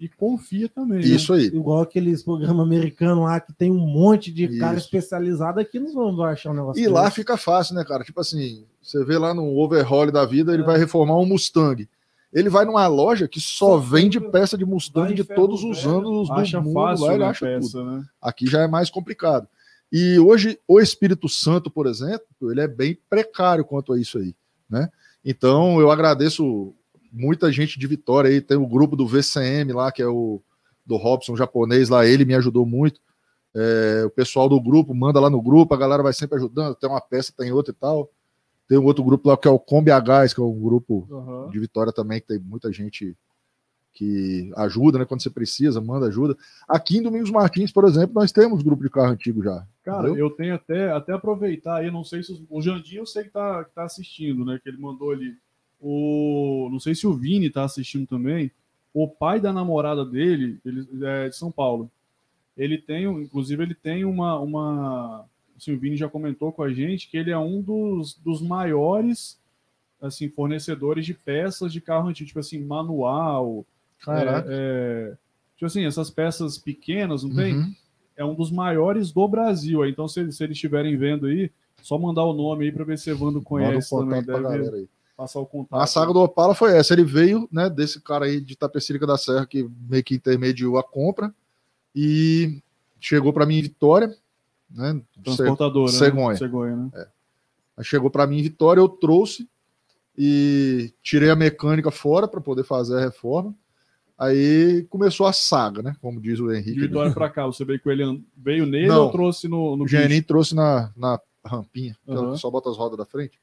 e 0.00 0.08
confia 0.08 0.68
também. 0.68 0.98
né? 1.00 1.04
isso 1.04 1.32
aí. 1.32 1.46
Igual 1.46 1.80
aqueles 1.82 2.22
programas 2.22 2.64
americanos 2.64 3.24
lá 3.24 3.40
que 3.40 3.52
tem 3.52 3.70
um 3.70 3.78
monte 3.78 4.32
de 4.32 4.58
cara 4.58 4.76
Isso. 4.76 4.86
especializado, 4.86 5.58
aqui 5.60 5.80
nós 5.80 5.92
vamos 5.92 6.20
achar 6.20 6.50
um 6.50 6.54
negócio. 6.54 6.82
E 6.82 6.86
lá 6.86 7.04
desse. 7.04 7.16
fica 7.16 7.36
fácil, 7.36 7.74
né, 7.74 7.84
cara? 7.84 8.04
Tipo 8.04 8.20
assim, 8.20 8.64
você 8.82 9.04
vê 9.04 9.18
lá 9.18 9.34
no 9.34 9.56
overhaul 9.58 10.10
da 10.12 10.24
vida, 10.24 10.52
ele 10.54 10.62
É. 10.62 10.66
vai 10.66 10.78
reformar 10.78 11.16
um 11.18 11.26
Mustang. 11.26 11.88
Ele 12.32 12.48
vai 12.50 12.64
numa 12.64 12.86
loja 12.86 13.26
que 13.26 13.40
só, 13.40 13.78
vende 13.78 14.20
peça 14.20 14.56
de 14.56 14.64
Mustang 14.64 15.14
de 15.14 15.24
todos 15.24 15.64
os 15.64 15.82
velho, 15.82 15.96
anos 15.98 16.28
do 16.28 16.34
Acha 16.34 16.60
mundo. 16.60 16.74
fácil 16.74 17.06
lá, 17.06 17.14
ele 17.14 17.24
na 17.24 17.30
acha 17.30 17.46
tudo. 17.46 17.60
peça, 17.62 17.84
né? 17.84 18.04
Aqui 18.20 18.46
já 18.46 18.60
é 18.62 18.66
mais 18.68 18.90
complicado. 18.90 19.48
E 19.90 20.18
hoje 20.18 20.58
o 20.68 20.78
Espírito 20.78 21.28
Santo, 21.28 21.70
por 21.70 21.86
exemplo, 21.86 22.26
ele 22.52 22.60
é 22.60 22.68
bem 22.68 22.96
precário 23.08 23.64
quanto 23.64 23.94
a 23.94 23.98
isso 23.98 24.18
aí, 24.18 24.34
né? 24.68 24.90
Então 25.24 25.80
eu 25.80 25.90
agradeço 25.90 26.74
muita 27.12 27.50
gente 27.52 27.78
de 27.78 27.86
Vitória 27.86 28.30
aí, 28.30 28.40
tem 28.40 28.56
o 28.56 28.66
grupo 28.66 28.96
do 28.96 29.06
VCM 29.06 29.72
lá, 29.72 29.90
que 29.92 30.02
é 30.02 30.06
o 30.06 30.40
do 30.84 30.96
Robson 30.96 31.36
japonês 31.36 31.88
lá, 31.88 32.06
ele 32.06 32.24
me 32.24 32.34
ajudou 32.34 32.64
muito. 32.64 33.00
É, 33.54 34.04
o 34.06 34.10
pessoal 34.10 34.48
do 34.48 34.60
grupo 34.60 34.94
manda 34.94 35.20
lá 35.20 35.28
no 35.28 35.40
grupo, 35.42 35.74
a 35.74 35.78
galera 35.78 36.02
vai 36.02 36.12
sempre 36.12 36.36
ajudando, 36.38 36.74
tem 36.74 36.88
uma 36.88 37.00
peça, 37.00 37.32
tem 37.36 37.52
outra 37.52 37.72
e 37.72 37.74
tal. 37.74 38.10
Tem 38.68 38.78
um 38.78 38.84
outro 38.84 39.02
grupo 39.02 39.28
lá 39.28 39.36
que 39.36 39.48
é 39.48 39.50
o 39.50 39.58
Kombi 39.58 39.90
a 39.90 39.98
Gás, 40.00 40.32
que 40.34 40.40
é 40.40 40.44
um 40.44 40.60
grupo 40.60 41.06
Aham. 41.10 41.50
de 41.50 41.58
Vitória 41.58 41.92
também, 41.92 42.20
que 42.20 42.26
tem 42.26 42.38
muita 42.38 42.70
gente 42.72 43.16
que 43.92 44.50
ajuda, 44.56 44.98
né? 44.98 45.04
Quando 45.04 45.22
você 45.22 45.30
precisa, 45.30 45.80
manda 45.80 46.06
ajuda. 46.06 46.36
Aqui 46.68 46.98
em 46.98 47.02
Domingos 47.02 47.30
Martins, 47.30 47.72
por 47.72 47.84
exemplo, 47.84 48.14
nós 48.14 48.30
temos 48.30 48.62
grupo 48.62 48.82
de 48.82 48.90
carro 48.90 49.12
antigo 49.12 49.42
já. 49.42 49.66
Cara, 49.82 50.08
entendeu? 50.08 50.26
eu 50.26 50.30
tenho 50.30 50.54
até, 50.54 50.92
até 50.92 51.12
aproveitar 51.12 51.76
aí, 51.78 51.90
não 51.90 52.04
sei 52.04 52.22
se 52.22 52.30
os- 52.32 52.44
o 52.48 52.60
Jandinho 52.60 53.00
eu 53.00 53.06
sei 53.06 53.24
que 53.24 53.30
tá, 53.30 53.64
que 53.64 53.74
tá 53.74 53.84
assistindo, 53.84 54.44
né? 54.44 54.60
Que 54.62 54.68
ele 54.68 54.78
mandou 54.78 55.10
ali. 55.10 55.34
O, 55.80 56.68
não 56.70 56.80
sei 56.80 56.94
se 56.94 57.06
o 57.06 57.14
Vini 57.14 57.50
tá 57.50 57.64
assistindo 57.64 58.06
também. 58.06 58.50
O 58.92 59.06
pai 59.06 59.38
da 59.40 59.52
namorada 59.52 60.04
dele, 60.04 60.58
ele 60.64 60.86
é 61.04 61.28
de 61.28 61.36
São 61.36 61.50
Paulo. 61.52 61.90
Ele 62.56 62.78
tem, 62.78 63.06
um- 63.06 63.20
inclusive, 63.20 63.62
ele 63.62 63.74
tem 63.74 64.04
uma. 64.04 64.38
uma 64.40 65.24
assim, 65.56 65.72
o 65.74 65.78
Vini 65.78 65.96
já 65.96 66.08
comentou 66.08 66.50
com 66.52 66.62
a 66.62 66.72
gente 66.72 67.08
que 67.08 67.16
ele 67.16 67.30
é 67.30 67.38
um 67.38 67.60
dos, 67.60 68.14
dos 68.14 68.40
maiores 68.42 69.38
assim, 70.00 70.28
fornecedores 70.28 71.04
de 71.04 71.12
peças 71.14 71.72
de 71.72 71.80
carro 71.80 72.08
antigo, 72.08 72.28
tipo 72.28 72.38
assim, 72.40 72.62
manual. 72.62 73.64
Caraca. 74.00 74.48
é, 74.50 75.10
é, 75.12 75.16
tipo 75.56 75.66
assim, 75.66 75.84
essas 75.84 76.08
peças 76.10 76.56
pequenas, 76.56 77.24
não 77.24 77.34
tem? 77.34 77.56
Uhum. 77.56 77.74
é 78.16 78.24
um 78.24 78.34
dos 78.34 78.50
maiores 78.50 79.10
do 79.12 79.26
Brasil. 79.26 79.84
Então, 79.86 80.06
se, 80.08 80.30
se 80.32 80.42
eles 80.44 80.56
estiverem 80.56 80.96
vendo 80.96 81.26
aí, 81.26 81.50
só 81.82 81.98
mandar 81.98 82.24
o 82.24 82.32
nome 82.32 82.64
aí 82.66 82.72
para 82.72 82.84
ver 82.84 82.96
se 82.98 83.10
Evandro 83.10 83.34
Manda 83.34 83.38
o 83.40 83.42
conhece 83.44 83.90
também. 83.90 84.06
contato 84.22 84.24
pra 84.24 84.34
Deve 84.34 84.42
galera 84.48 84.76
aí. 84.76 84.88
Passar 85.18 85.40
o 85.40 85.46
contato. 85.46 85.80
A 85.80 85.86
saga 85.86 86.12
do 86.12 86.20
Opala 86.20 86.54
foi 86.54 86.76
essa. 86.76 86.94
Ele 86.94 87.02
veio, 87.02 87.48
né, 87.50 87.68
desse 87.68 88.00
cara 88.00 88.26
aí 88.26 88.40
de 88.40 88.56
Tapecirica 88.56 89.04
da 89.04 89.18
Serra 89.18 89.44
que 89.44 89.68
meio 89.90 90.04
que 90.04 90.14
intermediou 90.14 90.78
a 90.78 90.84
compra 90.84 91.34
e 91.92 92.62
chegou 93.00 93.32
para 93.32 93.44
mim 93.44 93.58
em 93.58 93.62
Vitória, 93.62 94.14
né? 94.70 95.00
transportadora. 95.24 95.90
Cegonha. 95.90 96.28
Né? 96.30 96.36
Cegonha, 96.36 96.76
né? 96.76 96.90
Aí 97.76 97.84
Chegou 97.84 98.10
para 98.10 98.28
mim 98.28 98.38
em 98.38 98.42
Vitória, 98.42 98.80
eu 98.80 98.88
trouxe 98.88 99.48
e 100.16 100.92
tirei 101.02 101.30
a 101.30 101.36
mecânica 101.36 101.90
fora 101.90 102.28
para 102.28 102.40
poder 102.40 102.62
fazer 102.62 102.98
a 102.98 103.00
reforma. 103.00 103.52
Aí 104.16 104.86
começou 104.88 105.26
a 105.26 105.32
saga, 105.32 105.82
né? 105.82 105.96
Como 106.00 106.20
diz 106.20 106.38
o 106.38 106.48
De 106.48 106.58
Henrique. 106.58 106.80
Vitória 106.80 107.12
pra 107.12 107.28
cá, 107.28 107.44
você 107.46 107.64
veio 107.64 107.80
com 107.80 107.90
ele, 107.90 108.24
veio 108.36 108.66
nele 108.66 108.86
Não. 108.86 109.06
ou 109.06 109.10
trouxe 109.10 109.48
no, 109.48 109.76
no 109.76 109.84
O? 109.84 109.88
Genin 109.88 110.22
trouxe 110.22 110.54
na, 110.54 110.92
na 110.96 111.20
rampinha, 111.44 111.96
que 112.04 112.38
só 112.38 112.50
bota 112.50 112.70
as 112.70 112.76
rodas 112.76 112.98
da 112.98 113.04
frente. 113.04 113.38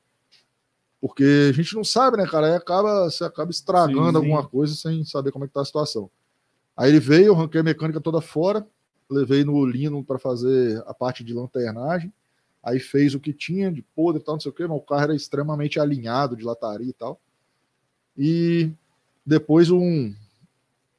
Porque 1.08 1.50
a 1.52 1.54
gente 1.54 1.76
não 1.76 1.84
sabe, 1.84 2.18
né, 2.18 2.26
cara? 2.26 2.48
Aí 2.48 2.56
acaba, 2.56 3.04
você 3.04 3.24
acaba 3.24 3.52
estragando 3.52 4.06
Sim, 4.06 4.10
sim. 4.10 4.16
alguma 4.16 4.48
coisa 4.48 4.74
sem 4.74 5.06
saber 5.06 5.32
como 5.32 5.46
é 5.46 5.48
que 5.48 5.54
tá 5.54 5.62
a 5.62 5.66
situação. 5.66 6.10
Aí 6.76 6.90
ele 6.90 7.00
veio, 7.00 7.28
eu 7.28 7.36
arranquei 7.36 7.62
a 7.62 7.64
mecânica 7.64 8.02
toda 8.02 8.20
fora, 8.22 8.66
levei 9.08 9.44
no 9.44 9.64
Lino 9.64 10.04
para 10.04 10.18
fazer 10.18 10.84
a 10.88 10.96
parte 10.96 11.24
de 11.24 11.32
lanternagem. 11.32 12.12
Aí 12.64 12.80
fez 12.80 13.14
o 13.14 13.20
que 13.20 13.32
tinha 13.32 13.72
de 13.72 13.84
podre 13.84 14.20
e 14.20 14.26
tal, 14.26 14.34
não 14.34 14.40
sei 14.40 14.50
o 14.50 14.54
quê, 14.54 14.66
mas 14.66 14.80
o 14.80 14.82
carro 14.82 15.04
era 15.04 15.16
extremamente 15.16 15.80
alinhado 15.80 16.36
de 16.36 16.44
lataria 16.44 16.90
e 16.90 16.94
tal. 16.94 17.22
E 18.18 18.72
depois 19.24 19.70
um. 19.70 20.12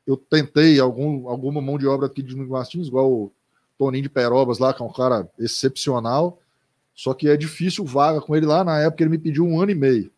Eu 0.07 0.17
tentei 0.17 0.79
algum, 0.79 1.29
alguma 1.29 1.61
mão 1.61 1.77
de 1.77 1.87
obra 1.89 2.07
aqui 2.07 2.23
de 2.23 2.29
Domingos 2.29 2.53
Martins, 2.53 2.87
igual 2.87 3.13
o 3.13 3.33
Toninho 3.77 4.05
de 4.05 4.09
Perobas 4.09 4.61
lá, 4.61 4.73
que 4.73 4.81
é 4.81 4.87
um 4.87 4.93
cara 4.93 5.29
excepcional. 5.37 6.39
Só 6.97 7.13
que 7.13 7.29
é 7.29 7.37
difícil 7.37 7.85
vaga 7.85 8.23
com 8.23 8.35
ele 8.35 8.47
lá. 8.47 8.65
Na 8.65 8.81
época 8.81 9.03
ele 9.03 9.11
me 9.11 9.19
pediu 9.19 9.45
um 9.45 9.61
ano 9.61 9.71
e 9.71 9.75
meio. 9.75 10.11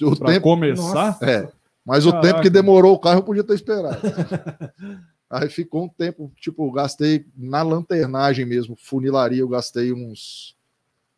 O 0.00 0.16
Pra 0.16 0.28
tempo, 0.28 0.42
começar? 0.42 1.18
É, 1.20 1.48
mas 1.84 2.06
o 2.06 2.10
Caraca. 2.10 2.28
tempo 2.28 2.42
que 2.42 2.50
demorou 2.50 2.94
o 2.94 2.98
carro 2.98 3.18
eu 3.18 3.22
podia 3.24 3.44
ter 3.44 3.54
esperado. 3.54 4.00
Aí 5.28 5.48
ficou 5.48 5.84
um 5.84 5.88
tempo, 5.88 6.30
tipo, 6.36 6.70
gastei 6.70 7.26
na 7.36 7.62
lanternagem 7.62 8.46
mesmo, 8.46 8.76
funilaria, 8.76 9.40
eu 9.40 9.48
gastei 9.48 9.92
uns 9.92 10.56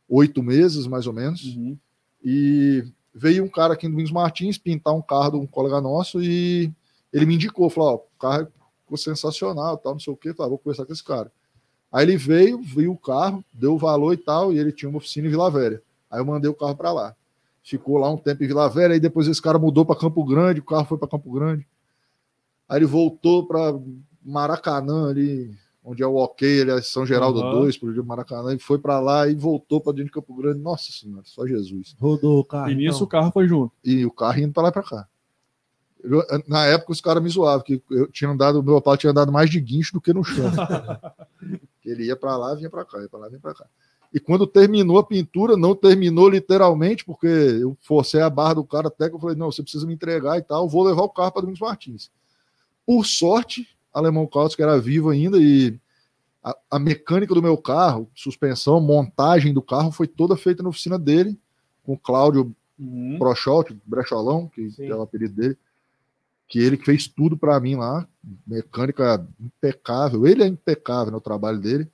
oito 0.08 0.42
meses, 0.42 0.86
mais 0.86 1.06
ou 1.06 1.12
menos. 1.12 1.44
Uhum. 1.44 1.76
E 2.24 2.84
veio 3.14 3.44
um 3.44 3.48
cara 3.48 3.74
aqui 3.74 3.86
em 3.86 3.90
Domingos 3.90 4.12
Martins 4.12 4.56
pintar 4.56 4.94
um 4.94 5.02
carro 5.02 5.32
de 5.32 5.36
um 5.36 5.46
colega 5.46 5.80
nosso 5.80 6.22
e 6.22 6.72
ele 7.12 7.26
me 7.26 7.34
indicou, 7.34 7.68
falou, 7.68 7.90
ó, 7.90 7.94
o 7.96 8.18
carro 8.18 8.48
ficou 8.82 8.96
sensacional, 8.96 9.76
tal, 9.76 9.92
não 9.92 10.00
sei 10.00 10.12
o 10.12 10.16
quê, 10.16 10.32
tá, 10.32 10.46
vou 10.46 10.58
conversar 10.58 10.86
com 10.86 10.92
esse 10.92 11.04
cara. 11.04 11.30
Aí 11.96 12.04
ele 12.04 12.18
veio, 12.18 12.60
viu 12.60 12.92
o 12.92 12.96
carro, 12.98 13.42
deu 13.54 13.72
o 13.74 13.78
valor 13.78 14.12
e 14.12 14.18
tal, 14.18 14.52
e 14.52 14.58
ele 14.58 14.70
tinha 14.70 14.86
uma 14.86 14.98
oficina 14.98 15.26
em 15.26 15.30
Vila 15.30 15.50
Velha. 15.50 15.80
Aí 16.10 16.20
eu 16.20 16.26
mandei 16.26 16.50
o 16.50 16.52
carro 16.52 16.76
para 16.76 16.92
lá. 16.92 17.14
Ficou 17.64 17.96
lá 17.96 18.10
um 18.10 18.18
tempo 18.18 18.44
em 18.44 18.46
Vila 18.46 18.68
Velha, 18.68 18.92
aí 18.92 19.00
depois 19.00 19.26
esse 19.26 19.40
cara 19.40 19.58
mudou 19.58 19.82
para 19.86 19.98
Campo 19.98 20.22
Grande, 20.22 20.60
o 20.60 20.64
carro 20.64 20.84
foi 20.84 20.98
para 20.98 21.08
Campo 21.08 21.32
Grande. 21.32 21.66
Aí 22.68 22.80
ele 22.80 22.84
voltou 22.84 23.46
para 23.46 23.74
Maracanã 24.22 25.08
ali, 25.08 25.54
onde 25.82 26.02
é 26.02 26.06
o 26.06 26.16
OK, 26.16 26.46
ele 26.46 26.70
é 26.70 26.82
São 26.82 27.06
Geraldo 27.06 27.40
Aham. 27.40 27.60
2, 27.60 27.78
pro 27.78 28.04
Maracanã, 28.04 28.52
e 28.54 28.58
foi 28.58 28.78
para 28.78 29.00
lá 29.00 29.26
e 29.26 29.34
voltou 29.34 29.80
para 29.80 29.92
dentro 29.94 30.08
de 30.08 30.12
Campo 30.12 30.34
Grande. 30.34 30.60
Nossa 30.60 30.92
senhora, 30.92 31.22
só 31.24 31.46
Jesus 31.46 31.96
Rodou 31.98 32.40
o 32.40 32.44
carro. 32.44 32.70
E 32.70 32.74
nisso 32.74 32.96
o 33.04 33.06
então. 33.06 33.06
carro 33.06 33.32
foi 33.32 33.48
junto. 33.48 33.72
e 33.82 34.04
o 34.04 34.10
carro 34.10 34.38
indo 34.38 34.52
para 34.52 34.64
lá 34.64 34.68
e 34.68 34.72
para 34.72 34.82
cá. 34.82 35.08
Eu- 36.04 36.22
na 36.46 36.66
época 36.66 36.92
os 36.92 37.00
caras 37.00 37.22
me 37.22 37.30
zoavam, 37.30 37.64
que 37.64 37.82
eu 37.90 38.06
tinha 38.08 38.28
andado, 38.30 38.60
o 38.60 38.62
meu 38.62 38.82
pai 38.82 38.98
tinha 38.98 39.12
andado 39.12 39.32
mais 39.32 39.48
de 39.48 39.58
guincho 39.58 39.94
do 39.94 40.00
que 40.00 40.12
no 40.12 40.22
chão. 40.22 40.44
Ele 41.86 42.04
ia 42.04 42.16
para 42.16 42.36
lá, 42.36 42.54
vinha 42.54 42.68
para 42.68 42.84
cá, 42.84 43.00
ia 43.00 43.08
para 43.08 43.20
lá, 43.20 43.28
vinha 43.28 43.40
para 43.40 43.54
cá. 43.54 43.66
E 44.12 44.20
quando 44.20 44.46
terminou 44.46 44.98
a 44.98 45.04
pintura, 45.04 45.56
não 45.56 45.74
terminou 45.74 46.28
literalmente, 46.28 47.04
porque 47.04 47.26
eu 47.26 47.76
forcei 47.80 48.20
a 48.20 48.30
barra 48.30 48.54
do 48.54 48.64
cara 48.64 48.88
até 48.88 49.08
que 49.08 49.14
eu 49.14 49.20
falei: 49.20 49.36
não, 49.36 49.50
você 49.50 49.62
precisa 49.62 49.86
me 49.86 49.94
entregar 49.94 50.38
e 50.38 50.42
tal, 50.42 50.68
vou 50.68 50.84
levar 50.84 51.02
o 51.02 51.08
carro 51.08 51.32
para 51.32 51.42
Domingos 51.42 51.60
Martins. 51.60 52.10
Por 52.84 53.04
sorte, 53.04 53.68
Alemão 53.92 54.26
Carlos, 54.26 54.54
que 54.54 54.62
era 54.62 54.78
vivo 54.78 55.10
ainda, 55.10 55.38
e 55.38 55.78
a, 56.42 56.56
a 56.72 56.78
mecânica 56.78 57.34
do 57.34 57.42
meu 57.42 57.56
carro, 57.56 58.08
suspensão, 58.14 58.80
montagem 58.80 59.52
do 59.52 59.62
carro, 59.62 59.90
foi 59.90 60.06
toda 60.06 60.36
feita 60.36 60.62
na 60.62 60.68
oficina 60.68 60.98
dele, 60.98 61.38
com 61.82 61.94
o 61.94 61.98
Cláudio 61.98 62.54
Uhum. 62.78 63.16
Prochot, 63.18 63.74
Brecholão, 63.84 64.48
que 64.48 64.70
Sim. 64.70 64.86
é 64.86 64.94
o 64.94 65.02
apelido 65.02 65.34
dele, 65.34 65.56
que 66.48 66.58
ele 66.58 66.76
fez 66.76 67.06
tudo 67.08 67.36
para 67.36 67.58
mim 67.60 67.74
lá, 67.76 68.06
mecânica 68.46 69.26
impecável, 69.40 70.26
ele 70.26 70.42
é 70.42 70.46
impecável 70.46 71.12
no 71.12 71.20
trabalho 71.20 71.58
dele. 71.58 71.88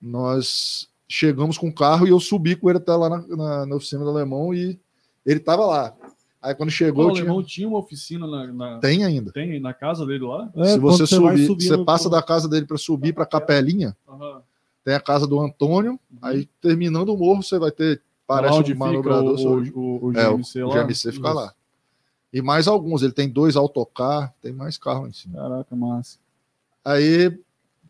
Nós 0.00 0.88
chegamos 1.08 1.56
com 1.56 1.68
o 1.68 1.74
carro 1.74 2.06
e 2.06 2.10
eu 2.10 2.20
subi 2.20 2.54
com 2.56 2.68
ele 2.68 2.78
até 2.78 2.94
lá 2.94 3.08
na, 3.08 3.26
na- 3.36 3.66
na 3.66 3.76
oficina 3.76 4.04
do 4.04 4.10
alemão 4.10 4.52
e 4.54 4.78
ele 5.24 5.40
tava 5.40 5.64
lá. 5.66 5.94
Aí 6.42 6.54
quando 6.54 6.70
chegou, 6.70 7.06
o 7.06 7.08
eu 7.08 7.12
tinha- 7.14 7.24
alemão 7.24 7.42
tinha 7.42 7.66
uma 7.68 7.78
oficina 7.78 8.26
na, 8.26 8.46
na- 8.52 8.78
tem 8.78 9.02
ainda. 9.04 9.32
tem 9.32 9.58
na 9.58 9.72
casa 9.72 10.04
dele 10.04 10.24
lá? 10.24 10.50
É, 10.56 10.74
Se 10.74 10.78
você 10.78 11.06
subir, 11.06 11.46
você 11.46 11.78
passa 11.84 12.04
pro- 12.04 12.10
da 12.18 12.22
casa 12.22 12.46
dele 12.48 12.66
para 12.66 12.76
subir 12.76 13.14
para 13.14 13.24
Capelinha, 13.24 13.96
Aham. 14.06 14.42
tem 14.84 14.94
a 14.94 15.00
casa 15.00 15.26
do 15.26 15.40
Antônio, 15.40 15.98
aí 16.20 16.46
terminando 16.60 17.08
o 17.08 17.16
morro 17.16 17.42
você 17.42 17.58
vai 17.58 17.70
ter 17.70 18.02
parece 18.26 18.52
lá 18.52 18.58
onde 18.60 18.72
um 18.72 18.74
fica 18.74 18.84
manobrador. 18.86 19.38
o, 19.38 19.78
o, 19.78 20.04
o, 20.04 20.06
o 20.08 20.18
É, 20.18 20.28
o 20.28 20.36
GMC 20.36 20.64
lá. 20.64 20.74
GMC 20.82 21.12
fica 21.12 21.28
Isso. 21.28 21.36
lá. 21.38 21.54
E 22.34 22.42
mais 22.42 22.66
alguns, 22.66 23.04
ele 23.04 23.12
tem 23.12 23.28
dois 23.28 23.54
autocar, 23.54 24.34
tem 24.42 24.52
mais 24.52 24.76
carro 24.76 25.06
em 25.06 25.12
cima. 25.12 25.38
Caraca, 25.38 25.76
massa. 25.76 26.18
Aí, 26.84 27.38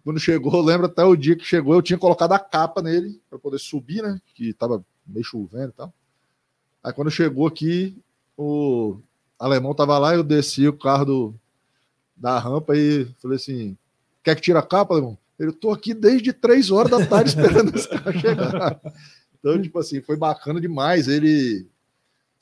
quando 0.05 0.21
chegou, 0.21 0.53
eu 0.55 0.61
lembro 0.61 0.85
até 0.85 1.03
o 1.03 1.17
dia 1.17 1.35
que 1.35 1.47
chegou, 1.47 1.73
eu 1.73 1.81
tinha 1.81 1.99
colocado 1.99 2.33
a 2.33 2.39
capa 2.39 2.83
nele 2.83 3.19
para 3.31 3.39
poder 3.39 3.59
subir, 3.59 4.03
né? 4.03 4.21
Que 4.35 4.53
tava 4.53 4.85
meio 5.07 5.25
chovendo 5.25 5.71
e 5.71 5.73
tal. 5.73 5.95
Aí 6.83 6.93
quando 6.93 7.11
chegou 7.11 7.47
aqui, 7.47 7.97
o 8.37 8.99
alemão 9.39 9.75
tava 9.75 9.97
lá, 9.97 10.15
eu 10.15 10.23
desci 10.23 10.69
o 10.69 10.77
carro 10.77 11.05
do, 11.07 11.35
da 12.15 12.39
rampa 12.39 12.77
e 12.77 13.07
falei 13.23 13.37
assim: 13.37 13.75
quer 14.23 14.35
que 14.35 14.43
tire 14.43 14.59
a 14.59 14.63
capa, 14.63 14.93
alemão? 14.93 15.17
Eu 15.39 15.55
tô 15.55 15.71
aqui 15.71 15.95
desde 15.95 16.35
três 16.35 16.71
horas 16.71 16.91
da 16.91 17.07
tarde 17.07 17.31
esperando 17.35 17.75
esse 17.75 17.89
carro 17.89 18.13
chegar. 18.21 18.79
Então, 19.41 19.61
tipo 19.61 19.79
assim, 19.79 20.03
foi 20.03 20.19
bacana 20.19 20.61
demais. 20.61 21.09
Ele 21.09 21.67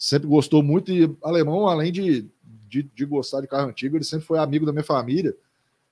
sempre 0.02 0.26
gostou 0.26 0.64
muito, 0.64 0.90
e 0.90 1.16
alemão, 1.22 1.68
além 1.68 1.92
de, 1.92 2.28
de, 2.68 2.82
de 2.82 3.04
gostar 3.04 3.40
de 3.40 3.46
carro 3.46 3.68
antigo, 3.68 3.96
ele 3.96 4.02
sempre 4.02 4.26
foi 4.26 4.36
amigo 4.36 4.66
da 4.66 4.72
minha 4.72 4.82
família. 4.82 5.32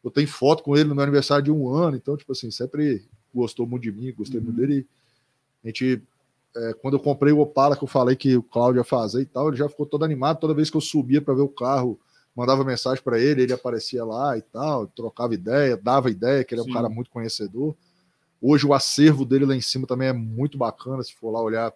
Eu 0.02 0.10
tenho 0.10 0.26
foto 0.26 0.64
com 0.64 0.76
ele 0.76 0.88
no 0.88 0.96
meu 0.96 1.04
aniversário 1.04 1.44
de 1.44 1.52
um 1.52 1.72
ano, 1.72 1.96
então, 1.96 2.16
tipo 2.16 2.32
assim, 2.32 2.50
sempre 2.50 3.06
gostou 3.32 3.68
muito 3.68 3.84
de 3.84 3.92
mim, 3.92 4.12
gostei 4.12 4.40
muito 4.40 4.56
dele. 4.56 4.84
A 5.62 5.68
gente, 5.68 6.02
é, 6.56 6.72
quando 6.82 6.94
eu 6.94 7.00
comprei 7.00 7.32
o 7.32 7.38
Opala, 7.38 7.76
que 7.76 7.84
eu 7.84 7.88
falei 7.88 8.16
que 8.16 8.36
o 8.36 8.42
Cláudio 8.42 8.80
ia 8.80 8.84
fazer 8.84 9.22
e 9.22 9.26
tal, 9.26 9.46
ele 9.46 9.56
já 9.56 9.68
ficou 9.68 9.86
todo 9.86 10.04
animado. 10.04 10.40
Toda 10.40 10.54
vez 10.54 10.68
que 10.68 10.76
eu 10.76 10.80
subia 10.80 11.22
para 11.22 11.34
ver 11.34 11.42
o 11.42 11.48
carro, 11.48 11.96
mandava 12.34 12.64
mensagem 12.64 13.04
para 13.04 13.16
ele, 13.16 13.42
ele 13.42 13.52
aparecia 13.52 14.04
lá 14.04 14.36
e 14.36 14.42
tal, 14.42 14.88
trocava 14.88 15.34
ideia, 15.34 15.76
dava 15.76 16.10
ideia, 16.10 16.42
que 16.42 16.52
ele 16.52 16.62
é 16.62 16.64
um 16.64 16.66
Sim. 16.66 16.72
cara 16.72 16.88
muito 16.88 17.10
conhecedor. 17.10 17.76
Hoje 18.42 18.66
o 18.66 18.74
acervo 18.74 19.24
dele 19.24 19.46
lá 19.46 19.54
em 19.54 19.60
cima 19.60 19.86
também 19.86 20.08
é 20.08 20.12
muito 20.12 20.58
bacana, 20.58 21.00
se 21.04 21.14
for 21.14 21.30
lá 21.30 21.40
olhar 21.40 21.72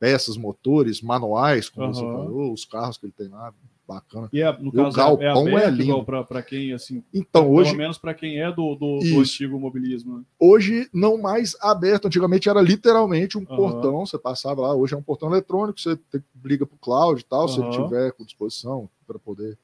peças, 0.00 0.36
motores, 0.36 1.00
manuais, 1.02 1.68
como 1.68 1.94
você 1.94 2.02
Aham. 2.04 2.12
falou, 2.12 2.52
os 2.52 2.64
carros 2.64 2.96
que 2.98 3.06
ele 3.06 3.12
tem 3.16 3.28
lá, 3.28 3.52
bacana. 3.86 4.28
E 4.32 4.40
é, 4.40 4.50
no 4.58 4.70
o 4.70 4.72
caso, 4.72 4.96
é- 4.96 5.00
galpão 5.00 5.46
é 5.48 5.52
é 5.52 5.56
aberto 5.56 5.70
lindo. 5.72 5.82
igual 5.82 6.04
pra, 6.04 6.24
pra 6.24 6.42
quem, 6.42 6.72
assim, 6.72 7.04
Então, 7.12 7.50
hoje, 7.52 7.70
pelo 7.72 7.82
menos 7.82 7.98
pra 7.98 8.14
quem 8.14 8.40
é 8.40 8.48
do, 8.50 8.74
do, 8.76 9.00
do 9.00 9.20
antigo 9.20 9.60
mobilismo. 9.60 10.18
né? 10.18 10.24
hoje 10.38 10.88
não 10.94 11.18
mais 11.18 11.54
aberto. 11.60 12.06
Antigamente 12.06 12.48
era 12.48 12.62
literalmente 12.62 13.36
um 13.36 13.42
Aham. 13.44 13.56
portão, 13.56 14.06
você 14.06 14.16
passava 14.18 14.62
lá. 14.62 14.74
Hoje 14.74 14.94
é 14.94 14.96
um 14.96 15.02
portão 15.02 15.28
eletrônico, 15.30 15.78
você 15.78 15.98
liga 16.44 16.64
para 16.64 16.74
o 16.76 16.78
cloud 16.78 17.20
e 17.20 17.24
tal, 17.24 17.46
se 17.48 17.60
ele 17.60 17.68
tiver 17.70 18.12
com 18.12 18.24
disposição 18.24 18.88
para 19.06 19.18
poder. 19.18 19.58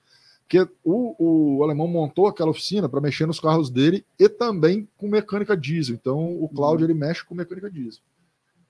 Porque 0.49 0.68
o, 0.84 1.57
o 1.59 1.64
alemão 1.64 1.89
montou 1.89 2.26
aquela 2.28 2.51
oficina 2.51 2.89
para 2.89 3.01
mexer 3.01 3.26
nos 3.26 3.41
carros 3.41 3.68
dele 3.70 4.05
e 4.18 4.28
também 4.28 4.87
com 4.97 5.09
mecânica 5.09 5.57
diesel. 5.57 5.95
Então 5.95 6.41
o 6.43 6.49
Cláudio 6.49 6.84
Uhum. 6.84 6.91
ele 6.93 6.99
mexe 6.99 7.24
com 7.24 7.34
mecânica 7.34 7.70
diesel. 7.70 8.01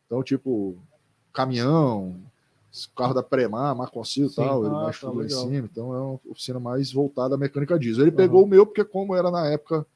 Então, 0.07 0.23
tipo, 0.23 0.79
caminhão, 1.37 2.17
carro 2.97 3.15
da 3.15 3.23
Premar, 3.23 3.75
Marconcil 3.77 4.27
e 4.27 4.35
tal, 4.35 4.65
ele 4.65 4.75
Ah, 4.75 4.87
mexe 4.87 5.01
tá, 5.01 5.07
tudo 5.09 5.19
lá 5.19 5.25
em 5.25 5.29
legal. 5.29 5.45
cima. 5.47 5.69
Então 5.71 5.95
é 5.95 6.01
uma 6.01 6.21
oficina 6.31 6.59
mais 6.59 6.91
voltada 6.91 7.35
à 7.35 7.39
mecânica 7.39 7.79
diesel. 7.79 8.03
Ele 8.05 8.11
Aham. 8.11 8.17
pegou 8.17 8.45
o 8.45 8.47
meu, 8.47 8.67
porque 8.67 8.85
como 8.85 9.15
era 9.15 9.31
na 9.31 9.47
época 9.47 9.87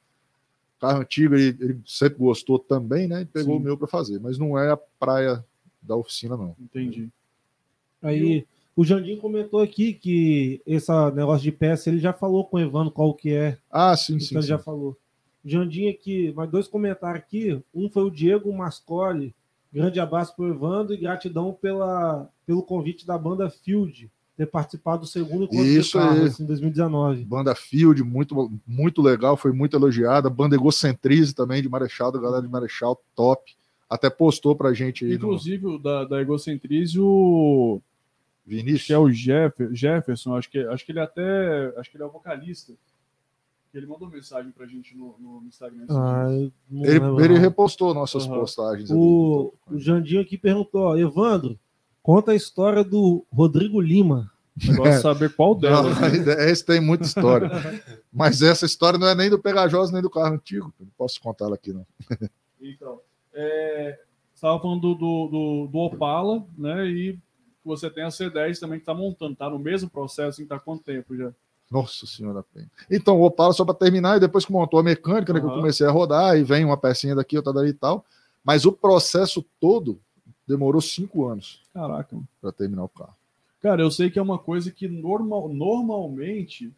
carro 0.80 1.00
antigo, 1.00 1.34
ele, 1.34 1.56
ele 1.60 1.80
sempre 1.86 2.18
gostou 2.18 2.58
também, 2.58 3.06
né? 3.06 3.22
E 3.22 3.26
pegou 3.26 3.54
Sim. 3.56 3.60
o 3.60 3.64
meu 3.64 3.76
para 3.76 3.86
fazer. 3.86 4.18
Mas 4.20 4.38
não 4.38 4.58
é 4.58 4.70
a 4.70 4.76
praia 4.76 5.44
da 5.82 5.94
oficina, 5.96 6.36
não. 6.36 6.54
Entendi. 6.60 7.08
Aí 8.02 8.46
o 8.74 8.82
Jandim 8.84 9.16
comentou 9.16 9.60
aqui 9.60 9.92
que 9.92 10.62
esse 10.66 10.90
negócio 11.14 11.42
de 11.42 11.52
peça 11.52 11.90
ele 11.90 11.98
já 11.98 12.12
falou 12.14 12.46
com 12.46 12.56
o 12.56 12.60
Evandro 12.60 12.90
qual 12.92 13.12
que 13.12 13.30
é. 13.34 13.58
Ah, 13.70 13.94
sim, 13.96 14.14
Então 14.14 14.26
sim. 14.26 14.34
ele 14.36 14.42
sim. 14.42 14.48
já 14.48 14.58
falou. 14.58 14.96
Jandim 15.44 15.88
aqui, 15.88 16.32
mais 16.32 16.50
dois 16.50 16.66
comentários 16.68 17.22
aqui. 17.24 17.62
Um 17.74 17.90
foi 17.90 18.02
o 18.04 18.10
Diego 18.10 18.50
Mascoli. 18.52 19.34
Grande 19.72 20.00
abraço 20.00 20.34
pro 20.34 20.48
Evandro 20.48 20.94
e 20.94 20.96
gratidão 20.96 21.52
pela, 21.52 22.28
pelo 22.44 22.62
convite 22.62 23.06
da 23.06 23.16
banda 23.16 23.48
Field 23.48 24.10
ter 24.40 24.46
participado 24.46 25.02
do 25.02 25.06
segundo 25.06 25.44
encontro 25.44 25.64
Isso 25.64 25.98
de 25.98 26.04
carros 26.04 26.40
aí. 26.40 26.44
em 26.44 26.46
2019. 26.46 27.24
Banda 27.24 27.54
Field, 27.54 28.02
muito, 28.02 28.50
muito 28.66 29.02
legal, 29.02 29.36
foi 29.36 29.52
muito 29.52 29.76
elogiada. 29.76 30.30
Banda 30.30 30.56
Egocentrize 30.56 31.34
também, 31.34 31.60
de 31.60 31.68
Marechal, 31.68 32.10
da 32.10 32.18
galera 32.18 32.42
de 32.42 32.48
Marechal, 32.48 33.00
top. 33.14 33.54
Até 33.88 34.08
postou 34.08 34.56
pra 34.56 34.72
gente 34.72 35.04
aí 35.04 35.14
Inclusive, 35.14 35.66
o 35.66 35.78
da, 35.78 36.04
da 36.04 36.22
Egocentrize, 36.22 36.98
o. 36.98 37.82
no 38.46 38.50
Vinícius. 38.50 38.86
que 38.86 38.92
é 38.94 38.98
o 38.98 39.10
Jeff, 39.10 39.74
Jefferson, 39.74 40.34
acho 40.36 40.50
que, 40.50 40.58
acho 40.58 40.86
que 40.86 40.92
ele 40.92 41.00
até. 41.00 41.74
Acho 41.76 41.90
que 41.90 41.96
ele 41.96 42.04
é 42.04 42.06
o 42.06 42.10
vocalista. 42.10 42.72
Ele 43.72 43.86
mandou 43.86 44.08
mensagem 44.08 44.50
pra 44.50 44.66
gente 44.66 44.96
no, 44.96 45.14
no 45.18 45.44
Instagram. 45.46 45.86
Ah, 45.88 46.26
Ele, 46.70 47.00
ele 47.22 47.38
repostou 47.38 47.94
nossas 47.94 48.24
Aham. 48.26 48.40
postagens. 48.40 48.90
ali. 48.90 48.98
O, 48.98 49.52
o 49.70 49.78
Jandinho 49.78 50.20
aqui 50.20 50.36
perguntou: 50.36 50.80
ó, 50.82 50.96
Evandro, 50.96 51.58
conta 52.02 52.32
a 52.32 52.34
história 52.34 52.82
do 52.82 53.24
Rodrigo 53.32 53.80
Lima. 53.80 54.30
Eu 54.68 54.74
gosto 54.76 54.96
de 54.96 55.00
saber 55.00 55.34
qual 55.36 55.54
delas. 55.54 55.98
né? 56.00 56.08
Não, 56.18 56.32
esse 56.44 56.64
tem 56.66 56.80
muita 56.80 57.04
história. 57.04 57.48
Mas 58.12 58.42
essa 58.42 58.66
história 58.66 58.98
não 58.98 59.06
é 59.06 59.14
nem 59.14 59.30
do 59.30 59.38
Pegajosa 59.38 59.92
nem 59.92 60.02
do 60.02 60.10
carro 60.10 60.34
antigo. 60.34 60.74
Não 60.78 60.88
posso 60.98 61.20
contar 61.20 61.44
ela 61.46 61.54
aqui, 61.54 61.72
não. 61.72 61.86
Então, 62.62 63.00
é, 63.32 63.98
você 64.34 64.34
estava 64.34 64.60
falando 64.60 64.80
do, 64.80 64.94
do, 64.96 65.66
do- 65.68 65.78
Opala, 65.78 66.44
né? 66.58 66.86
E 66.88 67.18
você 67.64 67.88
tem 67.88 68.04
a 68.04 68.08
C10 68.08 68.58
também 68.58 68.78
que 68.78 68.82
está 68.82 68.92
montando, 68.92 69.34
tá 69.34 69.48
no 69.48 69.58
mesmo 69.58 69.88
processo, 69.88 70.42
está 70.42 70.56
há 70.56 70.60
quanto 70.60 70.82
tempo 70.82 71.16
já? 71.16 71.32
Nossa 71.70 72.04
senhora. 72.06 72.42
penha. 72.42 72.68
Então, 72.90 73.20
o 73.20 73.24
Opala, 73.24 73.52
só 73.52 73.64
para 73.64 73.74
terminar, 73.74 74.16
e 74.16 74.20
depois 74.20 74.44
que 74.44 74.52
montou 74.52 74.80
a 74.80 74.82
mecânica, 74.82 75.32
né, 75.32 75.40
que 75.40 75.46
eu 75.46 75.50
comecei 75.50 75.86
a 75.86 75.90
rodar, 75.90 76.36
e 76.36 76.42
vem 76.42 76.64
uma 76.64 76.76
pecinha 76.76 77.14
daqui, 77.14 77.36
outra 77.36 77.52
dali 77.52 77.70
e 77.70 77.74
tal. 77.74 78.04
Mas 78.42 78.64
o 78.64 78.72
processo 78.72 79.44
todo 79.60 80.00
demorou 80.46 80.80
cinco 80.80 81.26
anos 81.26 81.62
Caraca. 81.72 82.18
para 82.40 82.50
terminar 82.50 82.84
o 82.84 82.88
carro. 82.88 83.14
Cara, 83.60 83.82
eu 83.82 83.90
sei 83.90 84.10
que 84.10 84.18
é 84.18 84.22
uma 84.22 84.38
coisa 84.38 84.70
que 84.70 84.88
normal, 84.88 85.48
normalmente 85.48 86.72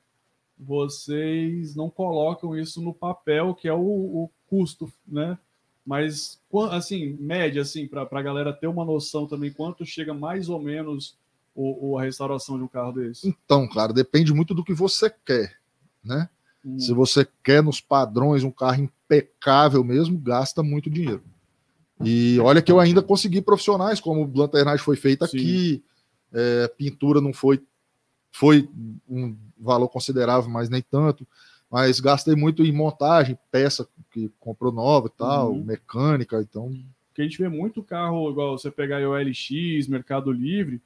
vocês 0.59 1.75
não 1.75 1.89
colocam 1.89 2.57
isso 2.59 2.83
no 2.83 2.93
papel, 2.93 3.55
que 3.55 3.69
é 3.69 3.73
o, 3.73 3.79
o 3.79 4.31
custo, 4.49 4.93
né? 5.07 5.39
Mas, 5.85 6.41
assim, 6.71 7.17
média, 7.19 7.63
assim, 7.63 7.89
para 7.89 8.07
a 8.11 8.23
galera 8.23 8.53
ter 8.53 8.69
uma 8.69 8.85
noção 8.85 9.27
também, 9.27 9.53
quanto 9.53 9.85
chega 9.85 10.15
mais 10.15 10.49
ou 10.49 10.61
menos 10.61 11.17
o, 11.55 11.93
o- 11.93 11.99
a 11.99 12.03
restauração 12.03 12.57
de 12.57 12.65
um 12.65 12.69
carro 12.69 12.93
desse? 12.93 13.29
Então, 13.29 13.69
cara, 13.69 13.93
depende 13.93 14.33
muito 14.33 14.55
do 14.55 14.65
que 14.65 14.73
você 14.75 15.11
quer, 15.25 15.57
né? 16.03 16.29
Hum, 16.65 16.79
Se 16.79 16.93
você 16.93 17.27
quer 17.43 17.63
nos 17.63 17.81
padrões 17.81 18.45
um 18.45 18.51
carro 18.51 18.83
impecável 18.83 19.83
mesmo, 19.85 20.19
gasta 20.19 20.63
muito 20.63 20.89
dinheiro. 20.91 21.23
E 22.05 22.39
olha 22.41 22.61
que 22.63 22.73
eu 22.73 22.81
ainda 22.81 23.03
consegui 23.03 23.41
profissionais, 23.41 24.01
como 24.01 24.25
o 24.25 24.39
lanternagem 24.39 24.85
foi 24.85 24.97
feita 24.97 25.27
Sim. 25.27 25.37
aqui, 25.37 25.85
é, 26.33 26.69
pintura 26.69 27.21
não 27.21 27.33
foi, 27.33 27.63
foi 28.33 28.69
um 29.09 29.37
valor 29.59 29.89
considerável, 29.89 30.51
mas 30.51 30.69
nem 30.69 30.83
tanto. 30.83 31.27
Mas 31.71 32.01
gastei 32.01 32.35
muito 32.35 32.63
em 32.65 32.73
montagem, 32.73 33.39
peça 33.51 33.87
que 34.11 34.31
comprou 34.41 34.73
nova 34.73 35.07
e 35.07 35.11
tal, 35.17 35.53
Uhum. 35.53 35.65
mecânica, 35.65 36.41
então 36.41 36.73
Porque 37.09 37.23
a 37.23 37.25
gente 37.25 37.39
vê 37.39 37.49
muito 37.49 37.83
carro, 37.83 38.31
igual 38.31 38.59
você 38.59 38.71
pegar 38.71 38.99
o 39.09 39.17
LX, 39.17 39.87
Mercado 39.87 40.33
Livre, 40.33 40.81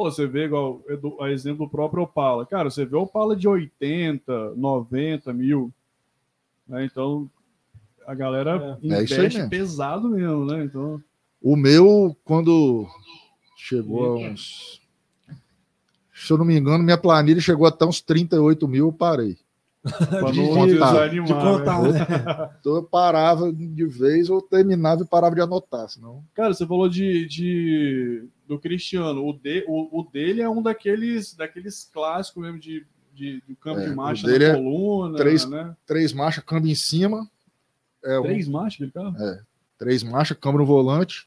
pô, 0.00 0.10
você 0.10 0.26
vê 0.26 0.46
igual 0.46 0.82
a 1.20 1.30
exemplo 1.30 1.66
do 1.66 1.70
próprio 1.70 2.04
Opala. 2.04 2.46
Cara, 2.46 2.70
você 2.70 2.86
vê 2.86 2.96
o 2.96 3.02
Opala 3.02 3.36
de 3.36 3.46
80, 3.46 4.54
90 4.56 5.30
mil. 5.34 5.70
né? 6.66 6.86
Então, 6.86 7.28
a 8.06 8.14
galera 8.14 8.78
É 8.80 8.94
aí 8.94 9.02
investe 9.02 9.36
mesmo. 9.36 9.50
pesado 9.50 10.08
mesmo, 10.08 10.46
né? 10.46 10.64
Então, 10.64 11.02
O 11.42 11.54
meu, 11.54 12.16
quando 12.24 12.86
chegou 13.54 14.16
a 14.16 14.30
uns. 14.30 14.80
Se 16.14 16.32
eu 16.32 16.38
não 16.38 16.46
me 16.46 16.56
engano, 16.56 16.82
minha 16.82 16.96
planilha 16.96 17.40
chegou 17.42 17.66
até 17.66 17.84
uns 17.84 18.00
38 18.00 18.66
mil, 18.66 18.86
eu 18.86 18.92
parei. 18.92 19.36
Pra 19.82 20.30
De 20.30 20.40
não 20.40 20.48
contar. 20.48 20.92
desanimar. 21.06 21.26
De 21.26 21.34
né? 21.34 21.40
contar, 21.40 21.82
né? 21.82 22.50
Então 22.60 22.76
eu 22.76 22.82
parava 22.82 23.52
de 23.52 23.86
vez, 23.86 24.28
ou 24.28 24.42
terminava 24.42 25.02
e 25.02 25.06
parava 25.06 25.34
de 25.34 25.40
anotar, 25.40 25.88
senão. 25.88 26.22
Cara, 26.34 26.52
você 26.52 26.66
falou 26.66 26.88
de, 26.88 27.26
de- 27.26 28.24
do 28.46 28.58
Cristiano. 28.58 29.24
O, 29.26 29.32
de, 29.32 29.64
o, 29.68 30.00
o 30.00 30.10
dele 30.10 30.42
é 30.42 30.48
um 30.48 30.60
daqueles, 30.62 31.34
daqueles 31.34 31.88
clássicos 31.92 32.42
mesmo 32.42 32.58
de, 32.58 32.84
de, 33.14 33.42
de 33.46 33.54
câmbio 33.56 33.84
É, 33.84 33.88
de 33.88 33.94
marcha 33.94 34.26
dele 34.26 34.46
na 34.48 34.52
é 34.52 34.56
coluna, 34.56 35.16
três- 35.18 35.48
né? 35.48 35.74
Três 35.86 36.12
marchas, 36.12 36.44
câmbio 36.44 36.70
em 36.70 36.74
cima. 36.74 37.26
É 38.04 38.18
um, 38.18 38.22
Três 38.22 38.48
marchas 38.48 38.74
aquele 38.74 38.92
carro? 38.92 39.16
três 39.78 40.02
marchas, 40.02 40.36
câmbio 40.38 40.60
no 40.60 40.66
volante. 40.66 41.26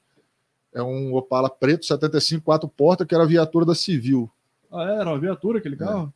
É 0.75 0.81
um 0.81 1.13
Opala 1.15 1.49
preto, 1.49 1.85
75, 1.85 2.43
quatro 2.43 2.67
portas, 2.67 3.05
que 3.07 3.13
era 3.13 3.23
a 3.23 3.27
viatura 3.27 3.63
da 3.65 3.75
Civil. 3.75 4.29
Ah, 4.71 4.83
era 4.99 5.09
uma 5.09 5.19
viatura 5.19 5.59
aquele 5.59 5.75
carro? 5.75 6.11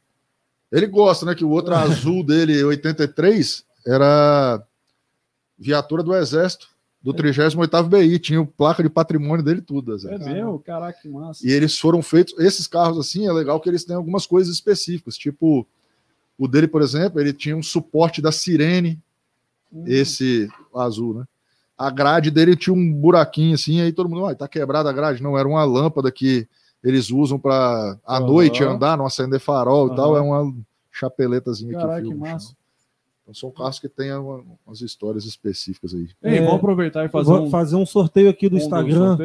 Ele 0.71 0.87
gosta, 0.87 1.25
né? 1.25 1.35
Que 1.35 1.45
o 1.45 1.49
outro 1.49 1.73
azul 1.75 2.23
dele, 2.23 2.63
83, 2.63 3.63
era 3.85 4.61
viatura 5.57 6.03
do 6.03 6.13
Exército, 6.15 6.67
do 7.01 7.13
38º 7.13 7.87
BI. 7.87 8.19
Tinha 8.19 8.45
placa 8.45 8.83
de 8.83 8.89
patrimônio 8.89 9.43
dele 9.43 9.61
tudo, 9.61 9.93
É, 9.93 9.95
Exército. 9.95 10.29
meu? 10.29 10.59
Caraca, 10.59 10.99
que 11.01 11.07
massa. 11.09 11.45
E 11.47 11.51
eles 11.51 11.77
foram 11.79 12.01
feitos. 12.01 12.37
Esses 12.37 12.67
carros, 12.67 12.97
assim, 12.99 13.27
é 13.27 13.31
legal 13.31 13.59
que 13.61 13.69
eles 13.69 13.85
têm 13.85 13.95
algumas 13.95 14.25
coisas 14.25 14.53
específicas. 14.53 15.17
Tipo, 15.17 15.65
o 16.37 16.47
dele, 16.47 16.67
por 16.67 16.81
exemplo, 16.81 17.19
ele 17.19 17.33
tinha 17.33 17.55
um 17.55 17.63
suporte 17.63 18.21
da 18.21 18.31
sirene, 18.31 18.99
Hum, 19.71 19.83
esse 19.85 20.49
azul, 20.73 21.13
né? 21.13 21.25
A 21.77 21.89
grade 21.89 22.31
dele 22.31 22.55
tinha 22.55 22.73
um 22.73 22.93
buraquinho 22.93 23.53
assim, 23.53 23.81
aí 23.81 23.91
todo 23.91 24.07
mundo, 24.09 24.25
ah, 24.25 24.33
tá 24.33 24.47
quebrada 24.47 24.89
a 24.89 24.93
grade. 24.93 25.21
Não, 25.21 25.37
era 25.37 25.45
uma 25.47 25.63
lâmpada 25.65 26.09
que 26.09 26.47
eles 26.83 27.09
usam 27.09 27.39
para 27.39 27.97
à 28.05 28.17
Aham. 28.17 28.25
noite 28.27 28.63
andar, 28.63 28.97
não 28.97 29.05
acender 29.05 29.39
farol 29.39 29.87
e 29.87 29.89
Aham. 29.89 29.95
tal. 29.95 30.17
É 30.17 30.21
uma 30.21 30.53
chapeletazinha 30.91 31.73
Caraca, 31.73 32.01
que 32.01 32.07
que 32.09 32.15
massa. 32.15 32.55
Então 33.23 33.33
são 33.33 33.51
carros 33.51 33.77
que 33.77 33.89
têm 33.89 34.13
uma- 34.13 34.41
umas 34.65 34.79
histórias 34.79 35.25
específicas 35.25 35.93
aí. 35.93 36.09
Ei, 36.23 36.37
É, 36.37 36.41
vamos 36.41 36.59
aproveitar 36.59 37.03
e 37.05 37.09
fazer 37.09 37.29
Vou 37.29 37.41
um, 37.43 37.49
fazer 37.49 37.75
um 37.75 37.85
sorteio 37.85 38.29
aqui 38.29 38.47
do 38.47 38.55
um 38.55 38.57
Instagram. 38.59 39.17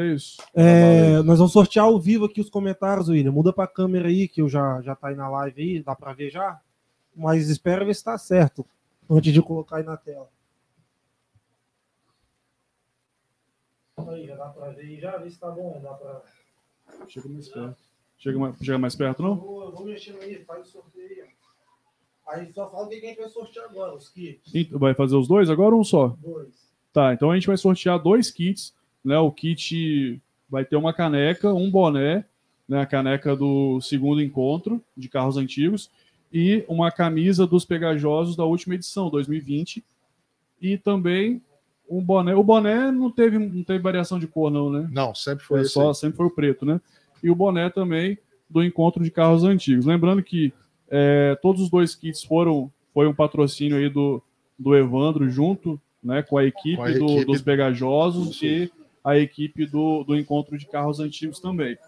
É, 0.52 1.22
nós 1.22 1.38
vamos 1.38 1.52
sortear 1.52 1.84
ao 1.86 2.00
vivo 2.00 2.24
aqui 2.24 2.40
os 2.40 2.50
comentários, 2.50 3.08
William. 3.08 3.30
Muda 3.30 3.52
pra 3.52 3.68
câmera 3.68 4.08
aí, 4.08 4.26
que 4.26 4.42
eu 4.42 4.48
já, 4.48 4.80
já 4.82 4.96
tá 4.96 5.08
aí 5.08 5.14
na 5.14 5.28
live 5.28 5.62
aí, 5.62 5.82
dá 5.82 5.94
pra 5.94 6.12
ver 6.12 6.30
já. 6.30 6.60
Mas 7.14 7.48
espera 7.48 7.84
ver 7.84 7.94
se 7.94 8.02
tá 8.02 8.18
certo, 8.18 8.66
antes 9.08 9.32
de 9.32 9.40
colocar 9.40 9.76
aí 9.76 9.84
na 9.84 9.96
tela. 9.96 10.28
Aí, 14.08 14.26
já 14.26 14.34
dá 14.36 14.46
pra 14.48 14.70
ver 14.70 14.98
já 15.00 15.16
vê 15.18 15.30
se 15.30 15.38
tá 15.38 15.50
bom, 15.50 15.80
dá 15.82 15.94
pra... 15.94 16.22
Chega 17.08 17.28
mais 17.28 17.48
perto. 17.48 17.76
Chega 18.18 18.38
mais, 18.38 18.56
chega 18.58 18.78
mais 18.78 18.94
perto, 18.96 19.22
não? 19.22 19.36
Vou, 19.36 19.72
vou 19.72 19.84
mexendo 19.84 20.20
aí, 20.20 20.44
faz 20.44 20.68
o 20.68 20.70
sorteio 20.70 21.24
aí. 22.26 22.52
só 22.52 22.70
fala 22.70 22.86
o 22.86 22.88
que 22.88 22.94
a 22.94 23.00
gente 23.00 23.18
vai 23.18 23.28
sortear 23.28 23.64
agora, 23.64 23.94
os 23.94 24.08
kits. 24.08 24.54
Ih, 24.54 24.68
Vai 24.72 24.94
fazer 24.94 25.16
os 25.16 25.26
dois 25.26 25.50
agora 25.50 25.74
ou 25.74 25.80
um 25.80 25.84
só? 25.84 26.16
Dois. 26.20 26.70
Tá, 26.92 27.12
então 27.12 27.30
a 27.30 27.34
gente 27.34 27.46
vai 27.46 27.56
sortear 27.56 27.98
dois 27.98 28.30
kits, 28.30 28.74
né? 29.04 29.18
O 29.18 29.32
kit 29.32 30.20
vai 30.48 30.64
ter 30.64 30.76
uma 30.76 30.92
caneca, 30.92 31.52
um 31.52 31.70
boné, 31.70 32.24
né? 32.68 32.80
A 32.80 32.86
caneca 32.86 33.34
do 33.34 33.80
segundo 33.80 34.22
encontro 34.22 34.80
de 34.96 35.08
carros 35.08 35.36
antigos 35.36 35.90
e 36.32 36.64
uma 36.68 36.90
camisa 36.90 37.46
dos 37.46 37.64
pegajosos 37.64 38.36
da 38.36 38.44
última 38.44 38.74
edição, 38.74 39.10
2020. 39.10 39.84
E 40.60 40.78
também 40.78 41.42
um 41.88 42.02
boné. 42.02 42.34
O 42.34 42.42
boné 42.42 42.90
não 42.90 43.10
teve, 43.10 43.38
não 43.38 43.62
teve 43.62 43.78
variação 43.80 44.18
de 44.18 44.26
cor, 44.26 44.50
não, 44.50 44.70
né? 44.70 44.88
Não, 44.90 45.14
sempre 45.14 45.44
Foi 45.44 45.60
esse 45.62 45.70
só, 45.70 45.88
aí. 45.88 45.94
sempre 45.94 46.16
foi 46.16 46.26
o 46.26 46.30
preto, 46.30 46.64
né? 46.64 46.80
E 47.22 47.30
o 47.30 47.34
boné 47.34 47.68
também 47.70 48.18
do 48.48 48.62
encontro 48.64 49.02
de 49.04 49.10
carros 49.10 49.44
antigos. 49.44 49.86
Lembrando 49.86 50.22
que 50.22 50.52
é, 50.90 51.36
todos 51.40 51.62
os 51.62 51.70
dois 51.70 51.94
kits 51.94 52.22
foram 52.22 52.70
foi 52.92 53.06
um 53.06 53.14
patrocínio 53.14 53.76
aí 53.78 53.88
do, 53.88 54.22
do 54.58 54.76
Evandro 54.76 55.28
junto, 55.30 55.80
né, 56.04 56.22
com 56.22 56.36
a 56.36 56.44
equipe, 56.44 56.76
Com 56.76 56.82
a 56.82 56.90
do- 56.90 57.04
equipe. 57.06 57.24
dos 57.24 57.40
Pegajosos 57.40 58.30
Isso. 58.36 58.44
e 58.44 58.70
a 59.02 59.16
equipe 59.16 59.64
do, 59.64 60.04
do 60.04 60.14
encontro 60.16 60.58
de 60.58 60.66
carros 60.66 61.00
antigos 61.00 61.40
também. 61.40 61.78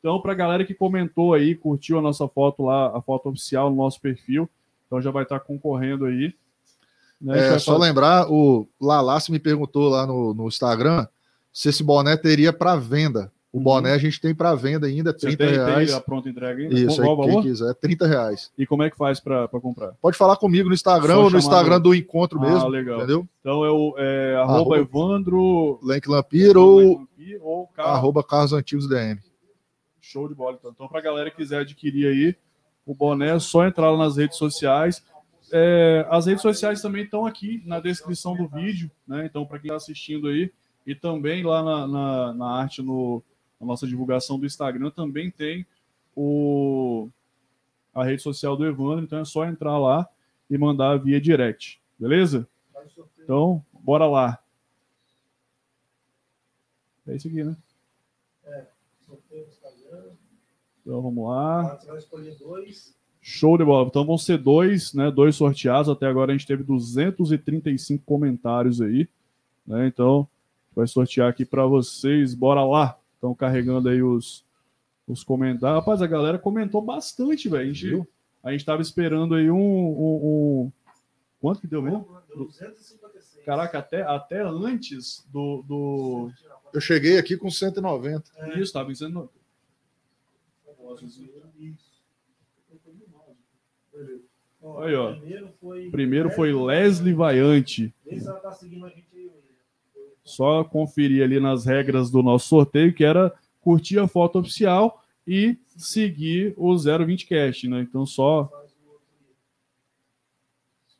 Então, 0.00 0.18
para 0.20 0.32
a 0.32 0.34
galera 0.34 0.64
que 0.64 0.72
comentou 0.74 1.34
aí, 1.34 1.54
curtiu 1.54 1.98
a 1.98 2.02
nossa 2.02 2.26
foto 2.28 2.62
lá, 2.64 2.96
a 2.96 3.02
foto 3.02 3.28
oficial 3.28 3.68
no 3.70 3.76
nosso 3.76 4.00
perfil, 4.00 4.48
então 4.86 5.00
já 5.02 5.10
vai 5.10 5.24
estar 5.24 5.40
concorrendo 5.40 6.06
aí. 6.06 6.32
Né? 7.24 7.38
É, 7.38 7.50
vai 7.50 7.58
só 7.58 7.72
fazer- 7.72 7.84
lembrar, 7.86 8.30
o 8.30 8.68
Lalassi 8.80 9.32
me 9.32 9.38
perguntou 9.38 9.88
lá 9.88 10.06
no, 10.06 10.34
no 10.34 10.46
Instagram 10.46 11.06
se 11.52 11.68
esse 11.70 11.82
boné 11.82 12.16
teria 12.16 12.52
para 12.52 12.76
venda. 12.76 13.32
O 13.52 13.58
Uhum. 13.58 13.62
boné 13.62 13.92
a 13.92 13.98
gente 13.98 14.20
tem 14.20 14.34
para 14.34 14.52
venda 14.56 14.88
ainda, 14.88 15.12
Você 15.12 15.28
30 15.28 15.44
tem, 15.46 15.54
reais. 15.54 15.88
tem 15.88 15.96
a 15.96 16.00
pronta 16.00 16.28
entrega 16.28 16.60
ainda? 16.60 16.74
Isso, 16.76 17.00
Qual 17.00 17.22
aí, 17.22 17.28
quem 17.30 17.42
quiser, 17.42 17.72
30 17.76 18.04
reais. 18.06 18.50
E 18.58 18.66
como 18.66 18.82
é 18.82 18.90
que 18.90 18.96
faz 18.96 19.20
para 19.20 19.46
comprar? 19.48 19.92
Pode 20.02 20.16
falar 20.18 20.36
comigo 20.36 20.68
no 20.68 20.74
Instagram 20.74 21.14
Só 21.14 21.22
ou 21.22 21.30
no 21.30 21.38
Instagram 21.38 21.80
do 21.80 21.94
encontro 21.94 22.40
Ah, 22.42 22.50
mesmo, 22.50 22.68
legal. 22.68 22.98
entendeu? 22.98 23.28
Então 23.40 23.64
é 23.64 23.70
o 23.70 23.94
é, 23.96 24.34
arroba 24.36 24.74
Arroba- 24.74 24.78
Evandro 24.78 25.78
Lenk 25.84 26.08
Lampir 26.08 26.56
ou 26.58 27.06
ou 27.40 27.66
Carlos. 27.68 27.94
arroba 27.94 28.24
Carros 28.24 28.52
Antigos 28.52 28.88
DM. 28.88 29.20
Show 30.00 30.28
de 30.28 30.34
bola. 30.34 30.56
Então, 30.58 30.72
então 30.74 30.88
para 30.88 30.98
a 30.98 31.02
galera 31.02 31.30
que 31.30 31.36
quiser 31.36 31.60
adquirir 31.60 32.06
aí 32.08 32.36
o 32.84 32.94
boné, 32.94 33.36
é 33.36 33.38
só 33.38 33.64
entrar 33.64 33.90
lá 33.90 33.96
nas 33.98 34.16
redes 34.16 34.36
sociais. 34.36 35.02
É, 35.52 36.06
as 36.10 36.26
redes 36.26 36.42
sociais 36.42 36.80
também 36.80 37.04
estão 37.04 37.26
aqui 37.26 37.62
na 37.66 37.80
descrição 37.80 38.36
do 38.36 38.48
vídeo, 38.48 38.90
né? 39.06 39.26
Então, 39.26 39.46
para 39.46 39.58
quem 39.58 39.68
está 39.68 39.76
assistindo 39.76 40.28
aí, 40.28 40.52
e 40.86 40.94
também 40.94 41.42
lá 41.42 41.62
na, 41.62 41.86
na, 41.86 42.34
na 42.34 42.50
arte, 42.50 42.82
no, 42.82 43.22
na 43.60 43.66
nossa 43.66 43.86
divulgação 43.86 44.38
do 44.38 44.46
Instagram, 44.46 44.90
também 44.90 45.30
tem 45.30 45.66
o, 46.14 47.08
a 47.94 48.04
rede 48.04 48.22
social 48.22 48.56
do 48.56 48.66
Evandro. 48.66 49.04
Então 49.04 49.18
é 49.18 49.24
só 49.24 49.44
entrar 49.44 49.78
lá 49.78 50.08
e 50.50 50.58
mandar 50.58 50.98
via 50.98 51.20
direct, 51.20 51.80
beleza? 51.98 52.46
Então, 53.22 53.64
bora 53.72 54.06
lá. 54.06 54.38
É 57.06 57.16
isso 57.16 57.28
aqui, 57.28 57.42
né? 57.42 57.56
Então 60.80 61.00
vamos 61.00 61.28
lá. 61.28 61.76
Você 61.76 61.86
vai 61.86 61.98
escolher 61.98 62.36
dois. 62.38 62.94
Show 63.26 63.56
de 63.56 63.64
bola. 63.64 63.86
Então 63.88 64.04
vão 64.04 64.18
ser 64.18 64.36
dois, 64.36 64.92
né? 64.92 65.10
Dois 65.10 65.34
sorteados. 65.34 65.88
Até 65.88 66.06
agora 66.06 66.30
a 66.30 66.36
gente 66.36 66.46
teve 66.46 66.62
235 66.62 68.04
comentários 68.04 68.82
aí, 68.82 69.08
né? 69.66 69.86
Então 69.86 70.28
vai 70.76 70.86
sortear 70.86 71.30
aqui 71.30 71.42
para 71.42 71.64
vocês. 71.64 72.34
Bora 72.34 72.62
lá. 72.62 72.98
Estão 73.14 73.34
carregando 73.34 73.88
aí 73.88 74.02
os, 74.02 74.44
os 75.08 75.24
comentários. 75.24 75.78
Rapaz, 75.80 76.02
a 76.02 76.06
galera 76.06 76.38
comentou 76.38 76.82
bastante, 76.82 77.48
velho. 77.48 77.62
A 77.62 77.66
gente, 77.72 77.88
Viu? 77.88 78.06
a 78.42 78.52
gente 78.52 78.62
tava 78.66 78.82
esperando 78.82 79.34
aí 79.34 79.50
um, 79.50 79.56
um- 79.56 80.20
um- 80.66 80.72
Quanto 81.40 81.62
que 81.62 81.66
deu 81.66 81.80
mesmo? 81.80 82.06
256. 82.36 83.42
Caraca, 83.46 83.78
até, 83.78 84.02
até 84.02 84.42
antes 84.42 85.26
do. 85.32 85.62
do... 85.66 86.30
Eu 86.74 86.80
cheguei 86.80 87.16
aqui 87.18 87.38
com 87.38 87.50
190. 87.50 88.24
Isso, 88.58 88.72
tava 88.72 88.92
dizendo. 88.92 89.30
Ó, 90.78 90.94
Aí, 94.78 94.94
ó. 94.94 95.14
Primeiro 95.14 95.48
foi. 95.60 95.90
Primeiro 95.90 96.30
foi 96.30 96.52
Leslie 96.52 97.12
Vaiante. 97.12 97.94
Tá. 98.24 98.58
William. 98.62 98.92
Só 100.24 100.64
conferir 100.64 101.22
ali 101.22 101.38
nas 101.38 101.66
regras 101.66 102.10
do 102.10 102.22
nosso 102.22 102.48
sorteio, 102.48 102.94
que 102.94 103.04
era 103.04 103.32
curtir 103.60 103.98
a 103.98 104.08
foto 104.08 104.38
oficial 104.38 105.02
e 105.26 105.58
seguir 105.76 106.54
o 106.56 106.76
020 106.76 107.26
Cast, 107.26 107.68
né? 107.68 107.82
Então 107.82 108.06
só. 108.06 108.50
Né? 108.52 108.64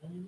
Né? 0.03 0.24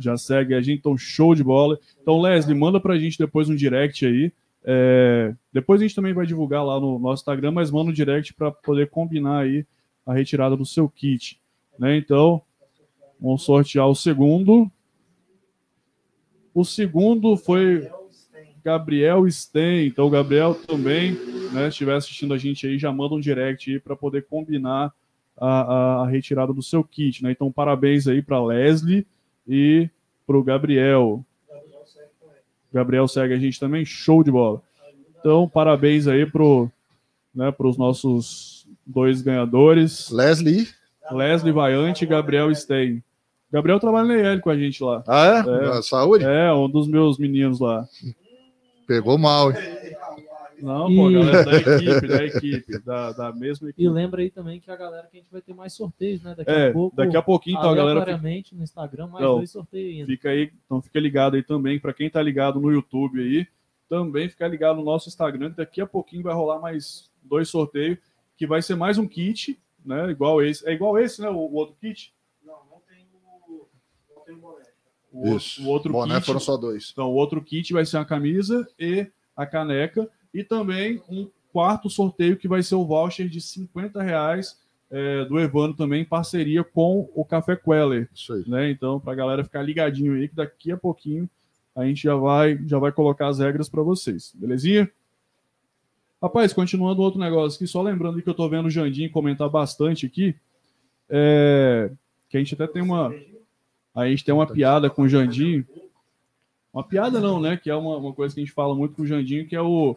Já 0.00 0.16
segue 0.16 0.54
a 0.54 0.60
gente, 0.60 0.78
então 0.78 0.96
show 0.96 1.34
de 1.34 1.42
bola. 1.42 1.78
Então, 2.00 2.20
Leslie, 2.20 2.56
manda 2.56 2.80
pra 2.80 2.98
gente 2.98 3.18
depois 3.18 3.48
um 3.48 3.54
direct 3.54 4.06
aí. 4.06 4.32
É, 4.64 5.34
depois 5.52 5.80
a 5.80 5.84
gente 5.84 5.94
também 5.94 6.14
vai 6.14 6.24
divulgar 6.26 6.64
lá 6.64 6.80
no 6.80 6.98
nosso 6.98 7.20
Instagram, 7.22 7.50
mas 7.52 7.70
manda 7.70 7.90
um 7.90 7.94
direct 7.94 8.32
para 8.34 8.50
poder 8.50 8.88
combinar 8.88 9.40
aí 9.40 9.66
a 10.06 10.14
retirada 10.14 10.56
do 10.56 10.64
seu 10.64 10.88
kit. 10.88 11.40
Né? 11.78 11.96
Então, 11.96 12.40
vamos 13.20 13.42
sortear 13.42 13.86
o 13.88 13.94
segundo. 13.94 14.70
O 16.54 16.64
segundo 16.64 17.36
foi 17.36 17.88
Gabriel 18.64 19.30
Sten. 19.30 19.86
Então, 19.86 20.06
o 20.06 20.10
Gabriel 20.10 20.54
também, 20.54 21.12
né, 21.52 21.68
estiver 21.68 21.96
assistindo 21.96 22.32
a 22.32 22.38
gente 22.38 22.66
aí, 22.66 22.78
já 22.78 22.90
manda 22.92 23.14
um 23.14 23.20
direct 23.20 23.70
aí 23.70 23.78
para 23.78 23.94
poder 23.96 24.26
combinar 24.26 24.92
a, 25.36 25.46
a- 25.46 26.02
a 26.04 26.06
retirada 26.08 26.52
do 26.52 26.62
seu 26.62 26.82
kit. 26.82 27.22
Né? 27.22 27.32
Então, 27.32 27.50
parabéns 27.52 28.06
aí 28.06 28.22
para 28.22 28.42
Leslie 28.42 29.06
e 29.46 29.90
para 30.26 30.38
o 30.38 30.42
Gabriel. 30.42 31.24
Gabriel 32.74 33.06
segue 33.06 33.32
a 33.32 33.38
gente 33.38 33.60
também, 33.60 33.84
show 33.84 34.24
de 34.24 34.32
bola. 34.32 34.60
Então, 35.20 35.48
parabéns 35.48 36.08
aí 36.08 36.26
pro, 36.26 36.68
né, 37.32 37.52
pros 37.52 37.78
nossos 37.78 38.66
dois 38.84 39.22
ganhadores, 39.22 40.10
Leslie. 40.10 40.66
Leslie 41.12 41.52
Vaiante 41.52 42.02
e 42.02 42.06
Gabriel 42.08 42.52
Stein. 42.52 43.00
Gabriel 43.52 43.78
trabalha 43.78 44.08
na 44.08 44.14
IEL 44.16 44.40
com 44.40 44.50
a 44.50 44.58
gente 44.58 44.82
lá. 44.82 45.04
Ah, 45.06 45.44
é? 45.46 45.78
É. 45.78 45.82
Saúde? 45.82 46.24
É, 46.24 46.52
um 46.52 46.68
dos 46.68 46.88
meus 46.88 47.16
meninos 47.16 47.60
lá. 47.60 47.86
Pegou 48.88 49.16
mal, 49.16 49.52
hein? 49.52 49.56
Não, 50.62 50.86
pô, 50.94 51.10
E- 51.10 51.14
galera 51.14 51.44
da 51.44 51.52
equipe, 51.58 52.06
da 52.08 52.24
equipe, 52.24 52.78
da, 52.80 53.12
da 53.12 53.32
mesma 53.32 53.68
E 53.68 53.70
equipe. 53.70 53.88
lembra 53.88 54.22
aí 54.22 54.30
também 54.30 54.60
que 54.60 54.70
a 54.70 54.76
galera 54.76 55.06
que 55.08 55.16
a 55.18 55.20
gente 55.20 55.30
vai 55.30 55.40
ter 55.42 55.54
mais 55.54 55.72
sorteios, 55.72 56.22
né? 56.22 56.34
Daqui 56.36 56.50
É, 56.50 56.68
a 56.68 56.72
pouco. 56.72 56.96
daqui 56.96 57.16
a 57.16 57.22
pouquinho, 57.22 57.58
então, 57.58 57.70
a 57.70 57.74
galera 57.74 58.00
fica, 58.18 58.56
no 58.56 58.62
Instagram, 58.62 59.06
mais 59.08 59.24
Não. 59.24 59.36
dois 59.36 59.50
sorteios 59.50 59.94
ainda. 59.94 60.06
fica 60.06 60.28
aí, 60.30 60.52
então 60.64 60.80
fica 60.82 61.00
ligado 61.00 61.34
aí 61.34 61.42
também, 61.42 61.78
para 61.80 61.92
quem 61.92 62.08
tá 62.08 62.22
ligado 62.22 62.60
no 62.60 62.70
YouTube 62.70 63.20
aí, 63.20 63.46
também 63.88 64.28
fica 64.28 64.46
ligado 64.48 64.76
no 64.76 64.84
nosso 64.84 65.08
Instagram, 65.08 65.50
daqui 65.56 65.80
a 65.80 65.86
pouquinho 65.86 66.22
vai 66.22 66.34
rolar 66.34 66.58
mais 66.58 67.10
dois 67.22 67.48
sorteios, 67.48 67.98
que 68.36 68.46
vai 68.46 68.62
ser 68.62 68.74
mais 68.74 68.96
um 68.98 69.06
kit, 69.06 69.58
né, 69.84 70.10
igual 70.10 70.42
esse, 70.42 70.66
é 70.68 70.72
igual 70.72 70.98
esse, 70.98 71.20
né, 71.20 71.28
o, 71.28 71.36
o 71.36 71.54
outro 71.54 71.76
kit? 71.80 72.12
Não, 72.44 72.54
não 72.70 72.80
tem 72.88 73.06
o. 73.48 73.68
Não 74.16 74.22
tem 74.24 74.34
o 74.34 74.38
boné. 74.38 74.64
O, 75.12 75.18
outro- 75.18 75.36
Isso. 75.36 75.62
o 75.62 75.68
outro 75.68 75.92
Boné 75.92 76.14
kit, 76.16 76.26
foram 76.26 76.40
só 76.40 76.56
dois. 76.56 76.90
então, 76.92 77.10
o 77.10 77.14
outro 77.14 77.40
kit 77.42 77.72
vai 77.72 77.84
ser 77.84 77.98
a 77.98 78.04
camisa 78.04 78.66
e 78.78 79.06
a 79.36 79.46
caneca, 79.46 80.08
e 80.34 80.42
também 80.42 81.00
um 81.08 81.30
quarto 81.52 81.88
sorteio 81.88 82.36
que 82.36 82.48
vai 82.48 82.62
ser 82.62 82.74
o 82.74 82.84
voucher 82.84 83.28
de 83.28 83.40
50 83.40 84.02
reais 84.02 84.58
é, 84.90 85.24
do 85.24 85.38
Evandro 85.38 85.76
também, 85.76 86.02
em 86.02 86.04
parceria 86.04 86.64
com 86.64 87.08
o 87.14 87.24
Café 87.24 87.56
Queller 87.56 88.08
Isso 88.12 88.32
aí. 88.32 88.44
né? 88.46 88.70
Então, 88.70 88.98
para 88.98 89.12
a 89.12 89.16
galera 89.16 89.44
ficar 89.44 89.62
ligadinho 89.62 90.14
aí, 90.14 90.28
que 90.28 90.34
daqui 90.34 90.72
a 90.72 90.76
pouquinho 90.76 91.30
a 91.74 91.84
gente 91.84 92.02
já 92.02 92.14
vai, 92.14 92.58
já 92.66 92.78
vai 92.78 92.92
colocar 92.92 93.28
as 93.28 93.38
regras 93.38 93.68
para 93.68 93.82
vocês, 93.82 94.32
belezinha? 94.34 94.90
Rapaz, 96.20 96.52
continuando 96.52 97.02
outro 97.02 97.20
negócio 97.20 97.56
aqui, 97.56 97.66
só 97.66 97.82
lembrando 97.82 98.20
que 98.22 98.28
eu 98.28 98.34
tô 98.34 98.48
vendo 98.48 98.66
o 98.66 98.70
Jandim 98.70 99.08
comentar 99.08 99.48
bastante 99.48 100.06
aqui, 100.06 100.34
é, 101.08 101.90
que 102.28 102.36
a 102.36 102.40
gente 102.40 102.54
até 102.54 102.66
tem 102.66 102.82
uma, 102.82 103.12
a 103.94 104.06
gente 104.06 104.24
tem 104.24 104.34
uma 104.34 104.46
piada 104.46 104.88
com 104.88 105.02
o 105.02 105.08
Jandim, 105.08 105.64
uma 106.72 106.82
piada 106.82 107.20
não, 107.20 107.40
né? 107.40 107.56
Que 107.56 107.70
é 107.70 107.74
uma, 107.76 107.96
uma 107.96 108.12
coisa 108.12 108.34
que 108.34 108.40
a 108.40 108.44
gente 108.44 108.54
fala 108.54 108.74
muito 108.74 108.94
com 108.94 109.02
o 109.02 109.06
Jandinho, 109.06 109.46
que 109.46 109.54
é 109.54 109.62
o, 109.62 109.96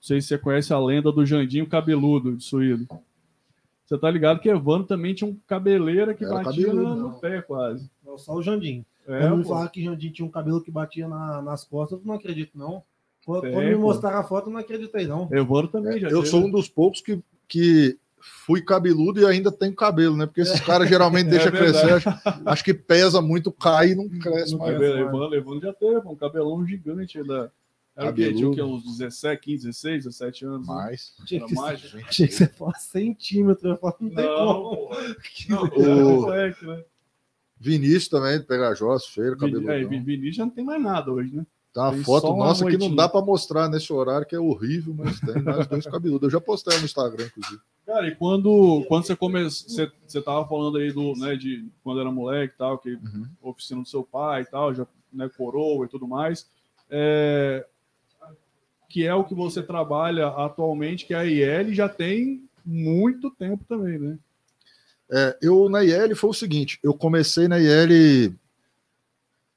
sei 0.00 0.20
se 0.20 0.28
você 0.28 0.38
conhece 0.38 0.72
a 0.72 0.78
lenda 0.78 1.10
do 1.12 1.24
Jandinho 1.26 1.66
cabeludo 1.66 2.36
de 2.36 2.44
Suído. 2.44 2.86
Você 3.84 3.96
tá 3.98 4.10
ligado 4.10 4.40
que 4.40 4.48
Evandro 4.48 4.86
também 4.86 5.14
tinha 5.14 5.30
um 5.30 5.36
cabeleira 5.46 6.12
que 6.14 6.24
Era 6.24 6.42
batia 6.42 6.66
cabeludo, 6.66 6.94
no, 6.96 7.08
não. 7.10 7.12
pé 7.18 7.40
quase. 7.42 7.88
Não, 8.04 8.18
só 8.18 8.34
o 8.34 8.42
Jandim. 8.42 8.84
É, 9.06 9.20
Quando 9.20 9.36
me 9.38 9.44
falaram 9.44 9.68
que 9.70 9.84
Jandim 9.84 10.10
tinha 10.10 10.26
um 10.26 10.30
cabelo 10.30 10.60
que 10.60 10.70
batia 10.70 11.06
na- 11.06 11.40
nas 11.40 11.62
costas, 11.64 11.98
eu 12.00 12.04
não 12.04 12.14
acredito, 12.14 12.50
não. 12.58 12.82
Quando, 13.24 13.42
quando 13.42 13.64
me 13.66 13.74
mostraram 13.76 14.18
a 14.18 14.24
foto, 14.24 14.48
eu 14.48 14.52
não 14.52 14.60
acreditei, 14.60 15.06
não. 15.06 15.28
Evandro 15.32 15.68
também 15.68 15.98
já 16.00 16.08
Eu 16.08 16.18
teve. 16.18 16.26
sou 16.30 16.44
um 16.44 16.50
dos 16.50 16.68
poucos 16.68 17.00
que, 17.00 17.20
que 17.48 17.96
fui 18.44 18.60
cabeludo 18.60 19.20
e 19.20 19.26
ainda 19.26 19.52
tenho 19.52 19.74
cabelo, 19.74 20.16
né? 20.16 20.26
Porque 20.26 20.40
esses 20.40 20.60
caras 20.60 20.88
geralmente 20.88 21.28
deixam 21.30 21.52
crescer. 21.52 21.92
Acho, 21.92 22.08
acho 22.44 22.64
que 22.64 22.74
pesa 22.74 23.20
muito, 23.22 23.52
cai 23.52 23.90
e 23.90 23.94
não 23.94 24.08
cresce 24.08 24.52
Não 24.52 24.58
mais. 24.60 24.80
É. 24.80 25.00
Evandro, 25.00 25.34
Evandro 25.34 25.60
já 25.60 25.72
teve 25.72 25.96
um 26.08 26.16
cabelão 26.16 26.66
gigante 26.66 27.22
da. 27.22 27.48
Era 27.96 28.10
o 28.10 28.14
quê? 28.14 28.32
Tinha 28.34 28.48
o 28.48 28.50
quê? 28.50 28.56
Cabeludo. 28.60 28.88
Uns 28.88 28.98
17, 28.98 29.42
15, 29.42 29.66
16, 29.68 30.04
17 30.04 30.44
anos. 30.44 30.68
né? 30.68 30.74
Mas. 30.74 31.14
Achei 31.22 31.38
Era 31.38 31.46
que, 31.46 31.54
mais. 31.54 31.94
achei 32.06 32.26
que 32.28 32.34
você 32.34 32.46
fosse 32.46 32.86
centímetro. 32.88 33.70
Eu 33.70 33.76
falei, 33.78 33.96
não 34.00 34.10
tem 34.10 34.24
Não, 34.26 34.46
como. 34.62 34.90
Não, 35.78 36.18
O- 36.18 36.30
né? 36.30 36.84
Vinícius 37.58 38.08
também, 38.08 38.38
feira, 39.08 39.34
Vini- 39.34 39.52
cabelo. 39.52 39.70
é, 39.70 39.84
Vi- 39.84 39.98
Vinícius 40.00 40.36
já 40.36 40.44
não 40.44 40.50
tem 40.52 40.62
mais 40.64 40.82
nada 40.82 41.10
hoje, 41.10 41.34
né? 41.34 41.46
Tem 41.72 41.82
uma 41.82 41.92
foto 42.04 42.28
uma 42.28 42.46
nossa 42.46 42.64
que 42.66 42.76
não 42.78 42.94
dá 42.94 43.06
para 43.08 43.24
mostrar 43.24 43.68
nesse 43.68 43.92
horário, 43.92 44.26
que 44.26 44.34
é 44.34 44.38
horrível, 44.40 44.94
mas 44.94 45.18
tem 45.20 45.42
nós 45.42 45.66
dois 45.66 45.86
cabeludos. 45.86 46.22
Eu 46.24 46.30
já 46.30 46.40
postei 46.40 46.76
no 46.78 46.84
Instagram, 46.84 47.26
inclusive. 47.26 47.60
Cara, 47.86 48.08
e 48.08 48.14
quando, 48.16 48.84
quando 48.88 49.06
você 49.06 49.14
começou, 49.16 49.68
você, 49.68 49.90
você 50.06 50.20
tava 50.22 50.46
falando 50.48 50.78
aí 50.78 50.90
do, 50.92 51.14
né, 51.16 51.34
de 51.36 51.66
quando 51.84 52.00
era 52.00 52.10
moleque 52.10 52.54
e 52.54 52.58
tal, 52.58 52.78
que 52.78 52.94
Uhum. 52.94 53.26
oficina 53.42 53.80
do 53.82 53.88
seu 53.88 54.02
pai 54.02 54.42
e 54.42 54.46
tal, 54.46 54.74
já, 54.74 54.86
né, 55.12 55.28
coroa 55.36 55.84
e 55.86 55.88
tudo 55.88 56.06
mais, 56.08 56.46
é, 56.90 57.66
que 58.96 59.06
é 59.06 59.14
o 59.14 59.24
que 59.24 59.34
você 59.34 59.62
trabalha 59.62 60.28
atualmente, 60.28 61.04
que 61.04 61.12
é 61.12 61.18
a 61.18 61.26
IL 61.26 61.74
já 61.74 61.86
tem 61.86 62.48
muito 62.64 63.30
tempo 63.30 63.62
também, 63.68 63.98
né? 63.98 64.16
É, 65.12 65.36
eu 65.42 65.68
na 65.68 65.84
IL 65.84 66.16
foi 66.16 66.30
o 66.30 66.32
seguinte: 66.32 66.78
eu 66.82 66.94
comecei 66.94 67.46
na 67.46 67.58
IL, 67.60 68.34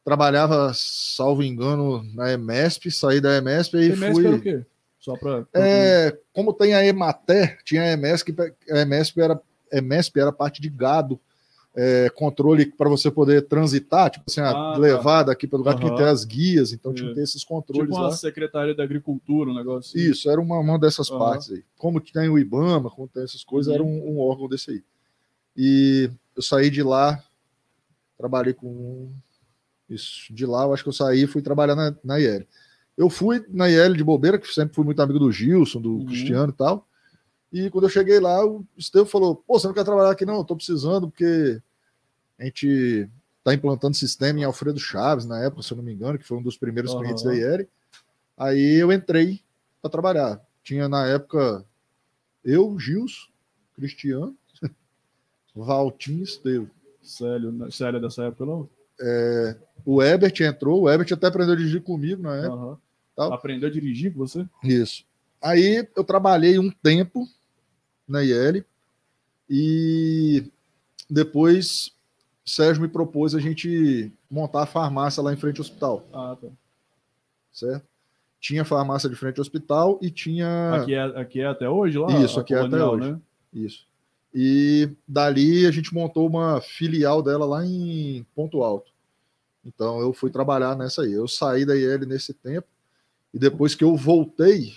trabalhava, 0.04 0.74
salvo 0.76 1.42
engano, 1.42 2.04
na 2.14 2.34
EMESP, 2.34 2.92
saí 2.92 3.22
da 3.22 3.38
EMESP 3.38 3.78
e 3.78 3.90
TMS 3.92 4.12
fui. 4.12 4.28
era 4.28 4.36
o 4.36 4.42
quê? 4.42 4.66
Só 5.00 5.16
pra. 5.16 5.48
É, 5.54 6.18
como 6.34 6.52
tem 6.52 6.74
a 6.74 6.86
EMATER, 6.86 7.60
tinha 7.64 7.84
a 7.84 7.94
EMESP, 7.94 8.36
a 8.70 8.82
EMESP 8.82 9.22
era, 9.22 9.42
EMESP 9.72 10.20
era 10.20 10.34
parte 10.34 10.62
de 10.62 10.68
gado, 10.68 11.18
é, 11.82 12.10
controle 12.10 12.66
para 12.66 12.90
você 12.90 13.10
poder 13.10 13.44
transitar, 13.48 14.10
tipo 14.10 14.26
assim, 14.28 14.42
Ah, 14.42 14.52
ah, 14.74 15.04
tá. 15.04 15.24
daqui 15.24 15.48
para 15.48 15.56
o 15.56 15.60
lugar 15.60 15.76
que 15.76 15.86
Aham. 15.88 15.96
tem 15.96 16.06
as 16.06 16.26
guias, 16.26 16.74
então 16.74 16.94
tinha 16.94 17.06
É. 17.08 17.10
que 17.10 17.16
ter 17.16 17.24
esses 17.24 17.42
controles 17.44 17.90
tipo 17.92 18.02
lá. 18.02 18.10
uma 18.10 18.16
secretaria 18.16 18.76
da 18.76 18.84
agricultura, 18.84 19.50
um 19.50 19.56
negócio 19.56 19.98
assim. 19.98 20.10
Isso, 20.12 20.30
era 20.30 20.42
uma, 20.42 20.60
uma 20.60 20.78
dessas 20.78 21.10
Aham. 21.10 21.20
partes 21.20 21.52
aí. 21.52 21.64
Como 21.78 22.02
tem 22.02 22.28
o 22.28 22.38
IBAMA, 22.38 22.90
como 22.90 23.08
tem 23.08 23.24
essas 23.24 23.46
coisas, 23.46 23.70
Uhum. 23.70 23.76
era 23.76 23.84
um, 23.84 24.16
um 24.16 24.20
órgão 24.20 24.50
desse 24.50 24.72
aí. 24.72 24.84
E 25.56 26.10
eu 26.36 26.42
saí 26.42 26.70
de 26.70 26.84
lá, 26.84 27.24
trabalhei 28.18 28.54
com. 28.54 29.10
Isso, 29.90 30.34
de 30.34 30.46
lá 30.46 30.64
eu 30.64 30.74
acho 30.74 30.84
que 30.84 30.90
eu 30.90 30.94
saí 30.94 31.24
e 31.24 31.28
fui 31.28 31.42
trabalhar 31.42 31.76
na, 31.76 31.96
na 32.04 32.20
IL. 32.20 32.46
Eu 32.98 33.10
fui 33.10 33.44
na 33.50 33.70
IL 33.70 33.94
de 33.96 34.04
bobeira, 34.04 34.38
que 34.38 34.48
sempre 34.54 34.76
fui 34.76 34.84
muito 34.84 35.02
amigo 35.02 35.18
do 35.18 35.32
Gilson, 35.32 35.80
do 35.82 35.94
Uhum. 35.94 36.06
Cristiano 36.06 36.52
e 36.52 36.56
tal. 36.56 36.86
E 37.52 37.70
quando 37.72 37.86
eu 37.86 37.90
cheguei 37.90 38.20
lá, 38.20 38.46
o 38.46 38.64
Estevão 38.78 39.08
falou: 39.08 39.36
Pô, 39.38 39.58
você 39.58 39.66
não 39.66 39.74
quer 39.74 39.84
trabalhar 39.86 40.12
aqui? 40.12 40.26
Não, 40.26 40.36
eu 40.36 40.44
tô 40.44 40.56
precisando, 40.56 41.10
porque 41.10 41.60
a 42.40 42.46
gente 42.46 43.10
tá 43.44 43.54
implantando 43.54 43.96
sistema 43.96 44.40
em 44.40 44.44
Alfredo 44.44 44.80
Chaves, 44.80 45.26
na 45.26 45.44
época, 45.44 45.62
se 45.62 45.72
eu 45.72 45.78
não 45.78 45.84
me 45.84 45.94
engano, 45.94 46.18
que 46.18 46.26
foi 46.26 46.38
um 46.38 46.44
dos 46.44 46.58
primeiros 46.58 46.92
Aham. 46.92 47.02
clientes 47.02 47.24
da 47.24 47.36
IL. 47.36 47.68
Aí 48.38 48.76
eu 48.76 48.92
entrei 48.92 49.42
para 49.82 49.92
trabalhar. 49.92 50.42
Tinha 50.64 50.88
na 50.88 51.06
época 51.06 51.66
eu, 52.44 52.80
Gilson, 52.80 53.28
Cristiano, 53.76 54.36
Valtinho 55.56 56.20
e 56.20 56.24
Estevão. 56.24 56.72
Célio, 57.04 57.52
né? 57.52 57.70
Célio 57.72 57.98
é 57.98 58.02
dessa 58.02 58.24
época, 58.24 58.46
não? 58.46 58.70
O 59.86 60.04
Ebert 60.04 60.40
entrou, 60.42 60.82
o 60.82 60.90
Ebert 60.90 61.12
até 61.14 61.28
aprendeu 61.28 61.54
a 61.54 61.58
dirigir 61.58 61.82
comigo 61.82 62.22
na 62.22 62.36
época. 62.36 62.54
Aham. 62.54 62.78
Tal. 63.16 63.34
Aprendeu 63.34 63.68
a 63.68 63.72
dirigir 63.72 64.14
com 64.14 64.20
você? 64.20 64.46
Isso. 64.64 65.04
Aí 65.42 65.88
eu 65.96 66.04
trabalhei 66.04 66.60
um 66.60 66.70
tempo 66.70 67.28
na 68.08 68.24
IL 68.24 68.64
e 69.50 70.52
depois 71.10 71.92
Sérgio 72.50 72.82
me 72.82 72.88
propôs 72.88 73.36
a 73.36 73.40
gente 73.40 74.12
montar 74.30 74.64
a 74.64 74.66
farmácia 74.66 75.22
lá 75.22 75.32
em 75.34 75.38
frente 75.38 75.58
ao 75.60 75.62
hospital, 75.62 76.06
Ah, 76.12 76.36
tá. 76.40 76.48
certo? 77.52 77.86
tinha 78.42 78.64
farmácia 78.64 79.10
de 79.10 79.16
frente 79.16 79.38
ao 79.38 79.42
hospital 79.42 80.00
e 80.02 80.10
tinha. 80.10 80.74
Aqui 80.76 80.94
é, 80.94 81.02
aqui 81.04 81.42
é 81.42 81.46
até 81.46 81.70
hoje 81.70 81.98
lá? 81.98 82.10
Isso, 82.24 82.40
aqui 82.40 82.54
é 82.54 82.58
até 82.58 82.70
Colonial, 82.70 82.94
hoje. 82.96 83.12
Né? 83.12 83.20
Isso. 83.54 83.86
E 84.34 84.90
dali 85.08 85.66
a 85.66 85.72
gente 85.72 85.94
montou 85.94 86.26
uma 86.28 86.62
filial 86.62 87.22
dela 87.22 87.46
lá 87.46 87.66
em 87.66 88.26
Ponto 88.34 88.64
Alto. 88.64 88.92
Então 89.66 90.00
eu 90.00 90.14
fui 90.14 90.30
trabalhar 90.30 90.76
nessa 90.78 91.02
aí. 91.02 91.12
Eu 91.12 91.28
saí 91.28 91.66
da 91.66 91.76
IL 91.76 92.06
nesse 92.06 92.34
tempo 92.34 92.68
e 93.34 93.38
depois 93.38 93.76
que 93.76 93.84
eu 93.84 93.96
voltei, 93.96 94.72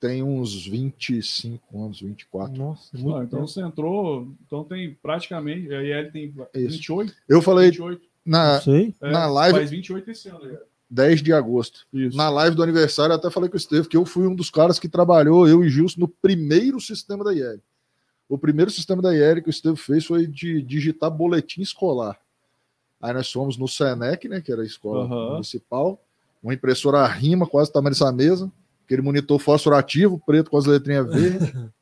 tem 0.00 0.22
uns 0.22 0.66
25 0.66 1.84
anos, 1.84 2.00
24. 2.00 2.56
Nossa, 2.56 2.88
Ah, 2.94 2.98
muito 2.98 3.16
então 3.24 3.38
tempo. 3.40 3.48
você 3.48 3.60
entrou, 3.60 4.28
então 4.46 4.64
tem 4.64 4.94
praticamente, 5.02 5.72
a 5.74 5.82
IL 5.82 6.10
tem 6.10 6.32
28? 6.54 7.12
Eu 7.28 7.42
falei 7.42 7.66
28. 7.70 8.02
na. 8.24 8.60
É, 9.02 9.10
Na 9.10 9.26
live- 9.26 9.58
Faz 9.58 9.70
28 9.70 10.10
esse 10.10 10.28
ano, 10.28 10.44
IL. 10.46 10.58
10 10.88 11.22
de 11.22 11.32
agosto. 11.32 11.86
Isso. 11.92 12.16
Na 12.16 12.28
live 12.30 12.56
do 12.56 12.62
aniversário, 12.62 13.12
eu 13.12 13.16
até 13.16 13.30
falei 13.30 13.48
com 13.48 13.54
o 13.54 13.58
Estevam 13.58 13.88
que 13.88 13.96
eu 13.96 14.04
fui 14.04 14.26
um 14.26 14.34
dos 14.34 14.50
caras 14.50 14.78
que 14.78 14.88
trabalhou, 14.88 15.46
eu 15.46 15.62
e 15.62 15.68
Gilson, 15.68 16.00
no 16.00 16.08
primeiro 16.08 16.80
sistema 16.80 17.22
da 17.22 17.32
IEL. 17.32 17.60
O 18.28 18.36
primeiro 18.38 18.70
sistema 18.70 19.00
da 19.02 19.14
IEL 19.14 19.42
que 19.42 19.48
o 19.48 19.50
Estevam 19.50 19.76
fez 19.76 20.04
foi 20.04 20.26
de 20.26 20.62
digitar 20.62 21.10
boletim 21.10 21.60
escolar. 21.60 22.18
Aí 23.00 23.12
nós 23.12 23.30
fomos 23.30 23.56
no 23.56 23.68
Senec, 23.68 24.28
né, 24.28 24.40
que 24.40 24.50
era 24.50 24.62
a 24.62 24.66
escola 24.66 25.04
Aham. 25.04 25.32
municipal, 25.34 26.02
uma 26.42 26.54
impressora 26.54 27.06
rima, 27.06 27.46
quase 27.46 27.70
o 27.70 27.72
tamanho 27.72 27.92
dessa 27.94 28.10
mesa, 28.10 28.50
aquele 28.90 29.02
monitor 29.02 29.38
fósforo 29.38 29.76
ativo, 29.76 30.20
preto 30.26 30.50
com 30.50 30.56
as 30.58 30.66
letrinhas 30.66 31.06
verdes. 31.06 31.52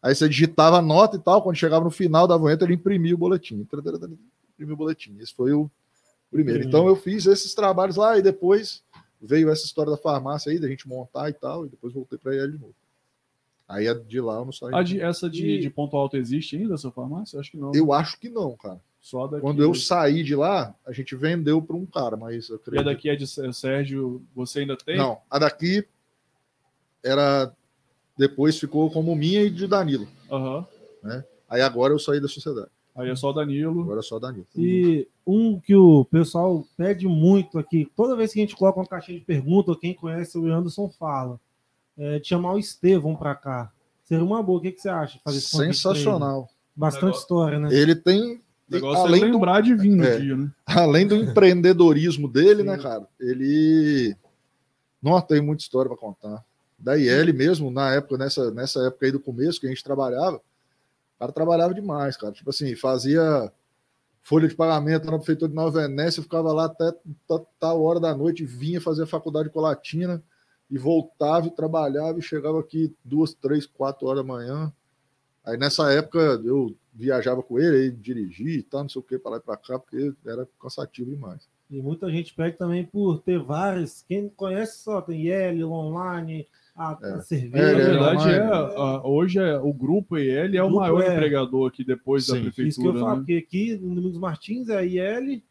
Aí 0.00 0.14
você 0.14 0.28
digitava 0.28 0.78
a 0.78 0.82
nota 0.82 1.16
e 1.16 1.18
tal, 1.18 1.42
quando 1.42 1.56
chegava 1.56 1.82
no 1.84 1.90
final 1.90 2.28
da 2.28 2.36
enter, 2.52 2.64
ele 2.66 2.74
imprimia 2.74 3.14
o 3.14 3.18
boletim. 3.18 3.56
Imprimia 3.56 4.74
o 4.74 4.76
boletim. 4.76 5.16
Esse 5.18 5.34
foi 5.34 5.52
o 5.52 5.68
primeiro. 6.30 6.62
Hum. 6.64 6.68
Então 6.68 6.86
eu 6.86 6.94
fiz 6.94 7.26
esses 7.26 7.54
trabalhos 7.54 7.96
lá 7.96 8.16
e 8.16 8.22
depois 8.22 8.82
veio 9.20 9.50
essa 9.50 9.64
história 9.64 9.90
da 9.90 9.96
farmácia 9.96 10.52
aí, 10.52 10.58
da 10.60 10.68
gente 10.68 10.86
montar 10.86 11.28
e 11.30 11.32
tal, 11.32 11.66
e 11.66 11.70
depois 11.70 11.92
voltei 11.92 12.18
para 12.18 12.34
ele 12.36 12.52
de 12.52 12.58
novo. 12.58 12.74
Aí 13.66 13.92
de 14.04 14.20
lá 14.20 14.34
eu 14.36 14.44
não 14.44 14.52
saí. 14.52 14.84
De- 14.84 15.00
essa 15.00 15.28
de, 15.28 15.46
E- 15.46 15.60
de 15.60 15.70
ponto 15.70 15.96
alto 15.96 16.16
existe 16.18 16.54
ainda, 16.54 16.74
essa 16.74 16.90
farmácia? 16.90 17.40
Acho 17.40 17.50
que 17.50 17.56
não. 17.56 17.72
Eu 17.74 17.92
acho 17.92 18.20
que 18.20 18.28
não, 18.28 18.54
cara. 18.56 18.78
Só 19.00 19.26
daqui. 19.26 19.40
Quando 19.40 19.62
eu 19.62 19.74
saí 19.74 20.22
de 20.22 20.36
lá, 20.36 20.74
a 20.86 20.92
gente 20.92 21.16
vendeu 21.16 21.60
para 21.62 21.74
um 21.76 21.86
cara, 21.86 22.14
mas 22.16 22.48
eu 22.50 22.60
E 22.72 22.78
a 22.78 22.82
daqui 22.82 23.08
é 23.08 23.16
de 23.16 23.26
Sé- 23.26 23.50
Sérgio, 23.52 24.22
você 24.34 24.60
ainda 24.60 24.76
tem? 24.76 24.98
Não, 24.98 25.18
a 25.30 25.38
daqui 25.38 25.86
era. 27.04 27.52
Depois 28.16 28.58
ficou 28.58 28.90
como 28.90 29.14
minha 29.16 29.42
e 29.42 29.50
de 29.50 29.66
Danilo. 29.66 30.06
Aham. 30.30 30.64
Aí 31.48 31.60
agora 31.60 31.92
eu 31.92 31.98
saí 31.98 32.20
da 32.20 32.28
sociedade. 32.28 32.68
Aí 32.96 33.10
é 33.10 33.16
só 33.16 33.30
o 33.30 33.32
Danilo. 33.32 33.82
Agora 33.82 33.98
é 34.00 34.02
só 34.02 34.18
Danilo. 34.20 34.46
E 34.56 35.06
um 35.26 35.58
que 35.58 35.74
o 35.74 36.04
pessoal 36.04 36.64
pede 36.76 37.06
muito 37.08 37.58
aqui, 37.58 37.90
toda 37.96 38.14
vez 38.16 38.32
que 38.32 38.38
a 38.38 38.42
gente 38.42 38.54
coloca 38.56 38.78
uma 38.78 38.86
caixinha 38.86 39.18
de 39.18 39.24
pergunta, 39.24 39.76
quem 39.80 39.92
conhece 39.94 40.38
o 40.38 40.46
Anderson 40.46 40.88
fala, 40.88 41.40
é 41.98 42.20
de 42.20 42.28
chamar 42.28 42.54
o 42.54 42.58
Estevão 42.58 43.16
para 43.16 43.34
cá. 43.34 43.72
Seria 44.04 44.24
uma 44.24 44.42
boa. 44.42 44.58
O 44.58 44.62
que, 44.62 44.70
que 44.72 44.80
você 44.80 44.88
acha? 44.88 45.18
Fazer? 45.24 45.40
Sensacional. 45.40 46.48
Bastante 46.76 47.04
Negócio- 47.06 47.22
história, 47.22 47.58
né? 47.58 47.68
Ele 47.74 47.94
tem. 47.96 48.40
O 48.70 48.76
é 48.76 48.96
além, 48.96 49.20
do, 49.20 49.26
lembrar 49.32 49.60
de 49.60 49.74
vir 49.74 49.90
no 49.94 50.04
É. 50.04 50.18
dia, 50.18 50.36
né? 50.36 50.50
além 50.66 51.06
do 51.06 51.16
empreendedorismo 51.16 52.28
dele, 52.28 52.62
Sim. 52.62 52.68
né, 52.68 52.78
cara? 52.78 53.06
Ele. 53.20 54.16
Não 55.02 55.20
tem 55.20 55.40
muita 55.42 55.62
história 55.62 55.88
para 55.88 55.98
contar. 55.98 56.44
Da 56.84 56.98
IL 56.98 57.32
mesmo, 57.32 57.70
na 57.70 57.94
época, 57.94 58.18
nessa, 58.18 58.50
nessa 58.50 58.86
época 58.86 59.06
aí 59.06 59.12
do 59.12 59.18
começo, 59.18 59.58
que 59.58 59.66
a 59.66 59.70
gente 59.70 59.82
trabalhava, 59.82 60.36
o 60.36 61.18
cara 61.18 61.32
trabalhava 61.32 61.72
demais, 61.72 62.14
cara. 62.14 62.30
Tipo 62.34 62.50
assim, 62.50 62.76
fazia 62.76 63.50
folha 64.22 64.46
de 64.46 64.54
pagamento 64.54 65.06
na 65.06 65.16
prefeitura 65.16 65.48
de 65.48 65.54
Nova 65.54 65.80
Venécia, 65.80 66.22
ficava 66.22 66.52
lá 66.52 66.66
até 66.66 66.92
ta- 67.26 67.40
tal 67.58 67.82
hora 67.82 67.98
da 67.98 68.14
noite, 68.14 68.44
vinha 68.44 68.82
fazer 68.82 69.04
a 69.04 69.06
faculdade 69.06 69.48
de 69.48 69.54
colatina 69.54 70.22
e 70.70 70.76
voltava 70.76 71.46
e 71.46 71.50
trabalhava 71.50 72.18
e 72.18 72.22
chegava 72.22 72.60
aqui 72.60 72.94
duas, 73.02 73.32
três, 73.32 73.64
quatro 73.64 74.06
horas 74.06 74.22
da 74.22 74.28
manhã. 74.28 74.70
Aí 75.42 75.56
nessa 75.56 75.90
época 75.90 76.18
eu 76.44 76.76
viajava 76.92 77.42
com 77.42 77.58
ele, 77.58 77.76
aí 77.76 77.90
dirigia 77.90 78.58
e 78.58 78.62
tal, 78.62 78.82
não 78.82 78.88
sei 78.90 79.00
o 79.00 79.02
que, 79.02 79.18
para 79.18 79.32
lá 79.32 79.36
e 79.38 79.40
para 79.40 79.56
cá, 79.56 79.78
porque 79.78 80.12
era 80.26 80.46
cansativo 80.60 81.10
demais. 81.10 81.48
E 81.70 81.80
muita 81.80 82.10
gente 82.10 82.34
pede 82.34 82.58
também 82.58 82.84
por 82.84 83.20
ter 83.22 83.38
várias. 83.42 84.04
Quem 84.06 84.28
conhece 84.28 84.78
só 84.78 85.00
tem 85.00 85.26
Yellow 85.28 85.72
online, 85.72 86.46
a, 86.74 86.90
a 86.92 87.16
É. 87.18 87.20
cerveja. 87.22 87.62
Na 87.64 87.68
É, 87.68 87.72
é, 87.72 87.74
verdade, 87.84 88.30
é, 88.30 88.38
a- 88.42 89.02
hoje 89.06 89.38
é, 89.38 89.56
o 89.58 89.72
grupo 89.72 90.16
EL 90.16 90.54
é 90.56 90.62
o 90.62 90.66
Grupo 90.68 90.80
maior 90.80 91.02
é. 91.02 91.12
empregador 91.14 91.68
aqui 91.68 91.84
depois 91.84 92.26
da 92.26 92.34
Sim. 92.34 92.42
prefeitura. 92.42 92.68
Isso 92.68 92.80
que 92.80 92.86
eu 92.86 92.94
falo, 92.94 93.08
né? 93.10 93.16
porque 93.16 93.34
aqui 93.34 93.76
no 93.76 93.94
Domingos 93.94 94.18
Martins 94.18 94.68
é 94.68 94.76
a 94.78 94.84
IL, 94.84 95.42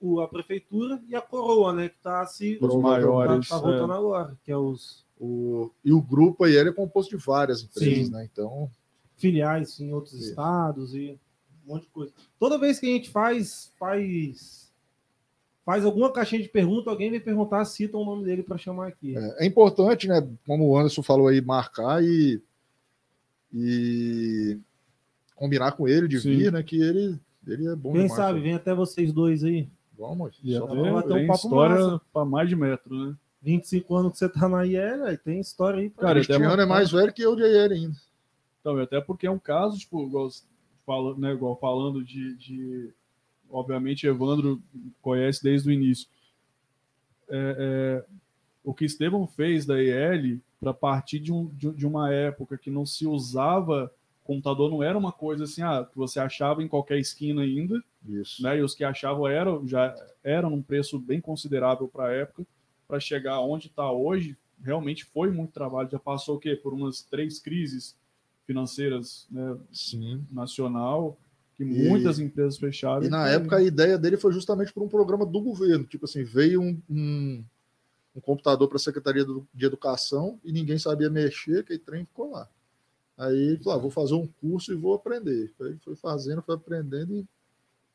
o, 0.00 0.20
a 0.20 0.28
prefeitura 0.28 1.00
e 1.08 1.14
a 1.14 1.20
coroa, 1.20 1.72
né? 1.72 1.88
Que 1.88 1.96
está 1.96 2.24
se 2.26 2.58
Os 2.60 2.74
maiores, 2.76 3.48
Tá, 3.48 3.56
tá 3.56 3.62
voltando 3.62 3.92
agora, 3.92 4.36
que 4.44 4.50
é 4.52 4.56
os 4.56 5.04
O, 5.18 5.70
e 5.84 5.92
o 5.92 6.00
grupo 6.00 6.46
ele 6.46 6.68
é 6.68 6.72
composto 6.72 7.14
de 7.16 7.22
várias 7.22 7.62
empresas, 7.62 8.06
Sim. 8.06 8.12
né? 8.12 8.26
Então, 8.32 8.70
filiais 9.16 9.78
em 9.78 9.92
outros 9.92 10.14
estados 10.14 10.94
e 10.94 11.18
um 11.66 11.74
monte 11.74 11.82
de 11.82 11.88
coisa. 11.90 12.12
Toda 12.38 12.56
vez 12.58 12.78
que 12.80 12.86
a 12.86 12.90
gente 12.90 13.10
faz 13.10 13.70
faz 13.78 14.59
faz 15.70 15.84
alguma 15.84 16.12
caixinha 16.12 16.42
de 16.42 16.48
pergunta, 16.48 16.90
alguém 16.90 17.12
vem 17.12 17.20
perguntar, 17.20 17.64
cita 17.64 17.96
o 17.96 18.04
nome 18.04 18.24
dele 18.24 18.42
para 18.42 18.58
chamar 18.58 18.88
aqui. 18.88 19.16
é, 19.16 19.44
é 19.44 19.46
importante, 19.46 20.08
né? 20.08 20.26
Como 20.44 20.66
o 20.68 20.76
Anderson 20.76 21.00
falou 21.00 21.28
aí, 21.28 21.40
marcar 21.40 22.02
e, 22.02 22.42
e 23.54 24.58
combinar 25.36 25.72
com 25.72 25.86
ele 25.86 26.08
de 26.08 26.18
Sim. 26.20 26.30
vir, 26.36 26.52
né? 26.52 26.60
Que 26.62 26.80
ele, 26.80 27.20
ele 27.46 27.68
é 27.68 27.76
bom 27.76 27.92
Quem 27.92 28.02
demais, 28.02 28.12
sabe, 28.16 28.32
cara. 28.38 28.42
vem 28.42 28.54
até 28.54 28.74
vocês 28.74 29.12
dois 29.12 29.44
aí. 29.44 29.68
Vamos, 29.96 30.40
E 30.42 30.56
só 30.56 30.64
até 30.64 30.74
vamos 30.74 30.92
bater 30.92 31.12
um 31.22 31.26
papo 31.28 31.46
história 31.46 32.00
para 32.12 32.24
mais 32.24 32.48
de 32.48 32.56
metro, 32.56 32.92
né? 33.10 33.14
25 33.40 33.94
anos 33.94 34.12
que 34.12 34.18
você 34.18 34.28
tá 34.28 34.48
na 34.48 34.66
IL, 34.66 35.04
aí 35.04 35.16
tem 35.16 35.38
história 35.38 35.78
aí 35.80 35.88
pra 35.88 36.00
Cara, 36.02 36.12
O 36.14 36.16
Cristiano 36.16 36.44
até 36.46 36.54
uma- 36.56 36.62
é 36.64 36.66
mais 36.66 36.90
velho 36.90 37.12
que 37.12 37.22
eu 37.22 37.36
de 37.36 37.42
ele 37.42 37.74
ainda. 37.74 37.96
Então, 38.60 38.76
até 38.78 39.00
porque 39.00 39.26
é 39.26 39.30
um 39.30 39.38
caso, 39.38 39.78
tipo, 39.78 40.04
igual, 40.04 40.28
fala, 40.84 41.16
né, 41.16 41.32
igual 41.32 41.56
falando 41.60 42.02
de, 42.04 42.36
de- 42.36 42.90
Obviamente, 43.50 44.06
Evandro 44.06 44.62
conhece 45.02 45.42
desde 45.42 45.68
o 45.68 45.72
início. 45.72 46.08
É, 47.28 47.56
é, 47.58 48.04
o 48.64 48.74
que 48.74 48.84
Estevam 48.84 49.26
fez 49.26 49.64
da 49.64 49.82
EL, 49.82 50.38
para 50.60 50.74
partir 50.74 51.18
de, 51.18 51.32
um, 51.32 51.46
de, 51.46 51.72
de 51.72 51.86
uma 51.86 52.12
época 52.12 52.58
que 52.58 52.70
não 52.70 52.84
se 52.84 53.06
usava 53.06 53.92
computador, 54.22 54.70
não 54.70 54.82
era 54.82 54.96
uma 54.96 55.10
coisa 55.10 55.44
assim, 55.44 55.62
ah, 55.62 55.84
que 55.84 55.96
você 55.96 56.20
achava 56.20 56.62
em 56.62 56.68
qualquer 56.68 56.98
esquina 56.98 57.42
ainda, 57.42 57.82
Isso. 58.06 58.42
né? 58.42 58.58
E 58.58 58.62
os 58.62 58.74
que 58.74 58.84
achavam 58.84 59.26
eram 59.26 59.66
já 59.66 59.92
eram 60.22 60.50
num 60.50 60.62
preço 60.62 60.98
bem 60.98 61.20
considerável 61.20 61.88
para 61.88 62.06
a 62.06 62.12
época, 62.12 62.46
para 62.86 63.00
chegar 63.00 63.40
onde 63.40 63.66
está 63.66 63.90
hoje, 63.90 64.36
realmente 64.62 65.04
foi 65.04 65.30
muito 65.30 65.52
trabalho. 65.52 65.90
Já 65.90 65.98
passou 65.98 66.36
o 66.36 66.38
quê? 66.38 66.54
Por 66.54 66.72
umas 66.72 67.02
três 67.02 67.40
crises 67.40 67.96
financeiras, 68.46 69.26
né? 69.30 69.56
Sim. 69.72 70.24
nacional, 70.30 71.16
que 71.66 71.72
E- 71.72 71.88
muitas 71.88 72.18
empresas 72.18 72.58
fecharam. 72.58 73.04
E 73.04 73.08
na 73.08 73.24
foi- 73.24 73.34
época 73.34 73.56
a 73.56 73.62
ideia 73.62 73.96
dele 73.98 74.16
foi 74.16 74.32
justamente 74.32 74.72
por 74.72 74.82
um 74.82 74.88
programa 74.88 75.24
do 75.26 75.40
governo. 75.40 75.84
Tipo 75.84 76.04
assim, 76.04 76.22
veio 76.24 76.60
um, 76.60 76.80
um, 76.88 77.44
um 78.16 78.20
computador 78.20 78.68
para 78.68 78.76
a 78.76 78.80
Secretaria 78.80 79.24
do- 79.24 79.46
de 79.54 79.66
Educação 79.66 80.38
e 80.44 80.52
ninguém 80.52 80.78
sabia 80.78 81.10
mexer, 81.10 81.64
que 81.64 81.78
trem 81.78 82.04
ficou 82.04 82.30
lá. 82.30 82.48
Aí 83.18 83.36
ele 83.36 83.58
falou: 83.58 83.78
ah, 83.78 83.82
vou 83.82 83.90
fazer 83.90 84.14
um 84.14 84.26
curso 84.40 84.72
e 84.72 84.76
vou 84.76 84.94
aprender. 84.94 85.52
Aí 85.60 85.76
foi 85.84 85.94
fazendo, 85.96 86.40
foi 86.42 86.54
aprendendo 86.54 87.14
e. 87.14 87.26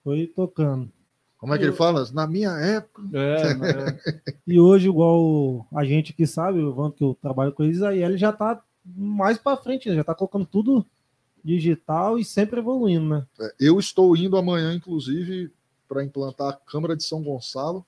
foi 0.04 0.28
tocando. 0.28 0.90
Como 1.38 1.54
é 1.54 1.58
que 1.58 1.64
ele 1.66 1.74
fala? 1.74 2.04
Na 2.14 2.26
minha 2.26 2.52
época. 2.52 3.04
É, 3.14 3.54
né? 3.56 4.00
E 4.48 4.60
hoje, 4.60 4.88
igual 4.88 5.68
a 5.76 5.84
gente 5.84 6.14
que 6.14 6.26
sabe, 6.26 6.60
o 6.60 6.72
Evandro 6.72 6.94
que 6.98 7.04
eu 7.04 7.18
trabalho 7.22 7.52
com 7.52 7.64
eles, 7.64 7.82
a 7.82 7.94
IL 7.96 8.18
já 8.18 8.32
tá 8.32 8.64
mais 8.86 9.38
para 9.38 9.58
frente, 9.58 9.90
né? 9.90 9.96
já 9.96 10.04
tá 10.04 10.16
colocando 10.16 10.46
tudo 10.46 10.86
digital 11.46 12.18
e 12.18 12.26
sempre 12.26 12.60
evoluindo, 12.60 13.06
né? 13.08 13.26
É, 13.40 13.54
Eu 13.60 13.80
estou 13.80 14.18
indo 14.18 14.36
amanhã, 14.36 14.74
inclusive, 14.74 15.52
para 15.88 16.04
implantar 16.04 16.50
a 16.50 16.54
Câmara 16.54 16.96
de 16.98 17.04
São 17.04 17.22
Gonçalo. 17.22 17.86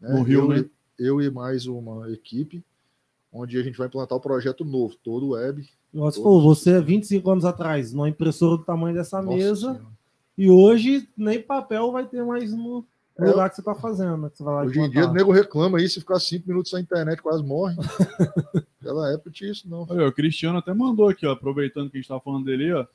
né? 0.00 0.10
No 0.16 0.22
Rio, 0.22 0.40
eu, 0.42 0.48
né? 0.48 0.58
e- 0.60 0.70
eu 1.04 1.20
e 1.20 1.28
mais 1.30 1.66
uma 1.66 2.08
equipe, 2.12 2.64
onde 3.32 3.58
a 3.58 3.62
gente 3.62 3.76
vai 3.76 3.88
implantar 3.88 4.16
o 4.16 4.20
projeto 4.20 4.64
novo, 4.64 4.94
todo 5.02 5.30
web. 5.30 5.68
Você 5.92 6.22
falou, 6.22 6.40
você 6.40 6.80
25 6.80 7.30
anos 7.30 7.44
atrás, 7.44 7.92
numa 7.92 8.08
impressora 8.08 8.56
do 8.56 8.64
tamanho 8.64 8.94
dessa 8.94 9.20
Nossa 9.20 9.36
mesa, 9.36 9.60
Senhora. 9.72 9.86
e 10.36 10.50
hoje 10.50 11.08
nem 11.16 11.42
papel 11.42 11.90
vai 11.90 12.06
ter 12.06 12.24
mais 12.24 12.52
no 12.52 12.84
lugar 13.26 13.50
que 13.50 13.56
você 13.56 13.62
tá 13.62 13.74
fazendo, 13.74 14.16
né? 14.16 14.30
Que 14.30 14.38
você 14.38 14.44
vai 14.44 14.54
lá 14.54 14.62
Hoje 14.62 14.78
em 14.80 14.90
dia 14.90 15.08
o 15.08 15.12
nego 15.12 15.32
reclama 15.32 15.78
aí, 15.78 15.88
se 15.88 16.00
ficar 16.00 16.20
cinco 16.20 16.48
minutos 16.48 16.70
sem 16.70 16.80
internet, 16.80 17.20
quase 17.20 17.42
morre. 17.42 17.74
Naquela 18.80 19.12
época 19.12 19.30
tinha 19.30 19.50
isso, 19.50 19.68
não. 19.68 19.86
Olha, 19.88 20.06
o 20.06 20.12
Cristiano 20.12 20.58
até 20.58 20.72
mandou 20.72 21.08
aqui, 21.08 21.26
ó, 21.26 21.32
aproveitando 21.32 21.90
que 21.90 21.96
a 21.96 21.98
gente 21.98 22.04
estava 22.04 22.20
falando 22.20 22.44
dele, 22.44 22.72
ó, 22.72 22.86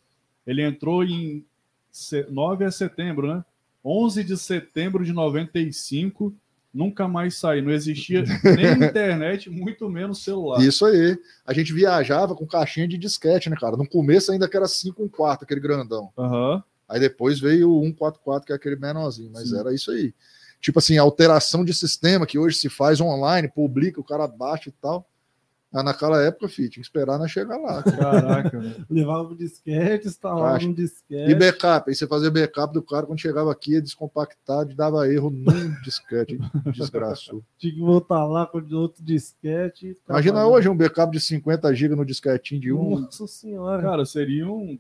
ele 0.48 0.62
entrou 0.62 1.04
em 1.04 1.46
se- 1.92 2.26
9 2.30 2.66
de 2.66 2.72
setembro, 2.72 3.28
né? 3.28 3.44
11 3.84 4.24
de 4.24 4.38
setembro 4.38 5.04
de 5.04 5.12
95, 5.12 6.34
nunca 6.74 7.08
mais 7.08 7.36
saiu. 7.36 7.64
Não 7.64 7.72
existia 7.72 8.24
nem 8.56 8.72
internet, 8.90 9.50
muito 9.50 9.90
menos 9.90 10.24
celular. 10.24 10.62
Isso 10.62 10.86
aí. 10.86 11.18
A 11.46 11.54
gente 11.54 11.74
viajava 11.74 12.34
com 12.34 12.48
caixinha 12.48 12.88
de 12.88 12.98
disquete, 12.98 13.50
né, 13.50 13.58
cara? 13.60 13.76
No 13.76 13.88
começo 13.88 14.32
ainda 14.32 14.48
que 14.48 14.56
era 14.56 14.68
5 14.68 15.04
um 15.04 15.10
quarto, 15.10 15.44
aquele 15.44 15.60
grandão. 15.60 16.10
Aham. 16.18 16.64
Aí 16.88 17.00
depois 17.00 17.40
veio 17.40 17.72
o 17.72 17.82
144, 17.84 18.46
que 18.48 18.54
é 18.54 18.56
aquele 18.56 18.76
menorzinho, 18.76 19.32
mas 19.34 19.50
Sim. 19.50 19.60
era 19.60 19.74
isso 19.74 19.92
aí. 19.92 20.14
tipo 20.62 20.80
assim, 20.80 20.98
alteração 20.98 21.64
de 21.66 21.74
sistema 21.74 22.26
que 22.26 22.38
hoje 22.40 22.58
se 22.58 22.70
faz 22.70 23.02
online, 23.02 23.50
publica, 23.50 24.00
o 24.00 24.04
cara 24.04 24.28
baixa 24.28 24.70
e 24.70 24.74
tal. 24.74 25.08
Mas 25.72 25.84
naquela 25.84 26.22
época, 26.24 26.48
filho, 26.48 26.70
tinha 26.70 26.82
que 26.84 26.88
esperar 26.88 27.18
nós 27.18 27.32
chegar 27.32 27.58
lá. 27.58 27.82
Caraca. 27.82 28.62
Levava 28.88 29.26
pro 29.26 29.36
disquete, 29.36 30.08
instalava 30.08 30.52
Caixa. 30.52 30.68
no 30.68 30.72
E 30.74 30.76
disquete. 30.76 31.34
backup, 31.36 31.90
aí 31.90 31.96
você 31.96 32.06
fazia 32.06 32.30
backup 32.30 32.72
do 32.72 32.84
cara 32.84 33.08
quando 33.08 33.18
chegava 33.20 33.52
aqui, 33.52 33.72
ia 33.72 33.82
descompactado 33.82 34.72
e 34.72 34.76
dava 34.76 35.12
erro 35.12 35.32
num 35.32 35.74
disquete. 35.84 36.38
Desgraçou. 36.72 37.44
Tinha 37.58 37.74
que 37.74 37.80
voltar 37.80 38.24
lá 38.28 38.46
com 38.46 38.60
outro 38.76 39.04
disquete. 39.04 39.98
Imagina 40.08 40.46
hoje 40.46 40.70
um 40.70 40.78
backup 40.78 41.12
de 41.12 41.20
50 41.20 41.74
GB 41.74 41.96
no 41.96 42.06
disquetinho 42.06 42.62
de 42.62 42.72
um. 42.72 43.00
Nossa 43.00 43.26
senhora. 43.26 43.82
Cara, 43.82 44.06
seria 44.06 44.48
um. 44.48 44.78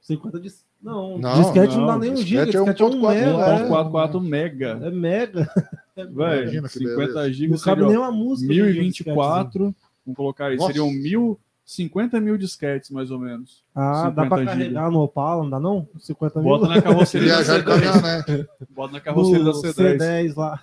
50 0.00 0.40
dis... 0.40 0.64
Não, 0.82 1.18
Não, 1.18 1.42
disquete 1.42 1.74
não, 1.74 1.80
não, 1.82 1.86
dá 1.88 1.98
nem 1.98 2.12
um 2.12 2.16
giga, 2.16 2.46
disquete 2.46 2.56
é 2.70 2.72
disquete 2.72 2.82
é 2.82 2.86
um 2.86 3.00
1.4, 3.02 3.02
mega. 3.02 3.28
é. 3.28 3.68
1.44 3.68 4.20
mega. 4.22 4.80
É 4.82 4.90
mega. 4.90 5.52
Velho, 5.96 6.10
Imagina 6.42 6.68
que 6.68 6.78
50 6.78 6.96
beleza. 6.96 7.48
Não 7.48 7.58
cabe 7.58 7.84
nem 7.86 7.96
uma 7.98 8.10
música. 8.10 8.48
no 8.48 8.54
disquete, 8.54 8.72
1024. 9.04 9.74
Vamos 10.06 10.16
colocar 10.16 10.46
aí, 10.46 10.56
Nossa. 10.56 10.68
seriam 10.68 10.90
mil, 10.90 11.38
50 11.66 12.18
mil 12.20 12.38
disquetes, 12.38 12.90
mais 12.90 13.10
ou 13.10 13.18
menos. 13.18 13.62
Ah, 13.74 14.08
dá 14.08 14.22
50 14.22 14.28
pra 14.28 14.38
giga. 14.38 14.50
carregar 14.52 14.90
no 14.90 15.00
Opala, 15.00 15.42
não 15.42 15.50
dá 15.50 15.60
não? 15.60 15.86
50 15.98 16.40
mil? 16.40 16.48
Bota 16.48 16.66
na 16.68 16.80
carroceria 16.80 17.28
da 17.28 17.42
Viajar 17.42 17.58
de 17.58 17.64
C10. 17.64 17.92
caminhonete. 17.92 18.48
Bota 18.70 18.92
na 18.94 19.00
carroceria 19.00 19.44
da 19.44 19.50
no 19.52 19.62
C10. 19.62 19.96
C10 19.98 20.36
lá. 20.36 20.60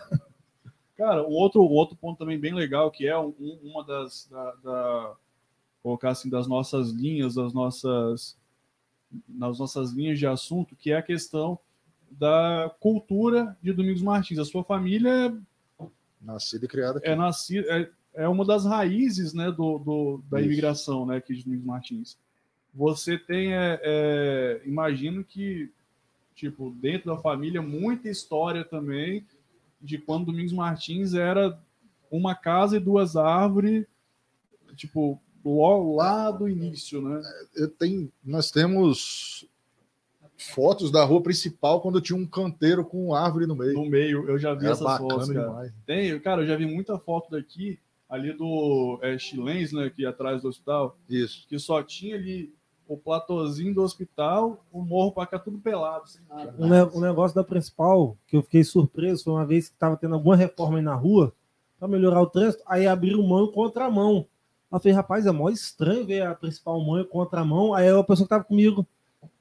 Cara, 0.98 1.22
um 1.24 1.32
outro, 1.34 1.62
um 1.62 1.74
outro 1.74 1.96
ponto 1.96 2.18
também 2.18 2.40
bem 2.40 2.56
legal, 2.56 2.90
que 2.90 3.08
é 3.08 3.16
um- 3.18 3.36
um- 3.40 3.60
uma 3.64 3.86
das, 3.86 4.28
da, 4.32 4.54
da- 4.64 5.12
colocar 5.84 6.10
assim, 6.10 6.28
das 6.28 6.48
nossas 6.48 6.90
linhas, 6.90 7.36
das 7.36 7.54
nossas, 7.54 8.36
nas 9.28 9.60
nossas 9.60 9.92
linhas 9.92 10.20
de 10.20 10.28
assunto, 10.28 10.76
que 10.76 10.92
é 10.92 10.98
a 10.98 11.02
questão 11.02 11.58
da 12.12 12.74
cultura 12.80 13.58
de 13.62 13.74
Domingos 13.74 14.02
Martins. 14.02 14.40
A 14.40 14.46
sua 14.46 14.64
família 14.64 15.38
Nascido 16.22 16.66
e 16.66 16.68
criado 16.68 16.98
aqui. 16.98 17.08
é 17.08 17.16
nascida, 17.16 17.68
é, 17.70 18.24
é 18.24 18.28
uma 18.28 18.44
das 18.46 18.66
raízes, 18.66 19.34
né, 19.34 19.52
do, 19.52 19.78
do- 19.80 20.24
da 20.30 20.40
Isso. 20.40 20.48
imigração, 20.48 21.06
né, 21.06 21.18
aqui 21.18 21.36
de 21.36 21.44
Domingos 21.44 21.66
Martins. 21.66 22.18
Você 22.74 23.18
tem, 23.18 23.54
é, 23.54 23.80
é, 23.84 24.62
imagino 24.66 25.24
que, 25.24 25.72
tipo, 26.36 26.72
dentro 26.72 27.14
da 27.14 27.22
família, 27.22 27.62
muita 27.62 28.10
história 28.10 28.64
também 28.64 29.26
de 29.82 29.98
quando 29.98 30.26
Domingos 30.28 30.54
Martins 30.54 31.14
era 31.14 31.60
uma 32.10 32.34
casa 32.36 32.78
e 32.78 32.80
duas 32.80 33.16
árvores, 33.16 33.86
tipo, 34.76 35.20
lá 35.46 36.32
do 36.32 36.48
início, 36.48 37.02
né? 37.02 37.22
Eu 37.56 37.70
tenho, 37.70 38.12
nós 38.24 38.52
temos 38.52 39.48
fotos 40.38 40.92
da 40.92 41.04
rua 41.04 41.22
principal 41.22 41.82
quando 41.82 42.02
tinha 42.02 42.18
um 42.18 42.26
canteiro 42.26 42.86
com 42.86 43.14
árvore 43.14 43.48
no 43.48 43.56
meio. 43.56 43.74
No 43.74 43.90
meio, 43.90 44.28
eu 44.30 44.38
já 44.38 44.54
vi 44.54 44.66
Era 44.66 44.72
essas 44.74 44.84
bacana 44.86 45.10
fotos, 45.10 45.28
cara. 45.30 45.48
demais. 45.48 45.74
Tem, 45.86 46.20
cara, 46.20 46.42
eu 46.44 46.48
já 46.48 46.56
vi 46.56 46.66
muita 46.66 46.98
foto 47.00 47.32
daqui, 47.32 47.80
ali 48.10 48.34
do 48.34 49.00
é, 49.02 49.18
Chilens, 49.18 49.72
né, 49.74 49.86
aqui 49.86 50.06
atrás 50.06 50.42
do 50.42 50.48
hospital, 50.50 50.98
Isso. 51.10 51.46
que 51.48 51.58
só 51.58 51.82
tinha 51.82 52.16
ali 52.16 52.54
o 52.88 52.96
platôzinho 52.96 53.74
do 53.74 53.82
hospital, 53.82 54.64
o 54.72 54.82
morro 54.82 55.12
pra 55.12 55.26
cá 55.26 55.38
tudo 55.38 55.58
pelado, 55.58 56.08
sem 56.08 56.22
nada. 56.30 56.56
O, 56.58 56.68
ne- 56.68 56.84
o 56.84 57.02
negócio 57.02 57.36
da 57.36 57.44
principal, 57.44 58.16
que 58.28 58.38
eu 58.38 58.42
fiquei 58.44 58.64
surpreso, 58.64 59.26
foi 59.26 59.34
uma 59.34 59.46
vez 59.46 59.68
que 59.68 59.74
estava 59.76 59.98
tendo 59.98 60.16
alguma 60.16 60.36
reforma 60.38 60.78
aí 60.78 60.84
na 60.84 60.96
rua, 60.96 61.34
para 61.78 61.88
melhorar 61.88 62.22
o 62.22 62.28
trânsito, 62.28 62.64
aí 62.66 62.88
abriu 62.88 63.22
mão 63.24 63.46
e 63.46 63.52
contramão. 63.52 64.26
Eu 64.72 64.80
falei, 64.80 64.94
rapaz, 64.94 65.26
é 65.26 65.32
mó 65.32 65.50
estranho 65.50 66.06
ver 66.06 66.24
a 66.24 66.36
principal 66.36 66.80
mão 66.84 67.00
e 67.00 67.06
contramão. 67.06 67.74
Aí 67.74 67.88
a 67.90 68.04
pessoa 68.04 68.26
que 68.26 68.30
tava 68.30 68.44
comigo, 68.44 68.86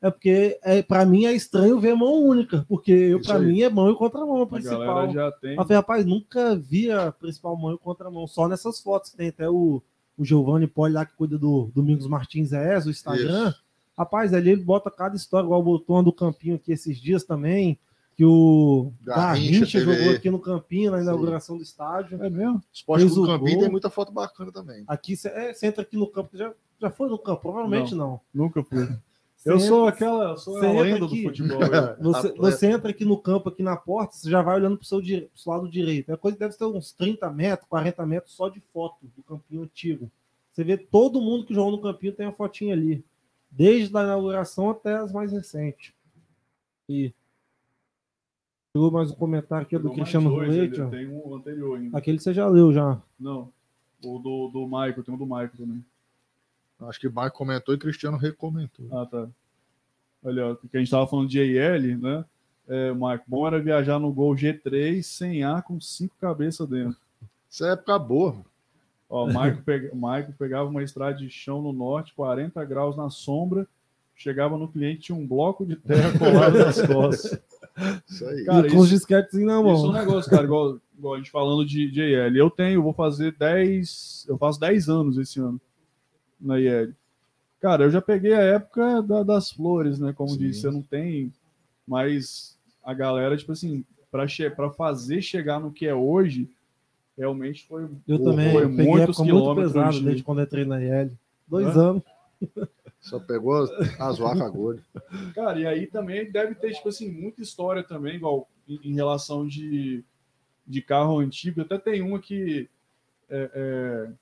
é 0.00 0.10
porque 0.10 0.58
é, 0.62 0.82
para 0.82 1.04
mim 1.04 1.24
é 1.24 1.32
estranho 1.32 1.80
ver 1.80 1.94
mão 1.94 2.22
única, 2.22 2.64
porque 2.68 3.18
para 3.24 3.38
mim 3.38 3.60
é 3.60 3.68
mão 3.68 3.90
e 3.90 3.96
contramão 3.96 4.40
a 4.40 4.42
A 4.44 4.46
principal. 4.46 4.78
galera 4.78 5.12
já 5.12 5.32
tem. 5.32 5.56
Falei, 5.56 5.76
rapaz, 5.76 6.06
nunca 6.06 6.54
vi 6.54 6.90
a 6.90 7.10
principal 7.10 7.56
mão 7.56 7.74
e 7.74 7.78
contramão, 7.78 8.26
só 8.26 8.46
nessas 8.46 8.80
fotos. 8.80 9.10
Tem 9.12 9.28
até 9.28 9.48
o, 9.50 9.82
o 10.16 10.24
Giovanni 10.24 10.66
Poli 10.66 10.92
lá 10.92 11.04
que 11.04 11.14
cuida 11.16 11.36
do 11.36 11.70
Domingos 11.74 12.06
Martins 12.06 12.52
ES, 12.52 12.86
o 12.86 12.90
Instagram. 12.90 13.48
Isso. 13.48 13.62
Rapaz, 13.98 14.32
ali 14.34 14.50
ele 14.50 14.62
bota 14.62 14.90
cada 14.90 15.16
história, 15.16 15.46
igual 15.46 15.62
botou 15.62 16.02
do 16.02 16.12
Campinho 16.12 16.56
aqui 16.56 16.70
esses 16.72 17.00
dias 17.00 17.24
também, 17.24 17.78
que 18.16 18.24
o 18.24 18.92
Garrincha 19.02 19.78
jogou 19.78 20.10
aqui 20.14 20.30
no 20.30 20.38
Campinho, 20.40 20.90
na 20.90 21.02
inauguração 21.02 21.56
do 21.56 21.62
estádio. 21.62 22.22
É 22.22 22.30
mesmo? 22.30 22.62
Esporte 22.72 23.02
Fez 23.02 23.14
do 23.14 23.26
Campinho 23.26 23.52
gol. 23.54 23.62
tem 23.62 23.70
muita 23.70 23.90
foto 23.90 24.10
bacana 24.10 24.50
também. 24.50 24.84
Aqui 24.88 25.14
você 25.16 25.28
é, 25.28 25.52
você 25.52 25.66
entra 25.66 25.82
aqui 25.82 25.96
no 25.96 26.06
campo, 26.06 26.30
já, 26.36 26.52
já 26.80 26.90
foi 26.90 27.08
no 27.10 27.18
campo? 27.18 27.42
Provavelmente 27.42 27.94
não. 27.94 28.20
Nunca 28.32 28.62
fui. 28.64 28.88
Você 29.36 29.52
Eu 29.52 29.60
sou 29.60 29.80
entra- 29.82 29.90
aquela, 29.94 30.24
eu 30.30 30.36
sou 30.38 30.54
você 30.54 30.66
a 30.66 30.70
entra 30.70 30.82
lenda 30.82 31.06
aqui. 31.06 31.22
do 31.22 31.28
futebol. 31.28 31.62
eu. 31.62 31.96
Você, 32.02 32.26
Atleta. 32.28 32.40
você 32.56 32.66
entra 32.68 32.90
aqui 32.90 33.04
no 33.04 33.16
campo, 33.18 33.48
aqui 33.50 33.62
na 33.62 33.76
porta, 33.76 34.14
você 34.16 34.28
já 34.28 34.42
vai 34.42 34.56
olhando 34.56 34.76
para 34.76 34.82
o 34.82 34.86
seu, 34.86 35.00
seu 35.04 35.52
lado 35.52 35.68
direito. 35.70 36.10
É 36.10 36.16
coisa 36.16 36.36
deve 36.38 36.56
ter 36.56 36.64
uns 36.64 36.90
30 36.92 37.30
metros, 37.30 37.68
40 37.68 38.04
metros 38.06 38.34
só 38.34 38.48
de 38.48 38.58
foto 38.72 38.96
do 39.14 39.22
campinho 39.22 39.62
antigo. 39.62 40.10
Você 40.50 40.64
vê 40.64 40.76
todo 40.76 41.20
mundo 41.20 41.44
que 41.46 41.54
jogou 41.54 41.70
no 41.70 41.80
campinho 41.80 42.14
tem 42.14 42.26
a 42.26 42.32
fotinha 42.32 42.72
ali. 42.74 43.04
Desde 43.48 43.96
a 43.96 44.02
inauguração 44.02 44.70
até 44.70 44.96
as 44.96 45.12
mais 45.12 45.30
recentes. 45.30 45.92
E 46.88 47.12
chegou 48.76 48.90
mais 48.90 49.10
um 49.10 49.14
comentário 49.14 49.66
aqui 49.66 49.78
do 49.78 49.90
Cristiano 49.90 50.36
Leite. 50.36 50.84
Tem 50.90 51.08
um 51.08 51.34
anterior 51.34 51.78
ainda. 51.78 51.96
Aquele 51.96 52.18
você 52.18 52.34
já 52.34 52.46
leu 52.46 52.74
já. 52.74 53.00
Não. 53.18 53.50
O 54.04 54.18
do, 54.18 54.48
do 54.48 54.66
Michael, 54.66 55.02
tem 55.02 55.14
um 55.14 55.18
do 55.18 55.24
Michael 55.24 55.52
também. 55.56 55.82
Acho 56.82 57.00
que 57.00 57.08
o 57.08 57.12
Marco 57.12 57.38
comentou 57.38 57.74
e 57.74 57.78
Cristiano 57.78 58.18
recomentou. 58.18 58.86
Ah, 58.92 59.06
tá. 59.06 59.28
Olha, 60.22 60.48
ó, 60.48 60.54
que 60.54 60.76
a 60.76 60.78
gente 60.78 60.90
tava 60.90 61.06
falando 61.06 61.28
de 61.28 61.58
AL, 61.58 61.80
né? 61.80 62.24
É, 62.68 62.92
Marco, 62.92 63.24
bom 63.26 63.46
era 63.46 63.58
viajar 63.58 63.98
no 63.98 64.12
Gol 64.12 64.34
G3 64.34 65.02
sem 65.02 65.42
ar 65.42 65.62
com 65.62 65.80
cinco 65.80 66.14
cabeças 66.20 66.68
dentro. 66.68 66.98
Isso 67.48 67.64
é 67.64 67.72
época 67.72 67.98
boa. 67.98 68.32
mano. 68.32 68.44
Ó, 69.08 69.24
o 69.24 69.32
Maico, 69.32 69.62
pega, 69.64 69.90
o 69.94 69.96
Maico 69.96 70.34
pegava 70.34 70.68
uma 70.68 70.82
estrada 70.82 71.16
de 71.16 71.30
chão 71.30 71.62
no 71.62 71.72
norte, 71.72 72.12
40 72.14 72.62
graus 72.66 72.94
na 72.94 73.08
sombra, 73.08 73.66
chegava 74.14 74.58
no 74.58 74.68
cliente, 74.68 75.00
tinha 75.00 75.16
um 75.16 75.26
bloco 75.26 75.64
de 75.64 75.76
terra 75.76 76.18
colado 76.18 76.58
nas 76.58 76.82
costas. 76.82 77.40
Isso 78.08 78.24
aí. 78.26 78.44
Cara, 78.44 78.66
e 78.66 78.70
com 78.70 78.78
os 78.78 78.86
isso- 78.86 78.94
disquetes 78.96 79.34
na 79.40 79.40
Isso 79.40 79.52
é 79.52 79.58
um 79.58 79.62
mão. 79.62 79.92
negócio, 79.92 80.30
cara, 80.30 80.44
igual, 80.44 80.78
igual 80.96 81.14
a 81.14 81.18
gente 81.18 81.30
falando 81.30 81.64
de, 81.64 81.90
de 81.90 82.00
IL. 82.02 82.36
Eu 82.36 82.50
tenho, 82.50 82.82
vou 82.82 82.92
fazer 82.92 83.32
10, 83.38 84.26
eu 84.28 84.38
faço 84.38 84.58
10 84.60 84.88
anos 84.88 85.18
esse 85.18 85.38
ano 85.40 85.60
na 86.40 86.58
IL. 86.58 86.94
Cara, 87.60 87.84
eu 87.84 87.90
já 87.90 88.00
peguei 88.00 88.32
a 88.34 88.40
época 88.40 89.02
da- 89.02 89.22
das 89.22 89.50
flores, 89.50 89.98
né? 89.98 90.12
Como 90.12 90.30
Sim. 90.30 90.38
disse, 90.38 90.60
você 90.62 90.70
não 90.70 90.82
tem 90.82 91.32
mais 91.86 92.56
a 92.84 92.94
galera, 92.94 93.36
tipo 93.36 93.52
assim, 93.52 93.84
para 94.10 94.26
che 94.28 94.48
fazer 94.76 95.20
chegar 95.20 95.58
no 95.60 95.70
que 95.72 95.86
é 95.86 95.94
hoje, 95.94 96.48
realmente 97.16 97.66
foi. 97.66 97.84
Eu 98.06 98.18
Pô, 98.18 98.24
também 98.24 98.52
foi 98.52 98.64
eu 98.64 98.70
peguei 98.70 98.86
muitos 98.86 99.18
época 99.18 99.24
muito 99.34 99.54
pesada 99.54 99.90
de- 99.90 100.02
desde 100.04 100.22
quando 100.22 100.42
entrei 100.42 100.64
na 100.64 100.80
IL. 100.82 101.10
Dois 101.48 101.76
Hã? 101.76 101.90
anos. 101.90 102.02
Só 103.06 103.20
pegou 103.20 103.62
as, 103.62 103.70
as 104.00 104.18
vacas 104.18 104.50
gordas. 104.50 104.84
Cara, 105.32 105.60
e 105.60 105.66
aí 105.66 105.86
também 105.86 106.28
deve 106.30 106.56
ter, 106.56 106.72
tipo 106.72 106.88
assim, 106.88 107.08
muita 107.08 107.40
história 107.40 107.84
também, 107.84 108.16
igual 108.16 108.48
em, 108.68 108.94
relação 108.94 109.46
de, 109.46 110.02
de 110.66 110.82
carro 110.82 111.20
antigo. 111.20 111.60
Até 111.60 111.78
tem 111.78 112.02
uma 112.02 112.18
que, 112.18 112.68
é, 113.30 113.50
é, 113.54 114.12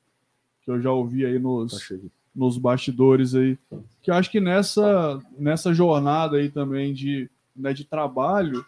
que 0.62 0.70
eu 0.70 0.82
já 0.82 0.92
ouvi 0.92 1.24
aí 1.24 1.36
Tá 1.36 1.40
nos, 1.40 1.80
cheio. 1.80 2.10
nos 2.34 2.58
bastidores 2.58 3.34
aí. 3.34 3.58
Que 4.02 4.10
eu 4.10 4.14
acho 4.14 4.30
que 4.30 4.38
nessa, 4.38 5.18
nessa 5.38 5.72
jornada 5.72 6.36
aí 6.36 6.50
também 6.50 6.92
de, 6.92 7.30
né, 7.56 7.72
de 7.72 7.84
trabalho, 7.86 8.66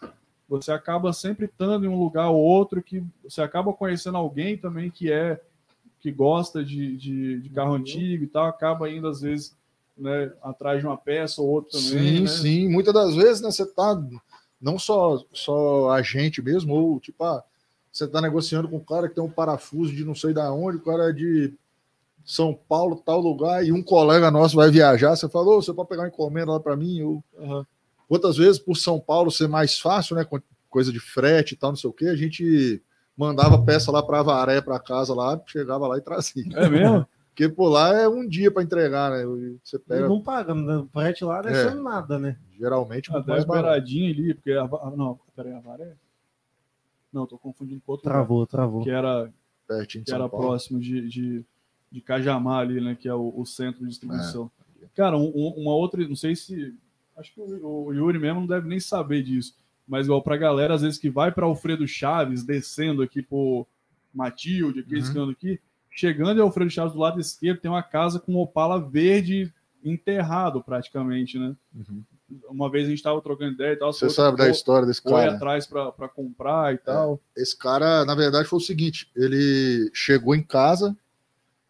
você 0.49 0.71
acaba 0.71 1.13
sempre 1.13 1.45
estando 1.45 1.85
em 1.85 1.89
um 1.89 1.99
lugar 1.99 2.31
ou 2.31 2.41
outro 2.41 2.81
que 2.81 3.03
você 3.23 3.43
acaba 3.43 3.71
conhecendo 3.71 4.17
alguém 4.17 4.57
também 4.57 4.89
que 4.89 5.11
é 5.11 5.39
que 5.99 6.11
gosta 6.11 6.63
de, 6.63 6.97
de, 6.97 7.39
de 7.39 7.49
carro 7.49 7.73
antigo 7.73 8.23
e 8.23 8.27
tal, 8.27 8.45
acaba 8.45 8.89
indo 8.89 9.07
às 9.07 9.21
vezes 9.21 9.55
né, 9.97 10.31
atrás 10.41 10.79
de 10.79 10.85
uma 10.85 10.97
peça 10.97 11.41
ou 11.41 11.49
outra 11.49 11.71
também. 11.71 11.89
Sim, 11.89 12.21
né? 12.21 12.27
sim. 12.27 12.69
Muitas 12.69 12.93
das 12.93 13.15
vezes, 13.15 13.41
né, 13.41 13.51
você 13.51 13.65
tá 13.65 14.01
não 14.61 14.77
só 14.77 15.23
só 15.33 15.91
a 15.91 16.01
gente 16.01 16.41
mesmo, 16.41 16.73
ou 16.73 16.99
tipo, 16.99 17.23
ah, 17.23 17.43
você 17.91 18.07
tá 18.07 18.21
negociando 18.21 18.67
com 18.67 18.77
um 18.77 18.83
cara 18.83 19.07
que 19.07 19.15
tem 19.15 19.23
um 19.23 19.29
parafuso 19.29 19.93
de 19.93 20.03
não 20.03 20.15
sei 20.15 20.33
da 20.33 20.51
onde, 20.51 20.77
o 20.77 20.83
cara 20.83 21.09
é 21.09 21.13
de 21.13 21.53
São 22.25 22.53
Paulo, 22.53 23.01
tal 23.05 23.19
lugar, 23.19 23.65
e 23.65 23.71
um 23.71 23.83
colega 23.83 24.31
nosso 24.31 24.55
vai 24.55 24.69
viajar, 24.69 25.15
você 25.15 25.29
falou, 25.29 25.61
você 25.61 25.73
pode 25.73 25.89
pegar 25.89 26.03
uma 26.03 26.07
encomenda 26.07 26.51
lá 26.51 26.59
para 26.59 26.75
mim, 26.75 27.01
ou 27.01 27.23
Aham. 27.39 27.65
outras 28.09 28.37
vezes 28.37 28.59
por 28.59 28.75
São 28.75 28.99
Paulo 28.99 29.31
ser 29.31 29.47
mais 29.47 29.79
fácil, 29.79 30.15
né, 30.15 30.27
coisa 30.69 30.91
de 30.91 30.99
frete 30.99 31.53
e 31.53 31.57
tal, 31.57 31.71
não 31.71 31.77
sei 31.77 31.89
o 31.89 31.93
que, 31.93 32.07
a 32.07 32.15
gente 32.15 32.81
mandava 33.15 33.61
peça 33.63 33.91
lá 33.91 34.03
para 34.03 34.19
Avaré 34.19 34.61
para 34.61 34.79
casa 34.79 35.13
lá, 35.13 35.39
chegava 35.47 35.87
lá 35.87 35.97
e 35.97 36.01
trazia. 36.01 36.45
É 36.53 36.69
mesmo? 36.69 37.07
Porque 37.37 37.49
por 37.53 37.69
lá 37.69 37.95
é 37.95 38.09
um 38.09 38.27
dia 38.27 38.49
para 38.49 38.63
entregar, 38.63 39.11
né? 39.11 39.23
Você 39.63 39.77
pega 39.77 40.09
não 40.09 40.19
paga, 40.19 40.55
né? 40.55 40.77
o 40.77 40.87
frete 40.87 41.23
lá 41.23 41.43
não 41.43 41.49
é 41.51 41.53
É. 41.53 41.69
sendo 41.69 41.83
nada, 41.83 42.17
né? 42.17 42.35
geralmente 42.57 43.11
Até 43.15 43.29
mais 43.29 43.45
barato. 43.45 43.65
beiradinha 43.67 44.09
ali, 44.09 44.33
porque. 44.33 44.53
A, 44.53 44.63
ah, 44.63 44.91
não, 44.97 45.19
peraí, 45.35 45.53
Avaré? 45.53 45.93
Não, 47.13 47.27
tô 47.27 47.37
confundindo 47.37 47.79
com 47.85 47.91
outro. 47.91 48.07
lugar, 48.09 48.17
Travou, 48.21 48.47
travou. 48.47 48.83
Que 48.83 48.89
era, 48.89 49.31
pertinho 49.67 50.03
de 50.03 50.05
que 50.05 50.09
São 50.09 50.19
era 50.19 50.27
Paulo. 50.27 50.47
próximo 50.47 50.79
de, 50.79 51.07
de, 51.07 51.45
de 51.91 52.01
Cajamar 52.01 52.61
ali, 52.61 52.81
né? 52.81 52.97
Que 52.99 53.07
é 53.07 53.13
o, 53.13 53.31
o 53.35 53.45
centro 53.45 53.81
de 53.83 53.89
distribuição. 53.89 54.49
Cara, 54.95 55.15
um- 55.15 55.31
um- 55.35 55.53
uma 55.57 55.75
outra, 55.75 56.05
não 56.07 56.15
sei 56.15 56.35
se. 56.35 56.73
Acho 57.15 57.31
que 57.35 57.39
o, 57.39 57.85
o 57.85 57.93
Yuri 57.93 58.17
mesmo 58.17 58.39
não 58.39 58.47
deve 58.47 58.67
nem 58.67 58.79
saber 58.79 59.21
disso. 59.21 59.55
Mas 59.87 60.07
igual 60.07 60.23
pra 60.23 60.37
galera, 60.37 60.73
às 60.73 60.81
vezes 60.81 60.97
que 60.97 61.09
vai 61.11 61.31
pra 61.31 61.45
Alfredo 61.45 61.87
Chaves, 61.87 62.43
descendo 62.43 63.03
aqui 63.03 63.21
por 63.21 63.67
Matilde, 64.11 64.79
aqui, 64.79 64.95
Uhum. 64.95 64.99
esse 64.99 65.19
aqui, 65.31 65.59
chegando 65.97 66.37
em 66.37 66.41
Alfredo 66.43 66.69
Chaves 66.69 66.93
do 66.93 66.99
lado 66.99 67.19
esquerdo, 67.19 67.59
tem 67.59 67.71
uma 67.71 67.81
casa 67.81 68.19
com 68.19 68.33
um 68.33 68.37
opala 68.37 68.79
verde 68.79 69.51
enterrado 69.83 70.61
praticamente, 70.61 71.39
né? 71.39 71.55
Uhum. 71.75 72.03
Uma 72.49 72.69
vez 72.69 72.85
a 72.85 72.91
gente 72.91 73.01
tava 73.01 73.19
trocando 73.19 73.53
ideia 73.53 73.73
e 73.73 73.77
tal. 73.77 73.91
Você 73.91 74.07
sabe 74.07 74.37
da 74.37 74.47
história 74.47 74.85
desse 74.85 75.01
Foi 75.01 75.11
cara? 75.11 75.33
atrás 75.33 75.65
pra 75.65 76.07
comprar 76.07 76.75
e 76.75 76.77
tal. 76.77 77.19
Esse 77.35 77.57
cara, 77.57 78.05
na 78.05 78.13
verdade, 78.13 78.47
foi 78.47 78.57
o 78.57 78.61
seguinte: 78.61 79.09
ele 79.15 79.89
chegou 79.91 80.35
em 80.35 80.43
casa 80.43 80.95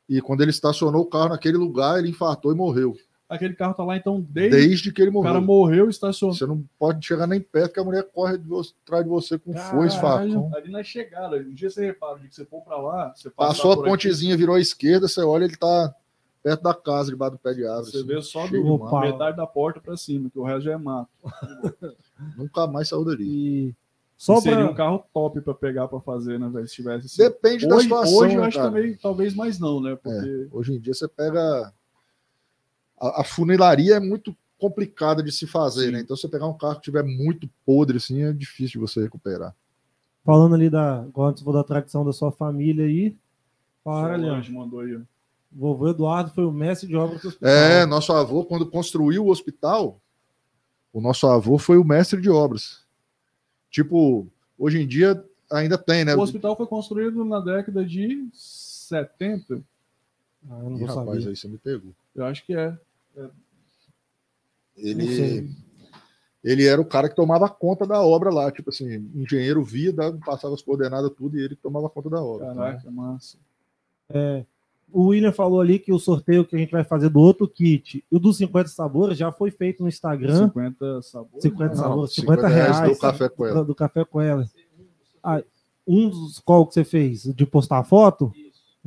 e 0.09 0.19
quando 0.19 0.41
ele 0.41 0.51
estacionou 0.51 1.03
o 1.03 1.09
carro 1.09 1.29
naquele 1.29 1.55
lugar, 1.55 1.97
ele 1.97 2.09
infartou 2.09 2.51
e 2.51 2.55
morreu. 2.55 2.97
Aquele 3.29 3.53
carro 3.55 3.73
tá 3.73 3.83
lá, 3.83 3.97
então, 3.97 4.25
desde, 4.29 4.55
Desde 4.55 4.91
que 4.93 5.01
ele 5.01 5.11
o 5.11 5.21
cara 5.21 5.41
morreu. 5.41 5.47
morreu, 5.83 5.89
estacionou 5.89 6.33
Você 6.33 6.45
não 6.45 6.63
pode 6.79 7.05
chegar 7.05 7.27
nem 7.27 7.41
perto 7.41 7.73
que 7.73 7.79
a 7.79 7.83
mulher 7.83 8.03
corre 8.13 8.37
de 8.37 8.47
você- 8.47 8.73
atrás 8.85 9.03
de 9.03 9.09
você 9.09 9.37
com 9.37 9.53
foice, 9.53 9.99
facão. 9.99 10.49
ali 10.55 10.71
na 10.71 10.81
chegada. 10.81 11.35
Um 11.37 11.53
dia 11.53 11.69
você 11.69 11.85
repara, 11.87 12.19
de 12.19 12.29
que 12.29 12.35
você 12.35 12.45
for 12.45 12.61
pra 12.61 12.77
lá, 12.77 13.13
você 13.13 13.29
passar 13.29 13.49
Passou 13.49 13.71
a 13.71 13.75
por 13.75 13.81
aqui, 13.81 13.89
pontezinha, 13.91 14.37
virou 14.37 14.55
à 14.55 14.59
esquerda, 14.61 15.09
você 15.09 15.19
olha, 15.21 15.43
ele 15.43 15.57
tá 15.57 15.93
perto 16.41 16.63
da 16.63 16.73
casa, 16.73 17.09
debaixo 17.09 17.33
do 17.33 17.39
pé 17.39 17.53
de 17.53 17.65
árvore. 17.67 17.91
Você 17.91 17.97
assim, 17.97 18.07
vê 18.07 18.21
só 18.21 18.47
do. 18.47 18.65
Opa. 18.75 19.01
metade 19.01 19.35
da 19.35 19.45
porta 19.45 19.81
pra 19.81 19.97
cima, 19.97 20.29
que 20.29 20.39
o 20.39 20.43
resto 20.45 20.61
já 20.61 20.71
é 20.71 20.77
mato. 20.77 21.09
Nunca 22.37 22.65
mais 22.67 22.87
saiu 22.87 23.03
dali. 23.03 23.23
E 23.25 23.67
E 23.69 23.75
só 24.17 24.39
seria 24.39 24.59
pra... 24.59 24.71
um 24.71 24.73
carro 24.73 25.03
top 25.13 25.41
pra 25.41 25.53
pegar 25.53 25.87
pra 25.89 25.99
fazer, 25.99 26.39
né, 26.39 26.49
velho? 26.49 26.67
Se 26.67 26.75
tivesse 26.75 27.05
assim. 27.07 27.17
Depende 27.21 27.67
da 27.67 27.75
Hoje, 27.75 27.83
situação. 27.83 28.17
hoje 28.19 28.35
eu 28.35 28.41
né, 28.41 28.47
acho 28.47 28.57
cara? 28.57 28.69
também, 28.71 28.95
talvez 28.95 29.35
mais 29.35 29.59
não, 29.59 29.81
né? 29.81 29.97
Porque 30.01 30.47
Hoje 30.51 30.73
em 30.73 30.79
dia 30.79 30.93
você 30.93 31.07
pega. 31.09 31.73
A, 32.99 33.21
a 33.21 33.23
funilaria 33.23 33.95
é 33.95 33.99
muito 33.99 34.35
complicada 34.57 35.21
de 35.21 35.31
se 35.31 35.45
fazer, 35.45 35.87
Sim. 35.87 35.91
né? 35.91 35.99
Então, 35.99 36.15
você 36.17 36.27
pegar 36.27 36.47
um 36.47 36.57
carro 36.57 36.75
que 36.75 36.81
tiver 36.81 37.03
muito 37.03 37.49
podre, 37.65 37.97
assim, 37.97 38.23
é 38.23 38.33
difícil 38.33 38.73
de 38.73 38.87
você 38.87 39.01
recuperar. 39.01 39.55
Falando 40.25 40.55
ali 40.55 40.69
da. 40.69 41.01
Agora 41.01 41.31
antes 41.31 41.43
vou 41.43 41.53
da 41.53 41.63
tradição 41.63 42.03
da 42.03 42.11
sua 42.11 42.31
família 42.31 42.85
aí. 42.85 43.15
Solange 43.83 44.51
mandou 44.51 44.81
aí. 44.81 44.95
ó. 44.95 44.99
Vovô 45.49 45.87
Eduardo 45.87 46.29
foi 46.31 46.43
o 46.45 46.51
mestre 46.51 46.87
de 46.87 46.95
obras 46.95 47.21
do 47.21 47.29
hospital. 47.29 47.49
É, 47.49 47.85
nosso 47.85 48.11
avô, 48.11 48.43
quando 48.43 48.69
construiu 48.69 49.25
o 49.25 49.29
hospital, 49.29 50.01
o 50.91 50.99
nosso 50.99 51.25
avô 51.27 51.57
foi 51.57 51.77
o 51.77 51.83
mestre 51.85 52.19
de 52.21 52.29
obras. 52.29 52.85
Tipo, 53.71 54.27
hoje 54.57 54.81
em 54.81 54.87
dia 54.87 55.23
ainda 55.49 55.77
tem, 55.77 56.03
né? 56.03 56.15
O 56.15 56.19
hospital 56.19 56.55
foi 56.57 56.67
construído 56.67 57.23
na 57.23 57.39
década 57.39 57.85
de 57.85 58.27
70. 58.33 59.63
Ah, 60.49 60.59
eu 60.59 60.69
não 60.69 60.75
Ih, 60.75 60.79
vou 60.79 60.87
rapaz, 60.89 61.19
saber. 61.23 61.29
aí 61.29 61.35
você 61.35 61.47
me 61.47 61.57
pegou. 61.57 61.93
Eu 62.13 62.25
acho 62.25 62.45
que 62.45 62.53
é. 62.53 62.77
Ele, 64.75 65.49
ele 66.43 66.65
era 66.65 66.79
o 66.79 66.85
cara 66.85 67.09
que 67.09 67.15
tomava 67.15 67.49
conta 67.49 67.85
da 67.85 68.01
obra 68.01 68.29
lá. 68.29 68.51
Tipo 68.51 68.69
assim, 68.69 69.09
engenheiro 69.15 69.63
via, 69.63 69.91
dava- 69.91 70.17
passava 70.25 70.53
as 70.53 70.61
coordenadas, 70.61 71.11
tudo, 71.17 71.37
e 71.37 71.41
ele 71.43 71.55
que 71.55 71.61
tomava 71.61 71.89
conta 71.89 72.09
da 72.09 72.23
obra. 72.23 72.47
Caraca, 72.53 72.91
massa. 72.91 73.37
O 74.91 75.07
William 75.07 75.33
falou 75.33 75.59
ali 75.59 75.79
que 75.79 75.91
o 75.91 75.99
sorteio 75.99 76.45
que 76.45 76.55
a 76.55 76.59
gente 76.59 76.71
vai 76.71 76.83
fazer 76.83 77.09
do 77.09 77.19
outro 77.19 77.45
kit 77.47 78.05
e 78.09 78.15
o 78.15 78.19
dos 78.19 78.37
50 78.37 78.69
sabores 78.69 79.17
já 79.17 79.31
foi 79.33 79.51
feito 79.51 79.83
no 79.83 79.89
Instagram. 79.89 80.47
50 80.47 81.01
sabores. 81.01 81.41
50 81.43 81.75
Não, 81.75 81.75
sabores, 81.75 82.13
50 82.13 82.41
50 82.41 82.47
reais 82.47 82.77
reais. 82.79 82.91
do 82.97 83.01
café 83.01 83.29
com 83.29 83.45
ela. 83.45 83.65
do 83.65 83.75
café 83.75 84.05
com 84.05 84.21
ela. 84.21 84.49
Ah, 85.21 85.43
um 85.85 86.07
dos 86.09 86.39
qual 86.39 86.65
que 86.65 86.73
você 86.73 86.85
fez? 86.85 87.23
De 87.23 87.45
postar 87.45 87.83
foto? 87.83 88.31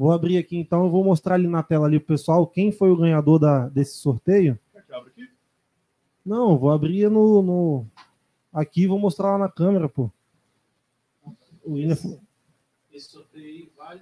Vou 0.00 0.12
abrir 0.12 0.38
aqui 0.38 0.56
então, 0.56 0.84
eu 0.84 0.90
vou 0.90 1.04
mostrar 1.04 1.34
ali 1.34 1.46
na 1.46 1.62
tela 1.62 1.84
ali 1.86 1.98
pro 2.00 2.14
pessoal 2.14 2.46
quem 2.46 2.72
foi 2.72 2.90
o 2.90 2.96
ganhador 2.96 3.38
da, 3.38 3.68
desse 3.68 3.98
sorteio. 3.98 4.58
Quer 4.72 4.82
que 4.86 4.94
abra 4.94 5.10
aqui? 5.10 5.28
Não, 6.24 6.56
vou 6.56 6.70
abrir 6.70 7.10
no, 7.10 7.42
no 7.42 7.86
aqui 8.50 8.84
e 8.84 8.86
vou 8.86 8.98
mostrar 8.98 9.32
lá 9.32 9.36
na 9.38 9.48
câmera, 9.50 9.90
pô. 9.90 10.10
O 11.62 11.72
William 11.74 11.92
Esse 12.90 13.10
sorteio 13.10 13.44
aí 13.44 13.70
vale 13.76 14.00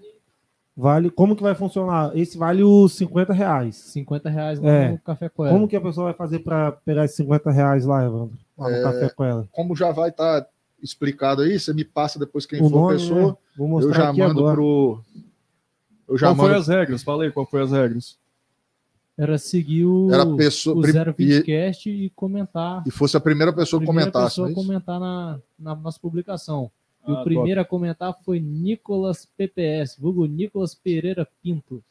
vale, 0.77 1.11
como 1.11 1.35
que 1.35 1.43
vai 1.43 1.57
funcionar? 1.57 2.17
Esse 2.17 2.39
vale 2.39 2.63
os 2.63 2.93
50 2.93 3.33
reais. 3.33 3.75
50 3.75 4.31
reais 4.31 4.61
lá 4.61 4.71
É. 4.71 4.93
no 4.93 4.99
Café 5.01 5.29
com 5.29 5.45
ela. 5.45 5.53
Como 5.53 5.67
que 5.67 5.75
a 5.75 5.81
pessoa 5.81 6.05
vai 6.05 6.15
fazer 6.15 6.39
para 6.39 6.71
pegar 6.71 7.07
esses 7.07 7.17
50 7.17 7.51
reais 7.51 7.85
lá, 7.85 8.05
Evandro? 8.05 8.39
Lá 8.57 8.71
no 8.71 8.77
É, 8.77 8.83
café 8.85 9.09
com 9.11 9.25
ela. 9.25 9.49
Como 9.51 9.75
já 9.75 9.91
vai 9.91 10.11
estar 10.11 10.47
explicado 10.81 11.43
aí, 11.43 11.59
você 11.59 11.75
me 11.75 11.85
passa 11.85 12.21
depois 12.21 12.47
quem 12.47 12.63
O 12.63 12.71
for 12.71 12.77
a 12.77 12.81
nome, 12.83 12.93
pessoa, 12.99 13.21
né? 13.33 13.37
Vou 13.57 13.67
eu 13.67 13.71
mostrar 13.71 13.95
já 13.95 14.11
aqui 14.11 14.21
mando 14.21 14.39
agora. 14.39 14.55
pro. 14.55 15.01
Eu 16.09 16.17
já 16.17 16.29
Qual 16.29 16.37
foi 16.37 16.47
mando. 16.49 16.61
as 16.61 16.69
regras? 16.69 17.03
Falei 17.03 17.31
qual 17.31 17.45
foi 17.47 17.63
as 17.63 17.71
regras. 17.71 18.19
Era 19.17 19.37
seguir 19.37 19.85
o, 19.85 20.11
Era 20.13 20.23
a 20.23 20.37
pessoa. 20.37 20.77
o 20.77 20.81
020cast 20.81 21.87
e 21.87 22.09
comentar. 22.11 22.83
E, 22.87 22.89
e 22.89 22.93
fosse 22.93 23.17
a 23.17 23.21
primeira 23.21 23.53
pessoa 23.53 23.81
que 23.81 23.87
primeira 23.87 24.11
comentasse. 24.11 24.37
pessoa 24.37 24.47
não 24.49 24.53
é 24.53 24.55
comentar 24.55 25.01
na, 25.01 25.41
na 25.59 25.75
nossa 25.75 25.99
publicação. 26.01 26.71
E 27.07 27.11
Ah, 27.11 27.21
o 27.21 27.25
primeiro 27.25 27.61
a 27.61 27.65
comentar 27.65 28.17
foi 28.25 28.39
Nicolas 28.39 29.27
PPS, 29.37 29.97
vulgo 29.99 30.25
Nicolas 30.27 30.75
Pereira 30.75 31.27
Pinto. 31.43 31.83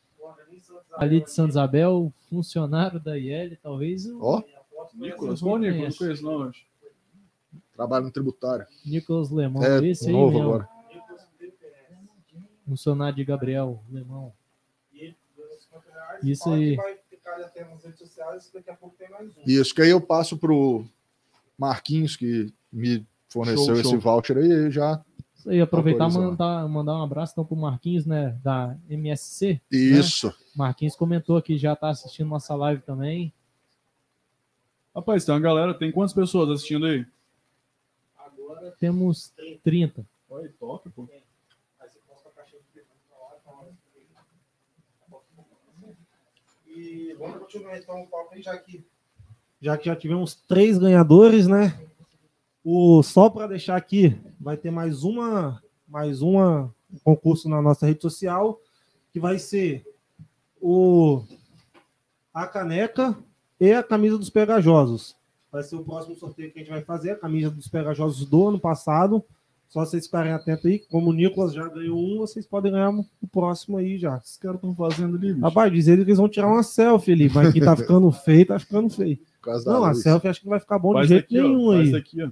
Ali 0.95 1.21
de 1.21 1.29
Santa 1.31 1.49
Isabel, 1.49 2.11
funcionário 2.29 2.99
da 2.99 3.17
IL, 3.17 3.55
talvez 3.61 4.05
o 4.07 4.19
Ó, 4.21 4.41
top. 4.41 4.51
Nicolas, 4.95 5.41
não 5.41 5.57
Nicolas? 5.57 5.89
Não 5.93 5.97
conheço, 6.07 6.23
não, 6.23 6.43
acho. 6.43 6.65
trabalho 7.75 8.05
no 8.05 8.11
tributário. 8.11 8.65
Nicolas 8.85 9.29
Lemão. 9.29 9.63
É, 9.63 9.85
esse 9.85 10.07
aí 10.07 10.13
novo 10.13 10.31
mesmo, 10.33 10.43
agora. 10.49 10.69
Funcionário 12.67 13.15
de 13.15 13.23
Gabriel 13.23 13.81
Lemão. 13.89 14.33
Isso 16.23 16.49
aí. 16.49 16.75
Vai 16.75 16.97
ficar 17.09 17.35
ali 17.35 17.43
até 17.43 17.63
nas 17.65 17.83
redes 17.83 17.99
sociais, 17.99 18.49
daqui 18.53 18.69
a 18.69 18.75
pouco 18.75 18.95
tem 18.97 19.09
mais 19.09 19.29
um. 19.29 19.41
Isso, 19.45 19.73
que 19.73 19.81
aí 19.81 19.89
eu 19.89 20.01
passo 20.01 20.37
pro 20.37 20.85
Marquinhos, 21.57 22.15
que 22.15 22.53
me 22.71 23.05
forneceu 23.29 23.65
Show, 23.65 23.75
esse 23.75 23.89
show. 23.89 23.99
voucher 23.99 24.37
aí, 24.37 24.51
e 24.67 24.71
já. 24.71 25.03
Isso 25.35 25.49
aí, 25.49 25.61
aproveitar 25.61 26.09
e 26.09 26.13
mandar, 26.13 26.67
mandar 26.67 26.97
um 26.97 27.03
abraço 27.03 27.33
então 27.33 27.45
pro 27.45 27.55
Marquinhos, 27.55 28.05
né, 28.05 28.37
da 28.43 28.75
MSC. 28.89 29.61
Isso. 29.71 30.33
Marquinhos 30.55 30.95
comentou 30.95 31.41
que 31.41 31.57
já 31.57 31.75
tá 31.75 31.89
assistindo 31.89 32.27
nossa 32.27 32.55
live 32.55 32.81
também. 32.81 33.31
Rapaz, 34.95 35.23
tem 35.23 35.33
uma 35.33 35.41
galera, 35.41 35.73
tem 35.73 35.91
quantas 35.91 36.13
pessoas 36.13 36.49
assistindo 36.49 36.87
aí? 36.87 37.05
Agora 38.17 38.71
temos 38.79 39.31
30. 39.63 40.03
Olha, 40.29 40.51
top, 40.59 40.89
pô. 40.89 41.07
Vamos 47.17 47.39
continuar 47.39 47.77
então 47.77 48.01
o 48.01 48.07
papo 48.07 48.33
aí, 48.33 48.41
já 48.41 48.57
que 48.57 48.85
já 49.59 49.77
que 49.77 49.85
já 49.85 49.95
tivemos 49.95 50.35
três 50.35 50.77
ganhadores, 50.77 51.47
né? 51.47 51.79
O 52.63 53.01
só 53.01 53.29
para 53.29 53.47
deixar 53.47 53.75
aqui, 53.75 54.15
vai 54.39 54.57
ter 54.57 54.71
mais 54.71 55.03
uma 55.03 55.61
mais 55.87 56.21
uma 56.21 56.73
um 56.91 56.99
concurso 56.99 57.49
na 57.49 57.61
nossa 57.61 57.85
rede 57.85 58.01
social 58.01 58.59
que 59.11 59.19
vai 59.19 59.39
ser 59.39 59.85
o 60.61 61.23
a 62.33 62.45
caneca 62.45 63.17
e 63.59 63.73
a 63.73 63.81
camisa 63.81 64.17
dos 64.17 64.29
pegajosos. 64.29 65.15
Vai 65.51 65.63
ser 65.63 65.75
o 65.75 65.83
próximo 65.83 66.15
sorteio 66.15 66.51
que 66.51 66.59
a 66.59 66.61
gente 66.61 66.71
vai 66.71 66.83
fazer, 66.83 67.11
a 67.11 67.15
camisa 67.15 67.49
dos 67.49 67.67
pegajosos 67.67 68.27
do 68.27 68.47
ano 68.47 68.59
passado. 68.59 69.23
Só 69.67 69.85
vocês 69.85 70.05
ficarem 70.05 70.31
atentos 70.31 70.65
aí, 70.65 70.79
como 70.79 71.09
o 71.09 71.13
Nicolas 71.13 71.53
já 71.53 71.67
ganhou 71.67 71.99
um, 71.99 72.19
vocês 72.19 72.47
podem 72.47 72.71
ganhar 72.71 72.89
o 72.89 73.27
próximo 73.31 73.77
aí 73.77 73.97
já. 73.97 74.17
Os 74.17 74.37
caras 74.37 74.57
estão 74.57 74.73
fazendo 74.73 75.17
ali. 75.17 75.37
Rapaz, 75.39 75.71
diz 75.71 75.87
ele 75.87 76.03
que 76.03 76.09
eles 76.09 76.17
vão 76.17 76.29
tirar 76.29 76.47
uma 76.47 76.63
selfie 76.63 77.11
ali, 77.11 77.29
mas 77.29 77.51
que 77.51 77.59
tá 77.59 77.75
ficando 77.75 78.09
feio, 78.11 78.45
tá 78.45 78.57
ficando 78.57 78.89
feio. 78.89 79.19
Não, 79.65 79.83
a 79.83 79.89
luz. 79.89 80.03
selfie 80.03 80.27
acho 80.29 80.39
que 80.39 80.45
não 80.45 80.51
vai 80.51 80.59
ficar 80.59 80.79
bom 80.79 80.93
Faz 80.93 81.07
de 81.07 81.15
jeito 81.15 81.23
daqui, 81.23 81.39
ó, 81.39 81.47
nenhum 81.47 81.71
faz 81.71 81.85
aí. 81.85 81.91
daqui, 81.91 82.23
ó. 82.23 82.29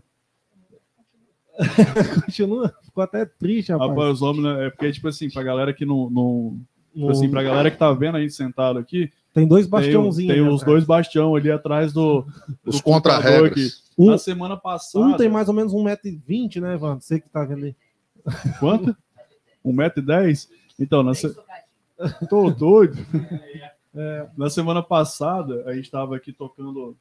Continua, 2.25 2.73
ficou 2.83 3.03
até 3.03 3.25
triste, 3.25 3.71
rapaz. 3.71 3.89
Rapaz, 3.89 4.13
os 4.13 4.21
homens, 4.21 4.43
né, 4.43 4.67
é 4.67 4.69
porque, 4.69 4.91
tipo 4.91 5.07
assim, 5.07 5.29
pra 5.29 5.43
galera 5.43 5.73
que 5.73 5.85
não. 5.85 6.09
não 6.09 6.59
tipo 6.93 7.09
assim, 7.09 7.29
pra 7.29 7.43
galera 7.43 7.69
que 7.69 7.77
tá 7.77 7.91
vendo 7.91 8.15
a 8.15 8.21
gente 8.21 8.33
sentado 8.33 8.79
aqui, 8.79 9.11
Tem 9.35 9.45
dois 9.45 9.65
tem, 9.65 9.69
bastiãozinhos. 9.71 10.33
tem 10.33 10.41
ali 10.43 10.53
os 10.53 10.63
dois 10.63 10.85
bastião 10.85 11.35
ali 11.35 11.51
atrás 11.51 11.91
do. 11.91 12.25
Os 12.65 12.79
contra-regras. 12.79 13.83
Um, 13.97 14.11
Na 14.11 14.17
semana 14.17 14.55
passada. 14.55 15.05
um 15.05 15.17
tem 15.17 15.29
mais 15.29 15.49
ou 15.49 15.53
menos 15.53 15.73
1,20m, 15.73 16.61
né, 16.61 16.73
Evandro? 16.75 17.03
Você 17.03 17.19
que 17.19 17.29
tá 17.29 17.43
vendo 17.43 17.65
aí. 17.65 17.75
Quanto? 18.61 18.95
1,10m? 19.65 20.47
Então, 20.79 21.03
na 21.03 21.13
se... 21.13 21.35
Tô 22.29 22.49
doido. 22.49 22.97
É, 23.93 24.27
na 24.37 24.49
semana 24.49 24.81
passada, 24.81 25.63
a 25.67 25.73
gente 25.73 25.91
tava 25.91 26.15
aqui 26.15 26.31
tocando. 26.31 26.95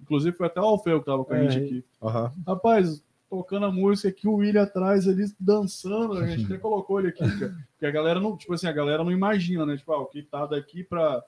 Inclusive, 0.00 0.36
foi 0.36 0.46
até 0.46 0.60
o 0.60 0.64
Alfeu 0.64 1.00
que 1.00 1.06
tava 1.06 1.24
com 1.24 1.32
a 1.34 1.38
É. 1.38 1.50
gente 1.50 1.64
aqui. 1.64 1.84
Aham. 2.02 2.32
Rapaz, 2.46 3.02
tocando 3.28 3.66
a 3.66 3.72
música 3.72 4.08
aqui, 4.08 4.28
o 4.28 4.34
William 4.34 4.62
atrás 4.62 5.08
ali 5.08 5.24
dançando. 5.40 6.14
A 6.18 6.26
gente 6.26 6.44
até 6.52 6.56
colocou 6.58 7.00
ele 7.00 7.08
aqui, 7.08 7.18
cara. 7.38 7.54
Porque 7.72 7.86
a 7.86 7.90
galera 7.90 8.20
não, 8.20 8.36
tipo 8.36 8.52
assim, 8.54 8.66
a 8.68 8.72
galera 8.72 9.02
não 9.02 9.10
imagina, 9.12 9.64
né? 9.66 9.76
Tipo, 9.76 9.92
ah, 9.92 10.00
o 10.02 10.06
que 10.06 10.22
tá 10.22 10.46
daqui 10.46 10.82
pra, 10.84 11.22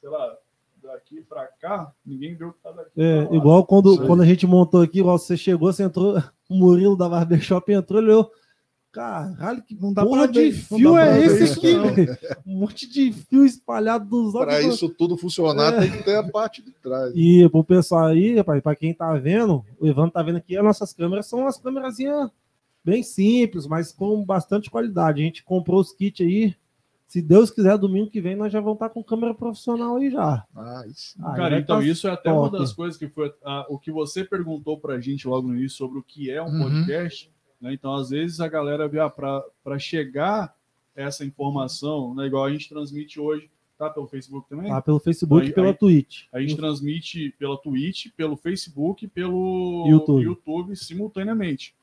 sei 0.00 0.08
lá, 0.10 0.36
daqui 0.82 1.20
pra 1.22 1.46
cá, 1.60 1.92
ninguém 2.04 2.34
viu 2.36 2.48
o 2.48 2.52
que 2.52 2.60
tá 2.62 2.70
daqui. 2.70 2.90
É, 2.96 3.22
pra 3.22 3.30
lá. 3.30 3.36
igual 3.36 3.66
quando, 3.66 4.06
quando 4.06 4.22
a 4.22 4.26
gente 4.26 4.46
montou 4.46 4.80
aqui, 4.82 5.00
igual 5.00 5.18
você 5.18 5.36
chegou, 5.36 5.72
você 5.72 5.82
entrou, 5.82 6.16
o 6.48 6.54
Murilo 6.54 6.96
da 6.96 7.08
Barbershop 7.08 7.72
entrou, 7.72 8.00
ele 8.00 8.10
olhou. 8.10 8.30
Caralho, 8.90 9.62
que 9.62 9.74
Não 9.74 9.92
dá 9.92 10.02
porra 10.02 10.22
pra 10.22 10.32
de 10.32 10.50
fio 10.50 10.96
é 10.96 11.20
esse 11.22 11.58
aqui? 11.58 11.74
Um 12.46 12.60
monte 12.60 12.88
de 12.90 13.12
fio 13.12 13.44
espalhado 13.44 14.06
dos 14.08 14.32
Para 14.32 14.54
olhos. 14.56 14.74
isso 14.76 14.88
tudo 14.88 15.16
funcionar, 15.16 15.74
É. 15.74 15.80
tem 15.80 15.90
que 15.90 16.02
ter 16.04 16.16
a 16.16 16.26
parte 16.26 16.62
de 16.62 16.72
trás. 16.72 17.12
E 17.14 17.46
pro 17.50 17.62
pessoal 17.62 18.06
aí, 18.06 18.36
rapaz, 18.36 18.62
pra 18.62 18.74
quem 18.74 18.94
tá 18.94 19.12
vendo, 19.14 19.62
o 19.78 19.86
Evandro 19.86 20.12
tá 20.12 20.22
vendo 20.22 20.36
aqui, 20.38 20.56
as 20.56 20.64
nossas 20.64 20.92
câmeras 20.94 21.26
são 21.26 21.40
umas 21.40 21.58
câmerazinhas 21.58 22.30
bem 22.82 23.02
simples, 23.02 23.66
mas 23.66 23.92
com 23.92 24.24
bastante 24.24 24.70
qualidade. 24.70 25.20
A 25.20 25.24
gente 25.24 25.44
comprou 25.44 25.80
os 25.80 25.92
kits 25.92 26.24
aí. 26.24 26.56
Se 27.08 27.22
Deus 27.22 27.50
quiser, 27.50 27.78
domingo 27.78 28.10
que 28.10 28.20
vem 28.20 28.36
nós 28.36 28.52
já 28.52 28.60
vamos 28.60 28.74
estar 28.76 28.90
com 28.90 29.02
câmera 29.02 29.32
profissional 29.34 29.96
aí 29.96 30.10
já. 30.10 30.44
Ah, 30.54 30.84
isso. 30.86 31.16
Aí 31.18 31.36
Cara, 31.36 31.50
vai 31.50 31.60
então 31.60 31.78
tá 31.80 31.84
isso 31.86 32.06
é 32.06 32.10
até 32.10 32.30
uma 32.30 32.50
top. 32.50 32.58
das 32.58 32.72
coisas 32.74 32.98
que 32.98 33.08
foi 33.08 33.32
ah, 33.42 33.64
o 33.70 33.78
que 33.78 33.90
você 33.90 34.22
perguntou 34.24 34.78
pra 34.78 35.00
gente 35.00 35.26
logo 35.26 35.48
no 35.48 35.56
início 35.56 35.78
sobre 35.78 35.98
o 35.98 36.02
que 36.02 36.30
é 36.30 36.42
um 36.42 36.46
Uhum. 36.52 36.62
podcast. 36.64 37.32
né? 37.60 37.72
Então, 37.72 37.94
às 37.94 38.10
vezes, 38.10 38.40
a 38.40 38.46
galera 38.46 38.86
vê 38.86 39.00
ah, 39.00 39.08
para 39.10 39.78
chegar 39.78 40.54
essa 40.94 41.24
informação, 41.24 42.14
né, 42.14 42.26
igual 42.26 42.44
a 42.44 42.50
gente 42.52 42.68
transmite 42.68 43.18
hoje, 43.18 43.48
tá 43.78 43.88
pelo 43.88 44.06
Facebook 44.06 44.48
também? 44.48 44.68
Tá 44.68 44.82
pelo 44.82 44.98
Facebook 45.00 45.46
e 45.48 45.52
pela 45.52 45.68
aí- 45.68 45.74
Twitch. 45.74 46.24
A 46.32 46.40
gente 46.40 46.56
transmite 46.56 47.34
pela 47.38 47.56
Twitch, 47.56 48.08
pelo 48.16 48.36
Facebook 48.36 49.04
e 49.04 49.08
pelo 49.08 49.86
YouTube. 49.88 50.22
YouTube 50.24 50.76
simultaneamente. 50.76 51.74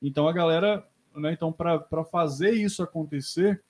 Então 0.00 0.26
a 0.26 0.32
galera, 0.32 0.86
né, 1.14 1.32
então 1.32 1.52
para 1.52 2.04
fazer 2.10 2.52
isso 2.52 2.82
acontecer, 2.82 3.62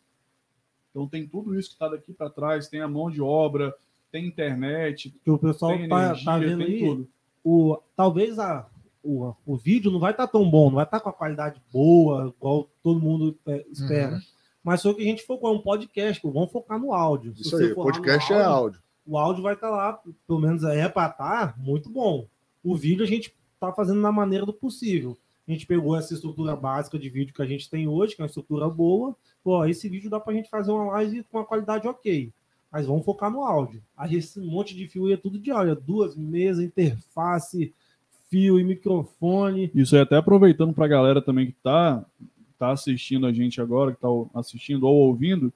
então 0.95 1.09
tem 1.09 1.27
tudo 1.27 1.59
isso 1.59 1.71
que 1.71 1.75
está 1.75 1.89
daqui 1.89 2.13
para 2.13 2.31
trás, 2.31 2.69
tem 2.69 2.81
a 2.81 2.87
mão 2.87 3.11
de 3.11 3.21
obra, 3.21 3.75
tem 4.13 4.29
internet, 4.29 5.13
Que 5.25 5.31
o 5.31 5.37
pessoal 5.37 5.77
tem 5.77 5.89
tá, 5.89 6.05
energia, 6.05 6.25
tá 6.25 6.39
vendo 6.39 6.65
tem 6.65 6.75
aí. 6.75 6.81
tudo. 6.81 7.09
O, 7.43 7.79
talvez 7.97 8.39
a, 8.39 8.65
o, 9.03 9.35
o 9.45 9.57
vídeo 9.57 9.91
não 9.91 9.99
vai 9.99 10.13
estar 10.13 10.29
tão 10.29 10.49
bom, 10.49 10.67
não 10.67 10.77
vai 10.77 10.85
estar 10.85 11.01
com 11.01 11.09
a 11.09 11.13
qualidade 11.13 11.61
boa, 11.73 12.33
igual 12.39 12.71
todo 12.81 13.01
mundo 13.01 13.37
é, 13.45 13.67
espera. 13.73 14.15
Uhum. 14.15 14.21
Mas 14.63 14.83
só 14.83 14.95
que 14.95 15.03
a 15.03 15.05
gente 15.05 15.27
focou, 15.27 15.51
é 15.51 15.53
um 15.53 15.61
podcast, 15.61 16.23
vamos 16.25 16.53
focar 16.53 16.79
no 16.79 16.95
áudio. 16.95 17.35
Isso 17.37 17.57
aí, 17.57 17.73
o 17.73 17.75
for 17.75 17.81
lá 17.81 17.87
no 17.87 17.93
podcast 17.93 18.33
é 18.33 18.43
áudio. 18.45 18.81
o 19.05 19.19
áudio 19.19 19.43
vai 19.43 19.55
estar 19.55 19.71
lá, 19.71 20.01
pelo 20.29 20.39
menos 20.39 20.63
é 20.63 20.89
para 20.89 21.11
estar 21.11 21.59
muito 21.59 21.91
bom. 21.91 22.29
O 22.63 22.77
vídeo 22.77 23.03
a 23.03 23.09
gente 23.09 23.35
está 23.53 23.73
fazendo 23.73 24.01
na 24.01 24.13
maneira 24.13 24.47
do 24.47 24.53
possível. 24.53 25.19
A 25.47 25.53
gente 25.53 25.67
pegou 25.67 25.97
essa 25.97 26.15
estrutura 26.15 26.57
básica 26.57 26.99
de 26.99 27.11
vídeo 27.11 27.35
que 27.35 27.43
a 27.43 27.47
gente 27.47 27.69
tem 27.69 27.87
hoje, 27.87 28.17
que 28.17 28.23
é 28.23 28.25
uma 28.25 28.29
estrutura 28.29 28.69
boa. 28.69 29.15
Pô, 29.43 29.65
esse 29.67 29.89
vídeo 29.89 30.09
dá 30.09 30.19
para 30.19 30.33
a 30.33 30.37
gente 30.37 30.49
fazer 30.49 30.73
uma 30.73 30.93
live 30.93 31.23
com 31.25 31.39
uma 31.39 31.45
qualidade 31.45 31.87
ok. 31.87 32.33
Mas 32.73 32.87
vamos 32.87 33.05
focar 33.05 33.31
no 33.31 33.45
áudio. 33.45 33.83
Aí 33.97 34.17
esse 34.17 34.41
monte 34.41 34.75
de 34.75 34.89
fio 34.89 35.13
é 35.13 35.17
tudo 35.17 35.39
de 35.39 35.51
áudio. 35.51 35.77
Duas 35.77 36.17
mesas, 36.17 36.65
interface, 36.65 37.73
fio 38.31 38.59
e 38.59 38.65
microfone. 38.65 39.71
Isso 39.75 39.95
aí, 39.95 40.03
até 40.03 40.17
aproveitando 40.17 40.73
para 40.73 40.87
a 40.87 40.89
galera 40.89 41.23
também 41.23 41.47
que 41.47 41.53
está 41.53 42.05
tá 42.59 42.73
assistindo 42.73 43.27
a 43.27 43.33
gente 43.33 43.61
agora, 43.61 43.93
que 43.93 43.99
está 43.99 44.09
assistindo 44.35 44.87
ou 44.87 44.95
ouvindo, 45.09 45.53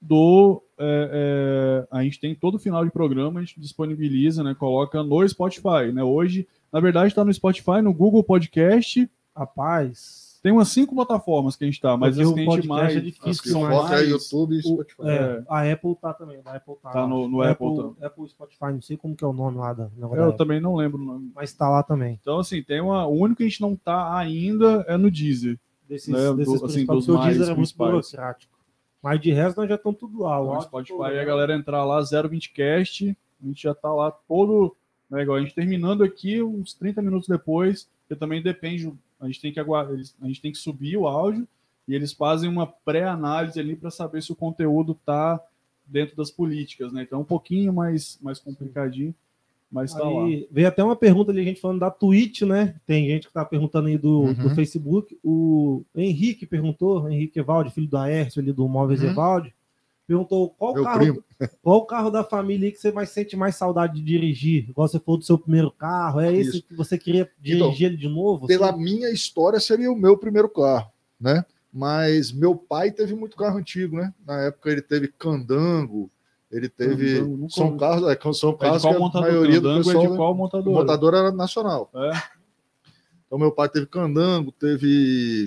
do 0.00 0.62
é, 0.78 1.86
é, 1.90 1.96
a 1.96 2.02
gente 2.02 2.20
tem 2.20 2.34
todo 2.34 2.58
final 2.58 2.84
de 2.84 2.90
programa, 2.90 3.40
a 3.40 3.44
gente 3.44 3.60
disponibiliza, 3.60 4.42
né? 4.42 4.54
Coloca 4.54 5.02
no 5.02 5.28
Spotify, 5.28 5.92
né? 5.92 6.02
Hoje, 6.02 6.48
na 6.72 6.80
verdade, 6.80 7.08
está 7.08 7.24
no 7.24 7.32
Spotify, 7.32 7.80
no 7.82 7.92
Google 7.92 8.22
Podcast. 8.24 9.08
Rapaz, 9.36 10.28
Tem 10.42 10.52
umas 10.52 10.68
cinco 10.68 10.94
plataformas 10.94 11.56
que 11.56 11.64
a 11.64 11.66
gente 11.66 11.74
está, 11.76 11.96
mas 11.96 12.18
as 12.18 12.26
o 12.26 12.34
que 12.34 12.40
a 12.40 12.44
gente 12.44 12.68
mais. 12.68 12.96
é 12.96 13.00
difícil 13.00 13.42
que 13.42 13.48
são 13.50 13.62
mais- 13.62 14.08
YouTube 14.08 14.54
e 14.54 14.58
o- 14.58 14.62
Spotify. 14.62 15.02
é, 15.08 15.42
a 15.48 15.72
Apple 15.72 15.96
tá 15.96 16.14
também. 16.14 16.40
A 16.44 16.52
Apple 16.54 16.74
tá, 16.82 16.90
Tá 16.90 17.06
no, 17.06 17.28
no 17.28 17.42
Apple, 17.42 17.66
Apple. 17.80 18.04
Apple 18.04 18.28
Spotify, 18.28 18.64
não 18.72 18.80
sei 18.80 18.96
como 18.96 19.16
que 19.16 19.24
é 19.24 19.26
o 19.26 19.32
nome 19.32 19.58
lá 19.58 19.72
da 19.72 19.88
negócio 19.96 20.16
da 20.16 20.22
Eu 20.22 20.24
Apple, 20.26 20.38
também 20.38 20.60
não 20.60 20.76
lembro 20.76 21.00
o 21.02 21.04
nome. 21.04 21.32
mas 21.34 21.52
tá 21.52 21.68
lá 21.68 21.82
também. 21.82 22.18
Então, 22.20 22.38
assim, 22.38 22.62
tem 22.62 22.80
uma. 22.80 23.06
O 23.06 23.14
único 23.14 23.38
que 23.38 23.42
a 23.44 23.48
gente 23.48 23.60
não 23.60 23.74
tá 23.74 24.16
ainda 24.16 24.84
é 24.88 24.96
no 24.96 25.10
Deezer. 25.10 25.58
desses, 25.88 26.08
né, 26.08 26.18
do- 26.28 26.36
desses 26.36 26.54
assim, 26.54 26.64
principais, 26.66 26.96
dos 26.98 27.06
porque 27.06 27.16
o 27.18 27.22
mais 27.24 27.36
Deezer 27.36 27.52
é 27.52 27.56
muito 27.56 27.76
burocrático. 27.76 28.58
Mas 29.02 29.20
de 29.20 29.32
resto, 29.32 29.56
nós 29.60 29.68
já 29.68 29.74
estamos 29.76 29.98
tudo 29.98 30.22
lá. 30.22 30.40
O 30.40 30.44
no 30.44 30.50
áudio, 30.52 30.66
Spotify, 30.68 30.92
tudo, 30.92 31.04
a 31.04 31.24
galera 31.24 31.54
entrar 31.54 31.84
lá, 31.84 32.00
020cast, 32.02 33.16
a 33.42 33.46
gente 33.46 33.62
já 33.62 33.74
tá 33.74 33.92
lá 33.92 34.10
todo, 34.10 34.76
né, 35.10 35.22
igual 35.22 35.38
a 35.38 35.40
gente 35.40 35.54
terminando 35.54 36.02
aqui, 36.04 36.42
uns 36.42 36.74
30 36.74 37.00
minutos 37.02 37.28
depois, 37.28 37.88
porque 38.06 38.18
também 38.18 38.42
depende, 38.42 38.92
a 39.20 39.26
gente 39.26 39.40
tem 39.40 39.52
que 39.52 39.60
aguardar, 39.60 39.94
a 40.20 40.26
gente 40.26 40.40
tem 40.40 40.52
que 40.52 40.58
subir 40.58 40.96
o 40.96 41.06
áudio, 41.06 41.46
e 41.86 41.94
eles 41.94 42.12
fazem 42.12 42.48
uma 42.48 42.66
pré-análise 42.66 43.58
ali 43.58 43.74
para 43.74 43.90
saber 43.90 44.22
se 44.22 44.30
o 44.30 44.36
conteúdo 44.36 44.94
tá 45.06 45.40
dentro 45.86 46.14
das 46.16 46.30
políticas, 46.30 46.92
né, 46.92 47.02
então 47.02 47.18
é 47.18 47.22
um 47.22 47.26
pouquinho 47.26 47.72
mais, 47.72 48.18
mais 48.22 48.38
complicadinho, 48.38 49.14
mas 49.70 49.92
tá 49.92 50.02
lá. 50.02 50.24
Aí, 50.24 50.48
veio 50.50 50.66
até 50.66 50.82
uma 50.82 50.96
pergunta 50.96 51.30
ali, 51.30 51.42
a 51.42 51.44
gente 51.44 51.60
falando 51.60 51.80
da 51.80 51.90
Twitch, 51.90 52.40
né? 52.40 52.74
Tem 52.86 53.06
gente 53.06 53.26
que 53.26 53.32
tá 53.34 53.44
perguntando 53.44 53.88
aí 53.88 53.98
do, 53.98 54.20
Uhum. 54.22 54.32
do 54.32 54.50
Facebook. 54.54 55.18
O 55.22 55.84
Henrique 55.94 56.46
perguntou, 56.46 57.06
Henrique 57.06 57.38
Evaldi, 57.38 57.70
filho 57.70 57.86
do 57.86 57.98
Aércio 57.98 58.40
ali 58.40 58.50
do 58.50 58.66
Móveis 58.66 59.02
Uhum. 59.02 59.10
Evaldi, 59.10 59.54
perguntou 60.08 60.48
qual 60.48 60.72
Meu 60.72 60.84
carro, 60.84 60.98
primo. 60.98 61.24
qual 61.62 61.84
carro 61.84 62.10
da 62.10 62.24
família 62.24 62.72
que 62.72 62.78
você 62.78 62.90
mais 62.90 63.10
sente 63.10 63.36
mais 63.36 63.56
saudade 63.56 63.96
de 63.96 64.02
dirigir? 64.02 64.70
Igual 64.70 64.88
você 64.88 64.98
falou 64.98 65.18
do 65.18 65.24
seu 65.24 65.38
primeiro 65.38 65.70
carro, 65.70 66.18
é 66.18 66.32
esse 66.34 66.58
Isso. 66.58 66.62
que 66.62 66.74
você 66.74 66.96
queria 66.96 67.30
dirigir 67.38 67.88
ele 67.88 67.96
de 67.98 68.08
novo? 68.08 68.46
Pela 68.46 68.70
assim? 68.70 68.82
minha 68.82 69.10
história, 69.10 69.60
seria 69.60 69.92
o 69.92 69.96
meu 69.96 70.16
primeiro 70.16 70.48
carro, 70.48 70.90
né? 71.20 71.44
Mas 71.70 72.32
meu 72.32 72.56
pai 72.56 72.90
teve 72.90 73.14
muito 73.14 73.36
carro 73.36 73.58
antigo, 73.58 73.96
né? 73.98 74.14
Na 74.26 74.40
época 74.44 74.70
ele 74.70 74.80
teve 74.80 75.08
Candango, 75.08 76.10
ele 76.50 76.70
teve. 76.70 77.18
Candango, 77.20 77.50
são 77.50 77.76
carros, 77.76 78.08
é, 78.08 78.18
são 78.32 78.50
É 78.50 78.52
de 78.54 78.58
carros 78.58 78.82
qual 78.82 78.94
que 78.94 78.96
a 78.96 79.00
montador? 79.00 79.28
maioria 79.28 79.60
do 79.60 79.68
Candango 79.68 79.84
pessoal. 79.84 80.04
é 80.04 80.08
de 80.08 80.16
qual 80.16 80.32
o 80.32 80.34
montador? 80.34 80.72
montador 80.72 81.14
era 81.14 81.30
nacional. 81.30 81.90
É. 81.94 82.10
Então 83.26 83.38
meu 83.38 83.52
pai 83.52 83.68
teve 83.68 83.84
Candango, 83.84 84.50
teve 84.52 85.44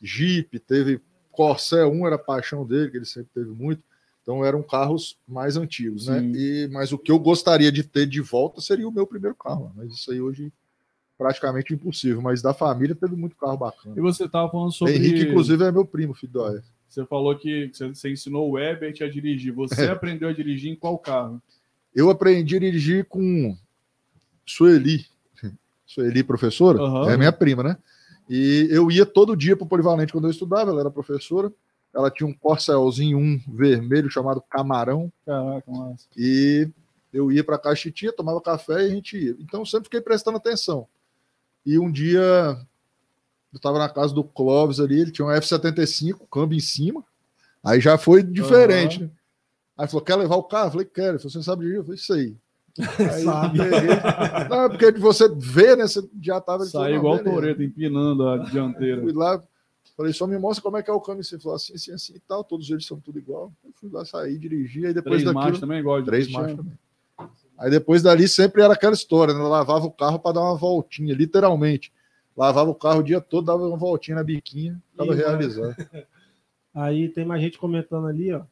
Jeep, 0.00 0.56
teve 0.60 1.00
Corsair 1.32 1.88
1, 1.88 2.06
era 2.06 2.14
a 2.14 2.18
paixão 2.18 2.64
dele, 2.64 2.92
que 2.92 2.96
ele 2.98 3.04
sempre 3.04 3.30
teve 3.34 3.50
muito. 3.50 3.82
Então 4.24 4.42
eram 4.42 4.62
carros 4.62 5.18
mais 5.28 5.54
antigos, 5.58 6.06
né? 6.06 6.18
Sim. 6.18 6.32
E, 6.34 6.68
mas 6.72 6.92
o 6.92 6.98
que 6.98 7.12
eu 7.12 7.18
gostaria 7.18 7.70
de 7.70 7.84
ter 7.84 8.06
de 8.06 8.22
volta 8.22 8.62
seria 8.62 8.88
o 8.88 8.92
meu 8.92 9.06
primeiro 9.06 9.36
carro. 9.36 9.70
Mas 9.76 9.92
isso 9.92 10.10
aí 10.10 10.18
hoje 10.18 10.50
praticamente 11.18 11.74
impossível. 11.74 12.22
Mas 12.22 12.40
da 12.40 12.54
família 12.54 12.94
teve 12.94 13.14
muito 13.14 13.36
carro 13.36 13.58
bacana. 13.58 13.94
E 13.94 14.00
você 14.00 14.26
tava 14.26 14.50
falando 14.50 14.72
sobre... 14.72 14.94
Henrique, 14.94 15.28
inclusive, 15.28 15.62
é 15.62 15.70
meu 15.70 15.84
primo, 15.84 16.14
filho 16.14 16.32
do. 16.32 16.62
Você 16.88 17.04
falou 17.04 17.36
que 17.36 17.70
você 17.70 18.10
ensinou 18.10 18.50
o 18.50 18.58
Ebert 18.58 19.02
a 19.02 19.08
dirigir. 19.08 19.52
Você 19.52 19.88
aprendeu 19.90 20.30
a 20.30 20.32
dirigir 20.32 20.72
em 20.72 20.76
qual 20.76 20.96
carro? 20.98 21.42
Eu 21.94 22.08
aprendi 22.08 22.56
a 22.56 22.60
dirigir 22.60 23.04
com 23.04 23.54
Sueli. 24.46 25.04
Sueli, 25.86 26.24
professora, 26.24 26.80
Aham. 26.80 27.10
é 27.10 27.16
minha 27.16 27.32
prima, 27.32 27.62
né? 27.62 27.76
E 28.28 28.68
eu 28.70 28.90
ia 28.90 29.04
todo 29.04 29.36
dia 29.36 29.54
para 29.54 29.64
o 29.64 29.68
Polivalente 29.68 30.12
quando 30.12 30.24
eu 30.24 30.30
estudava, 30.30 30.70
ela 30.70 30.80
era 30.80 30.90
professora. 30.90 31.52
Ela 31.94 32.10
tinha 32.10 32.26
um 32.26 32.34
Corcelzinho 32.34 33.18
um 33.18 33.40
vermelho 33.46 34.10
chamado 34.10 34.42
Camarão. 34.50 35.12
Caraca, 35.24 35.70
massa. 35.70 36.06
E 36.16 36.68
eu 37.12 37.30
ia 37.30 37.44
para 37.44 37.58
casa 37.58 37.76
titia, 37.76 38.12
tomava 38.12 38.40
café 38.40 38.82
e 38.82 38.86
a 38.86 38.90
gente 38.90 39.16
ia. 39.16 39.36
Então 39.38 39.60
eu 39.60 39.66
sempre 39.66 39.84
fiquei 39.84 40.00
prestando 40.00 40.36
atenção. 40.36 40.86
E 41.64 41.78
um 41.78 41.90
dia 41.90 42.58
eu 43.52 43.56
estava 43.56 43.78
na 43.78 43.88
casa 43.88 44.12
do 44.12 44.24
Clóvis 44.24 44.80
ali, 44.80 45.00
ele 45.00 45.12
tinha 45.12 45.26
um 45.26 45.30
F75, 45.30 46.26
câmbio 46.30 46.56
em 46.56 46.60
cima. 46.60 47.04
Aí 47.62 47.80
já 47.80 47.96
foi 47.96 48.22
diferente, 48.22 49.02
né? 49.02 49.10
Aí 49.78 49.86
falou: 49.88 50.04
quer 50.04 50.16
levar 50.16 50.36
o 50.36 50.42
carro? 50.42 50.66
Eu 50.66 50.72
falei, 50.72 50.86
quero. 50.86 51.10
Ele 51.10 51.18
falou, 51.18 51.30
você 51.30 51.42
sabe 51.42 51.62
dirigir? 51.62 51.78
Eu 51.78 51.84
falei, 51.84 51.98
isso 51.98 52.12
aí. 52.14 52.36
Aí 52.98 53.22
Sabe. 53.22 53.58
Não, 54.50 54.64
é 54.64 54.68
porque 54.68 54.90
você 54.92 55.28
vê, 55.28 55.76
né? 55.76 55.86
Você 55.86 56.02
já 56.20 56.40
tava. 56.40 56.64
Saiu 56.64 56.94
"Não, 56.94 56.98
igual 56.98 57.14
o 57.14 57.16
beleza." 57.18 57.34
Toreto, 57.34 57.62
empinando 57.62 58.28
a 58.28 58.38
dianteira. 58.38 59.00
Fui 59.00 59.12
lá, 59.12 59.40
falei, 59.96 60.12
só 60.12 60.26
me 60.26 60.38
mostra 60.38 60.62
como 60.62 60.76
é 60.76 60.82
que 60.82 60.90
é 60.90 60.92
o 60.92 61.00
câmbio. 61.00 61.22
Você 61.24 61.38
falou 61.38 61.56
assim, 61.56 61.74
assim, 61.74 61.92
assim 61.92 62.12
e 62.16 62.20
tal, 62.20 62.42
todos 62.44 62.68
eles 62.70 62.86
são 62.86 62.98
tudo 63.00 63.18
igual. 63.18 63.52
Eu 63.64 63.70
fui 63.74 63.90
lá 63.90 64.04
sair, 64.04 64.38
dirigir, 64.38 64.86
aí 64.86 64.94
depois 64.94 65.22
Três 65.22 65.24
daquilo. 65.24 65.34
marchas 65.42 65.60
também, 65.60 65.78
igual 65.78 66.00
de 66.00 66.06
Três 66.06 66.30
marchas 66.30 66.56
também. 66.56 66.78
Aí 67.58 67.70
depois 67.70 68.02
dali 68.02 68.26
sempre 68.26 68.62
era 68.62 68.74
aquela 68.74 68.94
história, 68.94 69.32
né? 69.32 69.40
Eu 69.40 69.48
lavava 69.48 69.86
o 69.86 69.90
carro 69.92 70.18
para 70.18 70.32
dar 70.32 70.40
uma 70.40 70.56
voltinha, 70.56 71.14
literalmente. 71.14 71.92
Lavava 72.36 72.68
o 72.70 72.74
carro 72.74 72.98
o 72.98 73.02
dia 73.04 73.20
todo, 73.20 73.44
dava 73.46 73.66
uma 73.66 73.76
voltinha 73.76 74.16
na 74.16 74.24
biquinha, 74.24 74.82
tava 74.96 75.12
Ih, 75.14 75.16
realizando. 75.18 75.76
Aí 76.74 77.08
tem 77.08 77.24
mais 77.24 77.40
gente 77.40 77.56
comentando 77.58 78.08
ali, 78.08 78.32
ó. 78.32 78.42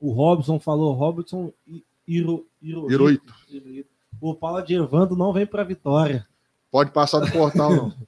O 0.00 0.10
Robson 0.10 0.58
falou, 0.58 0.92
Robson 0.92 1.52
I- 1.68 1.84
Iro, 2.06 2.46
Iro, 2.60 2.90
Hirohito. 2.90 3.32
Hirohito. 3.48 3.88
O 4.20 4.34
Paulo 4.34 4.60
de 4.62 4.74
Evandro 4.74 5.14
não 5.16 5.32
vem 5.32 5.46
para 5.46 5.62
Vitória. 5.62 6.26
Pode 6.70 6.90
passar 6.90 7.20
no 7.20 7.30
portal, 7.30 7.70
não. 7.74 7.94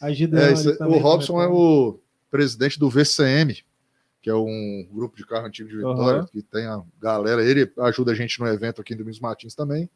É, 0.00 0.12
isso- 0.52 0.70
o 0.84 0.98
Robson 0.98 1.40
é 1.40 1.46
comentando. 1.46 1.58
o 1.58 2.00
presidente 2.34 2.80
do 2.80 2.90
VCM, 2.90 3.64
que 4.20 4.28
é 4.28 4.34
um 4.34 4.88
grupo 4.92 5.16
de 5.16 5.24
carro 5.24 5.46
antigo 5.46 5.68
de 5.68 5.76
Vitória, 5.76 6.22
Aham. 6.22 6.26
que 6.26 6.42
tem 6.42 6.66
a 6.66 6.82
galera. 7.00 7.44
Ele 7.44 7.70
ajuda 7.78 8.10
a 8.10 8.14
gente 8.16 8.40
no 8.40 8.48
evento 8.48 8.80
aqui 8.80 8.92
em 8.92 8.96
Domingos 8.96 9.20
Martins 9.20 9.54
também. 9.54 9.88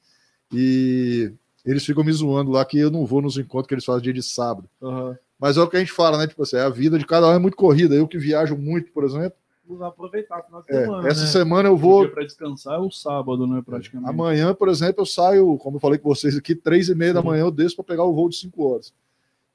E 0.52 1.32
eles 1.66 1.84
ficam 1.84 2.04
me 2.04 2.12
zoando 2.12 2.52
lá 2.52 2.64
que 2.64 2.78
eu 2.78 2.92
não 2.92 3.04
vou 3.04 3.20
nos 3.20 3.36
encontros 3.36 3.66
que 3.66 3.74
eles 3.74 3.84
fazem 3.84 4.04
dia 4.04 4.12
de 4.12 4.22
sábado. 4.22 4.70
Aham. 4.80 5.18
Mas 5.36 5.56
é 5.56 5.60
o 5.60 5.68
que 5.68 5.76
a 5.76 5.80
gente 5.80 5.90
fala, 5.90 6.16
né? 6.16 6.28
Tipo 6.28 6.44
assim, 6.44 6.56
a 6.58 6.68
vida 6.68 6.96
de 6.96 7.04
cada 7.04 7.26
um 7.26 7.32
é 7.32 7.40
muito 7.40 7.56
corrida. 7.56 7.96
Eu 7.96 8.06
que 8.06 8.18
viajo 8.18 8.56
muito, 8.56 8.92
por 8.92 9.02
exemplo. 9.02 9.36
Vamos 9.66 9.82
aproveitar 9.82 10.38
o 10.38 10.42
final 10.44 10.62
de 10.62 10.72
é, 10.72 10.80
semana, 10.84 11.08
essa 11.08 11.20
né? 11.22 11.26
semana 11.26 11.68
eu 11.68 11.76
vou. 11.76 12.08
para 12.08 12.24
descansar 12.24 12.74
é 12.74 12.78
o 12.78 12.90
sábado, 12.92 13.48
né, 13.48 13.60
praticamente. 13.66 14.08
Amanhã, 14.08 14.54
por 14.54 14.68
exemplo, 14.68 15.02
eu 15.02 15.06
saio, 15.06 15.58
como 15.58 15.76
eu 15.76 15.80
falei 15.80 15.98
com 15.98 16.08
vocês 16.08 16.36
aqui, 16.36 16.54
três 16.54 16.88
e 16.88 16.94
meia 16.94 17.12
da 17.12 17.20
manhã 17.20 17.40
eu 17.40 17.50
desço 17.50 17.74
para 17.74 17.84
pegar 17.84 18.04
o 18.04 18.14
voo 18.14 18.28
de 18.28 18.36
cinco 18.36 18.64
horas. 18.64 18.94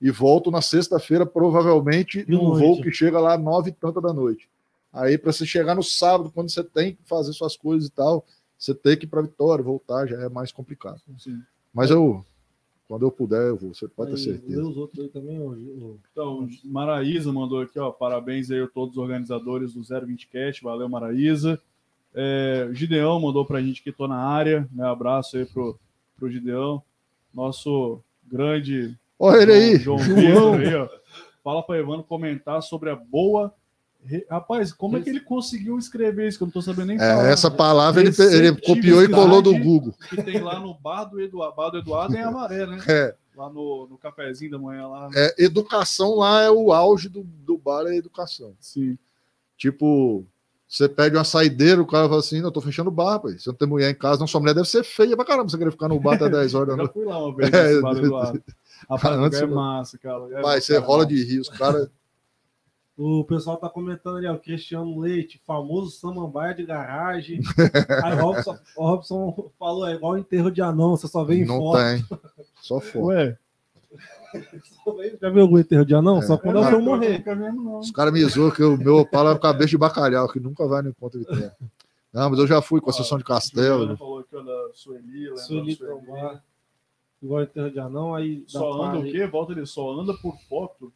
E 0.04 0.12
volto 0.12 0.52
na 0.52 0.62
sexta-feira, 0.62 1.26
provavelmente, 1.26 2.26
De 2.26 2.32
num 2.34 2.50
noite. 2.50 2.60
voo 2.62 2.82
que 2.82 2.92
chega 2.92 3.20
lá 3.22 3.38
nove 3.38 3.70
e 3.70 3.74
tanta 3.74 4.02
da 4.02 4.12
noite. 4.12 4.50
Aí, 4.92 5.18
para 5.18 5.32
você 5.32 5.46
chegar 5.46 5.74
no 5.74 5.82
sábado, 5.82 6.30
quando 6.30 6.50
você 6.52 6.62
tem 6.64 6.94
que 6.94 7.00
fazer 7.06 7.32
suas 7.32 7.56
coisas 7.56 7.88
e 7.88 7.92
tal, 7.92 8.26
você 8.58 8.76
tem 8.76 8.98
que 8.98 9.06
ir 9.06 9.08
para 9.08 9.22
Vitória, 9.22 9.64
voltar, 9.64 10.06
já 10.06 10.18
é 10.22 10.28
mais 10.30 10.52
complicado. 10.52 11.02
Sim. 11.18 11.42
Mas 11.74 11.90
eu, 11.90 12.24
quando 12.88 13.04
eu 13.06 13.12
puder, 13.12 13.48
eu 13.48 13.56
vou, 13.58 13.74
você 13.74 13.88
pode 13.88 14.12
ter 14.12 14.18
Aí, 14.18 14.24
certeza. 14.24 14.62
lê 14.62 14.68
os 14.68 14.76
outros 14.78 15.00
aí 15.00 15.10
também. 15.10 15.40
Então, 16.12 16.48
Maraísa 16.66 17.32
mandou 17.32 17.62
aqui, 17.62 17.80
ó, 17.80 17.90
parabéns 17.90 18.52
aí 18.52 18.62
a 18.62 18.68
todos 18.68 18.98
os 18.98 19.02
organizadores 19.02 19.74
do 19.74 19.82
020 19.84 20.28
Cast, 20.28 20.62
valeu 20.64 20.90
Maraísa. 20.90 21.60
É, 22.14 22.68
o 22.70 22.74
Gideão 22.76 23.20
mandou 23.22 23.46
pra 23.46 23.62
gente 23.62 23.82
que 23.82 23.92
tô 23.92 24.06
na 24.08 24.18
área, 24.20 24.68
né? 24.72 24.86
Abraço 24.86 25.38
aí 25.38 25.46
pro, 25.46 25.80
pro 26.18 26.30
Gideão, 26.30 26.84
nosso 27.34 28.00
grande 28.30 28.96
Olha 29.26 29.42
ele 29.42 29.54
aí, 29.54 29.76
João, 29.78 30.00
João. 30.00 30.54
Aí, 30.56 30.76
ó. 30.76 30.88
Fala 31.44 31.62
para 31.64 31.80
Evandro 31.80 32.04
comentar 32.04 32.62
sobre 32.62 32.90
a 32.90 32.96
boa. 32.96 33.54
Rapaz, 34.30 34.74
como 34.74 34.98
é 34.98 35.02
que 35.02 35.10
ele 35.10 35.22
conseguiu 35.22 35.78
escrever 35.80 36.28
isso? 36.28 36.38
Que 36.38 36.44
eu 36.44 36.48
não 36.48 36.52
tô 36.52 36.62
sabendo 36.62 36.88
nem 36.88 36.98
falar. 37.00 37.28
É, 37.30 37.32
essa 37.32 37.50
palavra 37.50 38.02
ele, 38.02 38.14
ele 38.34 38.52
copiou 38.62 39.02
e 39.02 39.08
colou 39.08 39.42
do 39.42 39.58
Google. 39.58 39.94
Que 40.10 40.22
tem 40.22 40.42
lá 40.42 40.60
no 40.60 40.74
bar 40.74 41.06
do 41.06 41.22
Eduardo. 41.22 41.56
Bar 41.56 41.70
do 41.70 41.78
Eduardo 41.78 42.14
em 42.16 42.22
Amaré, 42.22 42.66
né? 42.66 42.80
É, 42.88 43.16
Lá 43.36 43.50
no, 43.50 43.88
no 43.90 43.98
cafezinho 43.98 44.52
da 44.52 44.60
manhã 44.60 44.88
lá. 44.88 45.10
é, 45.16 45.34
educação 45.44 46.16
lá 46.18 46.42
é 46.44 46.52
o 46.52 46.72
auge 46.74 47.08
do, 47.10 47.24
do 47.24 47.58
bar, 47.58 47.86
é 47.88 47.96
educação. 47.96 48.54
Sim. 48.60 48.98
Tipo, 49.58 50.26
você 50.68 50.90
pede 50.90 51.16
uma 51.16 51.24
saideira, 51.24 51.82
o 51.82 51.88
cara 51.88 52.08
fala 52.08 52.20
assim: 52.20 52.40
não, 52.42 52.48
eu 52.50 52.52
tô 52.52 52.60
fechando 52.62 52.90
o 52.90 52.94
bar, 52.94 53.20
pai. 53.20 53.34
Você 53.40 53.50
não 53.50 53.56
tem 53.56 53.68
mulher 53.68 53.90
em 53.90 53.96
casa, 53.96 54.20
não, 54.20 54.28
sua 54.28 54.40
mulher 54.42 54.54
deve 54.54 54.68
ser 54.68 54.84
feia 54.84 55.16
pra 55.16 55.26
caramba. 55.26 55.50
Você 55.50 55.58
querer 55.58 55.72
ficar 55.72 55.88
no 55.88 56.00
bar 56.00 56.16
até 56.16 56.30
10 56.30 56.54
horas 56.54 56.68
da 56.68 56.74
Eu 56.76 56.78
noite. 56.78 56.94
fui 56.94 57.06
lá 57.06 57.26
uma 57.26 57.36
vez 57.36 57.50
É, 57.54 57.68
nesse 57.70 57.82
bar 57.82 57.94
do 57.94 58.06
Eduardo. 58.06 58.44
Rapaz, 58.90 59.18
antes 59.20 59.42
é 59.42 59.46
massa, 59.46 59.98
cara. 59.98 60.28
É 60.32 60.42
Pai, 60.42 60.62
você 60.62 60.78
rola 60.78 61.06
de 61.06 61.24
rir, 61.24 61.40
os 61.40 61.50
caras. 61.50 61.90
O 62.96 63.24
pessoal 63.24 63.58
tá 63.58 63.68
comentando 63.68 64.18
ali, 64.18 64.28
ó, 64.28 64.38
Cristiano 64.38 65.00
Leite, 65.00 65.42
famoso 65.48 65.90
samambaia 65.98 66.54
de 66.54 66.64
garagem. 66.64 67.40
Aí 68.04 68.14
o 68.14 68.22
Robson, 68.22 68.56
o 68.78 68.86
Robson 68.88 69.52
falou, 69.58 69.88
é 69.88 69.96
igual 69.96 70.16
enterro 70.16 70.52
de 70.52 70.62
anão, 70.62 70.96
você 70.96 71.08
só 71.08 71.24
vê 71.24 71.38
em 71.38 71.46
Não 71.46 71.58
foto. 71.58 71.80
tem. 71.80 72.06
Só 72.62 72.80
foto. 72.80 73.06
Ué, 73.08 73.36
Já 75.20 75.30
viu 75.32 75.42
algum 75.42 75.58
enterro 75.58 75.84
de 75.86 75.96
anão? 75.96 76.22
Só 76.22 76.38
quando 76.38 76.60
É, 76.60 76.68
eu 76.68 76.70
for 76.72 76.82
morrer. 76.84 77.24
não. 77.26 77.80
Os 77.80 77.90
caras 77.90 78.14
me 78.14 78.24
zoam 78.26 78.52
que 78.52 78.64
o 78.64 78.78
meu 78.78 78.98
Opala 79.00 79.32
é 79.32 79.34
um 79.34 79.40
cabeça 79.40 79.70
de 79.70 79.78
bacalhau, 79.78 80.28
que 80.30 80.40
nunca 80.40 80.68
vai 80.68 80.84
no 80.84 80.90
encontro 80.90 81.20
de 81.20 81.26
terra. 81.26 81.56
Não, 82.14 82.30
mas 82.30 82.38
eu 82.38 82.46
já 82.46 82.62
fui 82.62 82.80
com 82.80 82.92
a 82.92 82.94
sessão 82.94 83.18
de 83.18 83.24
castelo. 83.24 83.98
Falou 83.98 84.20
aqui, 84.20 84.36
da 84.36 84.70
Sueli, 84.74 85.24
lembra 85.30 85.38
Sueli 85.38 85.76
Sueli? 85.76 86.04
Trombar. 86.04 86.44
Igual 87.24 87.44
enterro 87.44 87.72
de 87.72 87.80
anão, 87.80 88.14
aí 88.14 88.44
dá 88.52 88.60
Só 88.60 88.84
anda 88.84 89.00
o 89.00 89.04
quê? 89.04 89.26
Volta 89.26 89.54
ele 89.54 89.66
só 89.66 89.98
anda 89.98 90.14
por 90.14 90.38
foto. 90.50 90.92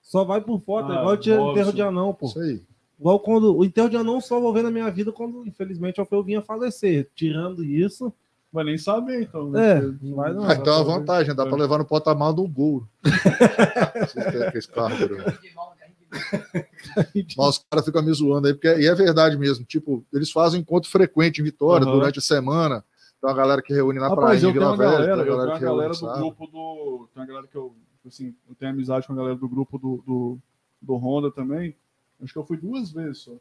Só 0.00 0.24
vai 0.24 0.40
por 0.40 0.58
foto, 0.60 0.90
é 0.90 0.96
Ah, 0.96 1.00
igual 1.00 1.46
o 1.46 1.50
enterro 1.50 1.72
de 1.72 1.82
anão, 1.82 2.14
pô. 2.14 2.26
Isso 2.26 2.40
aí. 2.40 2.62
Igual 2.98 3.20
quando 3.20 3.54
o 3.54 3.62
enterro 3.62 3.90
de 3.90 3.96
anão 3.96 4.18
só 4.20 4.40
vou 4.40 4.54
ver 4.54 4.62
na 4.62 4.70
minha 4.70 4.90
vida 4.90 5.12
quando, 5.12 5.46
infelizmente, 5.46 6.00
eu 6.00 6.22
vinha 6.22 6.40
falecer. 6.40 7.10
Tirando 7.14 7.62
isso, 7.62 8.12
Vai 8.52 8.64
nem 8.64 8.78
saber, 8.78 9.22
então. 9.22 9.50
né? 9.50 9.70
é, 9.70 9.82
não 10.00 10.16
vai 10.16 10.32
não. 10.32 10.48
Ah, 10.48 10.54
então 10.54 10.72
é 10.72 10.76
uma 10.76 10.84
vantagem, 10.98 11.34
dá 11.34 11.44
pra 11.44 11.56
levar 11.56 11.76
no 11.76 11.84
porta-malas 11.84 12.36
do 12.36 12.48
gol. 12.48 12.84
Mas 17.36 17.48
os 17.48 17.58
caras 17.68 17.84
ficam 17.84 18.02
me 18.02 18.12
zoando 18.14 18.46
aí, 18.46 18.54
porque 18.54 18.68
e 18.68 18.86
é 18.86 18.94
verdade 18.94 19.36
mesmo. 19.36 19.62
Tipo, 19.66 20.02
eles 20.10 20.30
fazem 20.30 20.60
encontro 20.60 20.88
frequente 20.90 21.40
em 21.40 21.44
Vitória 21.44 21.84
Aham. 21.84 21.98
durante 21.98 22.18
a 22.18 22.22
semana. 22.22 22.82
Tem 23.26 23.32
uma 23.32 23.34
galera 23.42 23.60
que 23.62 23.74
reúne 23.74 23.98
na 23.98 24.08
Rapaz, 24.08 24.24
praia 24.24 24.34
eu 24.34 24.36
em 24.36 24.40
tenho 24.40 24.52
Vila 24.54 24.66
uma 24.66 24.76
Velha, 24.76 24.90
galera, 24.90 25.06
tem 25.06 25.18
eu 25.18 25.24
tenho 25.24 25.36
uma 25.36 25.44
uma 25.44 25.58
que 25.58 25.64
reúne 25.64 25.76
galera 25.76 25.94
do 25.94 26.18
grupo 26.20 26.46
do. 26.46 27.08
Tem 27.12 27.20
uma 27.22 27.26
galera 27.26 27.46
que 27.48 27.56
eu, 27.56 27.74
assim, 28.06 28.34
eu 28.48 28.54
tenho 28.54 28.70
amizade 28.72 29.06
com 29.06 29.12
a 29.12 29.16
galera 29.16 29.34
do 29.34 29.48
grupo 29.48 29.78
do, 29.78 30.02
do, 30.06 30.38
do 30.80 30.94
Honda 30.96 31.30
também. 31.30 31.74
Acho 32.22 32.32
que 32.32 32.38
eu 32.38 32.44
fui 32.46 32.56
duas 32.56 32.92
vezes 32.92 33.18
só. 33.18 33.32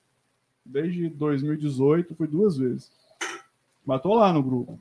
Desde 0.66 1.08
2018 1.10 2.16
fui 2.16 2.28
duas 2.28 2.58
vezes. 2.58 2.92
Mas 3.86 4.02
tô 4.02 4.16
lá 4.16 4.34
no 4.34 4.42
grupo. 4.42 4.80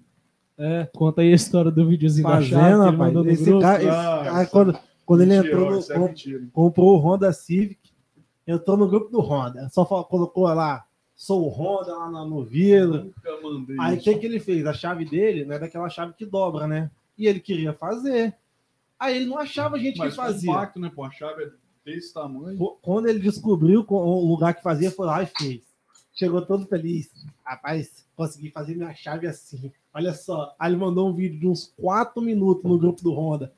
É, 0.57 0.89
Conta 0.95 1.21
aí 1.21 1.33
a 1.33 1.35
história 1.35 1.71
do 1.71 1.87
videozinho 1.87 2.27
da 2.27 2.41
chave 2.41 2.75
rapaz. 2.77 2.97
mandou 2.97 3.25
no 3.25 3.31
Esse 3.31 3.45
grupo. 3.45 3.61
cara, 3.61 3.79
esse 3.83 3.91
Ah, 3.91 4.21
cara, 4.25 4.43
isso 4.43 4.53
quando, 4.53 4.79
quando 5.05 5.21
ele 5.23 5.37
Mentira, 5.37 5.53
entrou, 5.55 5.71
no, 5.71 5.79
é 5.81 5.95
com- 5.99 6.09
mentira. 6.09 6.45
comprou 6.53 6.95
o 6.95 6.99
Honda 6.99 7.33
Civic, 7.33 7.91
entrou 8.47 8.77
no 8.79 8.89
grupo 8.89 9.11
do 9.11 9.21
Honda. 9.21 9.69
Só 9.71 9.85
colocou 9.85 10.45
lá, 10.45 10.87
sou 11.15 11.45
o 11.45 11.49
Honda 11.49 11.97
lá. 11.97 12.11
Nunca 13.05 13.41
mandei 13.43 13.77
Aí 13.79 13.99
o 13.99 14.01
que, 14.01 14.15
que 14.19 14.27
ele 14.27 14.41
fez? 14.41 14.67
A 14.67 14.73
chave 14.73 15.05
dele 15.05 15.45
não 15.45 15.55
é 15.55 15.59
daquela 15.59 15.89
chave 15.89 16.13
que 16.15 16.27
dobra, 16.27 16.67
né? 16.67 16.91
E 17.17 17.27
ele 17.27 17.41
queria 17.41 17.73
fazer. 17.73 18.35
Aí 18.99 19.17
ele 19.17 19.27
não 19.27 19.39
achava 19.39 19.79
gente 19.79 19.99
Mas 19.99 20.11
que 20.11 20.17
fazia. 20.17 20.51
compacto, 20.53 20.81
né? 20.81 20.91
Pô, 20.95 21.05
a 21.05 21.11
chave 21.11 21.45
é 21.45 21.51
desse 21.85 22.13
tamanho. 22.15 22.57
Qu- 22.59 22.79
Quando 22.83 23.09
ele 23.09 23.19
descobriu 23.19 23.85
co- 23.85 24.03
o 24.05 24.27
lugar 24.27 24.55
que 24.55 24.63
fazia, 24.63 24.91
foi 24.91 25.07
lá 25.07 25.23
e 25.23 25.27
fez. 25.27 25.63
Chegou 26.15 26.41
todo 26.43 26.67
feliz. 26.67 27.11
Rapaz, 27.45 28.07
consegui 28.17 28.51
fazer 28.51 28.75
minha 28.77 28.95
chave 28.95 29.27
assim. 29.27 29.71
Olha 29.93 30.15
só. 30.15 30.55
Aí 30.59 30.71
ele 30.73 30.81
mandou 30.81 31.09
um 31.09 31.13
vídeo 31.13 31.39
de 31.41 31.47
uns 31.49 31.73
4 31.77 32.23
minutos 32.23 32.65
no 32.65 32.79
grupo 32.79 33.03
do 33.03 33.13
Honda. 33.13 33.53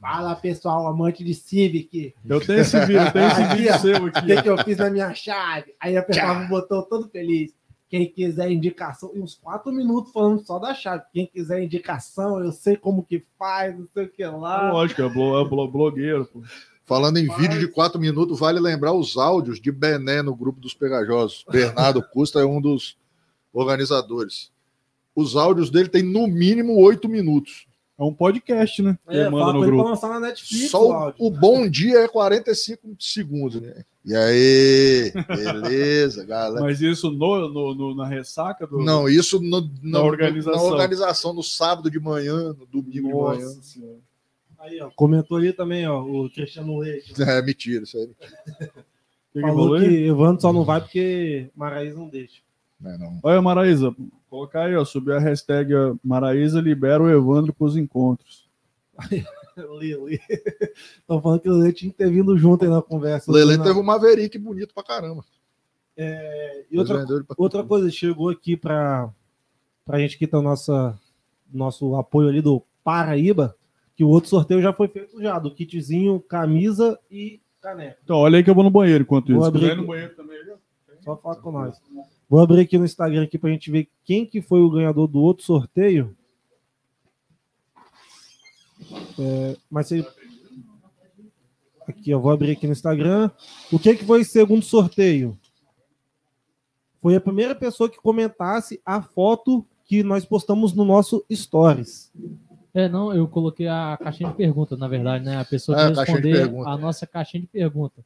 Fala 0.00 0.34
pessoal, 0.36 0.86
amante 0.86 1.24
de 1.24 1.34
Civic. 1.34 2.14
Eu 2.28 2.40
tenho 2.44 2.60
esse 2.60 2.78
vídeo, 2.80 3.00
eu 3.02 3.12
tenho 3.12 3.26
esse 3.28 3.56
vídeo 3.56 3.78
seu 3.78 4.02
O 4.04 4.06
aqui. 4.06 4.26
que, 4.26 4.42
que 4.42 4.48
eu 4.48 4.58
fiz 4.58 4.76
na 4.78 4.90
minha 4.90 5.14
chave? 5.14 5.74
Aí 5.80 5.96
apertava 5.96 6.44
o 6.44 6.48
botão 6.48 6.82
todo 6.82 7.08
feliz. 7.08 7.54
Quem 7.88 8.06
quiser 8.06 8.50
indicação, 8.52 9.10
e 9.14 9.20
uns 9.20 9.34
4 9.34 9.72
minutos 9.72 10.12
falando 10.12 10.44
só 10.46 10.58
da 10.60 10.72
chave. 10.72 11.02
Quem 11.12 11.26
quiser 11.26 11.62
indicação, 11.62 12.38
eu 12.38 12.52
sei 12.52 12.76
como 12.76 13.02
que 13.02 13.24
faz, 13.38 13.76
não 13.76 13.86
sei 13.92 14.04
o 14.04 14.08
que 14.08 14.24
lá. 14.24 14.70
Lógico, 14.72 15.02
é, 15.02 15.08
blo, 15.08 15.40
é 15.40 15.48
blo- 15.48 15.68
blogueiro, 15.70 16.24
pô. 16.26 16.40
Falando 16.84 17.18
em 17.18 17.26
Mas- 17.26 17.38
vídeo 17.38 17.58
de 17.58 17.68
quatro 17.68 18.00
minutos, 18.00 18.38
vale 18.38 18.58
lembrar 18.60 18.92
os 18.92 19.16
áudios 19.16 19.60
de 19.60 19.70
Bené 19.72 20.22
no 20.22 20.34
grupo 20.34 20.60
dos 20.60 20.72
pegajosos. 20.74 21.44
Bernardo 21.50 22.02
Custa 22.02 22.40
é 22.40 22.44
um 22.44 22.60
dos 22.60 22.96
organizadores. 23.52 24.50
Os 25.14 25.36
áudios 25.36 25.70
dele 25.70 25.88
tem 25.88 26.02
no 26.02 26.26
mínimo 26.26 26.74
oito 26.80 27.08
minutos. 27.08 27.66
É 28.00 28.02
um 28.02 28.14
podcast, 28.14 28.80
né? 28.80 28.98
É, 29.08 29.28
manda 29.28 29.44
fala 29.44 29.52
no 29.52 29.58
ele 29.58 29.66
pra 29.66 29.74
grupo. 29.76 29.88
lançar 29.90 30.08
na 30.08 30.20
Netflix 30.20 30.70
Só 30.70 30.82
o 30.82 30.88
o, 30.88 30.92
áudio. 30.92 31.16
o 31.26 31.30
bom 31.30 31.68
dia 31.68 31.98
é 31.98 32.08
45 32.08 32.96
segundos. 32.98 33.60
Né? 33.60 33.84
E 34.06 34.16
aí, 34.16 35.12
beleza, 35.28 36.24
galera. 36.24 36.62
Mas 36.62 36.80
isso 36.80 37.10
no, 37.10 37.48
no- 37.50 37.74
no- 37.74 37.94
na 37.94 38.06
ressaca 38.06 38.66
do. 38.66 38.78
Não, 38.78 39.06
isso 39.06 39.38
no- 39.42 39.60
no- 39.60 39.70
Na 39.82 40.00
organização. 40.02 40.56
na 40.64 40.72
organização, 40.72 41.32
no 41.34 41.42
sábado 41.42 41.90
de 41.90 42.00
manhã, 42.00 42.54
no 42.58 42.64
domingo 42.66 42.90
de 42.90 43.02
manhã. 43.02 43.44
Nossa 43.44 43.62
senhora. 43.62 43.98
Aí, 44.58 44.80
ó, 44.80 44.90
comentou 44.96 45.36
ali 45.36 45.52
também, 45.52 45.86
ó, 45.86 46.02
o 46.02 46.30
Cristiano 46.30 46.78
Leite. 46.78 47.12
É 47.22 47.42
mentira, 47.42 47.84
isso 47.84 47.98
aí. 47.98 48.10
é 49.36 49.40
Falou 49.42 49.78
que 49.78 49.84
aí? 49.84 50.08
Evandro 50.08 50.40
só 50.40 50.52
não 50.52 50.64
vai 50.64 50.80
porque 50.80 51.48
Maraísa 51.54 51.98
não 51.98 52.08
deixa. 52.08 52.40
Não 52.80 52.90
é 52.92 52.96
não. 52.98 53.20
Olha, 53.22 53.42
Maraísa, 53.42 53.94
colocar 54.30 54.66
aí, 54.66 54.76
ó, 54.76 54.84
subir 54.84 55.12
a 55.12 55.18
hashtag 55.18 55.74
ó, 55.74 55.96
Maraísa 56.02 56.60
libera 56.60 57.02
o 57.02 57.10
Evandro 57.10 57.52
pros 57.52 57.76
encontros. 57.76 58.48
Lê, 59.56 59.96
lê. 59.96 60.20
Estão 60.98 61.20
falando 61.20 61.40
que 61.40 61.50
o 61.50 61.54
Leite 61.54 61.80
tinha 61.80 61.90
que 61.92 61.98
ter 61.98 62.10
vindo 62.10 62.36
junto 62.38 62.64
aí 62.64 62.70
na 62.70 62.80
conversa. 62.80 63.30
Lele 63.30 63.56
Na- 63.56 63.64
teve 63.64 63.78
um 63.78 63.82
Maverick 63.82 64.38
bonito 64.38 64.72
pra 64.72 64.82
caramba. 64.82 65.24
E 65.98 66.78
outra, 66.78 67.04
outra 67.36 67.62
coisa, 67.64 67.90
chegou 67.90 68.30
aqui 68.30 68.56
para 68.56 69.10
a 69.88 69.98
gente 69.98 70.16
que 70.16 70.26
tá 70.26 70.38
o 70.38 70.42
nossa, 70.42 70.98
nosso 71.52 71.94
apoio 71.96 72.28
ali 72.28 72.40
do 72.40 72.62
Paraíba, 72.82 73.54
que 73.94 74.02
o 74.04 74.08
outro 74.08 74.30
sorteio 74.30 74.62
já 74.62 74.72
foi 74.72 74.88
feito 74.88 75.20
já, 75.20 75.38
do 75.38 75.54
kitzinho, 75.54 76.20
camisa 76.20 76.98
e 77.10 77.40
caneca. 77.60 77.98
Então, 78.02 78.16
olha 78.16 78.38
aí 78.38 78.44
que 78.44 78.48
eu 78.48 78.54
vou 78.54 78.64
no 78.64 78.70
banheiro 78.70 79.02
enquanto 79.02 79.26
Vou 79.32 79.38
isso. 79.40 79.48
abrir 79.48 79.76
no 79.76 79.86
banheiro 79.86 80.14
também, 80.14 80.38
ó. 80.50 80.56
Só 81.04 81.16
fala 81.16 81.36
com 81.36 81.50
nós. 81.52 81.78
Vou 82.30 82.38
abrir 82.40 82.60
aqui 82.60 82.78
no 82.78 82.84
Instagram 82.84 83.24
aqui 83.24 83.36
pra 83.36 83.50
gente 83.50 83.72
ver 83.72 83.88
quem 84.04 84.24
que 84.24 84.40
foi 84.40 84.60
o 84.60 84.70
ganhador 84.70 85.08
do 85.08 85.20
outro 85.20 85.44
sorteio. 85.44 86.16
É, 89.18 89.56
mas 89.68 89.88
você... 89.88 90.06
Aqui, 91.88 92.08
eu 92.10 92.20
vou 92.20 92.30
abrir 92.30 92.52
aqui 92.52 92.68
no 92.68 92.72
Instagram. 92.72 93.32
O 93.72 93.78
que 93.80 93.96
que 93.96 94.04
foi 94.04 94.20
esse 94.20 94.30
segundo 94.30 94.64
sorteio? 94.64 95.36
Foi 97.02 97.16
a 97.16 97.20
primeira 97.20 97.52
pessoa 97.54 97.90
que 97.90 97.98
comentasse 97.98 98.80
a 98.86 99.02
foto 99.02 99.66
que 99.84 100.04
nós 100.04 100.24
postamos 100.24 100.72
no 100.72 100.84
nosso 100.84 101.24
Stories. 101.32 102.12
É, 102.72 102.88
não, 102.88 103.12
eu 103.12 103.26
coloquei 103.26 103.66
a 103.66 103.98
caixinha 104.00 104.30
de 104.30 104.36
pergunta, 104.36 104.76
na 104.76 104.86
verdade, 104.86 105.24
né? 105.24 105.36
A 105.38 105.44
pessoa 105.44 105.76
É, 105.80 105.92
que 105.92 105.98
a 105.98 106.04
responder 106.04 106.32
pergunta. 106.32 106.70
a 106.70 106.78
nossa 106.78 107.06
caixinha 107.08 107.40
de 107.40 107.48
pergunta. 107.48 108.04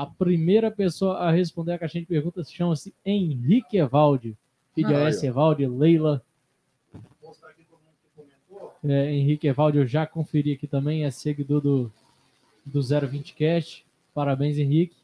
A 0.00 0.06
primeira 0.06 0.70
pessoa 0.70 1.18
a 1.18 1.30
responder 1.30 1.74
a 1.74 1.78
caixinha 1.78 2.00
de 2.00 2.06
pergunta 2.08 2.42
se 2.42 2.54
chama-se 2.54 2.94
Henrique 3.04 3.76
Evaldi. 3.76 4.34
Filho 4.74 4.96
Ah, 4.96 5.10
S. 5.10 5.26
Evaldi, 5.26 5.66
Leila. 5.66 6.22
É, 8.82 9.12
Henrique 9.12 9.46
Evaldi, 9.46 9.76
eu 9.76 9.86
já 9.86 10.06
conferi 10.06 10.52
aqui 10.54 10.66
também, 10.66 11.04
é 11.04 11.10
seguidor 11.10 11.60
do, 11.60 11.92
do 12.64 12.80
020 12.80 13.34
Cast. 13.34 13.84
Parabéns, 14.14 14.56
Henrique. 14.56 14.96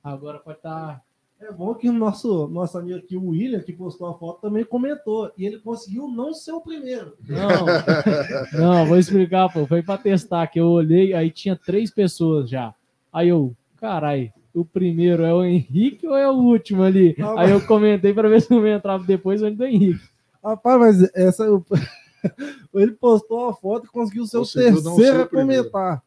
Agora 0.00 0.38
pode 0.38 0.58
estar 0.58 1.02
É 1.40 1.50
bom 1.50 1.74
que 1.74 1.88
o 1.88 1.92
nosso, 1.92 2.46
nosso 2.46 2.78
amigo 2.78 2.98
aqui, 2.98 3.16
o 3.16 3.30
William, 3.30 3.58
que 3.58 3.72
postou 3.72 4.06
a 4.06 4.14
foto, 4.14 4.42
também 4.42 4.64
comentou. 4.64 5.32
E 5.36 5.44
ele 5.44 5.58
conseguiu 5.58 6.06
não 6.06 6.32
ser 6.32 6.52
o 6.52 6.60
primeiro. 6.60 7.16
Não, 7.28 7.66
não, 8.56 8.86
vou 8.86 8.96
explicar, 8.96 9.52
pô. 9.52 9.66
Foi 9.66 9.82
pra 9.82 9.98
testar 9.98 10.46
que 10.46 10.60
eu 10.60 10.68
olhei, 10.68 11.14
aí 11.14 11.32
tinha 11.32 11.56
três 11.56 11.90
pessoas 11.90 12.48
já. 12.48 12.72
Aí 13.12 13.28
eu, 13.28 13.56
carai, 13.80 14.32
o 14.54 14.64
primeiro 14.64 15.22
é 15.24 15.32
o 15.32 15.44
Henrique 15.44 16.06
ou 16.06 16.16
é 16.16 16.28
o 16.28 16.34
último 16.34 16.82
ali? 16.82 17.14
Não, 17.18 17.38
aí 17.38 17.50
eu 17.50 17.60
comentei 17.66 18.12
pra 18.12 18.28
ver 18.28 18.42
se 18.42 18.50
não 18.50 18.66
entrava 18.66 19.04
depois 19.04 19.42
ou 19.42 19.50
do 19.50 19.64
Henrique. 19.64 20.00
Rapaz, 20.44 20.78
mas 20.78 21.14
essa. 21.14 21.44
Ele 22.74 22.92
postou 22.92 23.48
a 23.48 23.54
foto 23.54 23.86
e 23.86 23.90
conseguiu 23.90 24.26
ser 24.26 24.38
o 24.38 24.46
terceiro 24.46 25.22
a 25.22 25.26
comentar. 25.26 26.02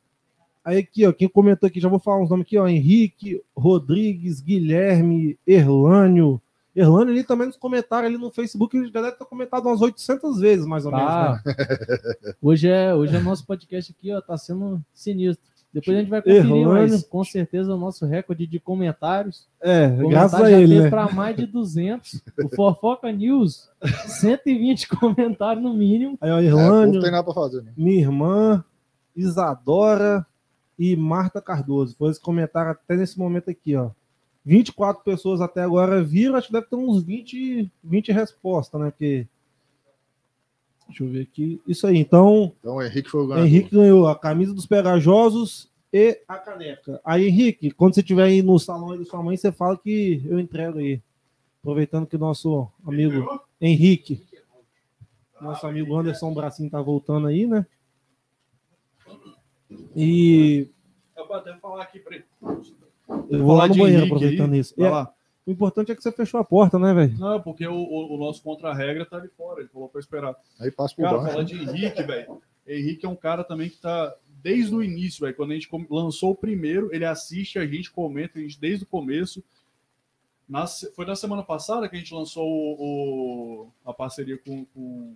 Aí 0.63 0.77
aqui, 0.77 1.05
ó, 1.05 1.11
quem 1.11 1.27
comentou 1.27 1.67
aqui, 1.67 1.79
já 1.79 1.89
vou 1.89 1.99
falar 1.99 2.21
uns 2.21 2.29
nomes 2.29 2.45
aqui, 2.45 2.57
ó. 2.57 2.67
Henrique, 2.67 3.41
Rodrigues, 3.55 4.39
Guilherme, 4.39 5.37
Erlânio. 5.45 6.39
Erlânio 6.75 7.13
ali 7.13 7.23
também 7.23 7.47
nos 7.47 7.57
comentários 7.57 8.09
ali 8.11 8.17
no 8.17 8.31
Facebook, 8.31 8.75
ele 8.75 8.89
já 8.91 9.01
deve 9.01 9.15
ter 9.17 9.25
comentado 9.25 9.67
umas 9.67 9.81
800 9.81 10.39
vezes, 10.39 10.65
mais 10.65 10.85
ou 10.85 10.91
Tá. 10.91 11.41
menos. 11.45 11.57
Né? 11.57 12.33
Hoje 12.41 12.67
é, 12.69 12.95
hoje 12.95 13.15
é 13.15 13.19
o 13.19 13.23
nosso 13.23 13.45
podcast 13.45 13.91
aqui, 13.97 14.11
ó, 14.13 14.21
tá 14.21 14.37
sendo 14.37 14.81
sinistro. 14.93 15.43
Depois 15.73 15.97
a 15.97 15.99
gente 16.01 16.09
vai 16.09 16.21
conferir, 16.21 16.67
mas 16.67 17.03
com 17.03 17.23
certeza 17.23 17.73
o 17.73 17.77
nosso 17.77 18.05
recorde 18.05 18.45
de 18.45 18.59
comentários. 18.59 19.47
É, 19.59 19.87
Comentários 19.87 20.11
graças 20.11 20.41
a 20.41 20.51
ele, 20.51 20.81
né? 20.81 20.89
para 20.89 21.11
mais 21.11 21.35
de 21.35 21.47
200. 21.47 22.21
O 22.43 22.49
Fofoca 22.55 23.11
News, 23.11 23.69
120 24.05 24.87
comentários 24.89 25.63
no 25.63 25.73
mínimo. 25.73 26.15
Aí, 26.21 26.29
ó, 26.29 26.35
É, 26.35 26.41
o 26.41 26.43
Erlânio, 26.43 26.93
povo 26.93 27.01
tem 27.03 27.11
nada 27.11 27.23
pra 27.23 27.33
fazer, 27.33 27.63
né? 27.63 27.71
minha 27.75 27.99
irmã, 27.99 28.63
Isadora 29.15 30.25
e 30.77 30.95
Marta 30.95 31.41
Cardoso. 31.41 31.95
Foi 31.97 32.11
esse 32.11 32.21
comentário 32.21 32.71
até 32.71 32.95
nesse 32.95 33.17
momento 33.17 33.49
aqui, 33.49 33.75
ó. 33.75 33.89
24 34.45 35.03
pessoas 35.03 35.41
até 35.41 35.61
agora 35.63 36.03
viram, 36.03 36.35
acho 36.35 36.47
que 36.47 36.53
deve 36.53 36.67
ter 36.67 36.75
uns 36.75 37.01
20, 37.03 37.71
20 37.83 38.11
respostas, 38.11 38.79
né? 38.79 38.91
Porque... 38.91 39.25
Deixa 40.87 41.03
eu 41.03 41.09
ver 41.09 41.21
aqui. 41.21 41.61
Isso 41.67 41.87
aí, 41.87 41.97
então, 41.97 42.51
Então 42.59 42.75
o 42.75 42.81
Henrique 42.83 43.09
foi 43.09 43.21
o 43.23 43.27
ganhador. 43.27 43.47
Henrique 43.47 43.75
ganhou 43.75 44.07
a 44.07 44.15
camisa 44.17 44.53
dos 44.53 44.65
pegajosos 44.65 45.71
e 45.91 46.19
a 46.27 46.37
caneca. 46.37 46.99
Aí, 47.05 47.27
Henrique, 47.27 47.71
quando 47.71 47.93
você 47.95 48.01
estiver 48.01 48.23
aí 48.23 48.41
no 48.41 48.59
salão 48.59 48.91
aí 48.91 48.99
da 48.99 49.05
sua 49.05 49.23
mãe, 49.23 49.37
você 49.37 49.51
fala 49.51 49.77
que 49.77 50.21
eu 50.25 50.39
entrego 50.39 50.79
aí. 50.79 51.01
Aproveitando 51.61 52.05
que 52.05 52.15
o 52.15 52.19
nosso 52.19 52.67
amigo 52.85 53.39
Henrique, 53.61 54.21
nosso 55.41 55.65
amigo 55.65 55.95
Anderson 55.95 56.33
Bracinho 56.33 56.69
tá 56.69 56.81
voltando 56.81 57.27
aí, 57.27 57.47
né? 57.47 57.65
E 59.95 60.67
Eu 61.15 61.27
vou 61.27 61.35
até 61.37 61.55
falar 61.57 61.83
aqui 61.83 61.99
pra 61.99 62.15
ele. 62.15 62.25
eu 63.29 63.43
vou 63.43 63.55
lá 63.55 63.67
no 63.67 63.75
banheiro 63.75 64.05
aproveitando 64.05 64.53
aí, 64.53 64.59
isso. 64.59 64.73
vai 64.77 64.87
É, 64.87 64.91
lá. 64.91 65.13
O 65.45 65.51
importante 65.51 65.91
é 65.91 65.95
que 65.95 66.01
você 66.01 66.11
fechou 66.11 66.39
a 66.39 66.43
porta, 66.43 66.77
né, 66.79 66.93
velho? 66.93 67.17
Não, 67.17 67.41
porque 67.41 67.67
o, 67.67 67.73
o- 67.75 68.15
o 68.15 68.17
nosso 68.17 68.41
contra-regra 68.41 69.05
tá 69.05 69.17
ali 69.17 69.27
fora. 69.29 69.59
Ele 69.61 69.69
falou 69.69 69.89
pra 69.89 69.99
esperar. 69.99 70.35
Aí 70.59 70.71
passa 70.71 70.95
por 70.95 71.03
Cara, 71.03 71.17
baixo. 71.17 71.31
falar 71.31 71.43
de 71.43 71.55
Henrique, 71.55 72.03
velho. 72.03 72.41
Henrique 72.65 73.05
é 73.05 73.09
um 73.09 73.15
cara 73.15 73.43
também 73.43 73.69
que 73.69 73.77
tá 73.77 74.15
desde 74.41 74.73
o 74.73 74.81
início, 74.83 75.21
velho. 75.21 75.35
Quando 75.35 75.51
a 75.51 75.53
gente 75.55 75.69
lançou 75.89 76.31
o 76.31 76.35
primeiro, 76.35 76.89
ele 76.93 77.05
assiste, 77.05 77.59
a 77.59 77.65
gente 77.67 77.91
comenta, 77.91 78.39
a 78.39 78.41
gente 78.41 78.59
desde 78.59 78.83
o 78.83 78.87
começo. 78.87 79.43
Na 80.47 80.65
foi 80.67 81.05
na 81.05 81.15
semana 81.15 81.41
passada 81.43 81.87
que 81.89 81.95
a 81.95 81.99
gente 81.99 82.13
lançou 82.13 82.45
o, 82.45 83.63
o- 83.65 83.71
a 83.85 83.93
parceria 83.93 84.37
com, 84.37 84.65
com, 84.65 85.15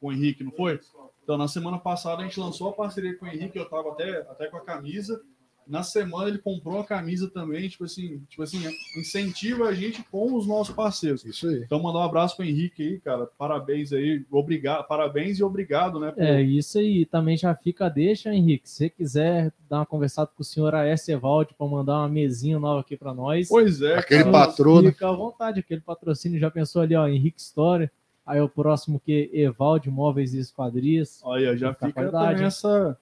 com 0.00 0.06
o 0.08 0.12
Henrique, 0.12 0.42
não 0.44 0.50
foi? 0.52 0.80
Então, 1.22 1.36
na 1.36 1.48
semana 1.48 1.78
passada 1.78 2.22
a 2.22 2.24
gente 2.24 2.38
lançou 2.40 2.68
a 2.68 2.72
parceria 2.72 3.16
com 3.16 3.26
o 3.26 3.28
Henrique, 3.28 3.58
eu 3.58 3.68
tava 3.68 3.90
até, 3.92 4.18
até 4.20 4.46
com 4.46 4.56
a 4.56 4.60
camisa. 4.60 5.22
Na 5.66 5.82
semana 5.82 6.28
ele 6.28 6.38
comprou 6.38 6.78
a 6.78 6.84
camisa 6.84 7.28
também, 7.28 7.68
tipo 7.68 7.84
assim, 7.84 8.20
tipo 8.28 8.42
assim, 8.42 8.58
incentiva 8.98 9.64
a 9.68 9.74
gente 9.74 10.02
com 10.10 10.34
os 10.34 10.46
nossos 10.46 10.74
parceiros. 10.74 11.24
Isso 11.24 11.48
aí. 11.48 11.62
Então, 11.64 11.82
mandar 11.82 11.98
um 12.00 12.02
abraço 12.02 12.36
pro 12.36 12.44
Henrique 12.44 12.82
aí, 12.82 13.00
cara. 13.00 13.26
Parabéns 13.38 13.92
aí. 13.92 14.24
Obrigado, 14.30 14.86
parabéns 14.86 15.38
e 15.38 15.42
obrigado, 15.44 15.98
né? 15.98 16.12
por- 16.12 16.22
É 16.22 16.40
isso 16.40 16.78
aí. 16.78 17.04
Também 17.04 17.36
já 17.36 17.54
fica 17.54 17.88
deixa, 17.88 18.32
Henrique. 18.34 18.68
Se 18.68 18.76
você 18.76 18.90
quiser 18.90 19.52
dar 19.68 19.78
uma 19.78 19.86
conversada 19.86 20.30
com 20.34 20.42
o 20.42 20.44
senhor 20.44 20.74
Aécio 20.74 21.12
Evaldi 21.12 21.54
para 21.56 21.66
mandar 21.66 21.98
uma 21.98 22.08
mesinha 22.08 22.58
nova 22.58 22.80
aqui 22.80 22.96
para 22.96 23.12
nós. 23.12 23.48
Pois 23.48 23.82
é, 23.82 23.98
Aquele 23.98 24.24
cara. 24.24 24.32
patrão, 24.46 24.82
né? 24.82 24.92
Fica 24.92 25.08
à 25.08 25.12
vontade, 25.12 25.60
aquele 25.60 25.80
patrocínio. 25.80 26.38
Já 26.38 26.50
pensou 26.50 26.82
ali, 26.82 26.94
ó, 26.94 27.06
Henrique 27.08 27.40
Story. 27.40 27.90
Aí 28.24 28.40
o 28.40 28.48
próximo 28.48 28.98
que 28.98 29.30
Evaldi 29.32 29.88
Móveis 29.88 30.34
e 30.34 30.38
Esquadrias. 30.38 31.20
Olha, 31.22 31.56
já 31.56 31.72
Fica 31.72 32.10
também 32.10 32.44
essa. 32.44 32.98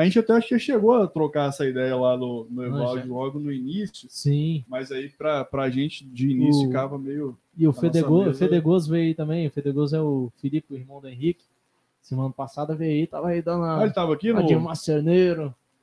A 0.00 0.04
gente 0.04 0.18
até 0.18 0.32
acho 0.32 0.48
que 0.48 0.58
chegou 0.58 0.94
a 0.94 1.06
trocar 1.06 1.48
essa 1.50 1.66
ideia 1.66 1.94
lá 1.96 2.16
no, 2.16 2.46
no 2.50 2.64
Evaldo 2.64 3.06
logo 3.12 3.38
no 3.38 3.52
início, 3.52 4.08
Sim. 4.10 4.64
mas 4.68 4.90
aí 4.90 5.08
pra, 5.10 5.44
pra 5.44 5.68
gente 5.68 6.04
de 6.04 6.30
início 6.30 6.62
O- 6.62 6.66
ficava 6.66 6.98
meio. 6.98 7.36
E 7.56 7.66
o 7.66 7.70
A 7.70 7.74
Fedegoso, 7.74 8.34
Fedegoso 8.34 8.90
veio 8.90 9.04
aí 9.08 9.14
também. 9.14 9.46
O 9.46 9.50
Fedegoso 9.50 9.94
é 9.94 10.00
o 10.00 10.32
Felipe, 10.40 10.72
o 10.72 10.76
irmão 10.76 11.00
do 11.00 11.08
Henrique. 11.08 11.44
Semana 12.00 12.30
passada 12.30 12.74
veio 12.74 12.92
aí, 13.00 13.06
tava 13.06 13.28
aí 13.28 13.42
dando 13.42 13.64
Ah, 13.64 13.74
uma, 13.76 13.82
ele 13.84 13.92
tava 13.92 14.14
aqui 14.14 14.32
no. 14.32 14.40
de. 14.42 14.54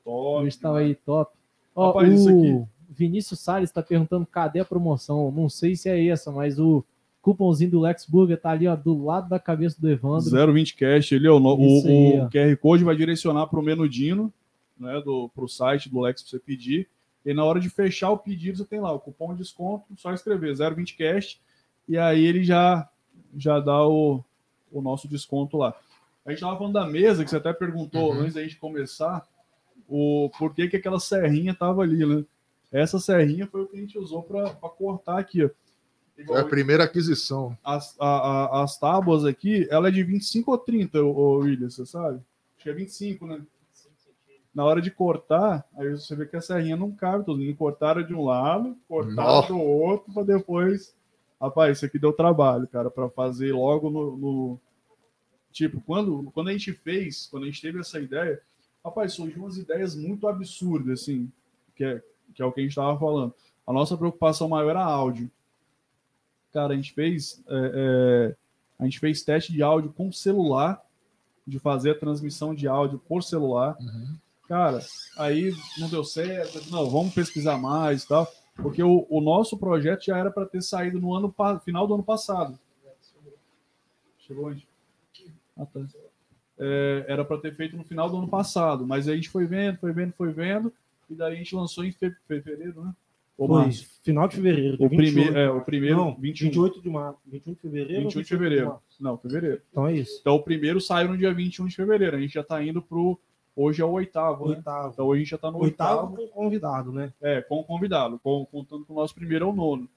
Top, 0.04 0.38
Hoje 0.42 0.48
estava 0.48 0.78
aí 0.78 0.94
top. 0.94 1.32
Ó, 1.74 1.88
Rapaz, 1.88 2.26
o 2.26 2.66
Vinícius 2.90 3.38
Salles 3.40 3.70
está 3.70 3.82
perguntando 3.82 4.26
cadê 4.26 4.58
a 4.60 4.64
promoção. 4.64 5.30
Não 5.30 5.48
sei 5.48 5.76
se 5.76 5.88
é 5.88 6.06
essa, 6.08 6.32
mas 6.32 6.58
o 6.58 6.84
cupomzinho 7.22 7.70
do 7.70 7.80
Lex 7.80 8.06
Burger 8.06 8.40
tá 8.40 8.50
ali, 8.50 8.66
ó, 8.66 8.74
do 8.76 9.04
lado 9.04 9.28
da 9.28 9.38
cabeça 9.38 9.80
do 9.80 9.88
Evandro. 9.90 10.52
020 10.52 10.74
Cash, 10.76 11.12
ele, 11.12 11.28
no- 11.28 11.66
Isso 11.66 11.86
o, 11.86 11.90
aí, 11.90 12.20
o 12.20 12.24
ó. 12.24 12.28
QR 12.28 12.56
Code 12.56 12.84
vai 12.84 12.96
direcionar 12.96 13.46
pro 13.48 13.62
Menudino, 13.62 14.32
né? 14.78 15.00
Do, 15.04 15.28
pro 15.34 15.48
site 15.48 15.88
do 15.90 16.00
Lex 16.00 16.22
pra 16.22 16.30
você 16.30 16.38
pedir. 16.38 16.88
E 17.26 17.34
na 17.34 17.44
hora 17.44 17.60
de 17.60 17.68
fechar 17.68 18.10
o 18.10 18.18
pedido, 18.18 18.58
você 18.58 18.64
tem 18.64 18.80
lá 18.80 18.92
o 18.92 19.00
cupom 19.00 19.32
de 19.32 19.38
desconto, 19.38 19.84
só 19.96 20.12
escrever 20.12 20.54
020 20.54 20.96
Cash, 20.96 21.38
e 21.88 21.98
aí 21.98 22.24
ele 22.24 22.42
já, 22.44 22.88
já 23.36 23.58
dá 23.60 23.86
o, 23.86 24.22
o 24.72 24.80
nosso 24.80 25.06
desconto 25.08 25.56
lá. 25.58 25.74
A 26.24 26.30
gente 26.30 26.40
tava 26.40 26.56
falando 26.56 26.74
da 26.74 26.86
mesa, 26.86 27.24
que 27.24 27.30
você 27.30 27.36
até 27.36 27.52
perguntou 27.52 28.12
Uhum. 28.12 28.20
antes 28.20 28.34
da 28.34 28.42
gente 28.42 28.56
começar, 28.56 29.26
o 29.88 30.30
por 30.38 30.54
que, 30.54 30.68
que 30.68 30.76
aquela 30.76 31.00
serrinha 31.00 31.54
tava 31.54 31.82
ali, 31.82 32.04
né? 32.06 32.24
Essa 32.70 32.98
serrinha 32.98 33.46
foi 33.46 33.62
o 33.62 33.66
que 33.66 33.76
a 33.76 33.80
gente 33.80 33.98
usou 33.98 34.22
para 34.22 34.50
cortar 34.50 35.18
aqui, 35.18 35.44
ó. 35.44 35.50
É 36.18 36.40
a 36.40 36.44
primeira 36.44 36.84
aquisição. 36.84 37.56
as, 37.64 37.94
a- 38.00 38.06
a- 38.06 38.62
as 38.64 38.78
tábuas 38.78 39.24
aqui, 39.24 39.66
ela 39.70 39.88
é 39.88 39.90
de 39.90 40.02
25 40.02 40.50
ou 40.50 40.58
30, 40.58 41.02
ô, 41.02 41.10
ô, 41.14 41.38
William, 41.38 41.70
você 41.70 41.86
sabe? 41.86 42.16
Acho 42.56 42.64
que 42.64 42.70
é 42.70 42.72
25, 42.72 43.26
né? 43.26 43.40
Na 44.54 44.64
hora 44.64 44.80
de 44.82 44.90
cortar, 44.90 45.64
aí 45.76 45.90
você 45.90 46.16
vê 46.16 46.26
que 46.26 46.36
a 46.36 46.40
serrinha 46.40 46.76
não 46.76 46.90
cabe, 46.90 47.24
todos 47.24 47.44
mundo 47.44 47.54
cortaram 47.56 48.02
de 48.02 48.12
um 48.12 48.24
lado, 48.24 48.76
cortaram 48.88 49.14
Nossa. 49.34 49.48
do 49.48 49.58
outro, 49.60 50.12
para 50.12 50.24
depois. 50.24 50.92
Rapaz, 51.40 51.76
isso 51.76 51.86
aqui 51.86 51.98
deu 51.98 52.12
trabalho, 52.12 52.66
cara, 52.66 52.90
para 52.90 53.08
fazer 53.08 53.52
logo 53.52 53.88
no, 53.90 54.16
no- 54.16 54.60
Tipo, 55.52 55.80
quando, 55.80 56.30
quando 56.32 56.48
a 56.48 56.52
gente 56.52 56.72
fez, 56.72 57.26
quando 57.30 57.44
a 57.44 57.46
gente 57.46 57.60
teve 57.62 57.78
essa 57.80 57.98
ideia, 58.00 58.40
rapaz, 58.84 59.12
surgiu 59.12 59.42
umas 59.42 59.56
ideias 59.56 59.94
muito 59.94 60.26
absurdas, 60.28 61.00
assim, 61.02 61.30
que 61.76 61.84
é, 61.84 62.02
que 62.34 62.42
é 62.42 62.44
o 62.44 62.52
que 62.52 62.60
a 62.60 62.62
gente 62.62 62.72
estava 62.72 62.98
falando. 62.98 63.32
A 63.66 63.72
nossa 63.72 63.96
preocupação 63.96 64.48
maior 64.48 64.70
era 64.70 64.84
áudio. 64.84 65.30
Cara, 66.52 66.72
a 66.72 66.76
gente 66.76 66.92
fez 66.92 67.42
é, 67.48 67.72
é, 67.74 68.36
a 68.78 68.84
gente 68.84 68.98
fez 68.98 69.22
teste 69.22 69.52
de 69.52 69.62
áudio 69.62 69.92
com 69.92 70.10
celular, 70.12 70.82
de 71.46 71.58
fazer 71.58 71.90
a 71.92 71.98
transmissão 71.98 72.54
de 72.54 72.66
áudio 72.68 72.98
por 73.08 73.22
celular. 73.22 73.76
Cara, 74.48 74.80
aí 75.16 75.52
não 75.78 75.88
deu 75.88 76.02
certo. 76.04 76.70
Não, 76.70 76.88
vamos 76.88 77.12
pesquisar 77.14 77.58
mais 77.58 78.02
e 78.04 78.08
tal, 78.08 78.26
porque 78.56 78.82
o, 78.82 79.06
o 79.10 79.20
nosso 79.20 79.58
projeto 79.58 80.04
já 80.06 80.16
era 80.16 80.30
para 80.30 80.46
ter 80.46 80.62
saído 80.62 80.98
no 81.00 81.14
ano 81.14 81.34
final 81.62 81.86
do 81.86 81.94
ano 81.94 82.02
passado. 82.02 82.58
Chegou 84.18 84.46
onde? 84.48 84.66
Ah, 85.56 85.66
tá. 85.66 85.80
É, 86.58 87.04
era 87.08 87.24
para 87.24 87.38
ter 87.40 87.54
feito 87.54 87.76
no 87.76 87.84
final 87.84 88.08
do 88.10 88.16
ano 88.18 88.28
passado, 88.28 88.86
mas 88.86 89.06
aí 89.06 89.14
a 89.14 89.16
gente 89.16 89.28
foi 89.28 89.46
vendo, 89.46 89.78
foi 89.78 89.92
vendo, 89.92 90.12
foi 90.12 90.32
vendo, 90.32 90.72
e 91.08 91.14
daí 91.14 91.34
a 91.34 91.36
gente 91.36 91.54
lançou 91.54 91.84
em 91.84 91.92
fe- 91.92 92.16
fevereiro, 92.26 92.82
né? 92.84 92.92
Ou 93.38 93.46
Foi 93.46 93.56
março. 93.62 93.86
final 94.02 94.26
de 94.26 94.34
fevereiro. 94.34 94.74
O 94.80 94.88
28. 94.88 94.96
primeiro, 95.12 95.38
é, 95.38 95.50
o 95.50 95.60
primeiro, 95.60 95.96
Não, 95.96 96.16
21. 96.18 96.46
28 96.48 96.82
de 96.82 96.90
março. 96.90 97.20
21 97.24 97.54
de 97.54 97.60
fevereiro. 97.60 98.02
21 98.02 98.18
ou 98.18 98.22
de 98.24 98.28
fevereiro. 98.28 98.66
março? 98.66 98.82
Não, 99.00 99.16
fevereiro. 99.16 99.62
Então 99.70 99.86
é 99.86 99.94
isso. 99.94 100.18
Então 100.20 100.34
o 100.34 100.42
primeiro 100.42 100.80
saiu 100.80 101.08
no 101.08 101.16
dia 101.16 101.32
21 101.32 101.66
de 101.66 101.76
fevereiro. 101.76 102.16
A 102.16 102.20
gente 102.20 102.34
já 102.34 102.42
tá 102.42 102.60
indo 102.62 102.82
pro. 102.82 103.16
Hoje 103.54 103.80
é 103.80 103.84
o 103.84 103.90
oitavo, 103.90 104.48
né? 104.48 104.56
Oitavo. 104.56 104.90
Então 104.92 105.06
hoje 105.06 105.18
a 105.20 105.22
gente 105.22 105.30
já 105.30 105.38
tá 105.38 105.50
no 105.52 105.58
Oitavo 105.62 106.10
oitavo. 106.12 106.16
com 106.16 106.26
convidado, 106.42 106.92
né? 106.92 107.12
É, 107.22 107.40
com 107.40 107.60
o 107.60 107.64
convidado. 107.64 108.18
Com, 108.22 108.44
contando 108.46 108.84
que 108.84 108.90
o 108.92 108.94
nosso 108.94 109.14
primeiro 109.14 109.44
é 109.46 109.48
o 109.48 109.52
nono. 109.52 109.88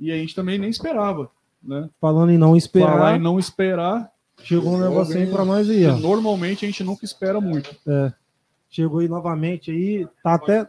E 0.00 0.10
a 0.12 0.16
gente 0.16 0.34
também 0.34 0.58
nem 0.58 0.70
esperava, 0.70 1.30
né? 1.62 1.88
Falando 2.00 2.30
em 2.30 2.38
não 2.38 2.56
esperar, 2.56 2.92
Falar 2.92 3.16
em 3.16 3.20
não 3.20 3.38
esperar, 3.38 4.12
chegou 4.42 4.74
um 4.74 4.78
negocinho 4.80 5.20
aí 5.26 5.30
pra 5.30 5.44
nós 5.44 5.68
aí, 5.68 5.86
ó. 5.86 5.96
normalmente 5.96 6.64
a 6.64 6.68
gente 6.68 6.84
nunca 6.84 7.04
espera 7.04 7.40
muito. 7.40 7.76
Chegou 8.70 9.00
aí 9.00 9.08
novamente 9.08 9.70
aí. 9.72 10.06
Tá 10.22 10.34
até. 10.34 10.64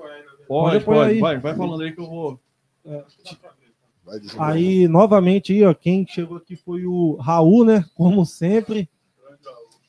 Pode, 0.50 0.84
Pode 0.84 0.86
pode. 0.86 1.12
aí. 1.12 1.20
Vai, 1.20 1.38
vai 1.38 1.56
falando 1.56 1.84
aí 1.84 1.92
que 1.92 2.02
eu 2.02 2.10
vou. 2.10 2.40
Vai 4.04 4.20
dizer. 4.20 4.42
Aí, 4.42 4.88
novamente 4.88 5.54
aí, 5.54 5.64
ó. 5.64 5.76
Quem 5.76 6.08
chegou 6.08 6.38
aqui 6.38 6.56
foi 6.56 6.88
o 6.88 7.14
Raul, 7.18 7.64
né? 7.64 7.86
Como 7.94 8.26
sempre. 8.26 8.90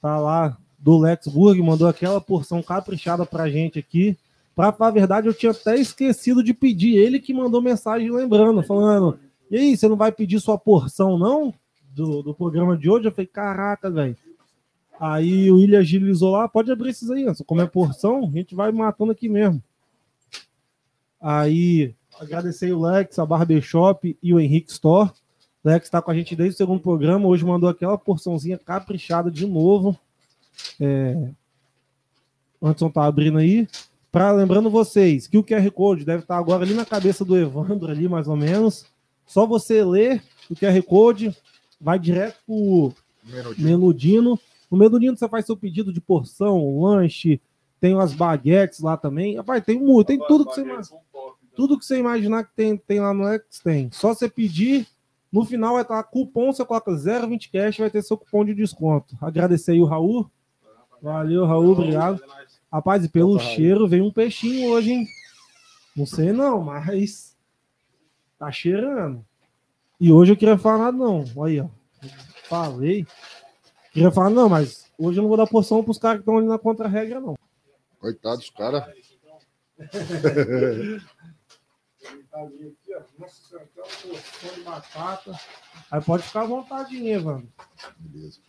Tá 0.03 0.19
lá 0.19 0.59
do 0.79 0.99
Lexburg, 0.99 1.63
mandou 1.63 1.89
aquela 1.89 2.21
porção 2.21 2.63
caprichada 2.63 3.25
pra 3.25 3.49
gente 3.49 3.79
aqui. 3.79 4.19
Pra 4.55 4.71
falar 4.71 4.91
a 4.91 4.93
verdade, 4.93 5.27
eu 5.29 5.33
tinha 5.33 5.53
até 5.53 5.77
esquecido 5.77 6.45
de 6.45 6.53
pedir. 6.53 6.95
Ele 6.95 7.19
que 7.19 7.33
mandou 7.33 7.63
mensagem 7.63 8.11
lembrando, 8.11 8.63
falando: 8.63 9.19
E 9.51 9.57
aí, 9.57 9.75
você 9.75 9.89
não 9.89 9.97
vai 9.97 10.13
pedir 10.13 10.41
sua 10.41 10.59
porção, 10.59 11.19
não? 11.19 11.55
Do, 11.95 12.23
do 12.23 12.35
programa 12.35 12.77
de 12.77 12.91
hoje? 12.91 13.07
Eu 13.09 13.13
falei: 13.13 13.27
Caraca, 13.27 13.91
velho. 13.91 14.15
Aí 15.01 15.51
o 15.51 15.57
William 15.57 15.81
agilizou 15.81 16.33
lá: 16.33 16.47
Pode 16.47 16.71
abrir 16.71 16.91
esses 16.91 17.11
aí, 17.11 17.27
ó. 17.27 17.33
se 17.33 17.43
comer 17.45 17.71
porção, 17.71 18.29
a 18.31 18.37
gente 18.37 18.55
vai 18.55 18.71
matando 18.71 19.13
aqui 19.13 19.27
mesmo. 19.27 19.63
Aí 21.21 21.95
agradecer 22.19 22.73
o 22.73 22.81
Lex, 22.81 23.19
a 23.19 23.27
Barbershop 23.27 24.17
e 24.23 24.33
o 24.33 24.41
Henrique 24.41 24.71
Store. 24.71 25.11
Lex 25.63 25.87
está 25.87 26.01
com 26.01 26.11
a 26.11 26.15
gente 26.15 26.35
desde 26.35 26.55
o 26.55 26.57
segundo 26.57 26.81
programa. 26.81 27.27
Hoje 27.27 27.45
mandou 27.45 27.69
aquela 27.69 27.99
porçãozinha 27.99 28.59
caprichada 28.59 29.31
de 29.31 29.47
novo. 29.47 29.99
É... 30.81 31.31
Anderson 32.63 32.91
tá 32.91 33.05
abrindo 33.05 33.39
aí. 33.39 33.69
Pra, 34.11 34.33
lembrando 34.33 34.69
vocês 34.69 35.27
que 35.27 35.39
o 35.39 35.45
QR 35.45 35.71
Code 35.71 36.05
deve 36.05 36.23
estar 36.23 36.37
agora 36.37 36.65
ali 36.65 36.75
na 36.75 36.85
cabeça 36.85 37.25
do 37.25 37.37
Evandro, 37.37 37.91
ali 37.91 38.09
mais 38.09 38.27
ou 38.27 38.37
menos. 38.37 38.87
Só 39.27 39.47
você 39.47 39.85
ler 39.85 40.23
o 40.51 40.55
QR 40.57 40.83
Code, 40.83 41.35
vai 41.81 41.99
direto 41.99 42.37
pro 42.45 42.93
Menudinho. 43.25 43.69
Menudino. 43.69 44.41
No 44.71 44.79
Menudino 44.79 45.17
você 45.17 45.29
faz 45.29 45.47
seu 45.47 45.57
pedido 45.57 45.93
de 45.93 46.01
porção, 46.01 46.81
lanche, 46.81 47.41
tem 47.81 47.95
umas 47.95 48.13
baguetes 48.13 48.81
lá 48.81 48.97
também. 48.97 49.37
Rapaz, 49.37 49.65
tem 49.65 49.81
muito, 49.81 50.07
tem 50.09 50.19
tudo 50.19 50.47
que 50.47 50.55
você 50.55 50.61
imagina. 50.63 51.01
Tudo 51.55 51.79
que 51.79 51.85
você 51.85 51.99
imaginar 51.99 52.45
que 52.45 52.55
tem, 52.55 52.77
tem 52.77 53.01
lá 53.01 53.13
no 53.13 53.27
X 53.27 53.61
tem. 53.63 53.91
Só 53.93 54.15
você 54.15 54.29
pedir, 54.29 54.87
no 55.33 55.45
final 55.45 55.75
vai 55.75 55.83
estar 55.83 56.03
cupom, 56.05 56.53
você 56.53 56.65
coloca 56.65 56.91
0,20 56.93 57.51
cash 57.51 57.79
vai 57.79 57.91
ter 57.91 58.03
seu 58.03 58.17
cupom 58.17 58.45
de 58.45 58.55
desconto. 58.55 59.17
Agradecer 59.21 59.73
aí 59.73 59.81
o 59.81 59.87
Raul. 59.87 60.31
Valeu, 61.03 61.47
Raul, 61.47 61.73
obrigado. 61.73 62.23
Rapaz, 62.73 63.05
e 63.05 63.09
pelo 63.09 63.39
cheiro, 63.39 63.89
veio 63.89 64.05
um 64.05 64.13
peixinho 64.13 64.71
hoje, 64.71 64.93
hein? 64.93 65.07
Não 65.97 66.07
sei 66.07 66.33
não, 66.33 66.61
mas 66.63 67.37
tá 68.39 68.51
cheirando. 68.53 69.25
E 69.99 70.13
hoje 70.13 70.33
eu 70.33 70.37
queria 70.37 70.57
falar 70.57 70.79
nada 70.79 70.97
não. 70.97 71.25
Olha 71.37 71.53
aí, 71.53 71.61
ó. 71.61 71.69
Falei. 72.49 73.07
Queria 73.93 74.11
falar, 74.11 74.31
não, 74.31 74.49
mas 74.49 74.87
hoje 74.99 75.19
eu 75.19 75.23
não 75.23 75.29
vou 75.29 75.37
dar 75.37 75.47
porção 75.47 75.83
pros 75.83 75.99
caras 75.99 76.19
que 76.19 76.23
estão 76.23 76.39
ali 76.39 76.47
na 76.47 76.59
contra-regra, 76.59 77.21
não. 77.21 77.37
Coitados, 78.01 78.49
cara. 78.51 78.93
Nossa 83.19 83.43
senhora, 83.47 83.67
tem 83.67 83.83
uma 83.83 84.19
porção 84.19 84.55
de 84.55 84.61
batata. 84.63 85.41
Aí 85.91 86.01
pode 86.03 86.23
ficar 86.23 86.43
à 86.43 86.47
vontade, 86.47 86.97
Evandro. 87.07 87.53
Beleza. 87.99 88.41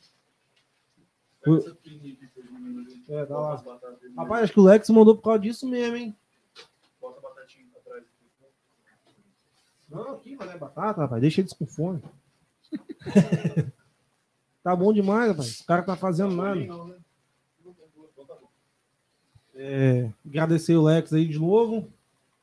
É, 3.09 3.25
dá 3.25 3.37
lá. 3.37 3.63
Rapaz, 4.17 4.43
acho 4.43 4.53
que 4.53 4.59
o 4.59 4.63
Lex 4.63 4.89
mandou 4.89 5.17
por 5.17 5.23
causa 5.23 5.39
disso 5.39 5.67
mesmo, 5.67 5.97
hein? 5.97 6.17
Bota 7.01 7.19
a 7.19 7.21
batatinha 7.21 7.65
atrás. 7.75 8.05
Não, 9.89 10.13
aqui, 10.13 10.35
mas 10.37 10.47
não 10.47 10.55
é 10.55 10.57
batata, 10.57 11.01
rapaz. 11.01 11.21
Deixa 11.21 11.41
eles 11.41 11.53
com 11.53 11.65
fome. 11.65 12.01
tá 14.63 14.73
bom 14.75 14.93
demais, 14.93 15.29
rapaz. 15.29 15.59
O 15.59 15.65
cara 15.65 15.83
tá 15.83 15.97
fazendo 15.97 16.35
nada. 16.35 17.00
É, 19.63 20.09
agradecer 20.25 20.75
o 20.75 20.81
Lex 20.81 21.13
aí 21.13 21.27
de 21.27 21.37
novo. 21.37 21.87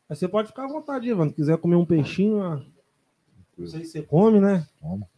Aí 0.08 0.14
você 0.14 0.28
pode 0.28 0.48
ficar 0.48 0.66
à 0.66 0.68
vontade, 0.68 1.08
Evandro. 1.08 1.30
Se 1.30 1.36
quiser 1.36 1.58
comer 1.58 1.74
um 1.74 1.84
peixinho, 1.84 2.40
ah, 2.40 2.62
não 3.56 3.66
sei 3.66 3.84
se 3.84 3.90
você 3.90 4.02
come, 4.02 4.40
né? 4.40 4.64
Como? 4.80 5.08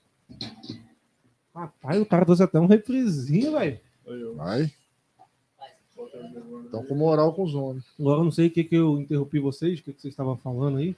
Rapaz, 1.54 2.00
o 2.00 2.06
cara 2.06 2.24
trouxe 2.24 2.42
até 2.42 2.58
um 2.58 2.66
refrizinho, 2.66 3.52
velho. 3.52 3.78
Vai. 4.34 4.72
Estão 6.64 6.84
com 6.86 6.94
moral 6.94 7.34
com 7.34 7.44
os 7.44 7.54
homens. 7.54 7.84
Agora 7.98 8.20
eu 8.20 8.24
não 8.24 8.32
sei 8.32 8.46
o 8.46 8.50
que, 8.50 8.64
que 8.64 8.76
eu 8.76 8.98
interrompi 8.98 9.38
vocês, 9.38 9.78
o 9.78 9.82
que, 9.82 9.92
que 9.92 10.00
vocês 10.00 10.12
estavam 10.12 10.36
falando 10.38 10.78
aí. 10.78 10.96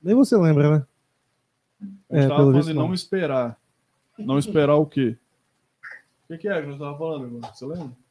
Nem 0.00 0.14
você 0.14 0.36
lembra, 0.36 0.78
né? 0.78 0.86
A 2.08 2.14
gente 2.14 2.24
É, 2.24 2.28
pelo 2.28 2.36
falando 2.36 2.54
visto, 2.54 2.74
não. 2.74 2.86
não 2.86 2.94
esperar. 2.94 3.58
Não 4.16 4.38
esperar 4.38 4.76
o 4.76 4.86
quê? 4.86 5.16
O 6.24 6.28
que, 6.28 6.38
que 6.38 6.48
é 6.48 6.60
que 6.60 6.68
nós 6.68 6.78
tava 6.78 6.96
falando, 6.96 7.24
irmão? 7.24 7.40
Você 7.52 7.66
lembra? 7.66 8.03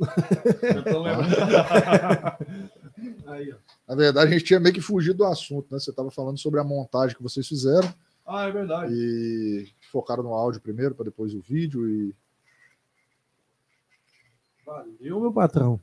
Eu 0.00 0.84
tô. 0.84 1.04
Aí. 3.30 3.54
Na 3.86 3.94
verdade, 3.94 4.28
a 4.28 4.32
gente 4.32 4.44
tinha 4.44 4.60
meio 4.60 4.74
que 4.74 4.80
fugido 4.80 5.18
do 5.18 5.24
assunto, 5.24 5.66
né? 5.72 5.78
Você 5.78 5.90
estava 5.90 6.10
falando 6.10 6.38
sobre 6.38 6.60
a 6.60 6.64
montagem 6.64 7.16
que 7.16 7.22
vocês 7.22 7.46
fizeram 7.46 7.92
Ah, 8.26 8.46
é 8.48 8.52
verdade. 8.52 8.92
e 8.92 9.68
focaram 9.92 10.22
no 10.22 10.34
áudio 10.34 10.60
primeiro, 10.60 10.94
para 10.94 11.04
depois 11.06 11.34
o 11.34 11.40
vídeo. 11.40 11.88
E 11.88 12.14
Valeu, 14.64 15.20
meu 15.20 15.32
patrão. 15.32 15.80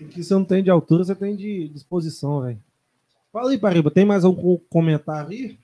O 0.00 0.08
que 0.08 0.22
você 0.24 0.34
não 0.34 0.44
tem 0.44 0.62
de 0.62 0.70
altura, 0.70 1.04
você 1.04 1.14
tem 1.14 1.36
de 1.36 1.68
disposição, 1.68 2.42
velho. 2.42 2.60
Fala 3.32 3.50
aí, 3.50 3.58
Pariba, 3.58 3.90
tem 3.90 4.04
mais 4.04 4.24
algum 4.24 4.56
comentário 4.68 5.30
aí? 5.30 5.58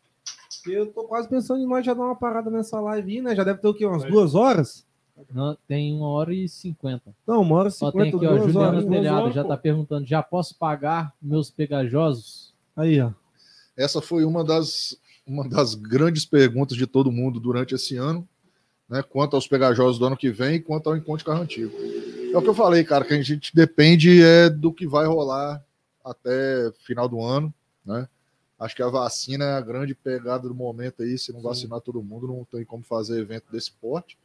Eu 0.66 0.86
tô 0.92 1.04
quase 1.04 1.28
pensando 1.28 1.60
em 1.60 1.66
nós 1.66 1.84
já 1.84 1.94
dar 1.94 2.02
uma 2.04 2.14
parada 2.14 2.50
nessa 2.50 2.78
live 2.80 3.12
aí, 3.12 3.20
né? 3.22 3.34
Já 3.34 3.42
deve 3.42 3.60
ter 3.60 3.68
o 3.68 3.74
quê? 3.74 3.86
Umas 3.86 4.04
duas 4.04 4.34
horas? 4.34 4.86
Não, 5.32 5.56
tem 5.66 5.92
uma 5.94 6.08
hora 6.08 6.34
e 6.34 6.48
cinquenta. 6.48 7.14
Não, 7.26 7.42
uma 7.42 7.56
hora 7.56 7.68
e 7.68 7.72
Ó, 7.80 7.90
tem 7.90 8.04
cinquenta, 8.10 8.16
aqui, 8.16 8.26
ó, 8.26 8.46
Juliana. 8.46 8.82
Telhado 8.82 9.32
já 9.32 9.42
pô. 9.42 9.48
tá 9.48 9.56
perguntando, 9.56 10.06
já 10.06 10.22
posso 10.22 10.54
pagar 10.56 11.12
meus 11.20 11.50
pegajosos? 11.50 12.54
Aí, 12.76 13.00
ó. 13.00 13.10
essa 13.76 14.00
foi 14.00 14.24
uma 14.24 14.44
das, 14.44 14.96
uma 15.26 15.48
das 15.48 15.74
grandes 15.74 16.24
perguntas 16.24 16.76
de 16.76 16.86
todo 16.86 17.12
mundo 17.12 17.38
durante 17.40 17.74
esse 17.74 17.96
ano, 17.96 18.26
né? 18.88 19.02
Quanto 19.02 19.36
aos 19.36 19.46
pegajosos 19.46 19.98
do 19.98 20.06
ano 20.06 20.16
que 20.16 20.30
vem 20.30 20.56
e 20.56 20.60
quanto 20.60 20.88
ao 20.88 20.96
encontro 20.96 21.18
de 21.18 21.24
carro 21.24 21.42
antigo. 21.42 21.76
É 22.32 22.36
o 22.36 22.42
que 22.42 22.48
eu 22.48 22.54
falei, 22.54 22.84
cara, 22.84 23.04
que 23.04 23.12
a 23.12 23.22
gente 23.22 23.54
depende 23.54 24.22
é 24.22 24.48
do 24.48 24.72
que 24.72 24.86
vai 24.86 25.06
rolar 25.06 25.64
até 26.04 26.72
final 26.84 27.08
do 27.08 27.22
ano, 27.22 27.52
né? 27.84 28.08
Acho 28.58 28.76
que 28.76 28.82
a 28.82 28.88
vacina 28.88 29.44
é 29.44 29.54
a 29.54 29.60
grande 29.60 29.94
pegada 29.94 30.46
do 30.46 30.54
momento 30.54 31.02
aí. 31.02 31.16
Se 31.16 31.32
não 31.32 31.40
vacinar 31.40 31.80
todo 31.80 32.02
mundo, 32.02 32.28
não 32.28 32.44
tem 32.44 32.62
como 32.62 32.84
fazer 32.84 33.18
evento 33.18 33.46
desse 33.50 33.72
porte. 33.72 34.18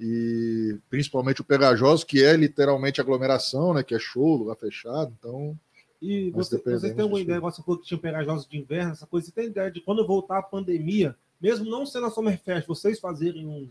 E 0.00 0.78
principalmente 0.88 1.42
o 1.42 1.44
pegajoso, 1.44 2.06
que 2.06 2.24
é 2.24 2.34
literalmente 2.34 3.02
aglomeração, 3.02 3.74
né? 3.74 3.82
Que 3.82 3.94
é 3.94 3.98
show, 3.98 4.36
lugar 4.36 4.56
fechado. 4.56 5.14
Então, 5.18 5.58
E 6.00 6.30
você, 6.30 6.58
têm 6.58 6.72
alguma 6.74 7.08
disso. 7.10 7.20
ideia, 7.20 7.40
você 7.40 7.62
falou 7.62 7.78
que 7.78 7.86
tinha 7.86 8.00
pegajosos 8.00 8.48
de 8.48 8.58
inverno, 8.58 8.92
essa 8.92 9.06
coisa, 9.06 9.26
você 9.26 9.32
tem 9.32 9.48
ideia 9.48 9.70
de 9.70 9.82
quando 9.82 10.06
voltar 10.06 10.38
a 10.38 10.42
pandemia, 10.42 11.14
mesmo 11.38 11.68
não 11.68 11.84
sendo 11.84 12.06
a 12.06 12.10
Summerfest, 12.10 12.66
vocês 12.66 12.98
fazerem 12.98 13.46
um 13.46 13.68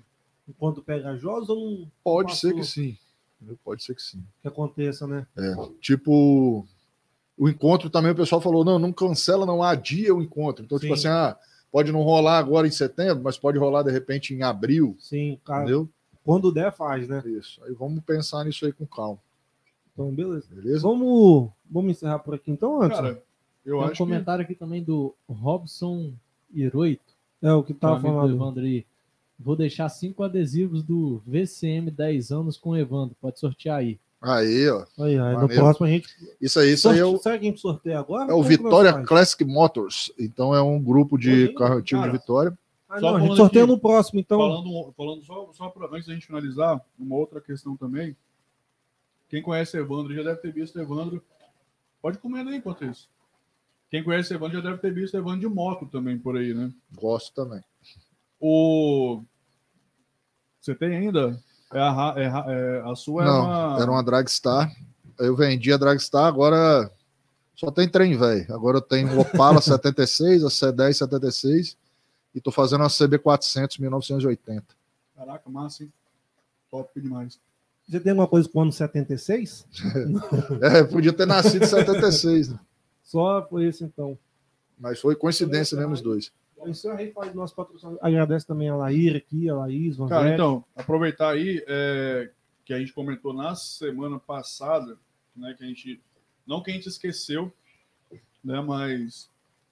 encontro 0.47 0.83
pegajosos 0.83 1.49
ou 1.49 1.71
não 1.71 1.91
pode 2.03 2.35
ser 2.35 2.53
que 2.53 2.63
sim. 2.63 2.95
Pode 3.63 3.83
ser 3.83 3.95
que 3.95 4.01
sim. 4.01 4.23
que 4.41 4.47
aconteça, 4.47 5.07
né? 5.07 5.25
Tipo, 5.81 6.67
o 7.37 7.47
encontro 7.47 7.89
também 7.89 8.11
o 8.11 8.15
pessoal 8.15 8.41
falou: 8.41 8.65
não, 8.65 8.77
não 8.77 8.91
cancela, 8.91 9.45
não 9.45 9.63
adia 9.63 10.13
o 10.13 10.21
encontro. 10.21 10.63
Então, 10.63 10.77
tipo 10.77 10.95
Sim. 10.95 11.07
assim, 11.07 11.17
ah, 11.17 11.37
pode 11.71 11.91
não 11.91 12.01
rolar 12.01 12.37
agora 12.37 12.67
em 12.67 12.71
setembro, 12.71 13.23
mas 13.23 13.37
pode 13.37 13.57
rolar 13.57 13.81
de 13.83 13.91
repente 13.91 14.33
em 14.33 14.43
abril, 14.43 14.95
Sim, 14.99 15.39
cara, 15.45 15.63
entendeu? 15.63 15.89
Quando 16.29 16.51
der, 16.51 16.71
faz, 16.71 17.07
né? 17.07 17.23
Isso. 17.25 17.59
Aí 17.63 17.73
vamos 17.73 18.03
pensar 18.03 18.45
nisso 18.45 18.63
aí 18.63 18.71
com 18.71 18.85
calma, 18.85 19.17
Então, 19.91 20.11
beleza. 20.11 20.45
beleza? 20.51 20.81
Vamos, 20.81 21.49
vamos 21.67 21.89
encerrar 21.89 22.19
por 22.19 22.35
aqui 22.35 22.51
então, 22.51 22.79
Anderson? 22.79 23.01
Cara, 23.01 23.23
eu 23.65 23.77
Tem 23.79 23.81
um 23.81 23.83
acho 23.89 23.97
comentário 23.97 24.43
aqui 24.43 24.53
também 24.53 24.83
do 24.83 25.15
Robson 25.27 26.13
Hiroito, 26.53 27.01
é 27.41 27.51
o 27.51 27.63
que 27.63 27.73
que 27.73 27.83
é 27.83 27.87
um 27.87 27.93
tava 27.93 28.01
falando. 28.01 28.35
Evandro 28.35 28.63
aí. 28.63 28.85
Vou 29.39 29.55
deixar 29.55 29.89
cinco 29.89 30.21
adesivos 30.21 30.83
do 30.83 31.19
VCM 31.25 31.89
10 31.89 32.31
anos 32.31 32.57
com 32.57 32.71
o 32.71 32.77
Evandro. 32.77 33.15
Pode 33.19 33.39
sortear 33.39 33.79
aí. 33.79 33.99
Aí, 34.21 34.69
ó. 34.69 34.85
Aí, 34.99 35.17
aí 35.17 35.35
no 35.35 35.49
próximo 35.49 35.87
a 35.87 35.89
gente. 35.89 36.09
Isso 36.39 36.59
aí, 36.59 36.73
isso 36.73 36.89
aí 36.89 36.99
é 36.99 37.05
o, 37.05 37.17
Será 37.17 37.39
que 37.39 37.45
a 37.47 37.49
gente 37.49 37.59
sorteia 37.59 37.97
agora? 37.97 38.29
é 38.29 38.35
o 38.35 38.37
Como 38.37 38.43
que 38.47 38.57
nós 38.61 38.83
Vitória? 38.83 39.03
Classic 39.03 39.43
Motors. 39.45 40.11
Então 40.19 40.53
é 40.53 40.61
um 40.61 40.79
grupo 40.79 41.17
de 41.17 41.45
Hoje, 41.45 41.53
carro 41.55 41.77
antigo 41.77 42.01
cara, 42.01 42.11
de 42.11 42.17
Vitória. 42.19 42.59
Ah, 42.89 42.99
Só 42.99 43.11
não, 43.11 43.17
a 43.17 43.21
gente 43.21 43.35
sorteia 43.37 43.63
aqui, 43.65 43.71
no 43.71 43.79
próximo, 43.79 44.19
então. 44.19 44.39
Falando, 44.39 44.93
falando 44.97 45.23
só, 45.23 45.49
só 45.53 45.69
pra, 45.69 45.87
antes 45.95 46.07
da 46.07 46.13
gente 46.15 46.25
finalizar, 46.25 46.81
uma 46.97 47.15
outra 47.15 47.39
questão 47.39 47.77
também. 47.77 48.17
Quem 49.29 49.43
conhece 49.43 49.77
Evandro 49.77 50.13
já 50.15 50.23
deve 50.23 50.37
ter 50.41 50.51
visto 50.51 50.79
Evandro. 50.79 51.23
Pode 52.01 52.17
comer 52.17 52.47
aí 52.47 52.55
enquanto 52.57 52.83
isso. 52.85 53.07
Quem 53.91 54.03
conhece 54.03 54.33
Evandro 54.33 54.57
já 54.57 54.63
deve 54.63 54.79
ter 54.79 54.91
visto 54.91 55.15
Evandro 55.15 55.41
de 55.41 55.47
moto 55.47 55.85
também 55.85 56.17
por 56.17 56.35
aí, 56.35 56.51
né? 56.53 56.73
Gosto 56.95 57.31
também. 57.33 57.61
O. 58.39 59.21
Você 60.59 60.73
tem 60.73 60.97
ainda? 60.97 61.39
É 61.71 61.79
a, 61.79 62.13
é 62.17 62.25
ra- 62.27 62.45
é- 62.47 62.81
a 62.91 62.95
sua 62.95 63.21
é 63.21 63.25
não, 63.25 63.45
uma. 63.45 63.77
era 63.81 63.91
uma 63.91 64.03
Dragstar. 64.03 64.71
Eu 65.19 65.35
vendi 65.35 65.71
a 65.71 65.77
Dragstar, 65.77 66.25
agora 66.25 66.91
só 67.55 67.69
tem 67.69 67.87
trem, 67.87 68.17
velho. 68.17 68.51
Agora 68.53 68.77
eu 68.77 68.81
tenho 68.81 69.15
o 69.15 69.19
Opala 69.21 69.61
76, 69.61 70.43
a 70.43 70.47
C10 70.47 70.93
76 70.93 71.77
e 72.33 72.41
tô 72.41 72.51
fazendo 72.51 72.81
uma 72.81 72.87
CB400 72.87 73.79
1980. 73.79 74.63
Caraca, 75.15 75.49
massa, 75.49 75.83
hein? 75.83 75.93
Top 76.69 76.99
demais. 76.99 77.39
Você 77.87 77.99
tem 77.99 78.11
alguma 78.11 78.27
coisa 78.27 78.47
com 78.47 78.59
o 78.59 78.61
ano 78.61 78.71
76? 78.71 79.67
É, 80.61 80.83
podia 80.83 81.11
ter 81.11 81.25
nascido 81.25 81.63
em 81.63 81.67
76, 81.67 82.49
né? 82.49 82.59
Só 83.03 83.45
foi 83.49 83.65
esse 83.65 83.83
então. 83.83 84.17
mas 84.77 84.99
foi 84.99 85.15
coincidência 85.15 85.75
mesmo 85.75 85.93
os 85.93 86.01
dois. 86.01 86.31
Eu 86.57 86.67
encerrei 86.67 87.11
faz 87.11 87.33
nosso 87.33 87.55
patrocinador. 87.55 87.99
Agradece 88.01 88.45
também 88.45 88.69
a 88.69 88.75
Laíra 88.75 89.17
aqui, 89.17 89.49
a 89.49 89.55
Laís, 89.55 89.99
o 89.99 90.07
Cara, 90.07 90.33
então, 90.33 90.63
aproveitar 90.75 91.31
aí, 91.31 91.63
é, 91.67 92.29
que 92.65 92.73
a 92.73 92.79
gente 92.79 92.93
comentou 92.93 93.33
na 93.33 93.55
semana 93.55 94.19
passada, 94.19 94.97
né, 95.35 95.55
que 95.57 95.63
a 95.63 95.67
gente 95.67 95.99
não 96.45 96.61
que 96.61 96.69
a 96.69 96.73
gente 96.73 96.87
esqueceu, 96.87 97.51
né, 98.43 98.61
mas 98.61 99.29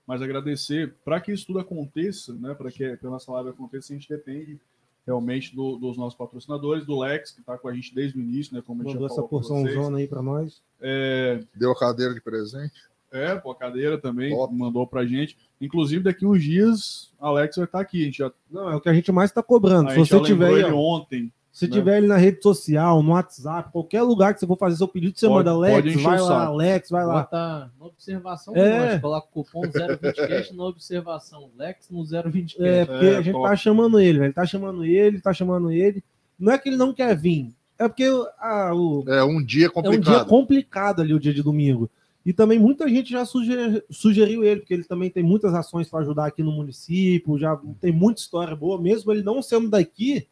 mas 0.07 0.21
agradecer 0.21 0.93
para 1.03 1.19
que 1.19 1.31
isso 1.34 1.45
tudo 1.47 1.59
aconteça, 1.59 2.34
né, 2.34 2.53
para 2.55 2.71
que 2.71 2.84
a 2.85 2.97
nossa 3.03 3.31
live 3.34 3.49
aconteça, 3.49 3.91
a 3.91 3.95
gente 3.95 4.07
depende 4.07 4.57
realmente 5.05 5.55
do, 5.55 5.77
dos 5.77 5.97
nossos 5.97 6.17
patrocinadores, 6.17 6.85
do 6.85 6.99
Lex, 6.99 7.31
que 7.31 7.39
está 7.41 7.57
com 7.57 7.67
a 7.67 7.73
gente 7.73 7.93
desde 7.93 8.17
o 8.17 8.21
início, 8.21 8.55
né, 8.55 8.63
como 8.65 8.81
a 8.81 8.85
gente 8.85 8.93
Mandou 8.95 9.07
já 9.09 9.13
essa 9.13 9.23
porção 9.23 9.65
zona 9.67 9.97
aí 9.99 10.07
pra 10.07 10.21
nós. 10.21 10.61
É, 10.81 11.39
Deu 11.55 11.71
a 11.71 11.79
cadeira 11.79 12.13
de 12.13 12.21
presente. 12.21 12.73
é, 13.11 13.35
pô, 13.35 13.51
a 13.51 13.55
cadeira 13.55 13.97
também 13.97 14.35
Top. 14.35 14.53
mandou 14.53 14.85
pra 14.85 15.05
gente. 15.05 15.38
Inclusive, 15.61 16.03
daqui 16.03 16.25
uns 16.25 16.43
dias, 16.43 17.13
Alex 17.19 17.55
vai 17.55 17.65
estar 17.65 17.79
aqui. 17.79 18.01
A 18.01 18.05
gente 18.05 18.17
já, 18.17 18.31
Não, 18.51 18.69
é 18.69 18.75
o 18.75 18.81
que 18.81 18.89
a 18.89 18.93
gente 18.93 19.11
mais 19.11 19.31
tá 19.31 19.41
cobrando. 19.41 19.88
a 19.89 19.91
Se 19.91 19.97
gente 19.97 20.09
você 20.09 20.17
já 20.17 20.23
tiver 20.23 20.65
aí, 20.65 20.73
ontem. 20.73 21.31
Se 21.57 21.67
né? 21.67 21.73
tiver 21.73 21.97
ele 21.97 22.07
na 22.07 22.17
rede 22.17 22.41
social, 22.41 23.01
no 23.01 23.11
WhatsApp, 23.13 23.71
qualquer 23.71 24.03
lugar 24.03 24.34
que 24.34 24.39
você 24.39 24.45
for 24.45 24.57
fazer 24.57 24.75
seu 24.77 24.88
pedido, 24.88 25.17
você 25.17 25.27
Pode- 25.27 25.38
manda 25.49 25.51
Alex, 25.51 26.01
vai 26.03 26.19
lá. 26.21 26.45
Alex, 26.45 26.89
vai 26.89 27.05
lá. 27.05 27.13
Bota 27.23 27.71
na 27.79 27.85
observação 27.85 28.55
É. 28.55 28.91
nós, 28.91 29.01
coloca 29.01 29.27
o 29.27 29.31
cupom 29.43 29.61
020cast 29.61 30.53
na 30.55 30.63
observação. 30.65 31.49
Lex 31.57 31.89
no 31.89 32.03
020cast. 32.03 32.61
É, 32.63 32.85
porque 32.85 33.05
É, 33.05 33.17
a 33.17 33.21
gente 33.21 33.34
top. 33.34 33.49
tá 33.49 33.55
chamando 33.55 33.99
ele, 33.99 34.19
velho. 34.19 34.34
Tá 34.34 34.45
chamando 34.45 34.85
ele, 34.85 35.19
tá 35.19 35.34
chamando 35.34 35.71
ele. 35.71 36.03
Não 36.39 36.53
é 36.53 36.57
que 36.59 36.69
ele 36.69 36.77
não 36.77 36.93
quer 36.93 37.17
vir, 37.17 37.51
é 37.79 37.88
porque 37.88 38.05
ah, 38.39 38.71
o, 38.75 39.03
É 39.07 39.23
um 39.23 39.43
dia 39.43 39.65
é 39.65 39.69
um 39.69 39.71
dia 39.71 39.71
complicado. 39.71 40.27
complicado 40.27 41.01
ali 41.01 41.13
o 41.13 41.19
dia 41.19 41.34
de 41.34 41.41
domingo. 41.41 41.89
E 42.23 42.34
também 42.34 42.59
muita 42.59 42.88
gente 42.89 43.09
já 43.09 43.25
suger- 43.25 43.84
sugeriu 43.89 44.43
ele, 44.43 44.59
porque 44.59 44.73
ele 44.73 44.84
também 44.84 45.09
tem 45.09 45.23
muitas 45.23 45.53
ações 45.55 45.89
para 45.89 46.01
ajudar 46.01 46.25
aqui 46.27 46.43
no 46.43 46.51
município, 46.51 47.38
já 47.39 47.57
tem 47.79 47.91
muita 47.91 48.19
história 48.21 48.55
boa, 48.55 48.79
mesmo 48.79 49.11
ele 49.11 49.23
não 49.23 49.41
sendo 49.41 49.69
daqui, 49.69 50.27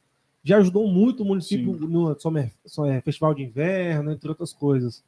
já 0.46 0.58
ajudou 0.60 0.88
muito 0.88 1.24
o 1.24 1.26
município 1.26 1.74
no 1.74 2.18
Summer- 2.20 2.52
Summer- 2.66 3.02
Festival 3.02 3.34
de 3.34 3.44
Inverno, 3.44 4.12
entre 4.12 4.30
outras 4.30 4.54
coisas. 4.54 5.04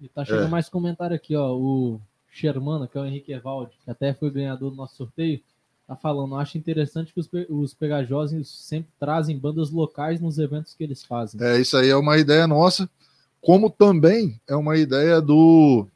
E 0.00 0.08
tá 0.08 0.24
chegando 0.24 0.46
É. 0.46 0.50
mais 0.50 0.68
comentário 0.68 1.14
aqui, 1.16 1.34
ó. 1.36 1.54
O 1.56 2.00
Shermano, 2.30 2.86
que 2.88 2.98
é 2.98 3.00
o 3.00 3.06
Henrique 3.06 3.32
Evaldi, 3.32 3.72
que 3.84 3.90
até 3.90 4.12
foi 4.12 4.30
ganhador 4.30 4.70
do 4.70 4.76
nosso 4.76 4.96
sorteio, 4.96 5.40
tá 5.86 5.94
falando. 5.96 6.34
Acho 6.36 6.58
interessante 6.58 7.14
que 7.14 7.20
os, 7.20 7.26
pe- 7.28 7.46
os 7.48 7.72
pegajosos 7.72 8.48
sempre 8.48 8.90
trazem 8.98 9.38
bandas 9.38 9.70
locais 9.70 10.20
nos 10.20 10.38
eventos 10.38 10.74
que 10.74 10.82
eles 10.84 11.04
fazem. 11.04 11.40
É, 11.42 11.58
isso 11.60 11.76
aí 11.76 11.88
é 11.88 11.96
uma 11.96 12.18
ideia 12.18 12.46
nossa, 12.46 12.88
como 13.40 13.70
também 13.70 14.40
é 14.48 14.54
uma 14.56 14.76
ideia 14.76 15.20
do, 15.20 15.86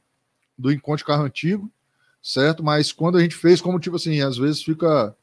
do 0.56 0.72
Encontro 0.72 1.04
Carro 1.04 1.24
Antigo, 1.24 1.68
certo? 2.22 2.62
Mas 2.62 2.92
quando 2.92 3.18
a 3.18 3.20
gente 3.20 3.34
fez, 3.34 3.60
como 3.60 3.78
tipo 3.80 3.96
assim, 3.96 4.20
às 4.20 4.36
vezes 4.38 4.62
fica 4.62 5.14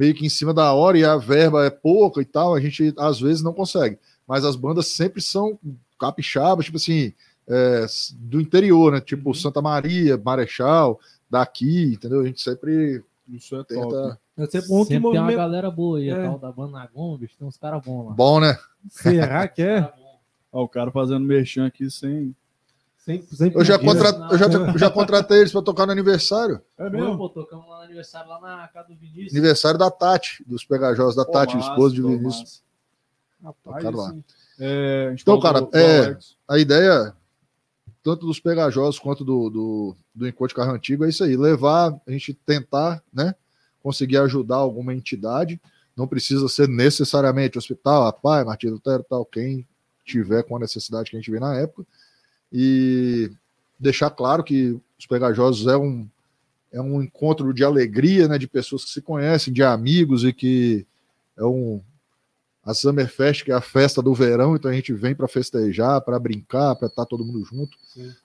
meio 0.00 0.14
que 0.14 0.24
em 0.24 0.30
cima 0.30 0.54
da 0.54 0.72
hora 0.72 0.98
e 0.98 1.04
a 1.04 1.16
verba 1.18 1.66
é 1.66 1.68
pouca 1.68 2.22
e 2.22 2.24
tal, 2.24 2.54
a 2.54 2.60
gente 2.60 2.94
às 2.98 3.20
vezes 3.20 3.42
não 3.42 3.52
consegue. 3.52 3.98
Mas 4.26 4.46
as 4.46 4.56
bandas 4.56 4.86
sempre 4.86 5.20
são 5.20 5.58
capixabas, 5.98 6.64
tipo 6.64 6.78
assim, 6.78 7.12
é, 7.46 7.84
do 8.16 8.40
interior, 8.40 8.92
né? 8.92 9.00
Tipo 9.02 9.34
Santa 9.34 9.60
Maria, 9.60 10.16
Marechal, 10.16 10.98
daqui, 11.28 11.92
entendeu? 11.92 12.20
A 12.20 12.26
gente 12.26 12.40
sempre 12.40 13.04
Isso 13.28 13.54
é 13.56 13.58
top. 13.64 13.68
tenta. 13.74 14.18
É 14.38 14.46
sempre 14.46 14.68
bom 14.68 14.82
que 14.84 14.88
Sempre 14.88 14.88
tem 14.88 14.98
uma 15.00 15.10
movimento. 15.20 15.36
galera 15.36 15.70
boa 15.70 15.98
aí, 15.98 16.08
É. 16.08 16.12
a 16.14 16.22
tal 16.30 16.38
da 16.38 16.50
banda 16.50 16.88
Gomes, 16.94 17.36
tem 17.36 17.46
uns 17.46 17.58
caras 17.58 17.82
bons 17.84 18.06
lá. 18.06 18.12
Bom, 18.14 18.40
né? 18.40 18.56
Será 18.88 19.46
que 19.46 19.60
é? 19.60 19.92
Ó, 20.50 20.62
o 20.64 20.68
cara 20.68 20.90
fazendo 20.90 21.26
merchan 21.26 21.66
aqui 21.66 21.90
sem. 21.90 22.34
Sempre, 23.04 23.34
sempre 23.36 23.58
Eu 23.60 23.64
já, 23.64 23.78
contra... 23.78 24.08
eu 24.30 24.38
já, 24.38 24.46
já 24.78 24.90
contratei 24.90 25.38
eles 25.38 25.52
para 25.52 25.62
tocar 25.62 25.86
no 25.86 25.92
aniversário. 25.92 26.60
É 26.78 26.90
Pô, 26.90 27.16
pô, 27.16 27.28
tocamos 27.30 27.68
lá 27.68 27.78
no 27.78 27.82
aniversário 27.84 28.28
lá 28.28 28.40
na 28.40 28.68
casa 28.68 28.88
do 28.88 28.96
Vinícius. 28.96 29.32
Aniversário 29.32 29.78
da 29.78 29.90
Tati, 29.90 30.44
dos 30.46 30.64
Pegajosos 30.64 31.16
da 31.16 31.24
Pô, 31.24 31.32
Tati, 31.32 31.56
massa, 31.56 31.70
esposa 31.70 31.94
de 31.94 32.02
Vinícius. 32.02 32.62
Rapaz, 33.42 33.84
lá. 33.84 34.08
Aí 34.10 34.14
sim. 34.14 34.24
É, 34.58 35.14
Então, 35.18 35.40
cara, 35.40 35.62
do- 35.62 35.70
é-. 35.74 36.18
A 36.46 36.58
ideia, 36.58 37.14
tanto 38.02 38.26
dos 38.26 38.38
Pegajosos 38.38 38.98
quanto 39.00 39.24
do, 39.24 39.48
do, 39.48 39.96
do 40.14 40.28
Encontro 40.28 40.54
Carro 40.54 40.72
Antigo, 40.72 41.04
é 41.04 41.08
isso 41.08 41.24
aí: 41.24 41.36
levar, 41.36 41.98
a 42.06 42.10
gente 42.10 42.34
tentar, 42.34 43.02
né, 43.12 43.34
conseguir 43.82 44.18
ajudar 44.18 44.56
alguma 44.56 44.92
entidade. 44.94 45.58
Não 45.96 46.06
precisa 46.06 46.46
ser 46.48 46.68
necessariamente 46.68 47.56
hospital, 47.58 48.06
a 48.06 48.12
pai, 48.12 48.44
Martim 48.44 48.68
Lutero, 48.68 49.04
tal, 49.08 49.24
quem 49.24 49.66
tiver 50.04 50.42
com 50.42 50.56
a 50.56 50.60
necessidade 50.60 51.10
que 51.10 51.16
a 51.16 51.18
gente 51.18 51.30
vê 51.30 51.40
na 51.40 51.54
época. 51.56 51.86
E 52.52 53.30
deixar 53.78 54.10
claro 54.10 54.42
que 54.42 54.78
os 54.98 55.06
Pegajosos 55.06 55.66
é 55.66 55.76
um, 55.76 56.08
é 56.72 56.80
um 56.80 57.02
encontro 57.02 57.52
de 57.54 57.64
alegria, 57.64 58.28
né, 58.28 58.38
de 58.38 58.46
pessoas 58.46 58.84
que 58.84 58.90
se 58.90 59.00
conhecem, 59.00 59.52
de 59.52 59.62
amigos 59.62 60.24
e 60.24 60.32
que 60.32 60.86
é 61.36 61.44
um 61.44 61.82
a 62.62 62.74
Summerfest, 62.74 63.42
que 63.42 63.50
é 63.50 63.54
a 63.54 63.60
festa 63.60 64.02
do 64.02 64.14
verão, 64.14 64.54
então 64.54 64.70
a 64.70 64.74
gente 64.74 64.92
vem 64.92 65.14
para 65.14 65.26
festejar, 65.26 66.00
para 66.02 66.18
brincar, 66.18 66.76
para 66.76 66.88
estar 66.88 67.06
todo 67.06 67.24
mundo 67.24 67.42
junto. 67.44 67.76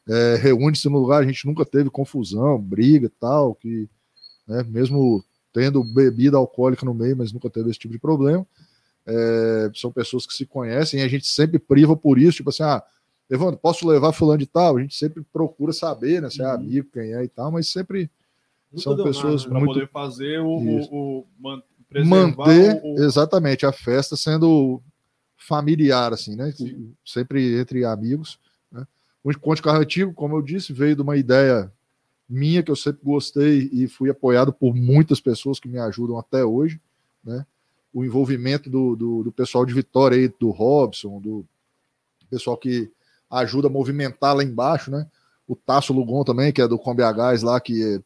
É, 0.08 0.36
Reúne-se 0.36 0.90
no 0.90 1.00
lugar, 1.00 1.24
a 1.24 1.26
gente 1.26 1.46
nunca 1.46 1.66
teve 1.66 1.90
confusão, 1.90 2.62
briga 2.62 3.08
e 3.08 3.10
tal, 3.10 3.56
que 3.56 3.90
né, 4.46 4.64
mesmo 4.64 5.24
tendo 5.54 5.84
bebida 5.84 6.36
alcoólica 6.36 6.86
no 6.86 6.94
meio, 6.94 7.16
mas 7.16 7.32
nunca 7.32 7.50
teve 7.50 7.70
esse 7.70 7.80
tipo 7.80 7.94
de 7.94 8.00
problema. 8.00 8.46
É, 9.08 9.72
são 9.74 9.92
pessoas 9.92 10.26
que 10.28 10.34
se 10.34 10.46
conhecem 10.46 11.00
e 11.00 11.04
a 11.04 11.08
gente 11.08 11.28
sempre 11.28 11.58
priva 11.58 11.96
por 11.96 12.20
isso, 12.20 12.38
tipo 12.38 12.50
assim, 12.50 12.64
ah, 12.64 12.84
Evandro, 13.30 13.58
posso 13.58 13.88
levar 13.88 14.12
fulano 14.14 14.38
de 14.40 14.46
tal? 14.46 14.78
A 14.78 14.82
gente 14.82 14.96
sempre 14.96 15.24
procura 15.34 15.74
saber, 15.74 16.22
né, 16.22 16.30
se 16.30 16.42
é 16.42 16.46
Uhum. 16.46 16.52
amigo, 16.54 16.90
quem 16.94 17.14
é 17.14 17.24
e 17.24 17.28
tal, 17.28 17.52
mas 17.52 17.68
sempre 17.68 18.10
Nunca 18.72 18.84
são 18.84 18.96
pessoas 19.04 19.42
nada, 19.44 19.50
Para 19.50 19.60
muito 19.60 19.74
poder 19.74 19.88
fazer 19.90 20.40
o, 20.40 20.58
o, 20.92 21.20
o 21.42 22.06
manter 22.06 22.82
o- 22.84 22.96
exatamente 23.00 23.66
a 23.66 23.72
festa 23.72 24.18
sendo 24.18 24.82
familiar, 25.38 26.12
assim, 26.14 26.36
né? 26.36 26.52
Sim. 26.52 26.94
Sempre 27.06 27.60
entre 27.60 27.86
amigos. 27.86 28.40
Né? 28.72 28.86
O 29.24 29.32
Encontro 29.32 29.64
Carro 29.64 29.80
Antigo, 29.80 30.14
como 30.14 30.36
eu 30.36 30.42
disse, 30.42 30.74
veio 30.74 30.96
de 30.96 31.02
uma 31.02 31.16
ideia 31.18 31.72
minha 32.28 32.64
que 32.64 32.72
eu 32.72 32.76
sempre 32.76 33.02
gostei 33.04 33.70
e 33.72 33.88
fui 33.88 34.10
apoiado 34.10 34.52
por 34.52 34.76
muitas 34.76 35.20
pessoas 35.22 35.60
que 35.60 35.68
me 35.68 35.78
ajudam 35.80 36.18
até 36.18 36.44
hoje, 36.44 36.82
né? 37.24 37.46
O 37.94 38.04
envolvimento 38.04 38.70
do, 38.70 38.96
do, 38.96 39.24
do 39.24 39.32
pessoal 39.32 39.66
de 39.66 39.74
Vitória 39.74 40.18
aí, 40.18 40.28
do 40.40 40.50
Robson, 40.50 41.22
do 41.22 41.46
pessoal 42.30 42.58
que 42.58 42.92
ajuda 43.40 43.68
a 43.68 43.72
movimentar 43.72 44.36
lá 44.36 44.44
embaixo, 44.44 44.90
né? 44.90 45.08
O 45.48 45.56
Tasso 45.56 45.94
Lugon 45.94 46.24
também, 46.24 46.52
que 46.52 46.62
é 46.62 46.68
do 46.68 46.80
Combi 46.80 47.04
a 47.04 47.12
Gás 47.12 47.44
lá, 47.44 47.60
que 47.60 47.84
é 47.84 48.02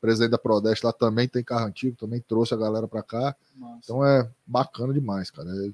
presidente 0.00 0.30
da 0.30 0.38
Prodeste 0.38 0.86
lá, 0.86 0.92
também 0.92 1.26
tem 1.26 1.42
carro 1.42 1.66
antigo, 1.66 1.96
também 1.96 2.20
trouxe 2.20 2.54
a 2.54 2.56
galera 2.56 2.86
para 2.86 3.02
cá. 3.02 3.34
Massa. 3.56 3.80
Então 3.82 4.06
é 4.06 4.28
bacana 4.46 4.92
demais, 4.92 5.30
cara. 5.30 5.48
É, 5.48 5.68
a 5.68 5.72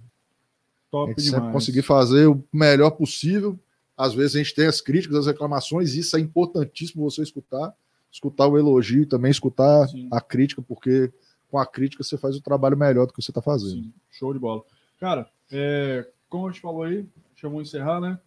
top 0.91 1.11
gente 1.11 1.25
demais. 1.25 1.43
sempre 1.43 1.53
conseguir 1.53 1.83
fazer 1.83 2.29
o 2.29 2.43
melhor 2.53 2.91
possível. 2.93 3.59
Às 3.97 4.15
vezes 4.15 4.37
a 4.37 4.39
gente 4.39 4.55
tem 4.55 4.67
as 4.67 4.81
críticas, 4.81 5.19
as 5.19 5.27
reclamações, 5.27 5.95
e 5.95 6.01
isso 6.01 6.17
é 6.17 6.21
importantíssimo 6.21 7.09
você 7.09 7.23
escutar. 7.23 7.75
Escutar 8.11 8.47
o 8.47 8.59
elogio 8.59 9.03
e 9.03 9.07
também 9.07 9.31
escutar 9.31 9.89
Sim. 9.89 10.09
a 10.11 10.21
crítica, 10.21 10.63
porque 10.63 11.13
com 11.51 11.59
a 11.59 11.67
crítica 11.67 12.03
você 12.03 12.17
faz 12.17 12.37
o 12.37 12.43
trabalho 12.43 12.77
melhor 12.77 13.07
do 13.07 13.13
que 13.13 13.23
você 13.23 13.31
está 13.31 13.43
fazendo. 13.43 13.83
Sim, 13.83 13.93
show 14.11 14.33
de 14.33 14.39
bola. 14.39 14.63
Cara, 14.99 15.29
é, 15.51 16.07
como 16.29 16.47
a 16.47 16.51
gente 16.51 16.61
falou 16.61 16.83
aí, 16.83 17.07
chamou 17.37 17.61
encerrar, 17.61 18.01
né? 18.01 18.19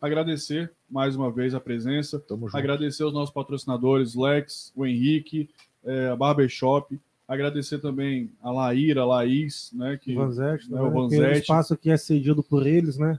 Agradecer 0.00 0.70
mais 0.90 1.16
uma 1.16 1.30
vez 1.30 1.54
a 1.54 1.60
presença. 1.60 2.18
Tamo 2.18 2.46
junto. 2.46 2.56
Agradecer 2.56 3.04
os 3.04 3.12
nossos 3.12 3.32
patrocinadores, 3.32 4.14
Lex, 4.14 4.72
o 4.76 4.86
Henrique, 4.86 5.48
é, 5.84 6.08
a 6.08 6.16
Barbershop. 6.16 6.98
Agradecer 7.26 7.78
também 7.78 8.30
a 8.42 8.50
Laíra, 8.50 9.02
a 9.02 9.06
Laís, 9.06 9.70
né? 9.72 9.98
Que, 10.02 10.12
O 10.12 10.16
Vanzetti, 10.16 10.66
É, 10.68 10.74
né? 10.74 10.80
o 10.80 10.90
Porque 10.90 11.16
Vanzetti. 11.16 11.38
O 11.38 11.42
espaço 11.42 11.74
aqui 11.74 11.90
é 11.90 11.96
cedido 11.96 12.42
por 12.42 12.66
eles, 12.66 12.98
né? 12.98 13.18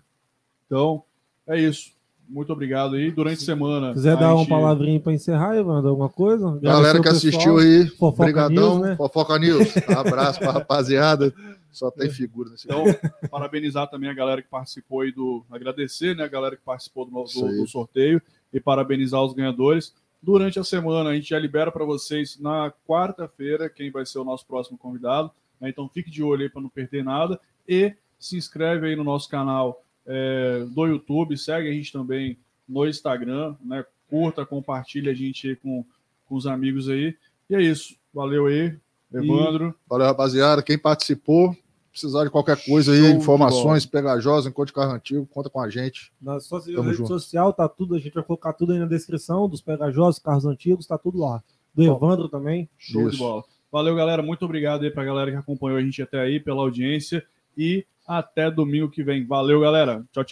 Então, 0.66 1.04
é 1.48 1.60
isso. 1.60 1.92
Muito 2.28 2.52
obrigado 2.54 2.96
aí. 2.96 3.12
Durante 3.12 3.42
a 3.42 3.46
semana. 3.46 3.88
Se 3.90 3.94
quiser 3.96 4.14
a 4.14 4.16
dar 4.16 4.30
uma 4.34 4.40
gente- 4.40 4.50
palavra 4.50 5.00
para 5.02 5.14
encerrar, 5.14 5.58
Evandro, 5.58 5.90
alguma 5.90 6.08
coisa? 6.10 6.58
Galera 6.62 7.02
que 7.02 7.08
o 7.08 7.12
assistiu 7.12 7.56
pessoal. 7.56 7.58
aí, 7.58 7.88
Fofoca 7.88 8.24
brigadão. 8.24 8.76
News, 8.76 8.82
né? 8.88 8.96
Fofoca 8.96 9.40
News. 9.40 9.74
Abraço 9.88 10.40
pra 10.40 10.52
rapaziada. 10.52 11.34
Só 11.72 11.90
tem 11.90 12.10
figura 12.10 12.50
nesse 12.50 12.68
Então, 12.68 12.84
parabenizar 13.30 13.90
também 13.90 14.10
a 14.10 14.14
galera 14.14 14.42
que 14.42 14.50
participou 14.50 15.02
aí 15.02 15.12
do. 15.12 15.46
Agradecer, 15.50 16.16
né? 16.16 16.24
A 16.24 16.28
galera 16.28 16.56
que 16.56 16.64
participou 16.64 17.06
do, 17.06 17.12
do, 17.12 17.58
do 17.58 17.68
sorteio 17.68 18.22
e 18.54 18.60
parabenizar 18.60 19.24
os 19.24 19.34
ganhadores. 19.34 19.96
Durante 20.22 20.60
a 20.60 20.64
semana, 20.64 21.10
a 21.10 21.16
gente 21.16 21.30
já 21.30 21.40
libera 21.40 21.72
para 21.72 21.86
vocês 21.86 22.38
na 22.40 22.72
quarta-feira 22.88 23.70
quem 23.70 23.90
vai 23.90 24.06
ser 24.06 24.20
o 24.20 24.24
nosso 24.24 24.46
próximo 24.46 24.78
convidado. 24.78 25.32
né? 25.60 25.70
Então, 25.70 25.90
fique 25.90 26.12
de 26.12 26.22
olho 26.22 26.44
aí 26.44 26.50
para 26.50 26.62
não 26.62 26.70
perder 26.70 27.04
nada. 27.04 27.40
E 27.68 27.96
se 28.20 28.38
inscreve 28.38 28.88
aí 28.88 28.96
no 28.96 29.04
nosso 29.04 29.28
canal 29.30 29.84
é, 30.06 30.66
do 30.70 30.86
YouTube, 30.86 31.38
segue 31.38 31.70
a 31.70 31.72
gente 31.72 31.92
também 31.92 32.38
no 32.68 32.86
Instagram, 32.86 33.56
né? 33.64 33.84
Curta, 34.08 34.46
compartilha 34.46 35.12
a 35.12 35.16
gente 35.16 35.48
aí 35.48 35.56
com, 35.56 35.86
com 36.28 36.36
os 36.36 36.46
amigos 36.46 36.90
aí. 36.90 37.16
E 37.50 37.56
é 37.56 37.62
isso. 37.62 37.96
Valeu 38.14 38.46
aí, 38.46 38.78
Evandro. 39.14 39.76
Valeu, 39.90 40.08
rapaziada. 40.08 40.64
Quem 40.64 40.78
participou, 40.78 41.56
precisar 41.92 42.24
de 42.24 42.30
qualquer 42.30 42.64
coisa 42.64 42.92
aí, 42.94 43.00
Show 43.02 43.12
de 43.12 43.18
informações, 43.18 43.86
pegajosas, 43.86 44.50
encontro 44.50 44.68
de 44.68 44.74
carro 44.74 44.94
antigo, 44.94 45.28
conta 45.28 45.50
com 45.50 45.60
a 45.60 45.70
gente. 45.70 46.12
Na 46.22 46.40
sua 46.40 46.62
Tamo 46.62 46.82
rede 46.82 46.98
junto. 46.98 47.08
social 47.08 47.52
tá 47.52 47.68
tudo, 47.68 47.96
a 47.96 48.00
gente 48.00 48.14
vai 48.14 48.24
colocar 48.24 48.54
tudo 48.54 48.74
aí 48.74 48.80
na 48.80 48.86
descrição 48.86 49.48
dos 49.50 49.62
pegajosos, 49.62 50.20
carros 50.20 50.46
antigos, 50.46 50.88
tá 50.88 50.98
tudo 50.98 51.20
lá. 51.20 51.44
Do 51.74 51.84
Evandro 51.84 52.28
também. 52.30 52.70
Show 52.78 53.04
de 53.10 53.16
Isso. 53.16 53.24
bola. 53.24 53.44
Valeu, 53.72 53.96
galera. 53.96 54.22
Muito 54.22 54.44
obrigado 54.44 54.84
aí 54.84 54.92
pra 54.92 55.06
galera 55.06 55.32
que 55.32 55.38
acompanhou 55.38 55.78
a 55.78 55.82
gente 55.82 56.02
até 56.02 56.20
aí, 56.20 56.40
pela 56.40 56.62
audiência. 56.62 57.24
E 57.58 57.86
Até 58.06 58.52
domingo 58.52 58.90
que 58.90 59.04
vem. 59.04 59.26
Valeu, 59.26 59.62
galera. 59.62 60.04
Tchau, 60.12 60.24
tchau. 60.24 60.26